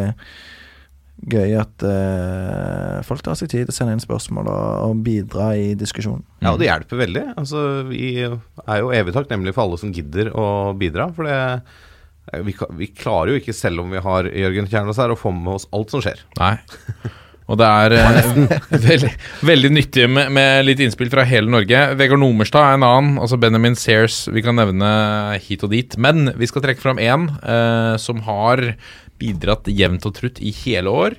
gøy 1.31 1.55
at 1.61 1.85
uh, 1.87 3.01
folk 3.07 3.25
tar 3.25 3.39
seg 3.39 3.51
tid 3.51 3.65
til 3.65 3.73
å 3.73 3.77
sende 3.77 3.97
inn 3.97 4.03
spørsmål 4.03 4.51
og, 4.51 4.67
og 4.91 5.03
bidra 5.07 5.53
i 5.57 5.73
diskusjonen. 5.79 6.25
Ja, 6.45 6.53
og 6.53 6.61
det 6.61 6.69
hjelper 6.69 7.01
veldig. 7.01 7.25
Altså, 7.41 7.65
vi 7.89 8.13
er 8.25 8.83
jo 8.83 8.93
evig 8.95 9.17
takknemlige 9.17 9.57
for 9.57 9.67
alle 9.67 9.81
som 9.81 9.95
gidder 9.95 10.33
å 10.37 10.47
bidra. 10.79 11.09
For 11.17 11.29
det 11.29 11.41
vi, 12.45 12.55
vi 12.79 12.89
klarer 12.97 13.35
jo 13.35 13.43
ikke, 13.43 13.55
selv 13.57 13.85
om 13.85 13.93
vi 13.93 14.01
har 14.03 14.29
Jørgen 14.31 14.71
Kjernås 14.71 15.01
her, 15.01 15.13
å 15.13 15.19
få 15.19 15.33
med 15.35 15.59
oss 15.59 15.69
alt 15.77 15.93
som 15.93 16.03
skjer. 16.05 16.25
Nei. 16.41 16.57
Og 17.45 17.59
det 17.61 17.67
er 17.69 17.95
eh, 17.99 18.29
veldig, 18.89 19.11
veldig 19.45 19.71
nyttig 19.75 20.07
med, 20.09 20.31
med 20.33 20.65
litt 20.65 20.81
innspill 20.81 21.11
fra 21.13 21.27
hele 21.29 21.53
Norge. 21.53 21.83
Vegard 22.01 22.23
Nomerstad 22.23 22.65
er 22.65 22.79
en 22.79 22.87
annen. 22.89 23.19
altså 23.21 23.37
Benjamin 23.41 23.77
Sears 23.77 24.23
vi 24.33 24.43
kan 24.45 24.57
nevne 24.57 24.89
hit 25.45 25.65
og 25.67 25.75
dit. 25.75 25.99
Men 26.01 26.33
vi 26.41 26.49
skal 26.49 26.65
trekke 26.65 26.81
fram 26.81 27.03
én 27.03 27.29
eh, 27.45 27.95
som 28.01 28.25
har 28.25 28.65
bidratt 29.21 29.69
jevnt 29.71 30.07
og 30.09 30.15
trutt 30.17 30.41
i 30.43 30.53
hele 30.65 30.93
år. 30.93 31.19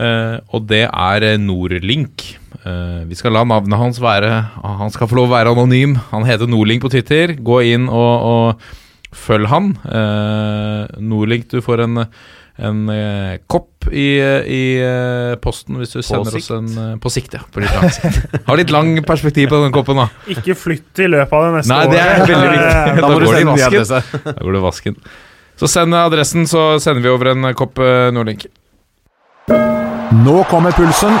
Eh, 0.00 0.36
og 0.54 0.68
det 0.70 0.84
er 0.86 1.26
Norlink. 1.38 1.46
Nordlink. 1.50 2.26
Eh, 2.64 3.00
vi 3.10 3.16
skal 3.18 3.34
la 3.34 3.42
navnet 3.48 3.78
hans 3.80 3.98
være 4.02 4.28
Han 4.62 4.90
skal 4.92 5.08
få 5.10 5.16
lov 5.18 5.30
å 5.30 5.34
være 5.34 5.54
anonym. 5.54 5.96
Han 6.10 6.26
heter 6.28 6.50
Nordlink 6.50 6.84
på 6.84 6.92
Twitter. 6.92 7.34
Gå 7.34 7.62
inn 7.72 7.88
og, 7.88 8.28
og 8.34 9.16
følg 9.16 9.50
han. 9.50 9.72
Eh, 9.84 11.00
Nordlink, 11.00 11.48
du 11.50 11.60
får 11.64 11.86
en 11.88 12.04
en 12.60 12.80
eh, 12.92 13.38
kopp 13.48 13.86
i, 13.88 14.18
i 14.20 14.64
eh, 14.84 15.34
posten 15.40 15.78
hvis 15.80 15.94
du 15.96 16.02
sender 16.04 16.34
oss 16.36 16.50
en 16.52 16.68
eh, 16.68 16.90
På 17.00 17.12
sikt, 17.12 17.38
ja. 17.38 17.40
På 17.52 17.62
litt 17.62 17.72
lang 17.72 17.88
sikt. 17.94 18.36
Har 18.48 18.60
litt 18.60 18.74
lang 18.74 18.92
perspektiv 19.06 19.48
på 19.52 19.62
den 19.64 19.72
koppen, 19.72 20.00
da. 20.02 20.08
Ikke 20.28 20.56
flytt 20.58 21.00
i 21.00 21.08
løpet 21.08 21.32
av 21.38 21.46
det 21.46 21.54
neste 21.56 21.72
Nei, 21.72 21.80
det 21.88 22.02
er 22.04 22.20
veldig 22.20 22.52
viktig. 22.52 22.68
Eh, 22.68 22.92
Da 22.92 23.00
Da 23.00 23.08
må 23.08 23.18
du 23.22 23.26
går 23.26 23.38
det 23.38 23.42
i 23.42 23.50
vasken. 23.50 24.24
Da 24.28 24.36
går 24.44 24.58
det 24.58 24.62
vasken. 24.66 25.00
Så 25.60 25.68
send 25.68 25.92
adressen, 25.92 26.46
så 26.48 26.78
sender 26.80 27.04
vi 27.04 27.10
over 27.12 27.34
en 27.34 27.44
kopp 27.52 27.76
eh, 27.84 28.06
Nordlink. 28.16 28.46
Nå 30.24 30.36
kommer 30.48 30.72
pulsen. 30.72 31.12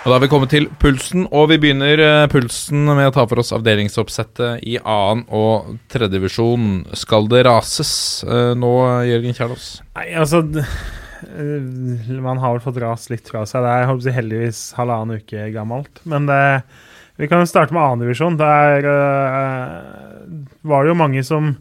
Og 0.00 0.06
Da 0.06 0.14
har 0.14 0.22
vi 0.22 0.30
kommet 0.32 0.48
til 0.48 0.70
pulsen, 0.80 1.26
og 1.28 1.50
vi 1.50 1.58
begynner 1.60 2.00
eh, 2.00 2.22
pulsen 2.32 2.88
med 2.88 3.10
å 3.10 3.12
ta 3.12 3.26
for 3.28 3.42
oss 3.42 3.52
avdelingsoppsettet 3.52 4.64
i 4.64 4.78
annen 4.80 5.26
og 5.28 5.74
tredjedivisjon. 5.92 6.86
Skal 6.96 7.28
det 7.28 7.42
rases 7.44 7.92
eh, 8.24 8.54
nå, 8.56 8.70
Jørgen 9.04 9.36
Kjernås? 9.36 9.66
Nei, 9.98 10.06
altså 10.22 10.40
Man 11.20 12.40
har 12.40 12.56
vel 12.56 12.64
fått 12.64 12.80
ras 12.80 13.10
litt 13.12 13.28
fra 13.28 13.44
seg. 13.44 13.60
Det 13.60 13.74
er 13.74 13.84
jeg 13.84 13.90
håper 13.90 14.16
heldigvis 14.16 14.62
halvannen 14.78 15.20
uke 15.20 15.50
gammelt. 15.52 16.00
Men 16.08 16.24
det, 16.32 16.40
vi 17.20 17.28
kan 17.28 17.44
jo 17.44 17.52
starte 17.52 17.76
med 17.76 17.84
annendivisjon. 17.84 18.40
Der 18.40 18.88
uh, 18.88 20.40
var 20.64 20.88
det 20.88 20.94
jo 20.94 20.98
mange 21.02 21.26
som 21.28 21.52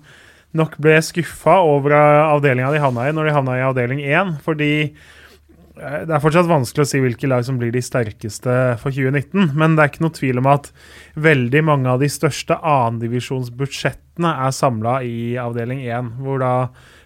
nok 0.58 0.78
ble 0.82 0.97
skuffa 1.06 1.60
over 1.66 1.93
eh, 1.95 2.34
avdelinga 2.34 2.74
de 2.74 2.82
havna 2.82 3.08
i 3.08 3.16
når 3.16 3.30
de 3.30 3.38
havna 3.38 3.58
i 3.58 3.66
avdeling 3.66 4.02
1. 4.02 4.36
Fordi 4.45 4.72
eh, 4.88 6.00
det 6.08 6.16
er 6.16 6.24
fortsatt 6.24 6.50
vanskelig 6.50 6.86
å 6.86 6.89
si 6.89 7.02
hvilke 7.04 7.30
lag 7.30 7.45
som 7.45 7.60
blir 7.62 7.74
de 7.76 7.84
sterkeste 7.86 8.56
for 8.82 8.95
2019. 8.95 9.54
Men 9.60 9.78
det 9.78 9.86
er 9.86 9.93
ikke 9.93 10.06
noe 10.08 10.18
tvil 10.18 10.41
om 10.41 10.52
at 10.52 10.72
veldig 11.20 11.66
mange 11.70 11.91
av 11.93 12.02
de 12.04 12.10
største 12.12 12.58
annendivisjonsbudsjettene 12.58 14.36
er 14.47 14.56
samla 14.56 15.00
i 15.06 15.36
avdeling 15.41 15.86
1. 15.86 16.16
Hvor 16.24 16.41
da 16.43 16.54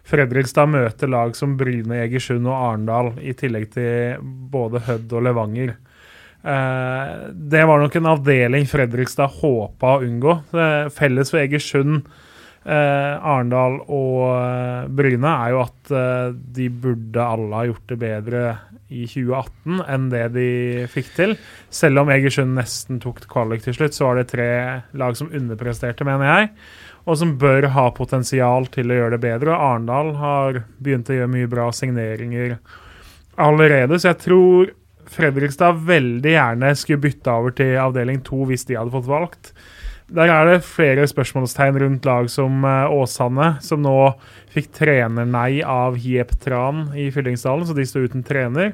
Fredrikstad 0.07 0.67
møter 0.67 1.07
lag 1.07 1.31
som 1.37 1.55
Bryne, 1.59 2.01
Egersund 2.03 2.47
og 2.49 2.57
Arendal, 2.57 3.13
i 3.23 3.31
tillegg 3.39 3.69
til 3.75 4.19
både 4.51 4.83
Hødd 4.83 5.15
og 5.15 5.27
Levanger. 5.29 5.77
Eh, 6.43 7.13
det 7.31 7.63
var 7.67 7.79
nok 7.79 7.95
en 7.95 8.09
avdeling 8.11 8.67
Fredrikstad 8.67 9.31
håpa 9.39 9.95
å 9.95 10.03
unngå. 10.03 10.41
Felles 10.95 11.31
for 11.31 11.39
Egersund, 11.39 12.03
eh, 12.65 13.13
Arendal 13.19 13.79
og 13.83 14.19
eh, 14.33 14.91
Bryne 14.95 15.33
er 15.45 15.53
jo 15.53 15.63
at 15.63 15.91
eh, 15.93 16.35
de 16.57 16.69
burde 16.69 17.25
alle 17.25 17.57
ha 17.57 17.65
gjort 17.69 17.91
det 17.91 17.99
bedre 18.01 18.43
i 18.93 19.05
2018 19.09 19.83
enn 19.89 20.07
det 20.11 20.23
de 20.35 20.47
fikk 20.91 21.11
til. 21.17 21.35
Selv 21.73 22.03
om 22.03 22.11
Egersund 22.13 22.55
nesten 22.57 23.01
tok 23.03 23.23
kvalik 23.31 23.65
til 23.65 23.77
slutt, 23.77 23.97
så 23.97 24.09
var 24.09 24.21
det 24.21 24.29
tre 24.33 24.49
lag 24.99 25.17
som 25.17 25.31
underpresterte, 25.33 26.05
mener 26.07 26.29
jeg. 26.29 26.53
Og 27.03 27.19
som 27.19 27.33
bør 27.39 27.67
ha 27.75 27.89
potensial 27.95 28.69
til 28.71 28.91
å 28.91 28.99
gjøre 29.01 29.17
det 29.17 29.23
bedre. 29.25 29.51
Og 29.55 29.65
Arendal 29.71 30.13
har 30.21 30.63
begynt 30.83 31.11
å 31.11 31.17
gjøre 31.17 31.33
mye 31.33 31.51
bra 31.51 31.67
signeringer 31.75 32.55
allerede, 33.41 33.97
så 33.97 34.11
jeg 34.11 34.21
tror 34.27 34.73
Fredrikstad 35.13 35.81
veldig 35.85 36.31
gjerne 36.31 36.69
skulle 36.79 37.03
bytte 37.03 37.33
over 37.33 37.53
til 37.57 37.75
avdeling 37.81 38.21
to 38.25 38.45
hvis 38.49 38.63
de 38.69 38.77
hadde 38.79 38.93
fått 38.93 39.09
valgt. 39.09 39.51
Der 40.11 40.29
er 40.29 40.49
det 40.49 40.65
flere 40.67 41.05
spørsmålstegn 41.07 41.79
rundt 41.83 42.05
lag 42.07 42.27
som 42.31 42.65
eh, 42.67 42.91
Åsane, 42.91 43.53
som 43.63 43.83
nå 43.85 43.97
fikk 44.53 44.71
trenernei 44.75 45.63
av 45.63 45.95
Hiep 46.01 46.35
Tran 46.43 46.89
i 46.99 47.09
Fyllingsdalen, 47.13 47.65
så 47.67 47.75
de 47.77 47.85
står 47.87 48.09
uten 48.11 48.25
trener. 48.27 48.73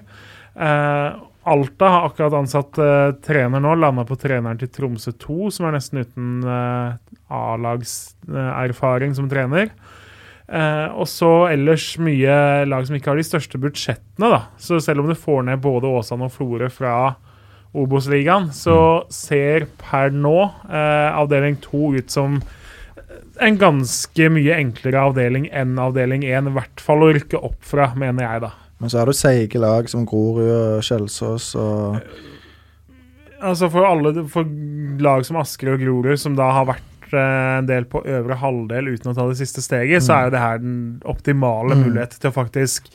Eh, 0.58 1.10
Alta 1.50 1.88
har 1.94 2.10
akkurat 2.10 2.36
ansatt 2.42 2.78
eh, 2.82 3.12
trener 3.26 3.62
nå, 3.64 3.76
landa 3.80 4.04
på 4.06 4.18
treneren 4.20 4.60
til 4.60 4.72
Tromsø 4.74 5.14
2, 5.22 5.54
som 5.56 5.70
er 5.70 5.78
nesten 5.78 6.04
uten 6.04 6.44
eh, 6.44 6.98
A-lagserfaring 7.30 9.16
som 9.18 9.30
trener. 9.32 9.72
Eh, 10.50 10.88
og 10.98 11.08
så 11.10 11.32
ellers 11.52 11.92
mye 12.02 12.66
lag 12.66 12.86
som 12.88 12.98
ikke 12.98 13.14
har 13.14 13.22
de 13.22 13.26
største 13.28 13.62
budsjettene, 13.62 14.30
da. 14.34 14.42
Så 14.62 14.82
selv 14.84 15.04
om 15.04 15.10
du 15.10 15.18
får 15.18 15.46
ned 15.48 15.62
både 15.64 15.90
Åsane 15.90 16.28
og 16.28 16.34
Florø 16.36 16.70
fra 16.74 16.96
Obos-ligaen, 17.78 18.50
så 18.56 19.04
ser 19.14 19.68
per 19.78 20.10
nå 20.16 20.38
eh, 20.70 21.10
avdeling 21.20 21.60
to 21.62 21.92
ut 21.98 22.10
som 22.10 22.40
en 23.40 23.60
ganske 23.62 24.30
mye 24.34 24.56
enklere 24.58 25.04
avdeling 25.12 25.46
enn 25.56 25.78
avdeling 25.80 26.26
én. 26.28 26.50
I 26.50 26.56
hvert 26.58 26.82
fall 26.84 27.06
å 27.06 27.12
rykke 27.16 27.40
opp 27.40 27.62
fra, 27.64 27.92
mener 27.96 28.26
jeg, 28.26 28.42
da. 28.48 28.52
Men 28.80 28.92
så 28.92 29.02
har 29.02 29.12
du 29.12 29.16
seige 29.16 29.60
lag 29.62 29.88
som 29.92 30.06
Grorud 30.08 30.50
og 30.50 30.84
Kjelsås 30.88 31.54
og 31.60 32.00
Altså 33.40 33.70
for 33.72 33.86
alle 33.88 34.26
for 34.28 34.48
lag 35.00 35.24
som 35.24 35.38
Asker 35.40 35.70
og 35.72 35.80
Grorud, 35.80 36.18
som 36.20 36.34
da 36.36 36.50
har 36.58 36.66
vært 36.68 37.14
eh, 37.14 37.60
en 37.62 37.70
del 37.70 37.86
på 37.88 38.02
øvre 38.04 38.36
halvdel 38.42 38.90
uten 38.92 39.14
å 39.14 39.16
ta 39.16 39.28
det 39.30 39.38
siste 39.40 39.64
steget, 39.64 40.04
så 40.04 40.18
er 40.18 40.26
jo 40.28 40.34
det 40.34 40.42
her 40.44 40.60
den 40.60 40.80
optimale 41.08 41.78
Mm. 41.78 41.86
mulighet 41.86 42.18
til 42.20 42.34
å 42.34 42.36
faktisk 42.36 42.90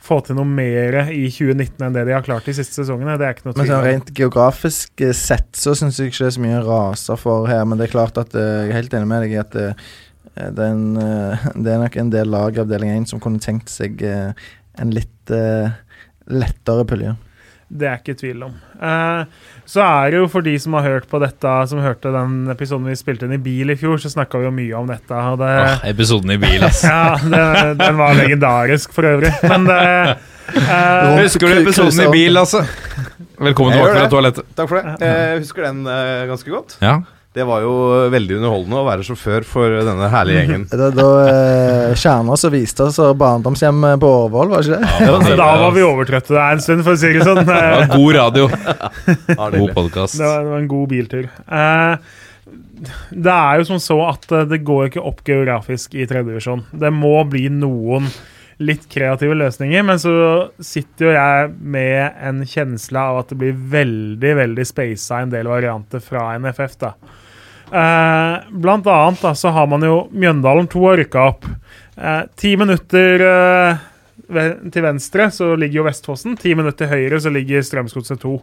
få 0.00 0.20
til 0.24 0.38
noe 0.38 0.48
mer 0.48 0.96
i 1.12 1.26
2019 1.28 1.84
enn 1.84 1.96
det 1.96 2.06
de 2.08 2.14
har 2.16 2.24
klart 2.24 2.48
de 2.48 2.54
siste 2.56 2.80
sesongene. 2.80 3.18
Det 3.20 3.26
er 3.26 3.36
ikke 3.36 3.50
noe 3.50 3.58
Men 3.60 3.68
sånn 3.68 3.84
rent 3.84 4.12
geografisk 4.16 5.04
eh, 5.04 5.14
sett 5.16 5.50
så 5.58 5.74
syns 5.76 6.00
jeg 6.00 6.12
ikke 6.12 6.22
det 6.24 6.30
er 6.30 6.36
så 6.38 6.44
mye 6.44 6.62
raser 6.64 7.20
for 7.20 7.48
her. 7.50 7.66
Men 7.68 7.80
det 7.80 7.88
er 7.88 7.96
klart 7.96 8.20
at 8.20 8.36
eh, 8.36 8.52
jeg 8.64 8.72
er 8.72 8.78
helt 8.78 8.96
enig 8.96 9.10
med 9.10 9.26
deg 9.26 9.36
i 9.36 9.40
at 9.42 9.58
eh, 9.60 9.88
det, 10.40 10.66
er 10.66 10.72
en, 10.72 10.86
det 11.64 11.74
er 11.74 11.82
nok 11.84 11.98
en 12.00 12.14
del 12.16 12.32
lag 12.32 12.56
i 12.56 12.62
avdeling 12.64 12.94
1 12.96 13.10
som 13.12 13.22
kunne 13.22 13.42
tenkt 13.44 13.72
seg 13.72 14.00
en 14.00 14.94
litt 14.94 15.34
lettere 16.30 16.86
pulje. 16.88 17.12
Det 17.70 17.86
er 17.86 18.00
ikke 18.00 18.16
tvil 18.18 18.40
om. 18.48 18.54
Eh, 18.82 19.50
så 19.70 19.82
er 19.84 20.10
det 20.10 20.18
jo 20.18 20.24
for 20.32 20.42
de 20.42 20.56
som 20.58 20.74
har 20.74 20.86
hørt 20.88 21.06
på 21.10 21.20
dette, 21.22 21.52
som 21.70 21.78
hørte 21.84 22.10
den 22.10 22.50
episoden 22.50 22.88
vi 22.90 22.96
spilte 22.98 23.28
inn 23.28 23.36
i 23.36 23.38
bil 23.42 23.70
i 23.70 23.76
fjor, 23.78 24.00
så 24.02 24.10
snakka 24.10 24.40
vi 24.42 24.48
jo 24.48 24.52
mye 24.56 24.80
om 24.80 24.90
dette. 24.90 25.20
Og 25.30 25.38
det, 25.38 25.52
Åh, 25.62 25.84
episoden 25.92 26.34
i 26.34 26.38
bil, 26.42 26.66
ass. 26.66 26.82
ja, 26.90 27.14
det, 27.22 27.44
den 27.78 28.00
var 28.00 28.18
legendarisk 28.18 28.96
for 28.96 29.06
øvrig. 29.12 29.30
Men 29.46 29.70
det 29.70 29.78
eh, 29.86 31.22
Husker 31.22 31.46
du 31.46 31.60
episoden 31.60 32.02
i 32.08 32.10
bil, 32.10 32.42
altså? 32.42 32.64
Velkommen 33.40 33.76
tilbake 33.76 33.94
fra 34.00 34.10
toalettet. 34.16 34.50
Takk 34.58 34.72
for 34.72 34.82
det. 34.82 34.98
Jeg 35.06 35.40
husker 35.44 35.70
den 35.70 35.86
eh, 35.86 36.26
ganske 36.32 36.56
godt. 36.58 36.76
Ja. 36.82 36.98
Det 37.30 37.44
var 37.46 37.60
jo 37.62 37.72
veldig 38.10 38.40
underholdende 38.40 38.78
å 38.80 38.86
være 38.88 39.04
sjåfør 39.06 39.44
for 39.46 39.74
denne 39.86 40.08
herlige 40.10 40.40
gjengen. 40.40 40.64
Da, 40.80 40.88
da 40.90 41.04
eh, 41.30 41.92
Kjernås 42.00 42.42
og 42.48 42.54
viste 42.56 42.88
oss 42.88 42.98
barndomshjem 43.20 43.84
på 44.02 44.08
Årvoll, 44.24 44.50
var 44.50 44.64
det 44.66 44.80
ikke 44.80 44.80
det? 45.04 45.12
var 45.30 45.36
da 45.38 45.50
var 45.62 45.76
vi 45.76 45.84
overtrøtte 45.86 46.34
der 46.34 46.56
en 46.56 46.64
stund, 46.64 46.82
for 46.86 46.96
å 46.98 47.00
si 47.00 47.12
det 47.14 47.26
sånn. 47.28 47.44
Det 47.50 47.60
Eh, 47.60 47.76
var 47.76 47.92
god 47.94 48.18
radio. 48.18 48.48
God 49.60 49.76
podkast. 49.78 50.18
Det 50.18 50.26
var, 50.26 50.42
det 50.42 50.52
var 50.56 50.64
en 50.64 50.68
god 50.74 50.90
biltur. 50.90 51.30
Eh, 51.46 52.18
det 53.14 53.36
er 53.36 53.60
jo 53.60 53.68
som 53.68 53.78
så 53.84 54.00
at 54.08 54.26
eh, 54.34 54.46
det 54.50 54.62
går 54.66 54.88
ikke 54.90 55.06
opp 55.12 55.22
geografisk 55.28 55.94
i 55.94 56.06
tredjevisjon. 56.10 56.66
Det 56.82 56.90
må 56.94 57.14
bli 57.30 57.46
noen 57.52 58.10
litt 58.60 58.84
kreative 58.92 59.36
løsninger, 59.40 59.84
men 59.88 60.00
så 60.00 60.12
sitter 60.60 61.06
jo 61.06 61.12
jeg 61.14 61.50
med 61.76 62.20
en 62.20 62.42
kjensle 62.44 63.00
av 63.00 63.22
at 63.22 63.32
det 63.32 63.38
blir 63.40 63.60
veldig, 63.72 64.32
veldig 64.42 64.66
spasa 64.68 65.22
en 65.24 65.32
del 65.32 65.48
varianter 65.48 66.02
fra 66.04 66.28
NFF, 66.38 66.76
da. 66.82 66.94
Eh, 67.70 68.50
blant 68.50 68.86
annet 68.90 69.22
da, 69.22 69.34
så 69.34 69.52
har 69.54 69.68
man 69.70 69.84
jo 69.86 70.02
Mjøndalen 70.10 70.66
2 70.68 70.84
har 70.88 71.00
rykka 71.00 71.24
opp. 71.30 71.46
Eh, 71.96 72.22
Ti 72.36 72.56
minutter 72.58 73.24
eh, 73.26 73.84
til 74.74 74.84
venstre 74.84 75.30
så 75.34 75.52
ligger 75.58 75.80
jo 75.80 75.86
Vestfossen. 75.86 76.36
Ti 76.38 76.54
minutter 76.58 76.84
til 76.84 76.92
høyre 76.92 77.20
så 77.22 77.32
ligger 77.32 77.64
Strømsgodset 77.66 78.20
2. 78.22 78.34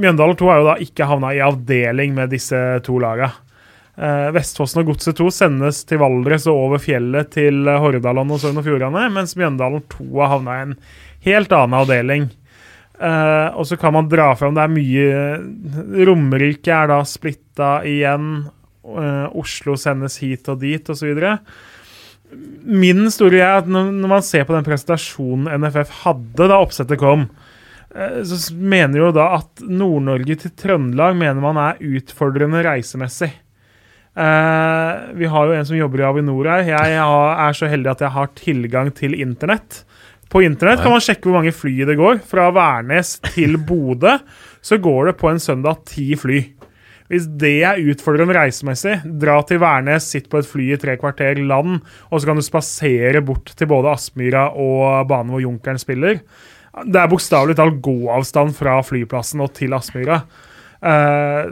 Mjøndalen 0.00 0.38
2 0.38 0.50
har 0.50 0.62
jo 0.62 0.68
da 0.70 0.76
ikke 0.82 1.08
havna 1.10 1.34
i 1.34 1.42
avdeling 1.44 2.14
med 2.16 2.32
disse 2.34 2.60
to 2.86 2.98
laga. 3.02 3.32
Eh, 3.94 4.28
Vestfossen 4.34 4.80
og 4.82 4.88
Godset 4.90 5.20
2 5.20 5.28
sendes 5.30 5.84
til 5.86 6.00
Valdres 6.02 6.48
og 6.50 6.64
over 6.64 6.80
fjellet 6.82 7.30
til 7.36 7.68
eh, 7.70 7.78
Hordaland 7.78 8.34
og 8.34 8.40
Sogn 8.42 8.58
og 8.58 8.66
Fjordane, 8.66 9.04
mens 9.14 9.36
Mjøndalen 9.38 9.84
2 9.92 10.08
har 10.18 10.32
havna 10.32 10.56
i 10.56 10.64
en 10.64 10.72
helt 11.28 11.54
annen 11.54 11.76
avdeling. 11.78 12.26
Eh, 12.98 13.46
og 13.54 13.68
så 13.70 13.78
kan 13.78 13.94
man 13.94 14.06
dra 14.06 14.28
fram 14.38 14.54
Det 14.54 14.62
er 14.62 14.70
mye 14.70 16.04
Romerike 16.06 16.70
er 16.74 16.90
da 16.90 17.00
splitta 17.06 17.76
igjen. 17.86 18.48
Eh, 18.84 19.38
Oslo 19.38 19.78
sendes 19.78 20.18
hit 20.22 20.50
og 20.50 20.58
dit, 20.64 20.90
osv. 20.90 21.22
Min 22.66 23.06
store 23.14 23.42
er 23.44 23.60
at 23.62 23.70
når, 23.70 23.94
man 24.10 24.26
ser 24.26 24.46
på 24.46 24.56
den 24.56 24.66
presentasjonen 24.66 25.46
NFF 25.62 26.00
hadde 26.02 26.50
da 26.50 26.58
oppsettet 26.58 26.98
kom, 26.98 27.28
så 27.94 28.36
mener 28.58 28.98
jo 28.98 29.10
da 29.14 29.28
at 29.36 29.62
Nord-Norge 29.62 30.34
til 30.42 30.50
Trøndelag 30.58 31.14
mener 31.14 31.38
man 31.38 31.60
er 31.62 31.78
utfordrende 31.94 32.64
reisemessig. 32.66 33.30
Eh, 34.14 34.92
vi 35.18 35.26
har 35.26 35.46
jo 35.46 35.56
en 35.56 35.66
som 35.66 35.78
jobber 35.78 36.02
i 36.02 36.06
Avinor 36.06 36.48
her. 36.52 36.68
Jeg 36.70 36.98
er 37.02 37.56
så 37.58 37.70
heldig 37.70 37.90
at 37.94 38.04
jeg 38.06 38.14
har 38.14 38.34
tilgang 38.38 38.92
til 38.94 39.16
internett. 39.18 39.82
På 40.30 40.42
internett 40.42 40.82
kan 40.82 40.94
man 40.94 41.02
sjekke 41.02 41.28
hvor 41.28 41.38
mange 41.38 41.54
fly 41.54 41.84
det 41.86 41.98
går. 41.98 42.20
Fra 42.26 42.48
Værnes 42.54 43.16
til 43.34 43.58
Bodø 43.58 44.16
så 44.64 44.78
går 44.82 45.10
det 45.10 45.18
på 45.20 45.30
en 45.30 45.42
søndag 45.42 45.82
ti 45.90 46.14
fly. 46.18 46.40
Hvis 47.12 47.26
det 47.38 47.58
er 47.68 47.82
utfordrende 47.92 48.34
reisemessig, 48.34 48.96
dra 49.20 49.36
til 49.46 49.60
Værnes, 49.60 50.06
sitt 50.08 50.30
på 50.32 50.40
et 50.40 50.48
fly 50.48 50.70
i 50.72 50.78
tre 50.80 50.96
kvarter, 50.98 51.36
land, 51.44 51.82
og 52.08 52.16
så 52.16 52.30
kan 52.30 52.40
du 52.40 52.44
spasere 52.46 53.20
bort 53.22 53.52
til 53.52 53.68
både 53.68 53.92
Aspmyra 53.92 54.46
og 54.56 55.04
banen 55.10 55.34
hvor 55.34 55.44
Junkeren 55.44 55.78
spiller. 55.78 56.22
Det 56.82 56.98
er 56.98 57.10
bokstavelig 57.12 57.58
talt 57.60 57.76
gåavstand 57.84 58.56
fra 58.56 58.78
flyplassen 58.82 59.44
og 59.44 59.52
til 59.54 59.76
Aspmyra. 59.76 60.22
Eh, 60.84 61.44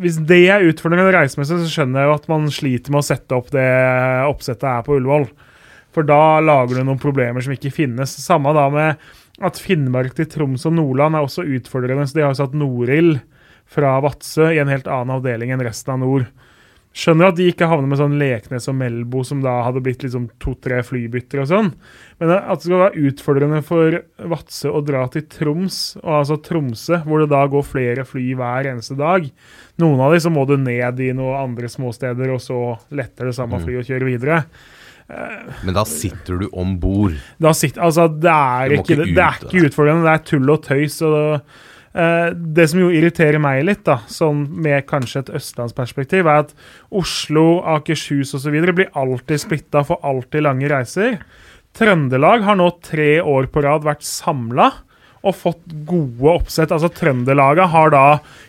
hvis 0.00 0.18
det 0.28 0.44
er 0.48 0.64
utfordringen 0.64 1.10
reisemessig, 1.12 1.60
så 1.60 1.72
skjønner 1.72 2.02
jeg 2.02 2.08
jo 2.10 2.14
at 2.16 2.28
man 2.32 2.46
sliter 2.52 2.94
med 2.94 3.02
å 3.02 3.06
sette 3.06 3.36
opp 3.36 3.50
det 3.52 3.66
oppsettet 4.28 4.68
her 4.68 4.86
på 4.86 4.96
Ullevål. 4.96 5.26
For 5.92 6.08
da 6.08 6.40
lager 6.40 6.78
du 6.78 6.86
noen 6.88 7.00
problemer 7.00 7.44
som 7.44 7.52
ikke 7.52 7.74
finnes. 7.74 8.14
Samme 8.24 8.54
da 8.56 8.68
med 8.72 9.10
at 9.44 9.60
Finnmark 9.60 10.16
til 10.16 10.28
Troms 10.30 10.64
og 10.68 10.76
Nordland 10.78 11.18
er 11.18 11.26
også 11.26 11.44
utfordrende. 11.44 12.06
Så 12.08 12.16
de 12.16 12.24
har 12.24 12.32
jo 12.32 12.40
satt 12.40 12.56
Norild 12.56 13.20
fra 13.72 13.98
Vadsø 14.04 14.48
i 14.52 14.60
en 14.62 14.72
helt 14.72 14.88
annen 14.88 15.18
avdeling 15.18 15.52
enn 15.52 15.64
resten 15.64 15.94
av 15.94 16.00
nord. 16.00 16.26
Skjønner 16.92 17.30
at 17.30 17.38
de 17.38 17.46
ikke 17.48 17.66
havner 17.70 17.88
med 17.88 17.96
sånn 17.96 18.18
Leknes 18.20 18.68
og 18.68 18.76
Melbo, 18.76 19.22
som 19.24 19.40
da 19.40 19.54
hadde 19.64 19.80
blitt 19.84 20.02
liksom 20.04 20.26
to-tre 20.42 20.82
flybytter 20.84 21.40
og 21.40 21.48
sånn. 21.48 21.70
Men 22.20 22.34
at 22.36 22.60
det 22.60 22.66
skal 22.66 22.82
være 22.82 23.06
utfordrende 23.08 23.62
for 23.64 23.96
Vadsø 24.34 24.74
å 24.76 24.82
dra 24.84 25.06
til 25.14 25.24
Troms, 25.32 25.78
og 26.02 26.18
altså 26.18 26.36
Tromsø, 26.44 27.00
hvor 27.06 27.24
det 27.24 27.30
da 27.32 27.46
går 27.48 27.64
flere 27.64 28.04
fly 28.08 28.26
hver 28.36 28.68
eneste 28.74 28.98
dag. 29.00 29.24
Noen 29.80 30.04
av 30.04 30.12
de 30.12 30.20
så 30.20 30.32
må 30.34 30.44
du 30.48 30.58
ned 30.60 31.00
i 31.00 31.10
noen 31.16 31.40
andre 31.40 31.72
småsteder, 31.72 32.36
og 32.36 32.44
så 32.44 32.60
letter 32.92 33.30
det 33.30 33.36
samme 33.40 33.62
fly 33.64 33.80
og 33.80 33.88
kjører 33.88 34.08
videre. 34.12 34.42
Men 35.64 35.76
da 35.76 35.84
sitter 35.88 36.44
du 36.44 36.46
om 36.52 36.76
bord. 36.80 37.16
Altså, 37.42 38.06
det 38.08 38.32
er, 38.32 38.76
ikke, 38.78 38.96
det, 39.00 39.10
det 39.16 39.24
er 39.24 39.44
ikke 39.48 39.68
utfordrende, 39.68 40.06
det 40.06 40.14
er 40.14 40.24
tull 40.28 40.52
og 40.54 40.62
tøys. 40.64 41.00
Og 41.04 41.18
eh, 41.20 41.60
det 41.92 42.64
som 42.70 42.80
jo 42.80 42.86
irriterer 42.88 43.36
meg 43.42 43.66
litt, 43.68 43.82
da, 43.84 43.98
sånn 44.08 44.46
med 44.64 44.86
kanskje 44.88 45.26
et 45.26 45.32
østlandsperspektiv, 45.36 46.24
er 46.24 46.46
at 46.46 46.54
Oslo, 46.88 47.60
Akershus 47.74 48.32
osv. 48.38 48.56
blir 48.72 48.88
alltid 48.96 49.42
splitta, 49.42 49.82
for 49.84 50.00
alltid 50.00 50.46
lange 50.46 50.70
reiser. 50.72 51.18
Trøndelag 51.76 52.44
har 52.44 52.56
nå 52.60 52.70
tre 52.84 53.14
år 53.20 53.48
på 53.52 53.62
rad 53.64 53.84
vært 53.84 54.04
samla 54.04 54.70
og 55.22 55.36
fått 55.38 55.62
gode 55.88 56.34
oppsett. 56.34 56.72
Altså 56.74 56.90
Trøndelaget 56.92 57.70
har 57.72 57.92
da 57.94 58.06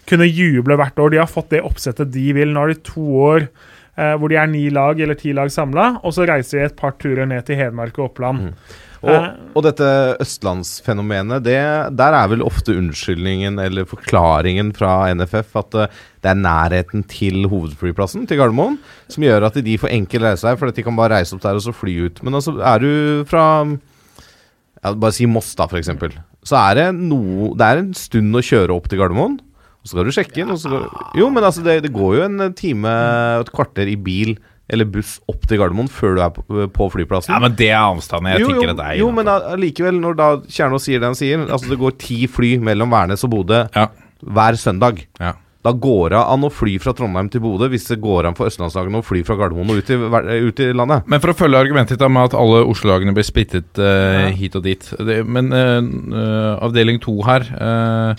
kunnet 0.09 0.33
juble 0.33 0.77
hvert 0.79 0.99
år. 0.99 1.13
De 1.13 1.21
har 1.21 1.29
fått 1.29 1.51
det 1.53 1.63
oppsettet 1.65 2.11
de 2.13 2.31
vil. 2.35 2.53
Nå 2.53 2.63
har 2.63 2.73
de 2.73 2.79
to 2.83 3.05
år 3.23 3.45
eh, 3.45 4.15
hvor 4.17 4.31
de 4.31 4.39
er 4.41 4.49
ni 4.51 4.65
lag 4.73 4.99
eller 4.99 5.19
ti 5.19 5.35
lag 5.37 5.53
samla, 5.53 5.99
og 6.01 6.15
så 6.15 6.27
reiser 6.29 6.59
de 6.59 6.65
et 6.71 6.79
par 6.79 6.97
turer 7.01 7.29
ned 7.29 7.45
til 7.47 7.59
Hedmark 7.61 7.99
og 7.99 8.11
Oppland. 8.11 8.55
Og, 9.03 9.11
Eh. 9.11 9.31
og 9.51 9.65
dette 9.65 9.87
østlandsfenomenet, 10.23 11.43
det, 11.43 11.59
der 11.99 12.15
er 12.15 12.29
vel 12.31 12.43
ofte 12.45 12.71
unnskyldningen 12.79 13.59
eller 13.59 13.87
forklaringen 13.89 14.71
fra 14.75 15.11
NFF 15.11 15.57
at 15.59 15.75
eh, 15.75 15.97
det 16.23 16.31
er 16.31 16.39
nærheten 16.39 17.03
til 17.11 17.43
hovedflyplassen, 17.51 18.23
til 18.29 18.39
Gardermoen, 18.39 18.77
som 19.11 19.25
gjør 19.25 19.49
at 19.49 19.59
de 19.59 19.77
får 19.77 19.91
enkel 19.91 20.23
reisevei, 20.23 20.55
for 20.55 20.71
at 20.71 20.79
de 20.79 20.85
kan 20.87 20.95
bare 20.95 21.17
reise 21.17 21.35
opp 21.35 21.43
der 21.43 21.59
og 21.59 21.65
så 21.65 21.75
fly 21.75 21.97
ut. 22.07 22.23
Men 22.23 22.39
altså, 22.39 22.55
er 22.63 22.79
du 22.79 23.25
fra 23.27 23.43
ja, 23.67 24.93
Bare 24.93 25.15
si 25.15 25.27
Moss, 25.27 25.51
da, 25.59 25.67
eksempel. 25.67 26.15
Så 26.43 26.57
er 26.59 26.75
det 26.75 26.87
noe 26.95 27.53
Det 27.55 27.67
er 27.67 27.79
en 27.79 27.93
stund 27.95 28.35
å 28.35 28.43
kjøre 28.43 28.75
opp 28.75 28.89
til 28.91 28.99
Gardermoen. 28.99 29.37
Og 29.83 29.87
så 29.87 29.97
skal 29.97 30.07
du 30.07 30.15
sjekke 30.15 30.41
inn. 30.43 30.51
Og 30.51 30.59
så 30.59 30.71
går, 30.71 30.87
jo, 31.19 31.27
men 31.31 31.43
altså, 31.43 31.63
det, 31.63 31.81
det 31.83 31.91
går 31.95 32.17
jo 32.17 32.25
en 32.29 32.55
time 32.55 32.91
og 33.39 33.45
et 33.45 33.53
kvarter 33.55 33.91
i 33.91 33.99
bil 33.99 34.37
eller 34.71 34.87
buss 34.89 35.17
opp 35.29 35.43
til 35.49 35.59
Gardermoen 35.59 35.89
før 35.91 36.15
du 36.17 36.23
er 36.23 36.33
på, 36.33 36.43
på 36.73 36.89
flyplassen. 36.93 37.33
Ja, 37.35 37.41
men 37.43 37.55
det 37.59 37.69
er 37.73 37.81
avstanden. 37.81 38.31
Jeg 38.31 38.45
jo, 38.45 38.51
tenker 38.51 38.69
jo, 38.69 38.73
at 38.73 38.79
det 38.79 38.89
er 38.89 38.99
jo, 39.01 39.11
men 39.15 39.31
allikevel, 39.33 39.99
når 40.01 40.19
da 40.19 40.29
Kjernås 40.47 40.87
sier 40.87 41.03
det 41.03 41.11
han 41.11 41.19
sier 41.19 41.43
Altså 41.43 41.71
det 41.73 41.79
går 41.81 41.97
ti 42.01 42.23
fly 42.31 42.55
mellom 42.63 42.93
Værnes 42.93 43.25
og 43.27 43.33
Bodø 43.35 43.65
Ja. 43.75 43.89
hver 44.23 44.59
søndag. 44.59 45.03
Ja. 45.19 45.33
Da 45.63 45.71
går 45.71 46.11
det 46.11 46.19
an 46.19 46.43
å 46.43 46.51
fly 46.51 46.73
fra 46.83 46.91
Trondheim 46.95 47.29
til 47.31 47.43
Bodø 47.43 47.69
hvis 47.71 47.87
det 47.87 48.01
går 48.03 48.27
an 48.27 48.35
for 48.35 48.49
østlandslagene 48.49 48.99
å 48.99 49.05
fly 49.05 49.21
fra 49.27 49.37
Gardermoen 49.39 49.71
og 49.71 49.79
ut 49.79 49.91
i, 49.95 49.95
ut 49.95 50.59
i 50.59 50.71
landet. 50.75 51.07
Men 51.07 51.23
for 51.23 51.31
å 51.31 51.37
følge 51.39 51.61
argumentet 51.63 51.95
ditt 51.99 52.11
med 52.11 52.27
at 52.31 52.35
alle 52.35 52.65
Oslo-lagene 52.67 53.15
blir 53.15 53.27
splittet 53.27 53.79
eh, 53.79 54.31
hit 54.35 54.57
og 54.59 54.65
dit 54.67 54.89
det, 55.07 55.21
Men 55.23 55.51
eh, 55.55 55.79
eh, 55.79 56.51
avdeling 56.67 56.99
to 57.03 57.15
her 57.27 57.47
uh, 57.55 58.11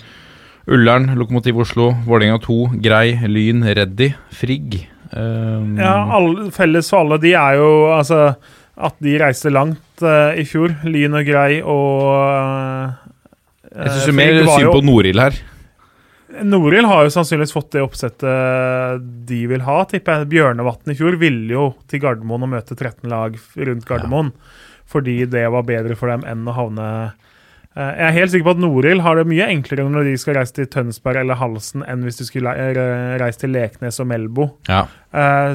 Ullern, 0.72 1.10
Lokomotiv 1.20 1.58
Oslo, 1.60 1.90
Vålerenga 2.06 2.40
2, 2.40 2.58
Grei, 2.80 3.18
Lyn, 3.28 3.60
Reddy, 3.76 4.14
Frigg. 4.32 4.78
Eh, 5.15 5.65
Ja, 5.81 5.95
alle, 6.19 6.51
Felles 6.55 6.91
for 6.91 7.05
alle 7.05 7.20
de 7.23 7.35
er 7.39 7.59
jo 7.61 7.70
altså 7.95 8.20
at 8.74 8.97
de 9.07 9.15
reiste 9.23 9.53
langt 9.55 10.03
uh, 10.03 10.35
i 10.35 10.43
fjor. 10.49 10.73
Lyn 10.82 11.15
og 11.15 11.27
Grei 11.28 11.61
og 11.62 12.09
uh, 12.11 12.95
jeg 13.70 13.93
syns 14.01 14.16
mer 14.19 14.41
synd 14.49 14.70
på 14.73 14.81
Norild 14.86 15.23
her. 15.23 15.36
Norild 16.43 16.89
har 16.91 17.05
jo 17.07 17.12
sannsynligvis 17.15 17.55
fått 17.55 17.77
det 17.77 17.85
oppsettet 17.85 19.05
de 19.28 19.41
vil 19.51 19.62
ha, 19.62 19.77
tipper 19.86 20.24
jeg. 20.24 20.31
Bjørnevatn 20.32 20.91
i 20.91 20.97
fjor 20.99 21.19
ville 21.20 21.55
jo 21.55 21.69
til 21.91 22.03
Gardermoen 22.03 22.47
og 22.47 22.51
møte 22.57 22.74
13 22.74 23.07
lag 23.11 23.39
rundt 23.39 23.86
Gardermoen. 23.86 24.32
Fordi 24.91 25.20
det 25.31 25.45
var 25.55 25.66
bedre 25.66 25.95
for 25.99 26.11
dem 26.11 26.27
enn 26.27 26.51
å 26.51 26.57
havne 26.57 26.89
Eh, 26.95 27.11
Jeg 27.74 28.06
er 28.06 28.12
helt 28.14 28.30
sikker 28.30 28.46
på 28.46 28.52
at 28.55 28.60
Norild 28.62 29.01
har 29.02 29.16
det 29.18 29.24
mye 29.26 29.48
enklere 29.51 29.88
når 29.90 30.05
de 30.06 30.12
skal 30.22 30.36
reise 30.38 30.55
til 30.55 30.68
Tønsberg 30.70 31.18
eller 31.24 31.34
Halsen, 31.40 31.82
enn 31.90 32.05
hvis 32.06 32.20
de 32.20 32.26
skulle 32.28 32.52
reise 33.18 33.40
til 33.40 33.51
Leknes 33.51 33.98
og 33.98 34.06
Melbo. 34.06 34.46
Ja. 34.70 34.84
Eh, 35.10 35.55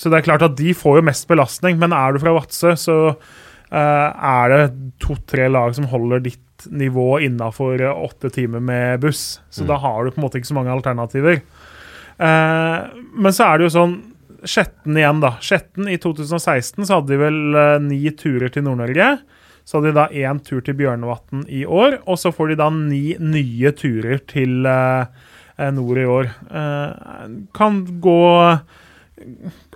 Så 0.00 0.08
det 0.08 0.22
er 0.22 0.24
klart 0.30 0.42
at 0.46 0.54
de 0.56 0.72
får 0.72 0.96
jo 1.00 1.04
mest 1.04 1.26
belastning, 1.28 1.76
men 1.76 1.92
er 1.92 2.14
du 2.16 2.18
fra 2.22 2.32
Vadsø, 2.32 2.72
så 2.80 2.94
eh, 3.12 3.76
er 3.76 4.48
det 4.54 4.62
to-tre 5.04 5.50
lag 5.52 5.74
som 5.76 5.84
holder 5.92 6.22
ditt 6.24 6.64
nivå 6.72 7.18
innafor 7.24 7.80
åtte 7.92 8.30
timer 8.32 8.60
med 8.64 9.00
buss. 9.04 9.40
Så 9.52 9.66
da 9.68 9.76
har 9.80 10.04
du 10.04 10.10
på 10.14 10.20
en 10.20 10.24
måte 10.24 10.40
ikke 10.40 10.48
så 10.54 10.56
mange 10.56 10.72
alternativer. 10.72 11.42
Eh, 12.20 12.78
men 13.20 13.32
så 13.36 13.50
er 13.50 13.58
det 13.60 13.68
jo 13.68 13.74
sånn 13.76 13.98
Skjetten 14.40 14.96
igjen, 14.96 15.18
da. 15.20 15.34
Skjetten 15.44 15.84
i 15.92 15.98
2016 16.00 16.86
så 16.88 16.96
hadde 16.96 17.12
de 17.12 17.18
vel 17.20 17.40
eh, 17.60 17.74
ni 17.84 17.98
turer 18.16 18.48
til 18.48 18.64
Nord-Norge. 18.64 19.18
Så 19.70 19.78
hadde 19.78 19.92
de 19.92 20.00
da 20.00 20.08
én 20.10 20.40
tur 20.42 20.64
til 20.66 20.74
Bjørnevatn 20.80 21.44
i 21.46 21.60
år, 21.62 22.00
og 22.10 22.18
så 22.18 22.32
får 22.34 22.50
de 22.50 22.58
da 22.58 22.66
ni 22.74 23.14
nye 23.22 23.70
turer 23.78 24.18
til 24.26 24.66
eh, 24.66 25.04
eh, 25.54 25.70
nord 25.76 26.00
i 26.02 26.06
år. 26.10 26.30
Eh, 26.50 27.28
kan 27.54 27.84
gå 28.02 28.24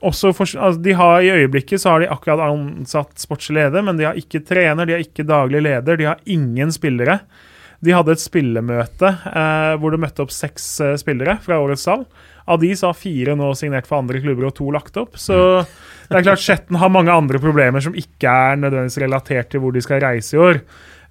for, 0.03 0.43
altså 0.43 0.81
de 0.83 0.97
har 0.99 1.23
I 1.23 1.31
øyeblikket 1.37 1.79
så 1.79 1.93
har 1.93 2.03
de 2.03 2.11
akkurat 2.11 2.43
ansatt 2.49 3.23
sportslig 3.23 3.61
leder, 3.61 3.87
men 3.87 4.01
de 4.01 4.09
har 4.09 4.19
ikke 4.19 4.43
trener, 4.43 4.83
de 4.83 4.97
har 4.97 5.05
ikke 5.05 5.29
daglig 5.29 5.62
leder, 5.62 6.01
de 6.01 6.11
har 6.11 6.27
ingen 6.27 6.75
spillere. 6.75 7.21
De 7.85 7.93
hadde 7.93 8.15
et 8.15 8.23
spillemøte 8.23 9.11
eh, 9.11 9.74
hvor 9.81 9.93
det 9.94 10.01
møtte 10.02 10.24
opp 10.24 10.32
seks 10.35 10.69
eh, 10.85 10.94
spillere 11.01 11.36
fra 11.44 11.61
årets 11.61 11.85
salg. 11.85 12.06
Av 12.44 12.61
de 12.61 12.70
så 12.77 12.90
har 12.90 12.98
fire 12.98 13.36
nå 13.39 13.51
signert 13.56 13.89
for 13.89 14.02
andre 14.02 14.20
klubber 14.20 14.51
og 14.51 14.56
to 14.59 14.69
lagt 14.73 14.98
opp. 15.01 15.16
Så 15.20 15.36
det 16.09 16.19
er 16.19 16.27
klart 16.27 16.43
Skjetten 16.44 16.77
har 16.81 16.93
mange 16.93 17.12
andre 17.12 17.40
problemer 17.40 17.85
som 17.85 17.97
ikke 17.97 18.28
er 18.28 18.59
nødvendigvis 18.61 19.01
relatert 19.05 19.52
til 19.52 19.65
hvor 19.65 19.73
de 19.73 19.85
skal 19.85 20.02
reise 20.05 20.36
i 20.36 20.43
år. 20.43 20.61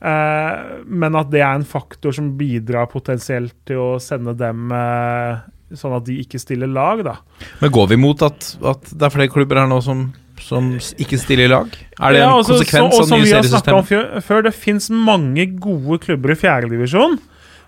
Eh, 0.03 0.53
men 0.85 1.15
at 1.15 1.31
det 1.31 1.41
er 1.41 1.55
en 1.55 1.65
faktor 1.67 2.15
som 2.15 2.33
bidrar 2.39 2.89
potensielt 2.91 3.55
til 3.69 3.79
å 3.79 3.89
sende 4.03 4.35
dem 4.37 4.73
eh, 4.75 5.43
sånn 5.79 5.95
at 5.97 6.05
de 6.05 6.19
ikke 6.21 6.41
stiller 6.41 6.69
lag, 6.69 7.01
da. 7.05 7.17
Men 7.61 7.73
går 7.73 7.93
vi 7.93 7.99
mot 8.01 8.25
at, 8.25 8.53
at 8.61 8.91
det 8.91 9.07
er 9.07 9.13
flere 9.13 9.31
klubber 9.31 9.61
her 9.61 9.69
nå 9.71 9.79
som, 9.85 10.09
som 10.41 10.71
ikke 11.01 11.19
stiller 11.21 11.45
i 11.45 11.51
lag? 11.51 11.75
Er 11.99 12.15
det 12.15 12.21
en 12.21 12.25
Ja, 12.25 12.37
altså, 12.37 12.57
konsekvens 12.57 12.95
så, 12.95 12.97
og 12.97 13.03
av 13.03 13.07
som 13.07 13.19
nye 13.19 13.27
vi 13.27 13.35
har 13.35 13.43
snakket 13.43 13.73
om 13.73 14.21
før, 14.23 14.41
det 14.47 14.53
fins 14.53 14.89
mange 14.89 15.45
gode 15.59 15.99
klubber 16.05 16.33
i 16.33 16.39
fjerdedivisjon 16.39 17.19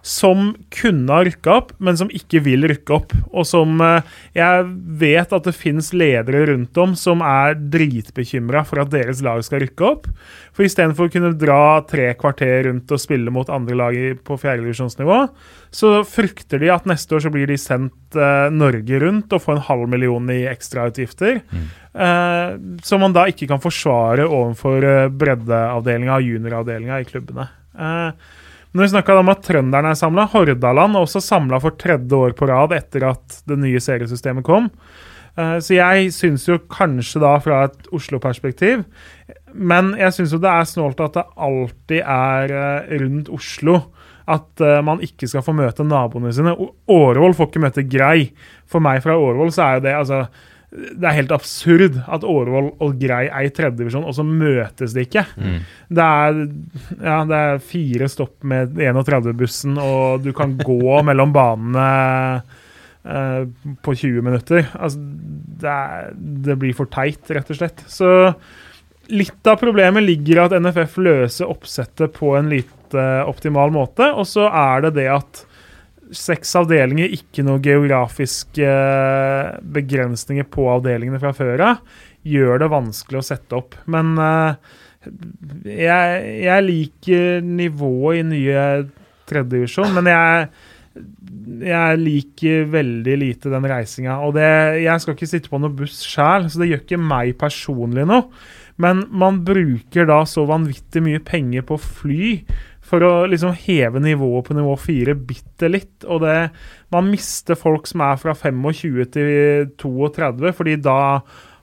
som 0.05 0.51
kunne 0.69 1.09
ha 1.09 1.23
rykka 1.25 1.53
opp, 1.57 1.71
men 1.81 1.97
som 1.97 2.11
ikke 2.13 2.43
vil 2.45 2.67
rykke 2.69 2.93
opp. 2.93 3.13
Og 3.33 3.47
som 3.49 3.79
eh, 3.81 4.05
Jeg 4.37 4.65
vet 5.01 5.33
at 5.33 5.47
det 5.47 5.55
finnes 5.57 5.89
ledere 5.97 6.43
rundt 6.51 6.77
om 6.77 6.93
som 6.99 7.23
er 7.25 7.57
dritbekymra 7.57 8.61
for 8.69 8.83
at 8.83 8.91
deres 8.93 9.23
lag 9.25 9.41
skal 9.45 9.63
rykke 9.65 9.87
opp. 9.87 10.05
For 10.55 10.67
istedenfor 10.67 11.09
å 11.09 11.13
kunne 11.15 11.33
dra 11.39 11.81
tre 11.89 12.11
kvarter 12.19 12.67
rundt 12.69 12.93
og 12.93 13.01
spille 13.01 13.33
mot 13.33 13.49
andre 13.49 13.79
lag 13.79 13.97
på 14.27 14.37
fjerdedivisjonsnivå, 14.39 15.19
så 15.73 15.95
frykter 16.07 16.61
de 16.61 16.69
at 16.71 16.85
neste 16.87 17.17
år 17.17 17.25
så 17.25 17.33
blir 17.33 17.49
de 17.49 17.57
sendt 17.59 18.19
eh, 18.19 18.53
Norge 18.53 19.01
rundt 19.01 19.33
og 19.33 19.41
får 19.43 19.57
en 19.57 19.67
halv 19.71 19.89
million 19.91 20.29
i 20.31 20.43
ekstrautgifter. 20.53 21.41
Eh, 21.95 22.55
som 22.85 23.01
man 23.01 23.13
da 23.15 23.25
ikke 23.31 23.49
kan 23.49 23.61
forsvare 23.63 24.25
overfor 24.27 24.83
uh, 24.83 25.11
breddeavdelinga 25.15 26.17
og 26.17 26.25
junioravdelinga 26.29 27.01
i 27.01 27.07
klubbene. 27.07 27.49
Eh, 27.73 28.43
når 28.75 28.83
vi 28.83 28.91
snakka 28.91 29.15
om 29.21 29.31
at 29.31 29.43
trønderne 29.45 29.91
er 29.93 29.97
samla, 29.99 30.27
Hordaland 30.33 30.97
er 30.97 31.05
også 31.05 31.21
samla 31.23 31.61
for 31.63 31.77
tredje 31.79 32.17
år 32.17 32.35
på 32.35 32.49
rad 32.49 32.75
etter 32.75 33.07
at 33.07 33.37
det 33.47 33.55
nye 33.61 33.79
seriesystemet 33.79 34.43
kom. 34.43 34.67
Eh, 35.39 35.57
så 35.63 35.77
jeg 35.77 36.11
syns 36.15 36.43
jo 36.49 36.59
kanskje 36.71 37.21
da 37.23 37.37
fra 37.43 37.65
et 37.67 37.89
Oslo-perspektiv 37.91 38.85
Men 39.51 39.89
jeg 39.99 40.15
syns 40.15 40.31
jo 40.31 40.39
det 40.39 40.51
er 40.51 40.67
snålt 40.69 41.01
at 41.03 41.17
det 41.17 41.25
alltid 41.47 42.01
er 42.03 42.53
eh, 42.55 42.93
rundt 43.01 43.31
Oslo 43.35 43.79
at 44.31 44.63
eh, 44.63 44.81
man 44.81 45.03
ikke 45.05 45.27
skal 45.29 45.43
få 45.45 45.53
møte 45.53 45.85
naboene 45.85 46.31
sine. 46.33 46.55
Årvoll 46.89 47.35
får 47.37 47.51
ikke 47.51 47.61
møte 47.61 47.83
Grei. 47.85 48.31
For 48.65 48.81
meg 48.81 49.03
fra 49.03 49.17
Årvoll 49.21 49.51
så 49.53 49.67
er 49.67 49.77
jo 49.77 49.83
det 49.85 49.93
altså 49.99 50.21
det 50.75 51.07
er 51.07 51.17
helt 51.19 51.33
absurd 51.35 51.97
at 52.03 52.25
Årvoll 52.27 52.71
og 52.83 52.97
Grei 52.99 53.25
er 53.29 53.47
i 53.47 53.51
tredjedivisjon, 53.53 54.05
og 54.07 54.15
så 54.17 54.25
møtes 54.27 54.95
de 54.95 55.05
ikke. 55.05 55.23
Det, 55.87 56.05
er, 56.05 56.39
ja, 56.99 57.17
det 57.29 57.39
er 57.39 57.63
fire 57.63 58.09
stopp 58.11 58.43
med 58.47 58.75
31-bussen, 58.75 59.79
og 59.81 60.25
du 60.25 60.31
kan 60.35 60.57
gå 60.69 60.99
mellom 61.07 61.33
banene 61.35 61.87
eh, 63.07 63.41
på 63.85 63.95
20 63.95 64.25
minutter. 64.25 64.67
Altså, 64.75 64.99
det, 65.63 65.71
er, 65.71 66.13
det 66.49 66.59
blir 66.61 66.75
for 66.77 66.91
teit, 66.91 67.23
rett 67.31 67.51
og 67.53 67.61
slett. 67.61 67.85
Så 67.91 68.11
litt 69.15 69.47
av 69.47 69.59
problemet 69.61 70.03
ligger 70.03 70.41
i 70.41 70.45
at 70.47 70.59
NFF 70.59 70.99
løser 71.05 71.51
oppsettet 71.51 72.15
på 72.17 72.35
en 72.35 72.51
lite 72.51 73.09
optimal 73.29 73.73
måte, 73.75 74.11
og 74.11 74.27
så 74.27 74.49
er 74.49 74.87
det 74.87 74.97
det 74.99 75.11
at 75.13 75.45
seks 76.13 76.53
avdelinger, 76.59 77.13
ikke 77.17 77.45
noen 77.45 77.63
geografiske 77.65 78.65
eh, 78.65 79.55
begrensninger 79.77 80.47
på 80.51 80.67
avdelingene 80.75 81.21
fra 81.21 81.33
før 81.35 81.63
av, 81.71 82.01
gjør 82.25 82.61
det 82.61 82.71
vanskelig 82.73 83.21
å 83.21 83.25
sette 83.25 83.57
opp. 83.57 83.77
Men 83.91 84.13
eh, 84.21 84.75
jeg, 85.69 86.21
jeg 86.45 86.67
liker 86.67 87.41
nivået 87.45 88.21
i 88.21 88.27
nye 88.29 88.65
tredjedivisjon, 89.29 89.93
men 89.97 90.09
jeg, 90.11 90.49
jeg 91.65 92.01
liker 92.01 92.69
veldig 92.73 93.17
lite 93.21 93.53
den 93.53 93.69
reisinga. 93.69 94.19
Og 94.25 94.35
det, 94.37 94.51
jeg 94.85 95.01
skal 95.01 95.17
ikke 95.17 95.31
sitte 95.31 95.51
på 95.51 95.61
noe 95.61 95.73
buss 95.81 96.03
sjæl, 96.05 96.49
så 96.49 96.61
det 96.61 96.71
gjør 96.71 96.85
ikke 96.85 97.01
meg 97.01 97.33
personlig 97.41 98.05
noe. 98.09 98.29
Men 98.81 99.05
man 99.15 99.39
bruker 99.47 100.07
da 100.09 100.21
så 100.27 100.43
vanvittig 100.49 101.03
mye 101.05 101.21
penger 101.23 101.63
på 101.69 101.77
fly 101.79 102.31
for 102.85 103.05
å 103.05 103.11
liksom 103.29 103.55
heve 103.65 104.01
nivået 104.03 104.47
på 104.47 104.55
nivå 104.57 104.75
4 104.77 105.15
bitte 105.27 105.69
litt. 105.71 106.05
Og 106.05 106.21
det, 106.25 106.37
man 106.93 107.09
mister 107.09 107.57
folk 107.57 107.89
som 107.89 108.03
er 108.05 108.19
fra 108.21 108.35
25 108.37 109.11
til 109.15 109.69
32, 109.81 110.53
fordi 110.55 110.79
da 110.85 110.99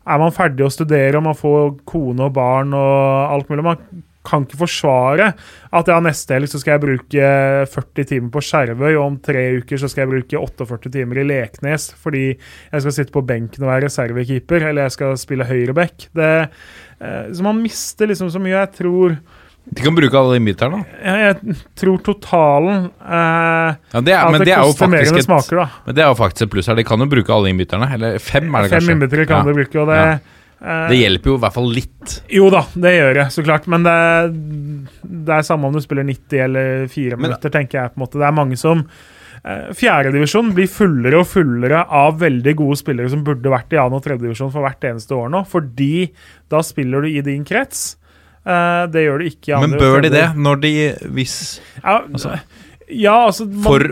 er 0.02 0.18
man 0.18 0.34
ferdig 0.34 0.66
å 0.66 0.72
studere, 0.72 1.18
og 1.18 1.28
man 1.28 1.38
får 1.38 1.76
kone 1.88 2.26
og 2.26 2.34
barn 2.34 2.74
og 2.74 3.36
alt 3.36 3.52
mulig. 3.52 3.66
Man 3.66 3.84
kan 4.26 4.44
ikke 4.46 4.60
forsvare 4.60 5.32
at 5.74 5.88
ja, 5.90 5.98
neste 6.02 6.36
helg 6.36 6.50
så 6.50 6.60
skal 6.62 6.76
jeg 6.76 6.82
bruke 6.84 7.30
40 7.72 8.08
timer 8.10 8.30
på 8.34 8.42
Skjervøy, 8.46 8.92
og 8.92 9.04
om 9.04 9.18
tre 9.22 9.44
uker 9.58 9.80
så 9.82 9.90
skal 9.90 10.04
jeg 10.04 10.12
bruke 10.12 10.42
48 10.42 10.92
timer 10.94 11.22
i 11.22 11.26
Leknes 11.26 11.88
fordi 11.98 12.28
jeg 12.28 12.84
skal 12.84 12.94
sitte 12.94 13.14
på 13.14 13.24
benken 13.26 13.66
og 13.66 13.72
være 13.72 13.88
reservekeeper, 13.88 14.68
eller 14.70 14.86
jeg 14.86 14.96
skal 14.96 15.18
spille 15.20 15.48
høyreback. 15.48 16.06
Eh, 16.14 16.46
så 17.34 17.46
man 17.46 17.62
mister 17.62 18.10
liksom 18.10 18.30
så 18.30 18.42
mye. 18.42 18.54
Jeg 18.54 18.74
tror 18.78 19.18
De 19.64 19.80
kan 19.84 19.94
bruke 19.94 20.18
alle 20.18 20.36
innbytterne. 20.40 20.80
jeg, 21.04 21.36
jeg 21.46 21.56
tror 21.78 22.00
totalen 22.02 22.88
eh, 22.98 23.76
Ja, 23.94 24.00
det 24.02 24.12
er, 24.12 24.18
At 24.26 24.32
men 24.34 24.40
det 24.42 24.48
det 24.48 24.54
er 24.56 24.64
koster 24.66 24.88
mer 24.90 25.04
enn 25.06 25.14
det 25.14 25.24
smaker, 25.24 25.56
da. 25.62 25.66
men 25.86 25.94
det 25.94 26.02
er 26.02 26.08
jo 26.10 26.18
faktisk 26.18 26.42
et 26.48 26.50
pluss 26.50 26.66
her. 26.66 26.74
De 26.80 26.84
kan 26.84 26.98
jo 26.98 27.06
bruke 27.06 27.30
alle 27.32 27.52
innbytterne. 27.52 27.88
Eller 27.94 28.18
fem, 28.18 28.48
er 28.54 28.62
det 28.66 28.70
Fem 28.72 28.78
kanskje. 28.80 28.96
innbyttere 28.96 29.26
kan 29.30 29.38
Ja. 29.46 29.52
de 29.52 29.54
bruke, 29.60 29.80
og 29.80 29.86
det 29.92 30.00
Ja. 30.02 30.18
eh, 30.66 30.88
Det 30.90 30.98
hjelper 30.98 31.30
jo 31.30 31.34
i 31.36 31.42
hvert 31.44 31.52
fall 31.54 31.70
litt. 31.72 32.22
Jo 32.28 32.50
da, 32.50 32.64
det 32.74 32.92
gjør 32.98 33.14
det, 33.14 33.26
så 33.32 33.44
klart. 33.46 33.66
Men 33.70 33.82
det, 33.82 33.96
det 35.26 35.34
er 35.38 35.42
samme 35.46 35.64
om 35.70 35.72
du 35.72 35.80
spiller 35.80 36.04
90 36.04 36.38
eller 36.44 36.86
4 36.88 37.16
Men- 37.16 37.30
minutter, 37.30 37.50
tenker 37.50 37.80
jeg. 37.82 37.94
på 37.94 37.98
en 38.00 38.06
måte. 38.06 38.18
Det 38.18 38.26
er 38.28 38.32
mange 38.32 38.58
som 38.58 38.86
eh, 39.44 39.72
Fjerdedivisjon 39.74 40.52
blir 40.54 40.68
fullere 40.70 41.18
og 41.18 41.26
fullere 41.26 41.86
av 41.90 42.18
veldig 42.20 42.54
gode 42.56 42.76
spillere 42.78 43.08
som 43.10 43.24
burde 43.24 43.42
vært 43.50 43.72
i 43.72 43.76
annen- 43.78 43.94
og 43.98 44.04
tredjedivisjon 44.04 44.52
for 44.52 44.62
hvert 44.62 44.80
eneste 44.90 45.10
år 45.16 45.30
nå, 45.30 45.46
fordi 45.46 46.10
da 46.50 46.60
spiller 46.62 47.02
du 47.02 47.08
i 47.08 47.20
din 47.22 47.44
krets. 47.44 47.96
Eh, 48.42 48.82
det 48.90 49.04
gjør 49.06 49.22
du 49.22 49.28
ikke 49.30 49.52
i 49.52 49.54
andre 49.54 49.68
Men 49.70 49.78
bør 49.78 50.02
de 50.02 50.10
det 50.10 50.26
når 50.34 50.62
de 50.64 50.72
Hvis 51.14 51.34
Ja, 51.78 52.00
Altså, 52.02 52.32
ja, 52.92 53.14
altså 53.28 53.46
man, 53.46 53.62
For 53.62 53.84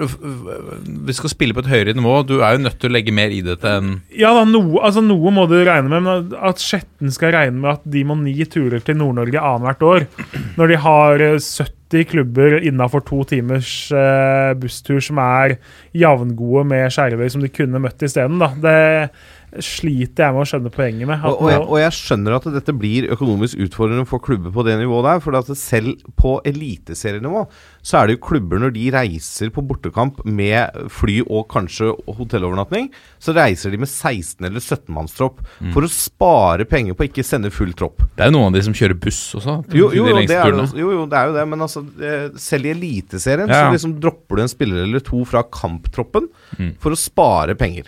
Vi 1.07 1.15
skal 1.17 1.33
spille 1.33 1.55
på 1.55 1.63
et 1.63 1.71
høyere 1.71 1.95
nivå. 1.97 2.17
Du 2.27 2.41
er 2.43 2.57
jo 2.57 2.65
nødt 2.65 2.79
til 2.83 2.91
å 2.91 2.95
legge 2.97 3.15
mer 3.15 3.33
i 3.33 3.41
dette 3.47 3.77
enn 3.79 4.01
Ja 4.11 4.33
da, 4.37 4.43
noe, 4.49 4.83
altså 4.83 5.05
noe 5.07 5.33
må 5.35 5.47
du 5.51 5.55
regne 5.61 5.89
med, 5.93 6.03
men 6.05 6.35
at 6.35 6.63
Skjetten 6.63 7.15
skal 7.15 7.35
regne 7.37 7.63
med 7.63 7.79
at 7.79 7.87
de 7.95 8.03
må 8.07 8.19
ni 8.19 8.35
turer 8.51 8.83
til 8.85 8.99
Nord-Norge 8.99 9.39
annethvert 9.53 9.87
år, 9.87 10.09
når 10.59 10.75
de 10.75 10.81
har 10.85 11.25
eh, 11.31 11.39
70 11.39 12.07
klubber 12.11 12.59
innafor 12.59 13.03
to 13.07 13.23
timers 13.31 13.73
eh, 13.95 14.53
busstur 14.59 15.01
som 15.03 15.19
er 15.23 15.57
jevngode 15.97 16.67
med 16.71 16.91
Skjervøy, 16.95 17.29
som 17.33 17.43
de 17.43 17.51
kunne 17.55 17.81
møtt 17.83 18.03
isteden, 18.07 18.43
da. 18.43 18.53
Det 18.59 18.77
sliter 19.59 20.29
jeg 20.29 20.35
med 20.37 20.45
å 20.45 20.49
skjønne 20.49 20.71
poenget 20.75 21.09
med. 21.11 21.25
Og, 21.27 21.41
og, 21.43 21.49
jeg, 21.51 21.63
og 21.67 21.79
jeg 21.81 21.95
skjønner 21.97 22.37
at 22.37 22.47
dette 22.55 22.75
blir 22.79 23.09
økonomisk 23.15 23.59
utfordrende 23.67 24.07
for 24.07 24.23
klubber 24.23 24.53
på 24.55 24.65
det 24.67 24.77
nivået 24.79 25.09
der. 25.09 25.23
For 25.25 25.37
at 25.39 25.51
selv 25.59 26.05
på 26.21 26.37
eliteserienivå 26.47 27.45
så 27.83 27.99
er 28.01 28.07
det 28.11 28.17
jo 28.19 28.23
klubber 28.29 28.61
når 28.63 28.75
de 28.77 28.87
reiser 28.95 29.51
på 29.55 29.65
bortekamp 29.67 30.21
med 30.29 30.77
fly 30.93 31.21
og 31.27 31.47
kanskje 31.51 31.91
hotellovernatting, 32.07 32.91
så 33.19 33.35
reiser 33.37 33.73
de 33.73 33.81
med 33.83 33.89
16 33.91 34.47
eller 34.47 34.61
17-mannstropp 34.63 35.41
for 35.75 35.87
å 35.87 35.91
spare 35.91 36.67
penger 36.69 36.95
på 36.97 37.07
å 37.07 37.11
ikke 37.11 37.25
sende 37.27 37.51
full 37.55 37.73
tropp. 37.79 38.05
Det 38.17 38.27
er 38.27 38.31
jo 38.31 38.37
noen 38.37 38.51
av 38.53 38.59
de 38.59 38.65
som 38.69 38.77
kjører 38.77 38.99
buss 39.01 39.21
også. 39.41 39.57
Jo, 39.75 39.89
jo, 39.97 40.07
de 40.11 40.27
det 40.29 40.37
er, 40.37 40.53
jo, 40.77 40.91
jo, 40.93 41.07
det 41.11 41.19
er 41.19 41.31
jo 41.31 41.37
det, 41.39 41.47
men 41.51 41.65
altså 41.67 41.85
selv 42.41 42.69
i 42.69 42.75
Eliteserien 42.75 43.49
ja. 43.51 43.65
så 43.67 43.75
liksom 43.75 43.97
dropper 44.03 44.39
du 44.39 44.45
en 44.45 44.53
spiller 44.53 44.85
eller 44.85 45.03
to 45.05 45.25
fra 45.29 45.43
kamptroppen 45.49 46.29
Mm. 46.61 46.75
for 46.83 46.93
å 46.93 46.99
spare 46.99 47.55
penger. 47.59 47.87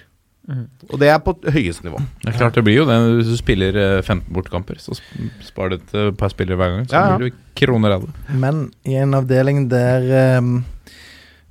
Og 0.91 0.99
det 1.01 1.09
er 1.09 1.19
på 1.25 1.35
høyeste 1.55 1.87
nivå. 1.87 2.01
Det 2.23 2.33
er 2.33 2.37
klart 2.39 2.57
det 2.59 2.65
blir 2.67 2.77
jo 2.81 2.87
det. 2.89 2.97
Hvis 3.19 3.31
du 3.33 3.37
spiller 3.41 3.77
eh, 3.79 4.03
15 4.03 4.27
bortekamper, 4.35 4.79
så 4.83 4.97
sparer 5.45 5.75
du 5.75 5.77
et 5.81 5.95
eh, 5.99 6.11
par 6.19 6.33
spillere 6.35 6.59
hver 6.61 6.75
gang. 6.77 6.89
Så 6.89 6.97
Ja, 6.97 7.13
ja. 7.13 7.19
blir 7.21 7.31
du 7.33 7.43
kroner 7.59 7.97
av 7.97 8.07
det. 8.07 8.13
Men 8.43 8.65
i 8.89 8.97
en 9.01 9.15
avdeling 9.19 9.67
der 9.73 10.39
um, 10.39 10.65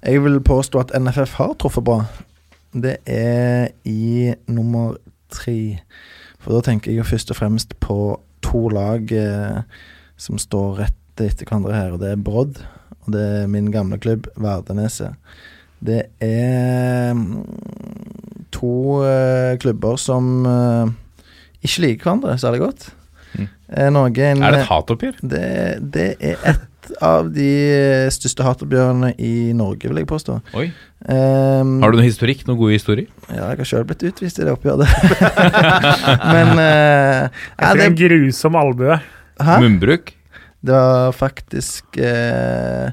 jeg 0.03 0.23
vil 0.23 0.39
påstå 0.41 0.79
at 0.85 0.95
NFF 0.97 1.33
har 1.37 1.53
truffet 1.61 1.85
bra, 1.85 1.99
det 2.73 2.97
er 3.05 3.69
i 3.85 4.33
nummer 4.47 4.95
tre. 5.29 5.77
For 6.41 6.55
da 6.55 6.63
tenker 6.71 6.91
jeg 6.91 7.01
jo 7.03 7.09
først 7.11 7.31
og 7.33 7.37
fremst 7.37 7.75
på 7.83 7.97
to 8.41 8.67
lag 8.73 9.11
uh, 9.13 9.61
som 10.17 10.39
står 10.41 10.79
rett 10.85 10.97
etter 11.21 11.45
hverandre 11.45 11.75
her, 11.75 11.91
og 11.93 11.99
det 12.01 12.13
er 12.15 12.21
Brodd, 12.23 12.61
og 13.05 13.13
det 13.13 13.21
er 13.43 13.49
min 13.51 13.67
gamle 13.73 13.99
klubb, 14.01 14.25
Verdeneset. 14.41 15.13
Det 15.81 16.03
er 16.21 17.13
mm, 17.17 18.40
to 18.53 19.01
eh, 19.07 19.53
klubber 19.61 19.99
som 20.01 20.45
eh, 20.47 20.91
ikke 21.65 21.85
liker 21.85 22.09
hverandre 22.09 22.37
særlig 22.41 22.63
godt. 22.65 22.89
Mm. 23.35 23.47
Eh, 23.47 23.89
noen, 23.95 24.19
Er 24.19 24.57
det 24.57 24.65
et 24.65 24.69
hatoppgjør? 24.71 25.21
det, 25.23 25.47
det 25.93 26.09
er 26.19 26.37
et 26.53 26.67
av 27.01 27.29
de 27.31 27.51
største 28.11 28.43
hatoppgjørene 28.43 29.13
i 29.21 29.51
Norge, 29.55 29.87
vil 29.87 30.01
jeg 30.01 30.09
påstå. 30.09 30.39
Oi. 30.57 30.71
Um, 31.05 31.77
Har 31.81 31.93
du 31.93 31.99
noe 31.99 32.05
historikk? 32.05 32.43
Noen 32.47 32.59
gode 32.59 32.75
historier? 32.75 33.07
Ja, 33.29 33.51
jeg 33.53 33.61
har 33.61 33.69
sjøl 33.69 33.85
blitt 33.89 34.03
utvist 34.09 34.41
i 34.41 34.47
det 34.47 34.53
oppgjøret. 34.53 34.89
Men 36.33 36.51
uh, 36.57 37.29
ja, 37.29 37.69
etter 37.69 37.85
en 37.85 37.99
grusom 38.01 38.57
albue. 38.59 38.97
Hæ? 39.41 39.61
Munnbruk? 39.63 40.11
Det 40.61 40.73
var 40.77 41.15
faktisk 41.17 41.97
eh, 41.97 42.91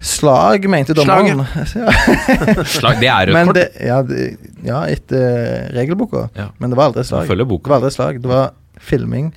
Slag, 0.00 0.68
mente 0.70 0.94
dommeren. 0.94 1.42
Ja. 1.74 2.64
Slag? 2.64 3.00
Det 3.02 3.08
er 3.10 3.30
rødt 3.32 3.48
kort. 3.50 3.56
det, 3.58 3.64
ja, 3.82 3.96
ja, 4.66 4.82
etter 4.86 5.72
regelboka. 5.74 6.28
Ja. 6.38 6.50
Men 6.62 6.70
det 6.70 6.78
var 6.78 6.92
aldri 6.92 7.02
slag. 7.08 7.26
Det 7.26 7.48
var 7.48 7.80
aldri 7.80 7.90
slag. 7.94 8.20
Det 8.22 8.30
var 8.30 8.52
filming. 8.78 9.32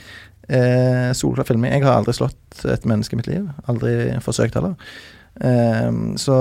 Eh, 0.52 1.10
solklar 1.18 1.48
filming. 1.50 1.74
Jeg 1.74 1.86
har 1.88 1.98
aldri 2.02 2.14
slått 2.14 2.66
et 2.70 2.86
menneske 2.86 3.18
i 3.18 3.22
mitt 3.22 3.32
liv. 3.32 3.50
Aldri 3.72 3.96
forsøkt 4.22 4.58
heller. 4.60 4.76
Eh, 5.42 5.90
så 6.22 6.38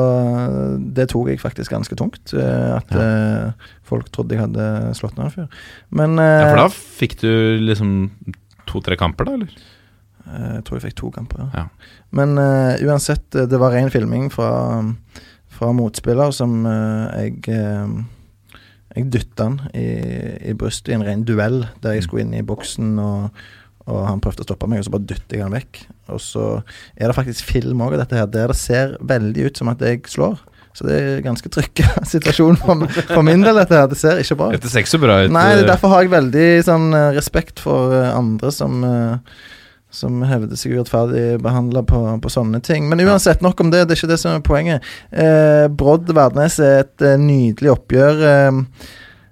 det 0.99 1.09
tok 1.15 1.33
jeg 1.33 1.41
faktisk 1.41 1.73
ganske 1.73 1.97
tungt. 1.97 2.35
Eh, 2.37 2.71
at 2.77 2.93
eh, 2.93 3.73
folk 3.89 4.13
trodde 4.13 4.37
jeg 4.37 4.45
hadde 4.45 4.69
slått 5.01 5.17
noen 5.17 5.33
før. 5.33 5.49
Men 5.97 6.19
eh, 6.21 6.37
Ja, 6.45 6.49
for 6.53 6.65
da 6.67 6.71
fikk 7.01 7.17
du 7.25 7.31
liksom 7.65 7.95
to-tre 8.69 9.01
kamper, 9.01 9.31
da, 9.31 9.41
eller? 9.41 9.57
Eh, 10.31 10.55
Jeg 10.59 10.65
tror 10.67 10.79
jeg 10.79 10.87
fikk 10.89 10.99
to 11.01 11.11
kamper. 11.15 11.51
Ja. 11.55 11.67
Men 12.17 12.39
uh, 12.39 12.75
uansett, 12.87 13.27
eh, 13.35 13.49
det 13.51 13.61
var 13.61 13.75
ren 13.75 13.91
filming 13.93 14.31
fra, 14.33 14.51
fra 15.51 15.71
motspiller 15.77 16.35
som 16.35 16.65
uh, 16.67 17.07
jeg 17.15 17.45
uh, 17.55 18.01
Jeg 18.97 19.07
dytta 19.15 19.47
han 19.47 19.61
i, 19.75 19.87
i 20.51 20.57
brystet 20.59 20.91
i 20.91 20.99
en 20.99 21.07
ren 21.07 21.25
duell, 21.27 21.63
der 21.83 21.95
jeg 21.95 22.09
skulle 22.09 22.25
inn 22.27 22.35
i 22.35 22.43
boksen, 22.43 22.97
og, 22.99 23.43
og 23.87 24.01
han 24.09 24.23
prøvde 24.23 24.43
å 24.43 24.49
stoppe 24.49 24.67
meg, 24.67 24.81
og 24.81 24.89
så 24.89 24.95
bare 24.97 25.07
dytter 25.13 25.39
jeg 25.39 25.47
han 25.47 25.55
vekk. 25.55 25.85
Og 26.11 26.19
så 26.25 26.47
er 26.97 27.07
det 27.07 27.15
faktisk 27.15 27.47
film 27.47 27.85
òg 27.87 27.95
av 27.95 28.03
dette 28.03 28.19
her, 28.19 28.27
der 28.27 28.51
det 28.51 28.59
ser 28.59 28.97
veldig 28.99 29.47
ut 29.47 29.63
som 29.63 29.71
at 29.71 29.85
jeg 29.87 30.03
slår. 30.11 30.43
Så 30.75 30.87
det 30.87 30.99
er 30.99 31.23
ganske 31.23 31.51
trykka 31.55 31.87
situasjon 32.13 32.59
for, 32.59 32.83
for 33.13 33.23
min 33.27 33.47
del, 33.47 33.63
dette 33.63 33.79
her. 33.79 33.87
Det 33.91 33.99
ser 33.99 34.25
ikke 34.25 34.41
bra 34.43 34.51
ut. 34.51 34.59
Dette 34.59 34.75
ser 34.75 34.83
ikke 34.83 34.97
så 34.97 35.03
bra 35.07 35.21
ut. 35.23 35.33
Nei, 35.39 35.49
derfor 35.71 35.95
har 35.95 36.03
jeg 36.03 36.13
veldig 36.17 36.51
sånn 36.67 36.91
respekt 37.15 37.63
for 37.63 37.95
andre 38.11 38.51
som 38.55 38.83
eh, 38.87 39.41
som 39.91 40.23
hevder 40.27 40.59
seg 40.59 40.77
urettferdig 40.77 41.41
behandla 41.43 41.83
på, 41.87 42.01
på 42.23 42.33
sånne 42.33 42.63
ting. 42.65 42.87
Men 42.91 43.03
uansett, 43.05 43.43
nok 43.43 43.61
om 43.63 43.73
det. 43.73 43.85
Det 43.87 43.97
er 43.97 44.01
ikke 44.01 44.13
det 44.13 44.21
som 44.23 44.37
er 44.37 44.47
poenget. 44.47 44.91
Eh, 45.11 45.67
Brodd 45.69 46.11
Verdnes 46.15 46.61
er 46.63 46.85
et 46.85 47.07
eh, 47.07 47.19
nydelig 47.21 47.73
oppgjør. 47.75 48.25
Eh, 48.31 48.61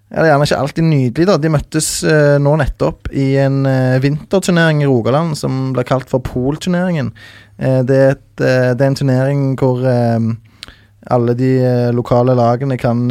ja, 0.09 0.22
det 0.22 0.24
er 0.24 0.30
gjerne 0.32 0.47
ikke 0.48 0.59
alltid 0.62 0.86
nydelig, 0.89 1.28
da. 1.28 1.36
De 1.36 1.52
møttes 1.52 1.89
eh, 2.09 2.36
nå 2.40 2.55
nettopp 2.56 3.10
i 3.12 3.28
en 3.43 3.60
eh, 3.68 3.98
vinterturnering 4.01 4.80
i 4.80 4.89
Rogaland 4.89 5.36
som 5.36 5.68
ble 5.76 5.85
kalt 5.86 6.09
for 6.09 6.24
Polturneringen. 6.24 7.12
Eh, 7.60 7.82
det, 7.85 7.98
er 7.98 8.14
et, 8.16 8.28
eh, 8.40 8.70
det 8.72 8.80
er 8.80 8.89
en 8.89 8.97
turnering 9.02 9.43
hvor 9.60 9.85
eh, 9.85 10.30
alle 11.12 11.35
de 11.36 11.52
eh, 11.60 11.90
lokale 11.93 12.35
lagene 12.39 12.80
kan 12.80 13.05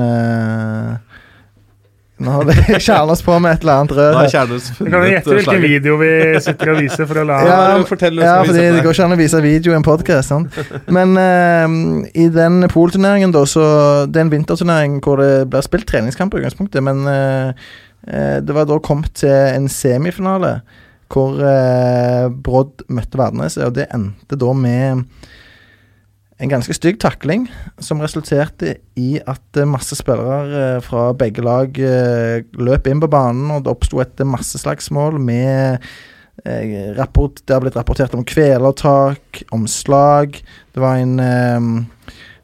Nå 2.18 2.34
har 2.34 2.48
det 2.49 2.80
kjernes 2.88 3.22
på 3.22 3.35
med 3.44 3.53
et 3.53 3.65
eller 3.65 3.81
annet 3.84 3.91
rød. 3.94 4.07
Her. 4.07 4.15
har 4.18 4.31
Kjærnes 4.34 4.69
Du 4.77 4.88
kan 4.89 5.03
jo 5.03 5.11
gjette 5.11 5.35
hvilken 5.38 5.61
video 5.61 5.98
vi 6.02 6.10
sitter 6.41 6.72
og 6.73 6.80
viser 6.81 7.10
for 7.10 7.22
å 7.22 7.26
la 7.30 7.38
Ja, 7.45 7.60
fortell 7.89 8.18
oss 8.18 8.26
ja, 8.26 8.38
fordi 8.48 8.64
det 8.73 8.81
går 8.85 8.98
ikke 8.98 9.06
an 9.06 9.14
å 9.14 9.19
vise 9.19 9.41
video 9.44 9.76
i 9.76 9.77
en 9.77 9.85
podkast. 9.85 10.34
Men 10.98 11.14
uh, 11.14 11.77
i 12.18 12.27
den 12.34 12.65
polturneringen, 12.73 13.35
da, 13.35 13.45
så 13.45 13.68
Det 14.10 14.22
er 14.22 14.26
en 14.26 14.34
vinterturnering 14.34 14.98
hvor 15.06 15.22
det 15.22 15.45
blir 15.52 15.65
spilt 15.65 15.88
treningskamp 15.89 16.34
i 16.34 16.41
utgangspunktet, 16.41 16.84
men 16.84 17.06
eh, 17.11 18.38
det 18.41 18.53
var 18.56 18.65
da 18.69 18.77
kommet 18.84 19.14
til 19.19 19.31
en 19.31 19.68
semifinale 19.72 20.60
hvor 21.14 21.38
uh, 21.39 22.27
Brodd 22.31 22.84
møtte 22.91 23.19
Verdnes, 23.19 23.60
og 23.61 23.76
det 23.77 23.88
endte 23.95 24.39
da 24.39 24.53
med 24.57 25.06
en 26.38 26.51
ganske 26.51 26.76
stygg 26.76 26.99
takling 27.01 27.47
som 27.81 28.01
resulterte 28.03 28.76
i 28.99 29.18
at 29.26 29.57
eh, 29.57 29.69
masse 29.69 29.97
spillere 29.97 30.59
eh, 30.77 30.81
fra 30.85 31.09
begge 31.18 31.45
lag 31.45 31.80
eh, 31.81 32.43
løp 32.61 32.89
inn 32.89 33.01
på 33.01 33.09
banen, 33.11 33.49
og 33.53 33.65
det 33.65 33.73
oppsto 33.73 34.01
et 34.03 34.26
masseslagsmål 34.26 35.19
med 35.22 35.89
rapport, 36.93 37.39
Det 37.41 37.49
har 37.49 37.64
blitt 37.64 37.76
rapportert 37.76 38.14
om 38.14 38.22
kvelertak, 38.23 39.39
om 39.51 39.64
slag. 39.68 40.38
Det 40.72 40.80
var 40.80 40.99
en 41.01 41.18
um, 41.18 41.72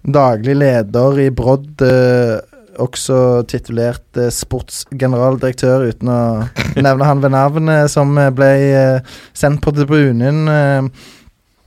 daglig 0.02 0.56
leder 0.58 1.20
i 1.22 1.28
Brodd, 1.30 1.78
uh, 1.86 2.42
også 2.82 3.44
titulert 3.50 4.18
eh, 4.18 4.32
sportsgeneraldirektør, 4.34 5.88
uten 5.92 6.12
å 6.12 6.22
nevne 6.86 7.10
han 7.10 7.24
ved 7.24 7.34
navn, 7.36 7.72
eh, 7.72 7.86
som 7.92 8.16
ble 8.36 8.52
eh, 8.70 9.18
sendt 9.38 9.64
på 9.64 9.74
tribunen. 9.76 10.48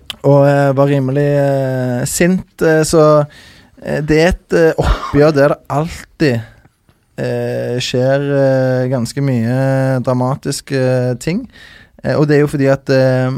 Eh, 0.06 0.26
og 0.26 0.46
eh, 0.48 0.72
var 0.76 0.90
rimelig 0.90 1.28
eh, 1.38 2.04
sint. 2.06 2.62
eh, 2.62 2.82
så 2.86 3.24
eh, 3.82 4.02
det 4.02 4.18
er 4.20 4.28
et 4.32 4.56
eh, 4.56 4.78
oppgjør 4.78 5.34
der 5.36 5.54
det 5.54 5.58
alltid 5.68 6.36
eh, 7.18 7.78
skjer 7.82 8.28
eh, 8.36 8.88
ganske 8.92 9.24
mye 9.24 9.56
dramatiske 10.04 11.16
ting. 11.20 11.46
Eh, 12.02 12.16
og 12.16 12.26
det 12.28 12.36
er 12.36 12.44
jo 12.44 12.52
fordi 12.52 12.70
at 12.72 12.90
eh, 12.90 13.30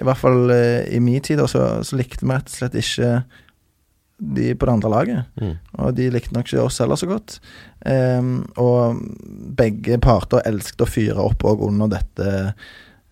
I 0.00 0.06
hvert 0.06 0.22
fall 0.22 0.50
eh, 0.50 0.86
i 0.96 1.00
min 1.00 1.22
tid 1.22 1.42
så, 1.48 1.82
så 1.82 1.98
likte 1.98 2.26
vi 2.26 2.32
rett 2.34 2.50
og 2.50 2.56
slett 2.56 2.78
ikke 2.80 3.12
de 4.16 4.54
på 4.56 4.64
det 4.64 4.72
andre 4.72 4.90
laget. 4.90 5.24
Mm. 5.36 5.56
Og 5.76 5.94
de 5.94 6.10
likte 6.10 6.32
nok 6.32 6.48
ikke 6.48 6.62
oss 6.64 6.78
heller 6.80 6.96
så 6.96 7.04
godt. 7.10 7.34
Og 8.56 9.02
begge 9.58 9.98
parter 10.00 10.40
elsket 10.48 10.80
å 10.80 10.88
fyre 10.88 11.20
opp 11.20 11.44
og 11.44 11.66
under 11.66 11.90
dette 11.92 12.54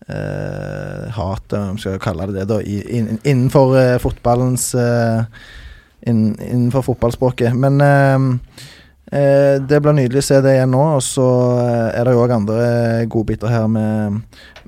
eh, 0.07 1.09
hat, 1.15 1.53
om 1.53 1.75
vi 1.75 1.81
skal 1.85 1.99
kalle 2.03 2.27
det 2.29 2.41
det, 2.41 2.47
da, 2.51 2.59
i, 2.61 2.79
in, 2.99 3.19
innenfor 3.23 3.75
eh, 3.79 3.97
fotballens 4.03 4.71
eh, 4.75 5.23
in, 6.05 6.35
Innenfor 6.39 6.81
fotballspråket. 6.85 7.55
Men 7.57 7.81
ehm, 7.81 8.27
eh, 9.11 9.55
det 9.65 9.79
blir 9.81 9.95
nydelig 9.97 10.21
å 10.21 10.27
se 10.27 10.41
det 10.45 10.57
igjen 10.57 10.69
nå. 10.75 10.83
Og 10.99 11.01
så 11.05 11.25
er 11.89 12.05
det 12.05 12.13
jo 12.13 12.21
òg 12.25 12.35
andre 12.35 12.59
godbiter 13.09 13.49
her 13.53 13.67
med 13.71 14.21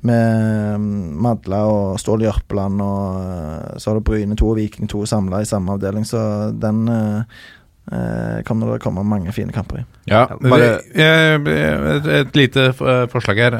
med 0.07 0.79
Madla 1.25 1.63
og 1.67 1.95
Stål 1.99 2.21
Jørpeland, 2.27 2.81
og 2.85 3.79
så 3.81 3.89
har 3.89 3.97
du 3.97 4.03
Bryne 4.05 4.35
2 4.37 4.49
og 4.51 4.59
Viking 4.59 4.87
2 4.91 5.01
samla 5.09 5.39
i 5.41 5.47
samme 5.49 5.73
avdeling, 5.73 6.05
så 6.05 6.51
den 6.53 6.83
eh, 6.93 7.39
eh, 7.91 8.35
det 8.45 8.77
komme 8.83 9.03
mange 9.03 9.33
fine 9.33 9.51
kamper 9.51 9.81
i. 9.81 9.85
Ja, 10.05 10.27
bare- 10.37 10.69
et, 11.97 12.07
et 12.21 12.35
lite 12.37 12.67
forslag 13.11 13.41
her. 13.41 13.57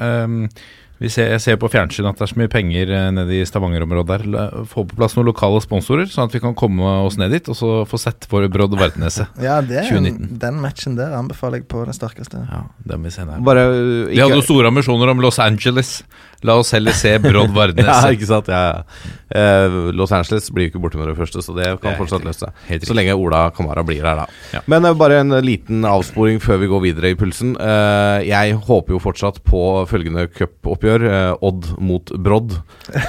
Vi 0.97 1.09
ser, 1.13 1.27
jeg 1.35 1.41
ser 1.43 1.57
på 1.61 1.69
fjernsyn 1.69 2.07
at 2.09 2.17
det 2.17 2.25
er 2.25 2.31
så 2.31 2.39
mye 2.39 2.49
penger 2.49 2.89
eh, 2.89 3.07
nede 3.13 3.35
i 3.37 3.43
Stavanger-området 3.45 4.17
der. 4.25 4.55
Få 4.69 4.81
på 4.89 4.97
plass 4.97 5.13
noen 5.17 5.27
lokale 5.29 5.61
sponsorer, 5.61 6.09
sånn 6.09 6.25
at 6.29 6.33
vi 6.33 6.41
kan 6.41 6.55
komme 6.57 6.81
oss 7.05 7.19
ned 7.21 7.35
dit 7.35 7.49
og 7.53 7.57
så 7.59 7.71
få 7.89 7.99
sett 8.01 8.25
vår 8.31 8.47
Brodd 8.53 8.73
Verdenese 8.79 9.27
Ja, 9.47 9.59
det 9.61 9.83
er 9.83 9.91
en, 9.91 10.07
2019. 10.09 10.39
den 10.41 10.61
matchen 10.63 10.97
der 10.97 11.13
anbefaler 11.17 11.61
jeg 11.61 11.67
på 11.69 11.83
det 11.85 11.93
sterkeste. 11.97 12.41
Ja, 12.49 12.63
den 12.89 13.05
vi 13.05 13.13
ser 13.13 13.29
der. 13.29 13.43
Bare 13.45 13.67
ikke, 13.69 14.15
De 14.15 14.23
hadde 14.23 14.39
jo 14.41 14.47
store 14.49 14.73
ambisjoner 14.73 15.13
om 15.13 15.21
Los 15.21 15.37
Angeles. 15.43 15.99
La 16.45 16.53
oss 16.59 16.69
heller 16.75 16.93
se 16.93 17.15
Brodd 17.23 17.55
Ja, 17.81 17.95
ikke 18.13 18.27
sant. 18.29 18.47
Ja, 18.51 18.59
ja. 18.69 19.05
Eh, 19.27 19.77
Los 19.97 20.11
Angeles 20.13 20.49
blir 20.53 20.67
jo 20.67 20.71
ikke 20.73 20.81
borte 20.83 20.99
med 20.99 21.09
det 21.09 21.15
første, 21.17 21.41
så 21.41 21.55
det 21.57 21.71
kan 21.81 21.91
det 21.95 21.97
fortsatt 21.99 22.23
løse 22.27 22.45
seg. 22.45 22.83
Så 22.85 22.93
lenge 22.95 23.15
Ola 23.17 23.47
Kamara 23.55 23.83
blir 23.87 24.05
her, 24.05 24.21
da. 24.21 24.61
Men 24.69 24.85
eh, 24.85 24.93
bare 24.97 25.17
en 25.23 25.33
liten 25.43 25.81
avsporing 25.89 26.37
før 26.43 26.61
vi 26.61 26.69
går 26.71 26.83
videre 26.85 27.11
i 27.13 27.17
pulsen. 27.17 27.55
Eh, 27.57 28.27
jeg 28.29 28.53
håper 28.69 28.95
jo 28.97 29.01
fortsatt 29.03 29.41
på 29.47 29.63
følgende 29.89 30.27
cupoppgjør. 30.37 31.07
Odd 31.41 31.73
mot 31.81 32.13
Brodd. 32.21 32.59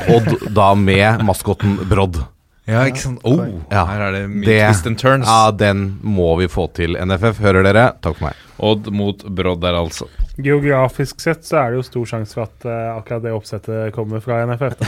Odd 0.09 0.33
da 0.57 0.73
med 0.79 1.23
maskotten 1.29 1.77
Brodd. 1.91 2.23
Ja, 2.69 2.83
ikke 2.85 3.01
sant. 3.01 3.23
Oh, 3.25 3.41
Ja, 3.73 3.87
her 3.89 4.03
er 4.09 4.13
det 4.13 4.25
mye 4.29 4.45
det- 4.45 4.59
twist 4.69 4.87
and 4.91 4.99
turns. 5.01 5.27
Ja, 5.29 5.51
den 5.57 5.99
må 6.05 6.35
vi 6.41 6.49
få 6.53 6.67
til, 6.77 6.97
NFF. 7.01 7.39
Hører 7.41 7.65
dere? 7.65 7.87
Takk 8.05 8.19
for 8.19 8.29
meg. 8.29 8.45
Odd 8.59 8.91
mot 8.91 9.25
Brodd 9.25 9.61
der, 9.63 9.75
altså. 9.79 10.09
Geografisk 10.39 11.21
sett 11.21 11.43
så 11.47 11.57
er 11.59 11.73
det 11.73 11.81
jo 11.81 11.83
stor 11.87 12.07
sjanse 12.13 12.37
for 12.37 12.47
at 12.47 12.67
uh, 12.67 12.97
akkurat 12.97 13.23
det 13.25 13.33
oppsettet 13.35 13.95
kommer 13.95 14.23
fra 14.23 14.47
NFF. 14.47 14.77
Da. 14.79 14.87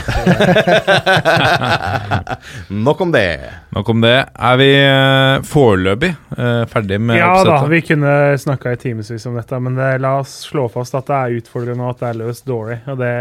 Nok 2.87 3.01
om 3.03 3.11
det. 3.11 3.39
Nok 3.75 3.89
om 3.91 4.03
det. 4.03 4.15
Er 4.31 4.59
vi 4.61 4.69
uh, 4.79 5.43
foreløpig 5.47 6.13
uh, 6.37 6.63
ferdig 6.71 7.01
med 7.03 7.19
ja 7.19 7.27
da, 7.33 7.39
oppsettet? 7.41 7.71
vi 7.73 7.81
kunne 7.89 8.13
snakka 8.45 8.75
i 8.75 8.79
timevis 8.79 9.27
om 9.27 9.35
dette, 9.39 9.59
men 9.59 9.75
det, 9.79 9.89
la 10.03 10.17
oss 10.21 10.37
slå 10.47 10.69
fast 10.71 10.95
at 10.95 11.11
det 11.11 11.19
er 11.19 11.39
utfordrende 11.41 11.83
og 11.83 11.95
at 11.95 12.03
det 12.05 12.11
er 12.13 12.21
løst 12.23 12.47
dårlig. 12.47 12.79
Og 12.91 13.01
det 13.03 13.15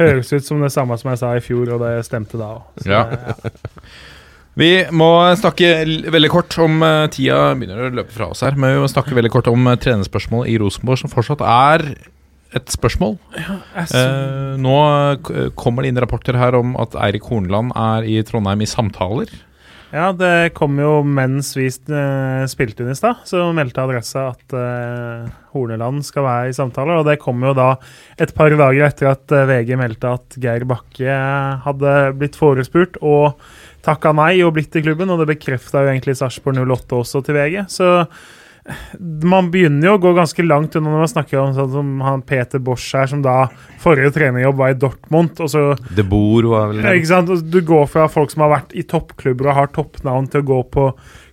høres 0.00 0.32
ut 0.34 0.46
som 0.46 0.62
det 0.66 0.74
samme 0.74 0.98
som 0.98 1.14
jeg 1.14 1.22
sa 1.22 1.36
i 1.38 1.44
fjor, 1.44 1.76
og 1.76 1.86
det 1.86 1.94
stemte 2.06 2.40
da 2.40 2.56
òg. 2.58 2.62
Ja. 2.90 3.04
Vi 4.58 4.70
må 4.90 5.10
snakke 5.38 5.68
veldig 6.10 6.30
kort 6.32 6.56
om 6.62 6.80
eh, 6.82 7.04
Tida 7.14 7.52
begynner 7.54 7.86
å 7.86 7.92
løpe 8.00 8.14
fra 8.14 8.30
oss 8.32 8.42
her, 8.42 8.56
men 8.58 8.74
vi 8.74 8.80
må 8.82 8.88
snakke 8.90 9.14
veldig 9.14 9.30
kort 9.32 9.50
om 9.50 9.68
uh, 9.70 9.76
trenerspørsmål 9.78 10.48
i 10.50 10.56
Rosenborg, 10.60 10.98
som 11.04 11.12
fortsatt 11.12 11.44
er 11.46 11.86
et 12.58 12.72
spørsmål. 12.74 13.14
Eh, 13.38 14.56
nå 14.58 14.78
kommer 15.54 15.86
det 15.86 15.92
inn 15.92 16.00
rapporter 16.02 16.34
her 16.34 16.56
om 16.58 16.74
at 16.82 16.96
Eirik 16.98 17.28
Horneland 17.30 17.70
er 17.78 18.08
i 18.10 18.18
Trondheim 18.26 18.64
i 18.64 18.68
samtaler. 18.68 19.30
Ja, 19.90 20.12
det 20.14 20.52
kom 20.54 20.76
jo 20.78 21.00
mens 21.02 21.48
vi 21.58 21.64
eh, 21.66 22.42
spilte 22.50 22.84
inn 22.84 22.92
i 22.92 22.98
stad, 22.98 23.24
så 23.26 23.48
meldte 23.54 23.82
Adressa 23.82 24.28
at 24.30 24.54
eh, 24.54 25.24
Horneland 25.50 26.04
skal 26.06 26.26
være 26.28 26.52
i 26.52 26.54
samtaler. 26.54 27.00
Og 27.00 27.08
det 27.08 27.16
kom 27.22 27.42
jo 27.42 27.50
da 27.58 27.72
et 28.22 28.30
par 28.36 28.54
dager 28.54 28.86
etter 28.86 29.10
at 29.10 29.34
eh, 29.34 29.48
VG 29.50 29.74
meldte 29.80 30.12
at 30.14 30.38
Geir 30.38 30.66
Bakke 30.70 31.16
hadde 31.66 31.96
blitt 32.20 32.38
forespurt 32.38 33.00
og 33.02 33.42
takka 33.86 34.12
nei 34.16 34.34
og 34.44 34.54
blitt 34.56 34.76
i 34.76 34.84
klubben, 34.84 35.10
og 35.12 35.22
det 35.22 35.30
bekrefta 35.32 35.84
jo 35.84 35.92
egentlig 35.92 36.18
Sarpsborg 36.18 36.60
08 36.62 37.00
også 37.00 37.24
til 37.26 37.38
VG. 37.38 37.64
Så 37.72 37.90
man 39.24 39.48
begynner 39.50 39.88
jo 39.88 39.94
å 39.96 40.00
gå 40.02 40.12
ganske 40.14 40.44
langt 40.44 40.76
unna 40.76 40.92
når 40.92 41.02
man 41.02 41.10
snakker 41.10 41.40
om 41.40 41.54
sånn 41.56 41.70
som 41.72 42.02
han 42.04 42.24
Peter 42.26 42.60
Bosch 42.62 42.90
her, 42.94 43.08
som 43.10 43.22
da 43.24 43.48
forrige 43.80 44.12
trenerjobb 44.18 44.58
var 44.60 44.74
i 44.74 44.78
Dortmund, 44.78 45.40
og 45.40 45.50
så 45.50 45.64
De 45.96 46.04
Boer 46.06 46.48
var 46.50 46.70
vel 46.70 46.84
ja, 46.84 46.92
ikke 46.98 47.10
sant? 47.10 47.32
Du 47.50 47.60
går 47.66 47.88
fra 47.90 48.06
folk 48.12 48.32
som 48.34 48.44
har 48.44 48.52
vært 48.58 48.76
i 48.76 48.84
toppklubber 48.86 49.50
og 49.50 49.58
har 49.62 49.72
toppnavn, 49.74 50.28
til 50.30 50.44
å 50.44 50.48
gå 50.52 50.60
på 50.76 50.86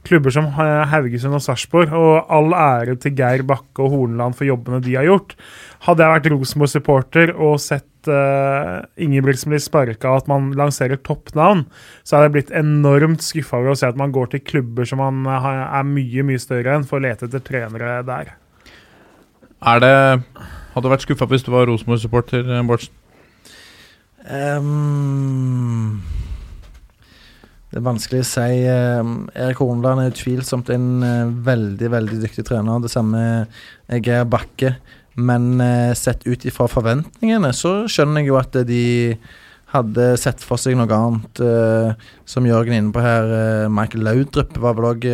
klubber 0.08 0.34
som 0.34 0.50
Haugesund 0.56 1.38
og 1.38 1.44
Sarpsborg. 1.44 1.94
Og 1.94 2.32
all 2.34 2.56
ære 2.56 2.98
til 3.04 3.16
Geir 3.18 3.44
Bakke 3.48 3.84
og 3.84 3.94
Horneland 3.94 4.38
for 4.38 4.48
jobbene 4.48 4.82
de 4.84 4.96
har 4.98 5.08
gjort. 5.08 5.36
Hadde 5.86 6.04
jeg 6.04 6.16
vært 6.16 6.32
Rosenborg-supporter 6.34 7.34
og 7.36 7.60
sett 7.62 8.10
uh, 8.10 8.82
Ingebrigtsen 8.98 9.54
bli 9.54 9.60
sparka, 9.62 10.16
at 10.18 10.30
man 10.32 10.50
lanserer 10.58 11.00
toppnavn, 11.06 11.66
så 12.04 12.18
hadde 12.18 12.30
jeg 12.30 12.36
blitt 12.38 12.54
enormt 12.58 13.26
skuffa 13.26 13.60
over 13.60 13.74
å 13.74 13.80
se 13.80 13.90
at 13.90 14.00
man 14.00 14.14
går 14.16 14.32
til 14.34 14.44
klubber 14.48 14.88
som 14.90 15.02
man 15.04 15.28
eh, 15.30 15.48
er 15.80 15.88
mye 15.88 16.26
mye 16.28 16.42
større 16.42 16.78
enn, 16.78 16.88
for 16.88 17.00
å 17.00 17.06
lete 17.06 17.28
etter 17.28 17.44
trenere 17.46 18.00
der. 18.08 18.36
Er 19.68 19.84
det 19.84 19.98
Hadde 20.78 20.86
du 20.86 20.94
vært 20.94 21.08
skuffa 21.08 21.26
hvis 21.32 21.46
du 21.46 21.52
var 21.54 21.66
Rosenborg-supporter, 21.70 22.46
eh, 22.46 22.66
Bårdsen? 22.68 22.94
Ehm, 24.28 26.02
det 27.78 27.84
er 27.84 27.92
vanskelig 27.92 28.24
å 28.24 28.26
si. 28.26 28.54
Ehm, 28.66 29.10
Erik 29.38 29.60
Horneland 29.62 30.02
er 30.02 30.10
utvilsomt 30.10 30.72
en 30.74 30.86
eh, 31.06 31.34
veldig 31.46 31.90
veldig 31.94 32.22
dyktig 32.24 32.48
trener. 32.48 32.80
Det 32.82 32.90
samme 32.90 33.20
er 33.86 34.00
Geir 34.02 34.26
Bakke. 34.26 34.72
Men 35.18 35.62
eh, 35.62 35.92
sett 35.98 36.26
ut 36.26 36.46
ifra 36.50 36.66
forventningene, 36.70 37.52
så 37.54 37.84
skjønner 37.90 38.24
jeg 38.24 38.32
jo 38.32 38.40
at 38.40 38.58
de 38.66 38.82
hadde 39.76 40.08
sett 40.18 40.42
for 40.42 40.58
seg 40.62 40.74
noe 40.80 40.90
annet. 40.90 41.42
eh, 41.46 42.10
som 42.26 42.50
Jørgen 42.50 42.74
er 42.74 42.82
inne 42.82 42.96
på 42.96 43.04
her. 43.06 43.30
eh, 43.38 43.70
Michael 43.70 44.08
Laudrup 44.10 44.58
var 44.58 44.74
vel 44.78 44.90
òg 44.96 45.06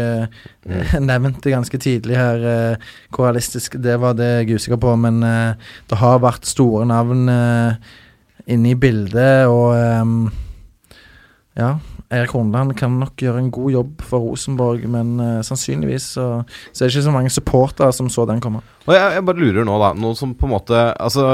nevnt 1.10 1.44
ganske 1.44 1.80
tidlig 1.84 2.15
her. 2.15 2.48
eh, 2.53 2.91
hvor 3.11 3.27
realistisk 3.27 3.76
det 3.76 3.99
var, 3.99 4.15
det 4.15 4.30
er 4.30 4.44
jeg 4.45 4.61
usikker 4.61 4.80
på. 4.80 4.95
Men 5.03 5.19
eh, 5.27 5.60
det 5.91 5.99
har 5.99 6.23
vært 6.23 6.48
store 6.48 6.88
navn 6.88 7.27
eh, 7.27 7.76
inne 8.56 8.72
i 8.72 8.80
bildet, 8.80 9.52
og 9.52 10.31
ja. 11.60 11.73
Erik 12.14 12.34
Horneland 12.35 12.76
kan 12.80 12.99
nok 13.02 13.19
gjøre 13.19 13.41
en 13.41 13.52
god 13.53 13.72
jobb 13.73 14.03
for 14.06 14.26
Rosenborg, 14.27 14.85
men 14.91 15.15
uh, 15.22 15.41
sannsynligvis 15.45 16.11
så, 16.15 16.27
så 16.72 16.84
er 16.84 16.90
det 16.90 16.94
ikke 16.94 17.07
så 17.07 17.15
mange 17.15 17.34
supportere 17.34 17.95
som 17.95 18.11
så 18.14 18.27
den 18.30 18.44
komme. 18.44 18.64
Og 18.85 18.94
jeg, 18.95 19.15
jeg 19.18 19.26
bare 19.27 19.41
lurer 19.41 19.68
nå, 19.68 19.77
da. 19.81 19.94
Noe 19.98 20.18
som 20.19 20.35
på 20.38 20.48
en 20.48 20.53
måte 20.56 20.84
Altså, 20.94 21.26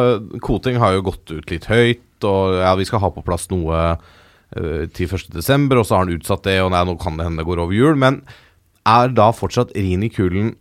Koting 0.46 0.80
har 0.82 0.96
jo 0.96 1.08
gått 1.10 1.34
ut 1.34 1.52
litt 1.52 1.68
høyt, 1.70 2.06
og 2.28 2.60
ja, 2.62 2.74
vi 2.80 2.88
skal 2.88 3.04
ha 3.04 3.12
på 3.14 3.26
plass 3.26 3.50
noe 3.52 3.84
uh, 3.98 4.84
til 4.96 5.12
1.12., 5.12 5.36
og 5.40 5.84
så 5.84 5.98
har 5.98 6.06
han 6.06 6.16
utsatt 6.16 6.46
det, 6.48 6.60
og 6.64 6.72
nei, 6.76 6.86
nå 6.88 6.96
kan 7.02 7.20
det 7.20 7.28
hende 7.28 7.44
det 7.44 7.50
går 7.50 7.64
over 7.66 7.76
jul. 7.76 8.00
Men 8.00 8.24
er 8.88 9.12
da 9.14 9.30
fortsatt 9.36 9.76
Rini 9.78 10.10
Kulen 10.14 10.56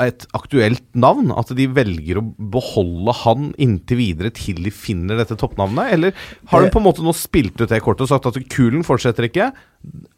et 0.00 0.24
aktuelt 0.36 0.82
navn? 0.96 1.28
At 1.36 1.52
de 1.56 1.66
velger 1.68 2.20
å 2.20 2.24
beholde 2.38 3.12
han 3.20 3.50
inntil 3.60 4.00
videre 4.00 4.32
til 4.34 4.62
de 4.64 4.72
finner 4.72 5.20
dette 5.20 5.36
toppnavnet? 5.40 5.92
Eller 5.92 6.14
har 6.50 6.64
de 6.64 6.72
på 6.72 6.80
en 6.80 6.86
måte 6.86 7.04
nå 7.04 7.12
spilt 7.16 7.58
ut 7.60 7.68
det 7.68 7.82
kortet 7.84 8.06
og 8.06 8.12
sagt 8.14 8.28
at 8.30 8.38
Kulen 8.52 8.84
fortsetter 8.86 9.28
ikke? 9.28 9.50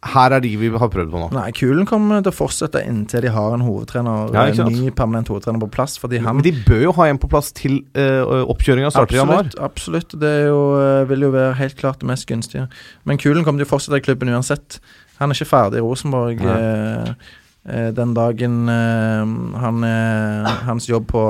Her 0.06 0.36
er 0.36 0.44
de 0.44 0.52
vi 0.60 0.68
har 0.70 0.90
prøvd 0.92 1.10
på 1.10 1.20
nå. 1.24 1.30
Nei, 1.34 1.48
Kulen 1.56 1.88
kommer 1.88 2.22
til 2.22 2.30
å 2.30 2.36
fortsette 2.36 2.84
inntil 2.86 3.24
de 3.26 3.32
har 3.34 3.56
en 3.56 3.64
hovedtrener, 3.66 4.30
Ja, 4.36 4.44
en 4.46 4.70
ny 4.70 4.92
permanent 4.94 5.32
hovedtrener 5.32 5.62
på 5.64 5.70
plass. 5.74 5.96
Fordi 5.98 6.20
han 6.22 6.38
Men 6.38 6.46
de 6.46 6.52
bør 6.68 6.84
jo 6.84 6.92
ha 7.00 7.08
en 7.10 7.18
på 7.18 7.30
plass 7.32 7.50
til 7.56 7.80
uh, 7.98 8.44
oppkjøringa 8.46 8.92
starter 8.94 9.18
i 9.18 9.20
januar. 9.22 9.50
Absolutt. 9.66 10.14
Det 10.14 10.30
er 10.42 10.46
jo, 10.52 10.60
eh, 10.78 11.08
vil 11.10 11.26
jo 11.26 11.32
være 11.34 11.56
helt 11.58 11.76
klart 11.80 11.98
det 12.04 12.10
mest 12.12 12.28
gunstige. 12.30 12.68
Men 13.04 13.18
Kulen 13.18 13.42
kommer 13.42 13.64
til 13.64 13.66
å 13.66 13.72
fortsette 13.74 13.98
i 13.98 14.06
klubben 14.06 14.30
uansett. 14.30 14.78
Han 15.18 15.32
er 15.32 15.38
ikke 15.38 15.50
ferdig 15.50 15.82
i 15.82 15.84
Rosenborg. 15.84 16.44
Nei. 16.44 16.54
eh, 16.60 17.34
den 17.66 18.14
dagen 18.14 18.68
eh, 18.68 19.26
han, 19.60 19.84
eh, 19.84 20.50
hans 20.68 20.88
jobb 20.88 21.08
på, 21.10 21.22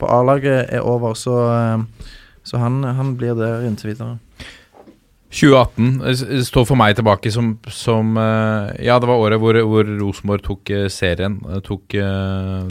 på 0.00 0.08
A-laget 0.08 0.72
er 0.72 0.80
over, 0.80 1.14
så, 1.14 1.36
eh, 1.52 2.08
så 2.42 2.60
han, 2.62 2.82
han 2.84 3.16
blir 3.16 3.36
der 3.36 3.66
inntil 3.68 3.92
videre. 3.92 4.16
2018 5.32 6.42
står 6.44 6.66
for 6.68 6.76
meg 6.76 6.96
tilbake 6.98 7.30
som, 7.32 7.54
som 7.72 8.16
eh, 8.20 8.84
Ja, 8.84 8.98
det 9.00 9.08
var 9.08 9.20
året 9.22 9.40
hvor, 9.40 9.56
hvor 9.64 9.88
Rosenborg 10.02 10.42
tok 10.44 10.72
eh, 10.76 10.86
serien. 10.92 11.38
eh, 11.48 11.60
Tok, 11.64 11.96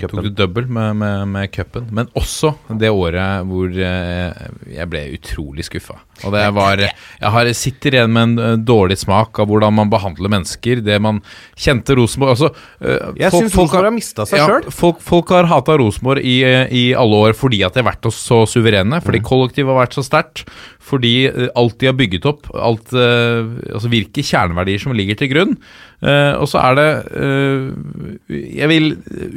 tok 0.01 0.21
det 0.27 0.33
double 0.38 0.67
med, 0.69 0.95
med, 1.01 1.27
med 1.33 1.51
cupen. 1.55 1.88
Men 1.95 2.09
også 2.17 2.53
det 2.77 2.91
året 2.93 3.47
hvor 3.49 3.73
eh, 3.73 4.45
jeg 4.75 4.89
ble 4.91 5.03
utrolig 5.17 5.65
skuffa. 5.67 5.97
Og 6.21 6.35
det 6.35 6.43
var 6.53 6.77
Jeg 6.83 7.31
har, 7.33 7.49
sitter 7.57 7.95
igjen 7.97 8.13
med 8.13 8.27
en 8.29 8.43
eh, 8.45 8.57
dårlig 8.67 8.99
smak 9.01 9.41
av 9.41 9.49
hvordan 9.49 9.73
man 9.79 9.89
behandler 9.91 10.29
mennesker. 10.31 10.83
Det 10.85 10.99
man 11.01 11.23
kjente 11.57 11.97
Rosenborg 11.97 12.35
altså, 12.35 12.51
eh, 12.85 13.09
Jeg 13.23 13.33
folk- 13.33 13.47
syns 13.47 13.57
Rosenborg 13.57 13.89
har 13.89 13.95
mista 13.97 14.27
seg 14.29 14.38
ja, 14.43 14.45
sjøl. 14.51 14.69
folk, 14.69 15.01
folk 15.01 15.33
har 15.33 15.49
hata 15.49 15.79
Rosenborg 15.81 16.21
i, 16.21 16.38
i 16.77 16.85
alle 16.93 17.23
år 17.25 17.33
fordi 17.38 17.63
at 17.65 17.73
de 17.73 17.81
har 17.81 17.89
vært 17.89 18.05
så 18.13 18.43
suverene. 18.49 19.01
Fordi 19.01 19.23
kollektivet 19.25 19.73
har 19.73 19.81
vært 19.81 19.97
så 19.97 20.05
sterkt. 20.05 20.45
Fordi 20.91 21.15
eh, 21.31 21.49
alt 21.57 21.79
de 21.81 21.89
har 21.89 21.97
bygget 21.97 22.25
opp, 22.29 22.50
alt 22.57 22.91
eh, 22.97 23.51
altså 23.71 23.91
hvilke 23.91 24.23
kjerneverdier 24.25 24.81
som 24.81 24.95
ligger 24.97 25.17
til 25.19 25.29
grunn. 25.31 25.53
Eh, 26.01 26.33
og 26.35 26.47
så 26.49 26.59
er 26.63 26.77
det 26.79 26.87
eh, 27.21 28.39
Jeg 28.57 28.69
vil, 28.71 28.87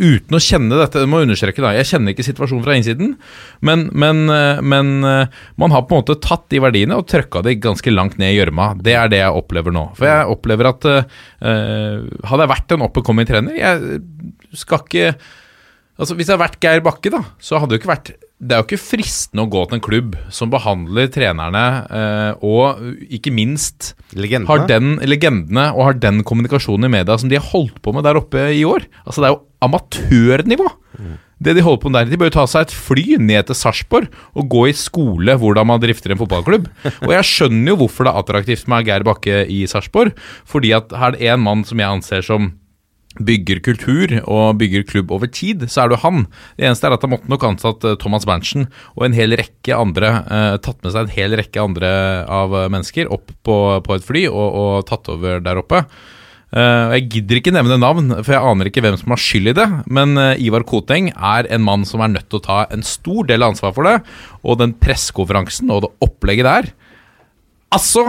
uten 0.00 0.38
å 0.38 0.42
kjenne 0.42 0.80
dette, 0.80 1.02
jeg 1.04 1.10
må 1.12 1.20
understreke 1.24 1.62
da, 1.62 1.74
jeg 1.76 1.90
kjenner 1.90 2.14
ikke 2.14 2.26
situasjonen 2.26 2.64
fra 2.64 2.78
innsiden, 2.78 3.14
men, 3.64 3.86
men, 3.92 4.24
men 4.64 4.92
man 5.04 5.74
har 5.74 5.84
på 5.84 5.94
en 5.94 6.02
måte 6.02 6.18
tatt 6.24 6.48
de 6.52 6.62
verdiene 6.64 6.98
og 6.98 7.06
trøkka 7.10 7.44
de 7.44 7.56
ganske 7.60 7.94
langt 7.94 8.18
ned 8.20 8.32
i 8.32 8.38
gjørma. 8.38 8.72
Det 8.80 8.96
er 8.98 9.12
det 9.12 9.22
jeg 9.22 9.38
opplever 9.42 9.74
nå. 9.74 9.86
For 9.98 10.08
jeg 10.08 10.34
opplever 10.34 10.70
at 10.72 10.88
hadde 11.44 12.44
jeg 12.44 12.52
vært 12.54 12.76
en 12.76 12.84
up 12.86 13.00
and 13.00 13.06
coming 13.06 13.28
trener, 13.28 13.56
jeg 13.58 14.02
skal 14.56 14.84
ikke 14.84 15.16
Altså 15.94 16.16
Hvis 16.18 16.26
jeg 16.26 16.34
hadde 16.34 16.42
vært 16.42 16.56
Geir 16.58 16.80
Bakke, 16.82 17.10
da, 17.14 17.20
så 17.38 17.60
hadde 17.62 17.70
det 17.70 17.78
jo 17.78 17.84
ikke 17.84 17.92
vært 17.92 18.08
Det 18.44 18.52
er 18.52 18.60
jo 18.60 18.66
ikke 18.66 18.82
fristende 18.82 19.46
å 19.46 19.48
gå 19.48 19.62
til 19.64 19.78
en 19.78 19.84
klubb 19.84 20.16
som 20.34 20.50
behandler 20.52 21.08
trenerne 21.12 21.64
eh, 21.88 22.44
og 22.44 22.82
ikke 23.08 23.32
minst 23.32 23.94
har 24.12 24.66
den 24.68 24.98
legendene 25.00 25.70
og 25.72 25.86
har 25.88 26.00
den 26.02 26.20
kommunikasjonen 26.28 26.90
i 26.90 26.94
media 26.98 27.16
som 27.20 27.30
de 27.32 27.38
har 27.40 27.46
holdt 27.54 27.78
på 27.80 27.94
med 27.96 28.04
der 28.04 28.20
oppe 28.20 28.50
i 28.52 28.60
år. 28.68 28.84
Altså 29.06 29.24
Det 29.24 29.30
er 29.30 29.36
jo 29.36 29.44
amatørnivå. 29.64 30.66
Det 31.44 31.54
de 31.56 31.64
holder 31.64 31.80
på 31.82 31.90
med 31.90 31.98
der, 31.98 32.10
De 32.12 32.18
bør 32.20 32.30
jo 32.30 32.36
ta 32.36 32.44
seg 32.48 32.66
et 32.66 32.74
fly 32.76 33.16
ned 33.18 33.48
til 33.48 33.58
Sarpsborg 33.58 34.12
og 34.36 34.50
gå 34.52 34.66
i 34.70 34.76
skole 34.76 35.34
hvordan 35.40 35.66
man 35.68 35.80
drifter 35.82 36.12
en 36.12 36.20
fotballklubb. 36.20 36.68
Og 37.04 37.14
jeg 37.16 37.30
skjønner 37.30 37.72
jo 37.72 37.78
hvorfor 37.82 38.06
det 38.06 38.12
er 38.12 38.20
attraktivt 38.20 38.68
med 38.70 38.84
Geir 38.88 39.06
Bakke 39.06 39.40
i 39.50 39.64
Sarpsborg. 39.70 40.14
Fordi 40.48 40.74
at 40.76 40.92
her 40.92 41.16
er 41.16 41.18
det 41.18 41.32
en 41.34 41.44
mann 41.48 41.64
som 41.66 41.80
jeg 41.80 41.90
anser 41.90 42.24
som 42.24 42.52
bygger 43.20 43.60
kultur 43.64 44.16
og 44.24 44.58
bygger 44.60 44.86
klubb 44.88 45.12
over 45.14 45.30
tid, 45.30 45.66
så 45.70 45.84
er 45.84 45.90
det 45.90 45.98
jo 45.98 46.04
han. 46.06 46.24
Det 46.58 46.66
eneste 46.68 46.88
er 46.88 46.96
at 46.96 47.06
han 47.06 47.14
måtte 47.14 47.30
nok 47.30 47.46
ansatt 47.50 47.86
eh, 47.86 47.98
Thomas 48.00 48.26
Berntsen 48.28 48.68
og 48.96 49.06
en 49.06 49.16
hel 49.16 49.36
rekke 49.38 49.76
andre, 49.76 50.16
eh, 50.24 50.56
tatt 50.64 50.82
med 50.82 50.94
seg 50.94 51.06
en 51.06 51.14
hel 51.14 51.38
rekke 51.38 51.62
andre 51.62 51.94
av 52.30 52.56
eh, 52.58 52.68
mennesker 52.72 53.12
opp 53.14 53.30
på, 53.46 53.58
på 53.86 53.96
et 53.96 54.06
fly 54.06 54.26
og, 54.32 54.60
og 54.64 54.74
tatt 54.90 55.10
over 55.14 55.42
der 55.44 55.62
oppe. 55.62 55.84
Eh, 56.54 56.92
jeg 56.94 57.08
gidder 57.16 57.40
ikke 57.40 57.54
nevne 57.54 57.78
navn, 57.82 58.12
for 58.20 58.34
jeg 58.36 58.46
aner 58.46 58.70
ikke 58.70 58.84
hvem 58.84 58.98
som 59.00 59.14
har 59.14 59.22
skyld 59.22 59.50
i 59.50 59.56
det. 59.58 59.66
Men 59.90 60.14
eh, 60.20 60.44
Ivar 60.46 60.66
Koteng 60.68 61.10
er 61.14 61.48
en 61.50 61.64
mann 61.66 61.86
som 61.88 62.04
er 62.04 62.12
nødt 62.14 62.28
til 62.30 62.38
å 62.40 62.46
ta 62.46 62.60
en 62.74 62.84
stor 62.86 63.26
del 63.30 63.42
av 63.42 63.54
ansvaret 63.54 63.78
for 63.78 63.90
det. 63.90 63.96
Og 64.46 64.60
den 64.62 64.76
pressekonferansen 64.78 65.72
og 65.74 65.86
det 65.86 65.94
opplegget 66.06 66.50
der 66.50 66.70
Altså! 67.74 68.04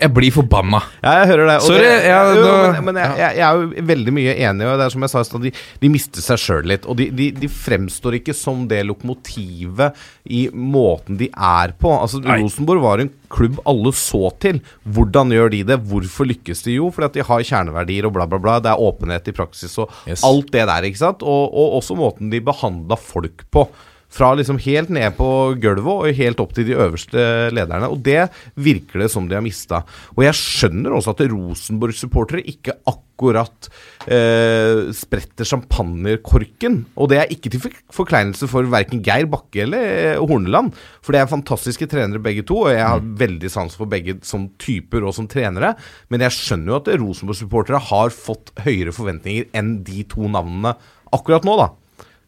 Jeg 0.00 0.10
blir 0.16 0.32
forbanna. 0.34 0.80
Ja, 1.04 1.12
jeg 1.20 1.28
hører 1.32 1.50
det. 1.50 1.56
Sorry, 1.64 1.82
det, 1.84 1.96
ja, 2.08 2.20
jo, 2.36 2.44
men, 2.74 2.86
men 2.88 2.98
jeg, 3.02 3.18
jeg, 3.20 3.36
jeg 3.38 3.44
er 3.48 3.58
jo 3.60 3.86
veldig 3.90 4.14
mye 4.16 4.34
enig, 4.48 4.66
og 4.70 4.78
det 4.80 4.86
er 4.86 4.94
som 4.94 5.04
jeg 5.06 5.12
sa 5.12 5.22
i 5.24 5.28
stad, 5.28 5.44
de, 5.44 5.52
de 5.82 5.90
mister 5.92 6.24
seg 6.24 6.40
sjøl 6.40 6.68
litt. 6.72 6.88
Og 6.90 6.98
de, 7.00 7.08
de, 7.14 7.28
de 7.36 7.50
fremstår 7.52 8.18
ikke 8.20 8.34
som 8.36 8.64
det 8.70 8.80
lokomotivet 8.88 10.00
i 10.34 10.44
måten 10.54 11.18
de 11.20 11.28
er 11.34 11.74
på. 11.80 11.92
Altså, 11.98 12.22
Rosenborg 12.24 12.84
var 12.84 13.04
en 13.04 13.12
klubb 13.34 13.58
alle 13.68 13.92
så 13.98 14.28
til. 14.42 14.60
Hvordan 14.94 15.32
gjør 15.34 15.52
de 15.54 15.62
det? 15.72 15.80
Hvorfor 15.90 16.28
lykkes 16.30 16.64
de? 16.66 16.76
Jo, 16.78 16.90
fordi 16.94 17.10
at 17.10 17.18
de 17.18 17.26
har 17.30 17.46
kjerneverdier 17.50 18.08
og 18.08 18.14
bla, 18.16 18.28
bla, 18.30 18.40
bla. 18.42 18.58
Det 18.64 18.72
er 18.72 18.84
åpenhet 18.88 19.32
i 19.32 19.36
praksis 19.36 19.76
og 19.82 19.90
Yes. 20.08 20.22
alt 20.26 20.50
det 20.52 20.64
der, 20.68 20.84
ikke 20.88 21.00
sant? 21.00 21.22
Og, 21.24 21.44
og 21.54 21.78
også 21.78 21.96
måten 21.98 22.30
de 22.32 22.40
behandla 22.44 22.96
folk 23.00 23.44
på. 23.54 23.66
Fra 24.14 24.30
liksom 24.38 24.60
helt 24.62 24.92
ned 24.94 25.16
på 25.18 25.28
gulvet 25.58 25.90
og 25.90 26.18
helt 26.20 26.42
opp 26.42 26.52
til 26.54 26.68
de 26.68 26.76
øverste 26.78 27.24
lederne. 27.54 27.88
Og 27.90 27.98
det 28.06 28.28
virker 28.54 29.02
det 29.02 29.10
som 29.10 29.26
de 29.26 29.34
har 29.34 29.42
mista. 29.44 29.82
Og 30.14 30.22
jeg 30.26 30.38
skjønner 30.38 30.94
også 30.94 31.16
at 31.16 31.24
Rosenborg-supportere 31.32 32.44
ikke 32.52 32.76
akkurat 32.86 33.68
eh, 34.06 34.94
spretter 34.94 35.48
champagnekorken. 35.50 36.84
Og 36.94 37.10
det 37.10 37.20
er 37.24 37.34
ikke 37.34 37.50
til 37.56 37.66
forkleinelse 37.94 38.46
for 38.50 38.70
verken 38.70 39.02
Geir 39.02 39.26
Bakke 39.30 39.64
eller 39.66 39.90
eh, 40.14 40.22
Horneland. 40.22 40.74
For 41.02 41.14
det 41.14 41.24
er 41.24 41.34
fantastiske 41.34 41.90
trenere 41.90 42.22
begge 42.22 42.46
to, 42.46 42.64
og 42.68 42.74
jeg 42.74 42.86
har 42.86 43.02
veldig 43.26 43.50
sans 43.50 43.74
for 43.74 43.90
begge 43.90 44.20
som 44.26 44.46
typer 44.62 45.02
og 45.02 45.16
som 45.18 45.26
trenere. 45.30 45.74
Men 46.06 46.22
jeg 46.22 46.38
skjønner 46.38 46.76
jo 46.76 46.82
at 46.84 46.94
Rosenborg-supportere 47.02 47.82
har 47.90 48.14
fått 48.14 48.54
høyere 48.62 48.94
forventninger 48.94 49.50
enn 49.58 49.80
de 49.86 50.06
to 50.06 50.30
navnene 50.30 50.78
akkurat 51.14 51.46
nå, 51.46 51.58
da. 51.58 51.72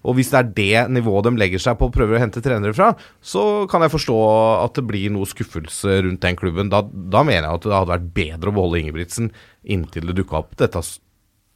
Og 0.07 0.19
hvis 0.19 0.31
det 0.33 0.41
er 0.41 0.53
det 0.57 0.85
nivået 0.97 1.29
de 1.29 1.35
legger 1.41 1.63
seg 1.63 1.79
på 1.81 1.91
og 1.91 1.97
prøver 1.97 2.19
å 2.19 2.23
hente 2.23 2.43
trenere 2.45 2.77
fra, 2.77 2.93
så 3.21 3.67
kan 3.71 3.85
jeg 3.85 3.95
forstå 3.95 4.19
at 4.65 4.79
det 4.79 4.87
blir 4.89 5.11
noe 5.15 5.29
skuffelse 5.29 6.01
rundt 6.07 6.23
den 6.23 6.39
klubben. 6.39 6.71
Da, 6.73 6.85
da 6.87 7.25
mener 7.27 7.49
jeg 7.49 7.61
at 7.61 7.67
det 7.67 7.77
hadde 7.77 7.95
vært 7.97 8.13
bedre 8.17 8.53
å 8.53 8.57
beholde 8.61 8.85
Ingebrigtsen 8.85 9.33
inntil 9.67 10.09
det 10.11 10.17
dukka 10.21 10.41
opp 10.45 10.57
dette 10.61 10.85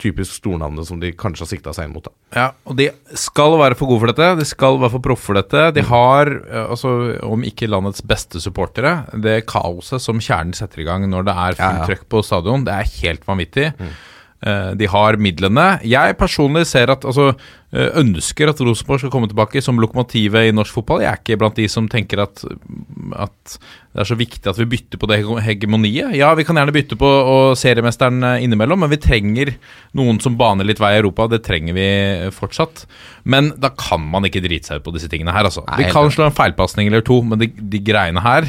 typisk 0.00 0.38
stornavnet 0.38 0.88
som 0.88 1.00
de 1.00 1.12
kanskje 1.16 1.44
har 1.44 1.50
sikta 1.50 1.74
seg 1.76 1.88
inn 1.88 1.94
mot. 1.94 2.06
Da. 2.06 2.12
Ja, 2.36 2.46
og 2.68 2.76
de 2.78 2.88
skal 3.18 3.56
være 3.60 3.76
for 3.78 3.90
gode 3.90 4.04
for 4.04 4.12
dette. 4.12 4.28
De 4.38 4.46
skal 4.48 4.78
være 4.80 4.94
for 4.94 5.04
proffe 5.04 5.28
for 5.28 5.38
dette. 5.38 5.66
De 5.76 5.84
har, 5.86 6.30
eh, 6.30 6.70
altså, 6.72 6.94
om 7.26 7.44
ikke 7.46 7.68
landets 7.70 8.04
beste 8.06 8.40
supportere, 8.42 9.04
det 9.20 9.42
kaoset 9.50 10.02
som 10.02 10.22
kjernen 10.22 10.56
setter 10.56 10.82
i 10.82 10.88
gang 10.88 11.04
når 11.10 11.28
det 11.28 11.36
er 11.36 11.58
fullt 11.60 11.84
trøkk 11.90 12.08
på 12.08 12.24
stadion, 12.26 12.64
det 12.64 12.76
er 12.76 12.94
helt 13.02 13.28
vanvittig. 13.28 13.68
Eh, 13.76 14.00
De 14.40 14.86
har 14.88 15.18
midlene. 15.20 15.66
Jeg 15.84 16.16
personlig 16.16 16.62
ser 16.70 16.88
at, 16.88 17.04
altså, 17.04 17.34
eh, 17.74 17.90
ønsker 18.00 18.48
at 18.48 18.62
Rosenborg 18.64 19.02
skal 19.02 19.12
komme 19.12 19.28
tilbake 19.28 19.60
som 19.60 19.76
lokomotivet 19.82 20.48
i 20.48 20.54
norsk 20.56 20.78
fotball. 20.78 21.02
Jeg 21.04 21.10
er 21.10 21.20
ikke 21.20 21.36
blant 21.42 21.60
de 21.60 21.66
som 21.68 21.88
tenker 21.92 22.22
at, 22.24 22.40
at 23.20 23.58
det 23.92 24.00
er 24.00 24.08
så 24.08 24.16
viktig 24.16 24.48
at 24.48 24.62
vi 24.62 24.68
bytter 24.72 25.02
på 25.02 25.10
det 25.10 25.20
hegemoniet. 25.44 26.16
Ja, 26.16 26.32
vi 26.38 26.46
kan 26.48 26.56
gjerne 26.56 26.72
bytte 26.72 26.96
på 26.96 27.10
og 27.10 27.52
seriemesteren 27.60 28.24
eh, 28.24 28.46
innimellom, 28.46 28.80
men 28.80 28.94
vi 28.94 29.00
trenger 29.02 29.52
noen 29.98 30.22
som 30.24 30.40
baner 30.40 30.64
litt 30.64 30.80
vei 30.80 30.94
i 30.96 31.02
Europa. 31.02 31.28
Det 31.28 31.42
trenger 31.44 31.76
vi 31.76 31.86
fortsatt. 32.32 32.86
Men 33.28 33.52
da 33.60 33.74
kan 33.76 34.08
man 34.08 34.24
ikke 34.24 34.44
drite 34.46 34.72
seg 34.72 34.80
ut 34.80 34.88
på 34.88 34.96
disse 34.96 35.12
tingene 35.12 35.36
her, 35.36 35.50
altså. 35.52 35.66
Nei, 35.68 35.84
Vi 35.84 35.92
kan 35.92 36.08
slå 36.08 36.30
en 36.30 36.36
feilpasning 36.36 36.88
eller 36.88 37.04
to, 37.04 37.20
men 37.20 37.44
de, 37.44 37.52
de 37.52 37.84
greiene 37.84 38.24
her 38.24 38.48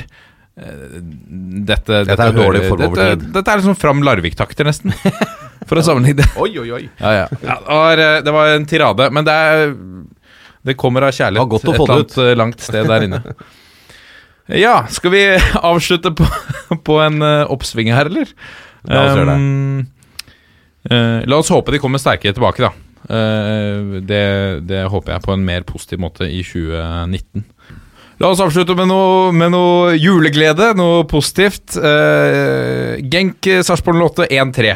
dette, 0.62 1.64
dette, 1.66 2.02
dette, 2.06 2.26
er 2.28 2.36
dårlig 2.36 2.66
form 2.68 2.82
over 2.84 3.00
dette, 3.00 3.30
dette 3.34 3.54
er 3.54 3.62
liksom 3.62 3.78
Fram 3.80 4.04
Larvik-takter, 4.06 4.68
nesten. 4.68 4.92
For 5.72 5.80
å 5.80 5.86
sammenligne. 5.88 6.28
Oi, 6.44 6.52
oi, 6.60 6.68
oi. 6.76 6.84
Ja, 7.00 7.14
ja. 7.16 7.28
ja 7.40 7.56
det, 7.64 7.72
var, 7.72 8.04
eh, 8.04 8.18
det 8.28 8.36
var 8.36 8.52
en 8.58 8.68
tirade, 8.68 9.08
men 9.16 9.28
det 9.28 9.38
er 9.48 9.70
Det 10.68 10.76
kommer 10.78 11.08
av 11.08 11.16
kjærlighet 11.16 11.56
et 11.56 11.70
eller 11.72 11.94
annet 11.96 12.18
eh, 12.20 12.36
langt 12.38 12.64
sted 12.68 12.92
der 12.92 13.08
inne. 13.08 13.24
Ja, 14.52 14.82
skal 14.92 15.14
vi 15.14 15.20
avslutte 15.72 16.12
på, 16.18 16.26
på 16.84 16.96
en 17.00 17.22
eh, 17.24 17.52
oppsving 17.54 17.88
her, 17.94 18.10
eller? 18.10 18.28
La 18.90 19.04
oss 19.06 19.14
gjøre 19.16 19.30
det. 19.30 19.36
Um, 20.92 21.22
la 21.30 21.38
oss 21.38 21.52
håpe 21.54 21.72
de 21.72 21.80
kommer 21.80 22.02
sterkere 22.02 22.36
tilbake, 22.36 22.66
da. 22.66 22.74
Det, 24.10 24.26
det 24.68 24.82
håper 24.92 25.14
jeg 25.14 25.24
på 25.24 25.36
en 25.38 25.46
mer 25.46 25.64
positiv 25.70 26.02
måte 26.04 26.28
i 26.28 26.42
2019. 26.44 27.46
La 28.20 28.34
oss 28.34 28.42
avslutte 28.44 28.76
med 28.76 28.90
noe, 28.92 29.32
med 29.32 29.54
noe 29.54 29.96
juleglede, 29.96 30.74
noe 30.76 31.06
positivt. 31.08 31.78
Uh, 31.78 32.98
Genk 33.14 33.54
Sarpsborg 33.62 34.04
8 34.10 34.28
1-3. 34.42 34.76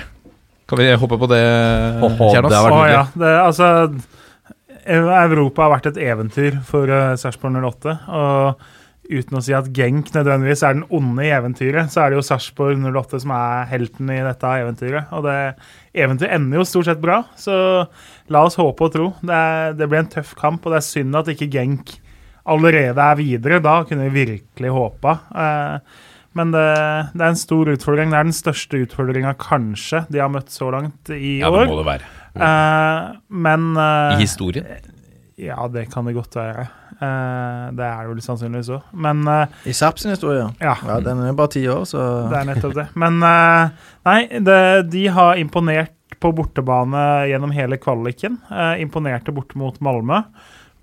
Kan 0.69 0.81
vi 0.81 0.87
hoppe 0.97 1.17
på 1.21 1.29
det, 1.29 1.41
Kjernas? 2.01 2.49
det 2.49 2.57
har 2.57 2.65
vært 2.65 2.77
Å 2.77 2.85
ja. 2.89 3.03
Det, 3.13 3.33
altså 3.41 3.67
Europa 4.85 5.65
har 5.65 5.75
vært 5.75 5.91
et 5.91 6.01
eventyr 6.05 6.57
for 6.65 6.89
uh, 6.89 7.13
Sarpsborg 7.17 7.57
08. 7.57 7.95
Og 8.15 8.65
uten 9.05 9.37
å 9.37 9.41
si 9.45 9.53
at 9.53 9.69
Genk 9.75 10.09
nødvendigvis 10.15 10.63
er 10.65 10.77
den 10.77 10.85
onde 10.93 11.25
i 11.25 11.33
eventyret, 11.33 11.91
så 11.93 12.01
er 12.01 12.11
det 12.11 12.19
jo 12.19 12.25
Sarpsborg 12.25 12.81
08 12.81 13.21
som 13.21 13.33
er 13.35 13.67
helten 13.69 14.09
i 14.13 14.21
dette 14.25 14.53
eventyret. 14.61 15.13
Og 15.13 15.25
det 15.27 15.37
eventyret 16.05 16.37
ender 16.37 16.61
jo 16.61 16.67
stort 16.69 16.89
sett 16.89 17.03
bra, 17.03 17.21
så 17.37 17.57
la 18.33 18.45
oss 18.45 18.57
håpe 18.61 18.87
og 18.87 18.95
tro. 18.95 19.11
Det, 19.21 19.35
er, 19.35 19.77
det 19.77 19.89
blir 19.91 20.01
en 20.01 20.11
tøff 20.17 20.33
kamp, 20.39 20.65
og 20.65 20.73
det 20.73 20.81
er 20.81 20.89
synd 20.89 21.21
at 21.21 21.29
ikke 21.33 21.51
Genk 21.53 21.95
allerede 22.45 23.01
er 23.01 23.21
videre. 23.21 23.61
Da 23.63 23.79
kunne 23.89 24.09
vi 24.09 24.25
virkelig 24.33 24.73
håpa. 24.73 25.17
Eh, 25.33 26.03
men 26.35 26.51
det, 26.51 26.65
det 27.15 27.23
er 27.23 27.31
en 27.31 27.39
stor 27.39 27.69
utfordring. 27.71 28.11
Det 28.11 28.17
er 28.19 28.27
den 28.27 28.35
største 28.35 28.81
utfordringa 28.83 29.31
kanskje 29.39 30.03
de 30.11 30.19
har 30.19 30.31
møtt 30.33 30.51
så 30.51 30.67
langt 30.73 31.11
i 31.15 31.37
Ja, 31.39 31.47
det 31.53 31.61
år. 31.63 31.69
må 31.71 31.77
det 31.79 31.87
være. 31.87 32.09
Uh, 32.35 33.15
men 33.31 33.69
uh, 33.79 34.15
I 34.17 34.19
historien. 34.25 34.67
Ja, 35.39 35.65
det 35.71 35.85
kan 35.93 36.07
det 36.07 36.13
godt 36.15 36.35
være. 36.35 36.65
Uh, 36.99 37.71
det 37.75 37.83
er 37.87 38.01
det 38.03 38.11
vel 38.11 38.19
sannsynligvis 38.23 38.69
òg. 38.75 38.89
Men 39.05 39.23
I 39.67 39.75
Sarp 39.75 39.99
sin 39.99 40.11
historie. 40.11 40.49
ja. 40.63 40.75
Ja, 40.83 40.99
den 41.03 41.23
er 41.23 41.35
bare 41.35 41.53
ti 41.55 41.63
år, 41.71 41.83
så 41.87 42.03
Det 42.31 42.39
er 42.41 42.49
nettopp 42.51 42.75
det. 42.77 42.87
Men 42.99 43.19
nei, 43.23 44.19
det, 44.39 44.59
de 44.91 45.05
har 45.15 45.39
imponert 45.39 45.91
på 46.23 46.31
bortebane 46.35 47.25
gjennom 47.31 47.51
hele 47.55 47.79
kvaliken. 47.79 48.37
Imponerte 48.79 49.33
borte 49.35 49.57
mot 49.59 49.79
Malmö. 49.83 50.21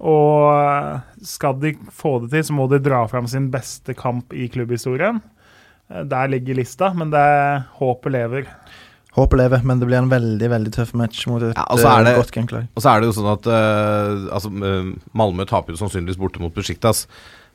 Og 0.02 1.00
skal 1.24 1.60
de 1.62 1.74
få 1.94 2.16
det 2.24 2.32
til, 2.34 2.44
så 2.48 2.56
må 2.56 2.66
de 2.72 2.80
dra 2.82 3.04
fram 3.10 3.28
sin 3.30 3.50
beste 3.52 3.94
kamp 3.96 4.34
i 4.34 4.48
klubbhistorien. 4.52 5.20
Eh, 5.92 6.04
der 6.08 6.28
ligger 6.28 6.54
lista, 6.54 6.92
men 6.94 7.10
det 7.12 7.26
håpet 7.78 8.12
lever. 8.12 8.48
Håpet 9.12 9.38
lever, 9.38 9.62
men 9.62 9.80
det 9.80 9.86
blir 9.90 9.98
en 10.00 10.08
veldig 10.08 10.48
veldig 10.48 10.72
tøff 10.72 10.94
match 10.96 11.26
mot 11.28 11.42
et 11.42 11.52
Ja, 11.56 11.66
og 11.68 11.78
så 11.78 11.88
er 11.90 12.00
eh, 12.00 12.04
det- 12.04 12.16
godt 12.16 12.32
Genk-lag. 12.32 12.66
Og 12.74 12.82
så 12.82 12.88
er 12.90 13.00
det 13.00 13.06
jo 13.10 13.16
sånn 13.20 13.32
at 13.32 13.46
uh, 13.46 14.34
altså, 14.34 14.50
Malmö 15.14 15.46
taper 15.46 15.72
jo 15.74 15.76
sannsynligvis 15.76 16.18
borte 16.18 16.40
mot 16.40 16.54
Besiktas. 16.54 17.06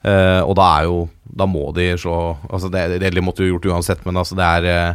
Uh, 0.05 0.45
og 0.45 0.55
da 0.55 0.65
er 0.77 0.83
jo 0.85 1.09
Da 1.25 1.47
må 1.49 1.73
de 1.73 1.87
slå 1.97 2.37
Altså 2.53 2.69
det, 2.69 2.99
det 3.01 3.09
de 3.15 3.21
måtte 3.25 3.41
jo 3.41 3.55
gjort 3.55 3.65
uansett, 3.73 4.05
men 4.05 4.13
altså 4.15 4.35
det 4.37 4.45
er 4.45 4.93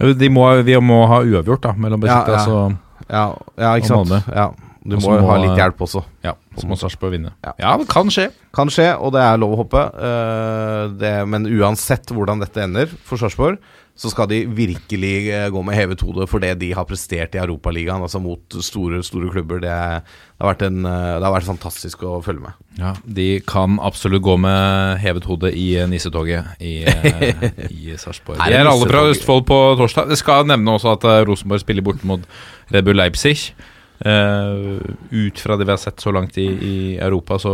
eh, 0.00 0.14
De 0.16 0.30
må, 0.32 0.46
vi 0.64 0.72
må 0.80 1.02
ha 1.06 1.18
uavgjort 1.20 1.60
da 1.62 1.74
mellom 1.76 2.00
Ja, 2.00 2.24
Besiktas 2.24 2.48
ja. 2.48 2.52
og, 2.54 2.72
Ja, 3.10 3.24
ja 3.60 3.74
ikke 3.76 3.92
Og 3.92 4.08
sant. 4.08 4.32
Ja, 4.32 4.46
du 4.82 4.96
må, 4.98 5.12
må 5.14 5.28
ha 5.30 5.36
litt 5.38 5.58
hjelp 5.60 5.84
også. 5.86 6.02
ja, 6.26 6.34
så 6.58 6.66
må 6.66 6.78
Sarpsborg 6.78 7.14
vinne. 7.14 7.34
Ja. 7.44 7.52
Ja, 7.62 7.76
det 7.78 7.86
kan 7.92 8.10
skje. 8.10 8.30
Kan 8.54 8.72
skje, 8.72 8.90
og 8.98 9.14
det 9.14 9.22
er 9.22 9.38
lov 9.40 9.54
å 9.54 9.62
håpe. 9.62 9.84
eh, 10.08 10.82
det, 10.98 11.14
men 11.30 11.46
uansett 11.46 12.10
hvordan 12.10 12.42
dette 12.42 12.64
ender 12.66 12.90
for 13.06 13.20
Sarpsborg, 13.20 13.60
så 13.94 14.08
skal 14.08 14.26
de 14.30 14.40
virkelig 14.48 15.16
eh, 15.30 15.46
gå 15.52 15.62
med 15.62 15.76
hevet 15.76 16.00
hode 16.02 16.26
for 16.26 16.42
det 16.42 16.54
de 16.62 16.70
har 16.74 16.86
prestert 16.88 17.36
i 17.36 17.40
Europaligaen, 17.42 18.02
altså 18.02 18.18
mot 18.24 18.56
store, 18.64 19.02
store 19.04 19.30
klubber. 19.30 19.60
Det, 19.62 19.70
det, 19.70 20.40
har 20.42 20.50
vært 20.50 20.64
en, 20.66 20.78
eh, 20.88 21.08
det 21.20 21.28
har 21.28 21.34
vært 21.36 21.50
fantastisk 21.50 22.02
å 22.08 22.18
følge 22.24 22.48
med. 22.48 22.62
Ja, 22.80 22.94
De 23.04 23.28
kan 23.46 23.76
absolutt 23.84 24.24
gå 24.24 24.38
med 24.40 24.98
hevet 25.04 25.28
hode 25.28 25.52
i 25.54 25.68
nissetoget 25.92 26.56
i, 26.58 26.80
i 27.78 27.98
Sarpsborg. 28.00 28.40
De 28.40 28.56
er 28.56 28.66
alle 28.66 28.88
fra? 28.88 29.04
Østfold 29.12 29.44
på 29.46 29.60
torsdag. 29.78 30.10
Det 30.10 30.18
skal 30.18 30.48
nevne 30.50 30.78
også 30.78 30.96
at 30.96 31.06
Rosenborg 31.28 31.62
spiller 31.62 31.84
borte 31.86 32.08
mot 32.08 32.24
Red 32.72 32.88
Bull 32.88 32.98
Leipzig. 32.98 33.52
Eh, 34.04 34.78
ut 35.10 35.40
fra 35.40 35.56
det 35.56 35.64
vi 35.64 35.70
har 35.70 35.78
sett 35.78 36.00
så 36.00 36.10
langt 36.10 36.38
i, 36.38 36.46
i 36.46 36.76
Europa, 36.98 37.38
så 37.38 37.52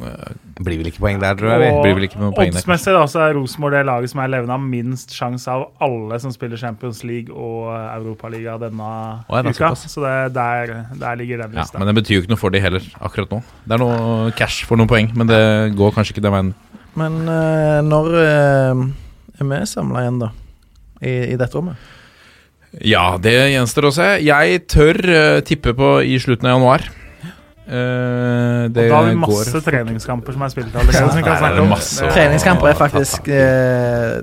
eh, 0.00 0.30
blir 0.64 0.78
vel 0.80 0.88
ikke 0.88 1.02
poeng 1.02 1.18
der, 1.20 1.34
tror 1.36 1.50
jeg. 1.52 1.60
vi. 1.60 1.82
blir 1.84 1.96
vel 1.98 2.06
ikke 2.06 2.20
noen 2.22 2.32
poeng 2.36 2.54
der. 2.54 2.62
oddsmessig 2.62 2.94
da, 2.96 3.02
så 3.10 3.20
er 3.26 3.34
Rosenborg 3.36 3.76
det 3.76 3.82
laget 3.84 4.12
som 4.14 4.22
er 4.24 4.30
levende 4.32 4.56
av 4.56 4.64
minst 4.64 5.12
sjanse 5.12 5.52
av 5.52 5.66
alle 5.84 6.20
som 6.22 6.32
spiller 6.32 6.60
Champions 6.60 7.02
League 7.04 7.34
og 7.34 7.68
eh, 7.74 7.90
Europaliga 7.98 8.56
denne 8.62 8.88
Å, 8.88 9.26
ja, 9.28 9.42
det 9.44 9.52
uka. 9.52 9.74
såpass. 9.74 9.84
Så 9.92 10.06
det, 10.06 10.14
der, 10.38 10.72
der 11.02 11.20
ligger 11.20 11.44
den 11.44 11.60
Ja, 11.60 11.68
men 11.76 11.92
det 11.92 11.98
betyr 12.00 12.16
jo 12.16 12.24
ikke 12.24 12.32
noe 12.32 12.40
for 12.40 12.54
de 12.54 12.64
heller, 12.64 12.88
akkurat 13.04 13.36
nå. 13.36 13.42
Det 13.66 13.76
er 13.76 13.84
noe 13.84 14.32
cash 14.40 14.64
for 14.70 14.80
noen 14.80 14.88
poeng, 14.88 15.12
men 15.18 15.28
det 15.28 15.42
går 15.76 15.92
kanskje 15.98 16.16
ikke 16.16 16.24
den 16.24 16.36
veien. 16.38 16.54
Men 16.98 17.20
uh, 17.28 17.84
når 17.84 18.10
uh, 18.16 18.86
er 19.36 19.52
vi 19.52 19.62
samla 19.68 20.06
igjen, 20.06 20.22
da? 20.24 20.32
I, 21.04 21.12
I 21.34 21.38
dette 21.38 21.54
rommet? 21.54 21.76
Ja, 22.84 23.16
det 23.20 23.34
gjenstår 23.54 23.88
å 23.88 23.92
se. 23.96 24.08
Jeg 24.26 24.62
tør 24.68 24.98
uh, 25.08 25.40
tippe 25.46 25.72
på 25.78 25.92
i 26.04 26.18
slutten 26.22 26.48
av 26.50 26.58
januar. 26.58 26.88
Eh, 27.68 28.64
og 28.64 28.72
det 28.72 28.86
da 28.88 28.96
har 28.96 29.10
vi 29.10 29.12
går 29.12 29.20
masse 29.26 29.60
treningskamper 29.60 30.32
som 30.32 30.42
er 30.46 30.52
spilt 30.54 30.72
allerede. 30.72 31.02
som 31.04 31.18
vi 31.18 31.20
kan 31.20 31.34
der 31.34 31.36
er 31.36 31.42
snakke 31.42 31.60
om. 31.60 31.68
masse 31.68 32.00
Det- 32.00 32.08
å- 32.08 32.14
Treningskamper 32.14 32.68
er 32.70 32.78
faktisk 32.78 33.28
uh, 33.28 34.22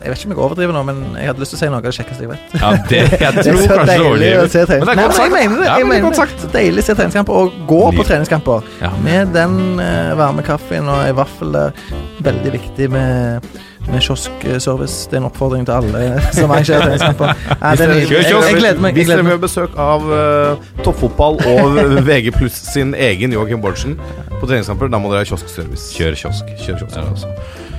Jeg 0.00 0.08
vet 0.08 0.16
ikke 0.16 0.30
om 0.30 0.32
jeg 0.32 0.38
overdriver 0.40 0.72
nå, 0.72 0.82
men 0.88 1.02
jeg 1.20 1.26
hadde 1.28 1.40
lyst 1.42 1.52
til 1.52 1.58
å 1.58 1.60
si 1.60 1.66
noe 1.68 1.76
av 1.76 1.82
det 1.84 1.92
kjekkeste 1.92 2.24
jeg 2.24 2.30
vet. 2.30 2.54
Ja, 2.56 2.70
det, 2.88 3.00
jeg 3.20 3.32
Det 3.36 3.44
er 3.44 3.58
så 3.60 3.66
kanskje 3.68 3.90
deilig 3.90 4.30
å 4.32 4.46
se 4.48 4.62
treningskamper. 4.64 4.86
Men 4.86 4.96
det 4.96 5.04
er 5.04 5.10
godt 5.10 5.12
men 5.12 5.20
jeg 5.20 5.20
sagt. 5.20 5.34
mener 5.36 5.56
det. 5.60 5.66
Jeg 5.66 5.74
men 5.76 5.80
er 5.80 6.00
mener 6.00 6.10
det. 6.16 6.40
Så 6.40 6.48
deilig 6.54 6.80
å 6.80 6.86
se 6.86 6.94
treningskamper, 6.94 7.32
og 7.42 7.58
gå 7.68 7.82
på 7.98 8.06
treningskamper. 8.08 8.70
Ja. 8.80 8.90
Med 9.04 9.34
den 9.36 9.58
uh, 9.76 10.14
varme 10.16 10.46
kaffen 10.48 10.88
og 10.88 11.02
ei 11.04 11.12
vaffel 11.20 11.52
der. 11.52 11.84
Veldig 12.24 12.52
viktig 12.56 12.88
med, 12.96 13.44
med 13.44 13.69
kioskservice. 13.88 15.08
Det 15.10 15.16
er 15.16 15.22
en 15.22 15.28
oppfordring 15.28 15.66
til 15.68 15.74
alle 15.74 16.02
som 16.34 16.50
arrangerer 16.54 16.86
treningskamper. 16.86 17.32
Ja, 17.50 17.72
det 17.76 17.86
er. 17.86 17.94
Jeg, 18.04 18.26
jeg 18.30 18.58
gleder 18.58 18.82
meg. 18.84 18.98
Hvis 18.98 19.10
dere 19.10 19.24
vil 19.24 19.34
ha 19.34 19.40
besøk 19.40 19.76
av 19.80 20.06
uh, 20.10 20.70
toppfotball 20.84 21.40
og 21.50 21.80
VG 22.08 22.32
pluss 22.36 22.60
sin 22.70 22.94
egen 22.94 23.34
Joakim 23.36 23.62
Bårdsen 23.64 23.98
på 24.36 24.46
treningskamper, 24.46 24.90
da 24.92 25.00
må 25.02 25.12
dere 25.12 25.24
ha 25.24 25.30
kioskservice. 25.30 25.90
Kjør 25.96 26.18
kiosk. 26.24 26.54
Kjør 26.64 26.82
kiosk. 26.82 26.96
Der, 26.96 27.10
altså. 27.10 27.34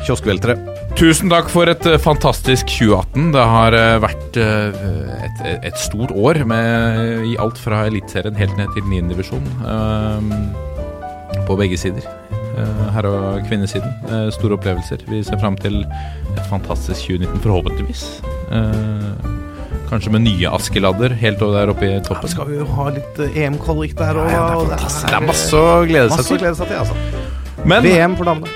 Kioskveltere. 0.08 0.58
Tusen 0.98 1.32
takk 1.32 1.48
for 1.54 1.70
et 1.72 1.86
eh, 1.88 2.00
fantastisk 2.02 2.68
2018. 2.74 3.30
Det 3.36 3.44
har 3.54 3.78
eh, 3.78 3.98
vært 4.04 4.40
et, 4.42 5.44
et 5.62 5.78
stort 5.80 6.12
år 6.12 6.42
med 6.50 7.30
i 7.30 7.38
alt 7.40 7.62
fra 7.62 7.86
Eliteserien 7.90 8.40
helt 8.40 8.58
ned 8.60 8.74
til 8.76 8.90
9. 8.90 9.06
divisjon. 9.14 9.54
Um, 9.64 10.34
på 11.48 11.56
begge 11.60 11.80
sider. 11.80 12.21
Eh, 12.58 12.82
herre- 12.96 13.12
og 13.16 13.46
kvinnesiden. 13.48 13.92
Eh, 14.10 14.30
store 14.36 14.58
opplevelser. 14.58 15.06
Vi 15.08 15.22
ser 15.24 15.40
fram 15.40 15.56
til 15.56 15.82
et 15.86 16.46
fantastisk 16.50 17.08
2019, 17.08 17.40
forhåpentligvis. 17.46 18.04
Eh, 18.52 19.30
kanskje 19.92 20.12
med 20.12 20.26
nye 20.26 20.50
Askeladder 20.52 21.16
helt 21.20 21.42
over 21.42 21.60
der 21.60 21.72
oppe 21.74 21.88
i 21.88 22.00
toppen. 22.04 22.30
skal 22.30 22.48
vi 22.48 22.58
jo 22.58 22.66
ha 22.66 22.90
litt 22.90 23.22
EM-kvalik 23.36 23.96
der 23.96 24.20
òg. 24.20 24.32
Ja, 24.32 24.44
det 24.50 24.58
er 24.58 24.68
fantastisk. 24.68 25.08
Det 25.08 25.16
er 25.22 25.28
masse 25.28 25.54
å 25.54 25.88
glede 25.88 26.12
seg 26.12 26.26
til. 26.26 26.38
glede 26.44 26.56
seg 26.56 26.68
til, 26.68 26.78
altså. 26.78 26.96
Men 27.66 27.84
VM 27.84 28.16
for 28.18 28.26
damene. 28.26 28.48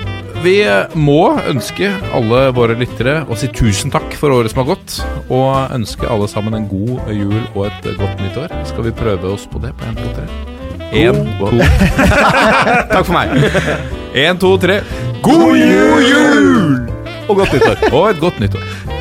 Vi 0.42 0.60
må 0.94 1.38
ønske 1.48 1.88
alle 2.14 2.52
våre 2.52 2.76
lyttere 2.76 3.24
å 3.26 3.36
si 3.36 3.48
tusen 3.48 3.90
takk 3.90 4.12
for 4.14 4.30
året 4.30 4.52
som 4.52 4.60
har 4.64 4.76
gått, 4.76 5.00
og 5.30 5.72
ønske 5.74 6.08
alle 6.08 6.28
sammen 6.28 6.54
en 6.54 6.68
god 6.68 7.08
jul 7.10 7.40
og 7.54 7.66
et 7.66 7.88
godt 7.98 8.20
nytt 8.20 8.36
år. 8.44 8.52
Skal 8.68 8.84
vi 8.84 8.90
prøve 8.92 9.32
oss 9.32 9.46
på 9.46 9.58
det 9.62 9.72
på 9.76 9.88
1, 9.88 9.96
2, 9.96 10.12
3? 10.20 10.55
1, 10.96 11.22
2, 11.38 11.50
Takk 12.92 13.04
for 13.04 13.12
meg. 13.12 13.34
1, 14.16 14.40
2, 14.40 14.52
3. 14.64 14.80
God 15.22 15.56
jul! 15.60 16.46
Og 17.28 17.40
godt 17.40 17.52
nyttår. 17.56 17.88
Og 17.92 18.10
et 18.10 18.20
godt 18.22 18.40
nytt 18.40 18.56
år. 18.56 18.95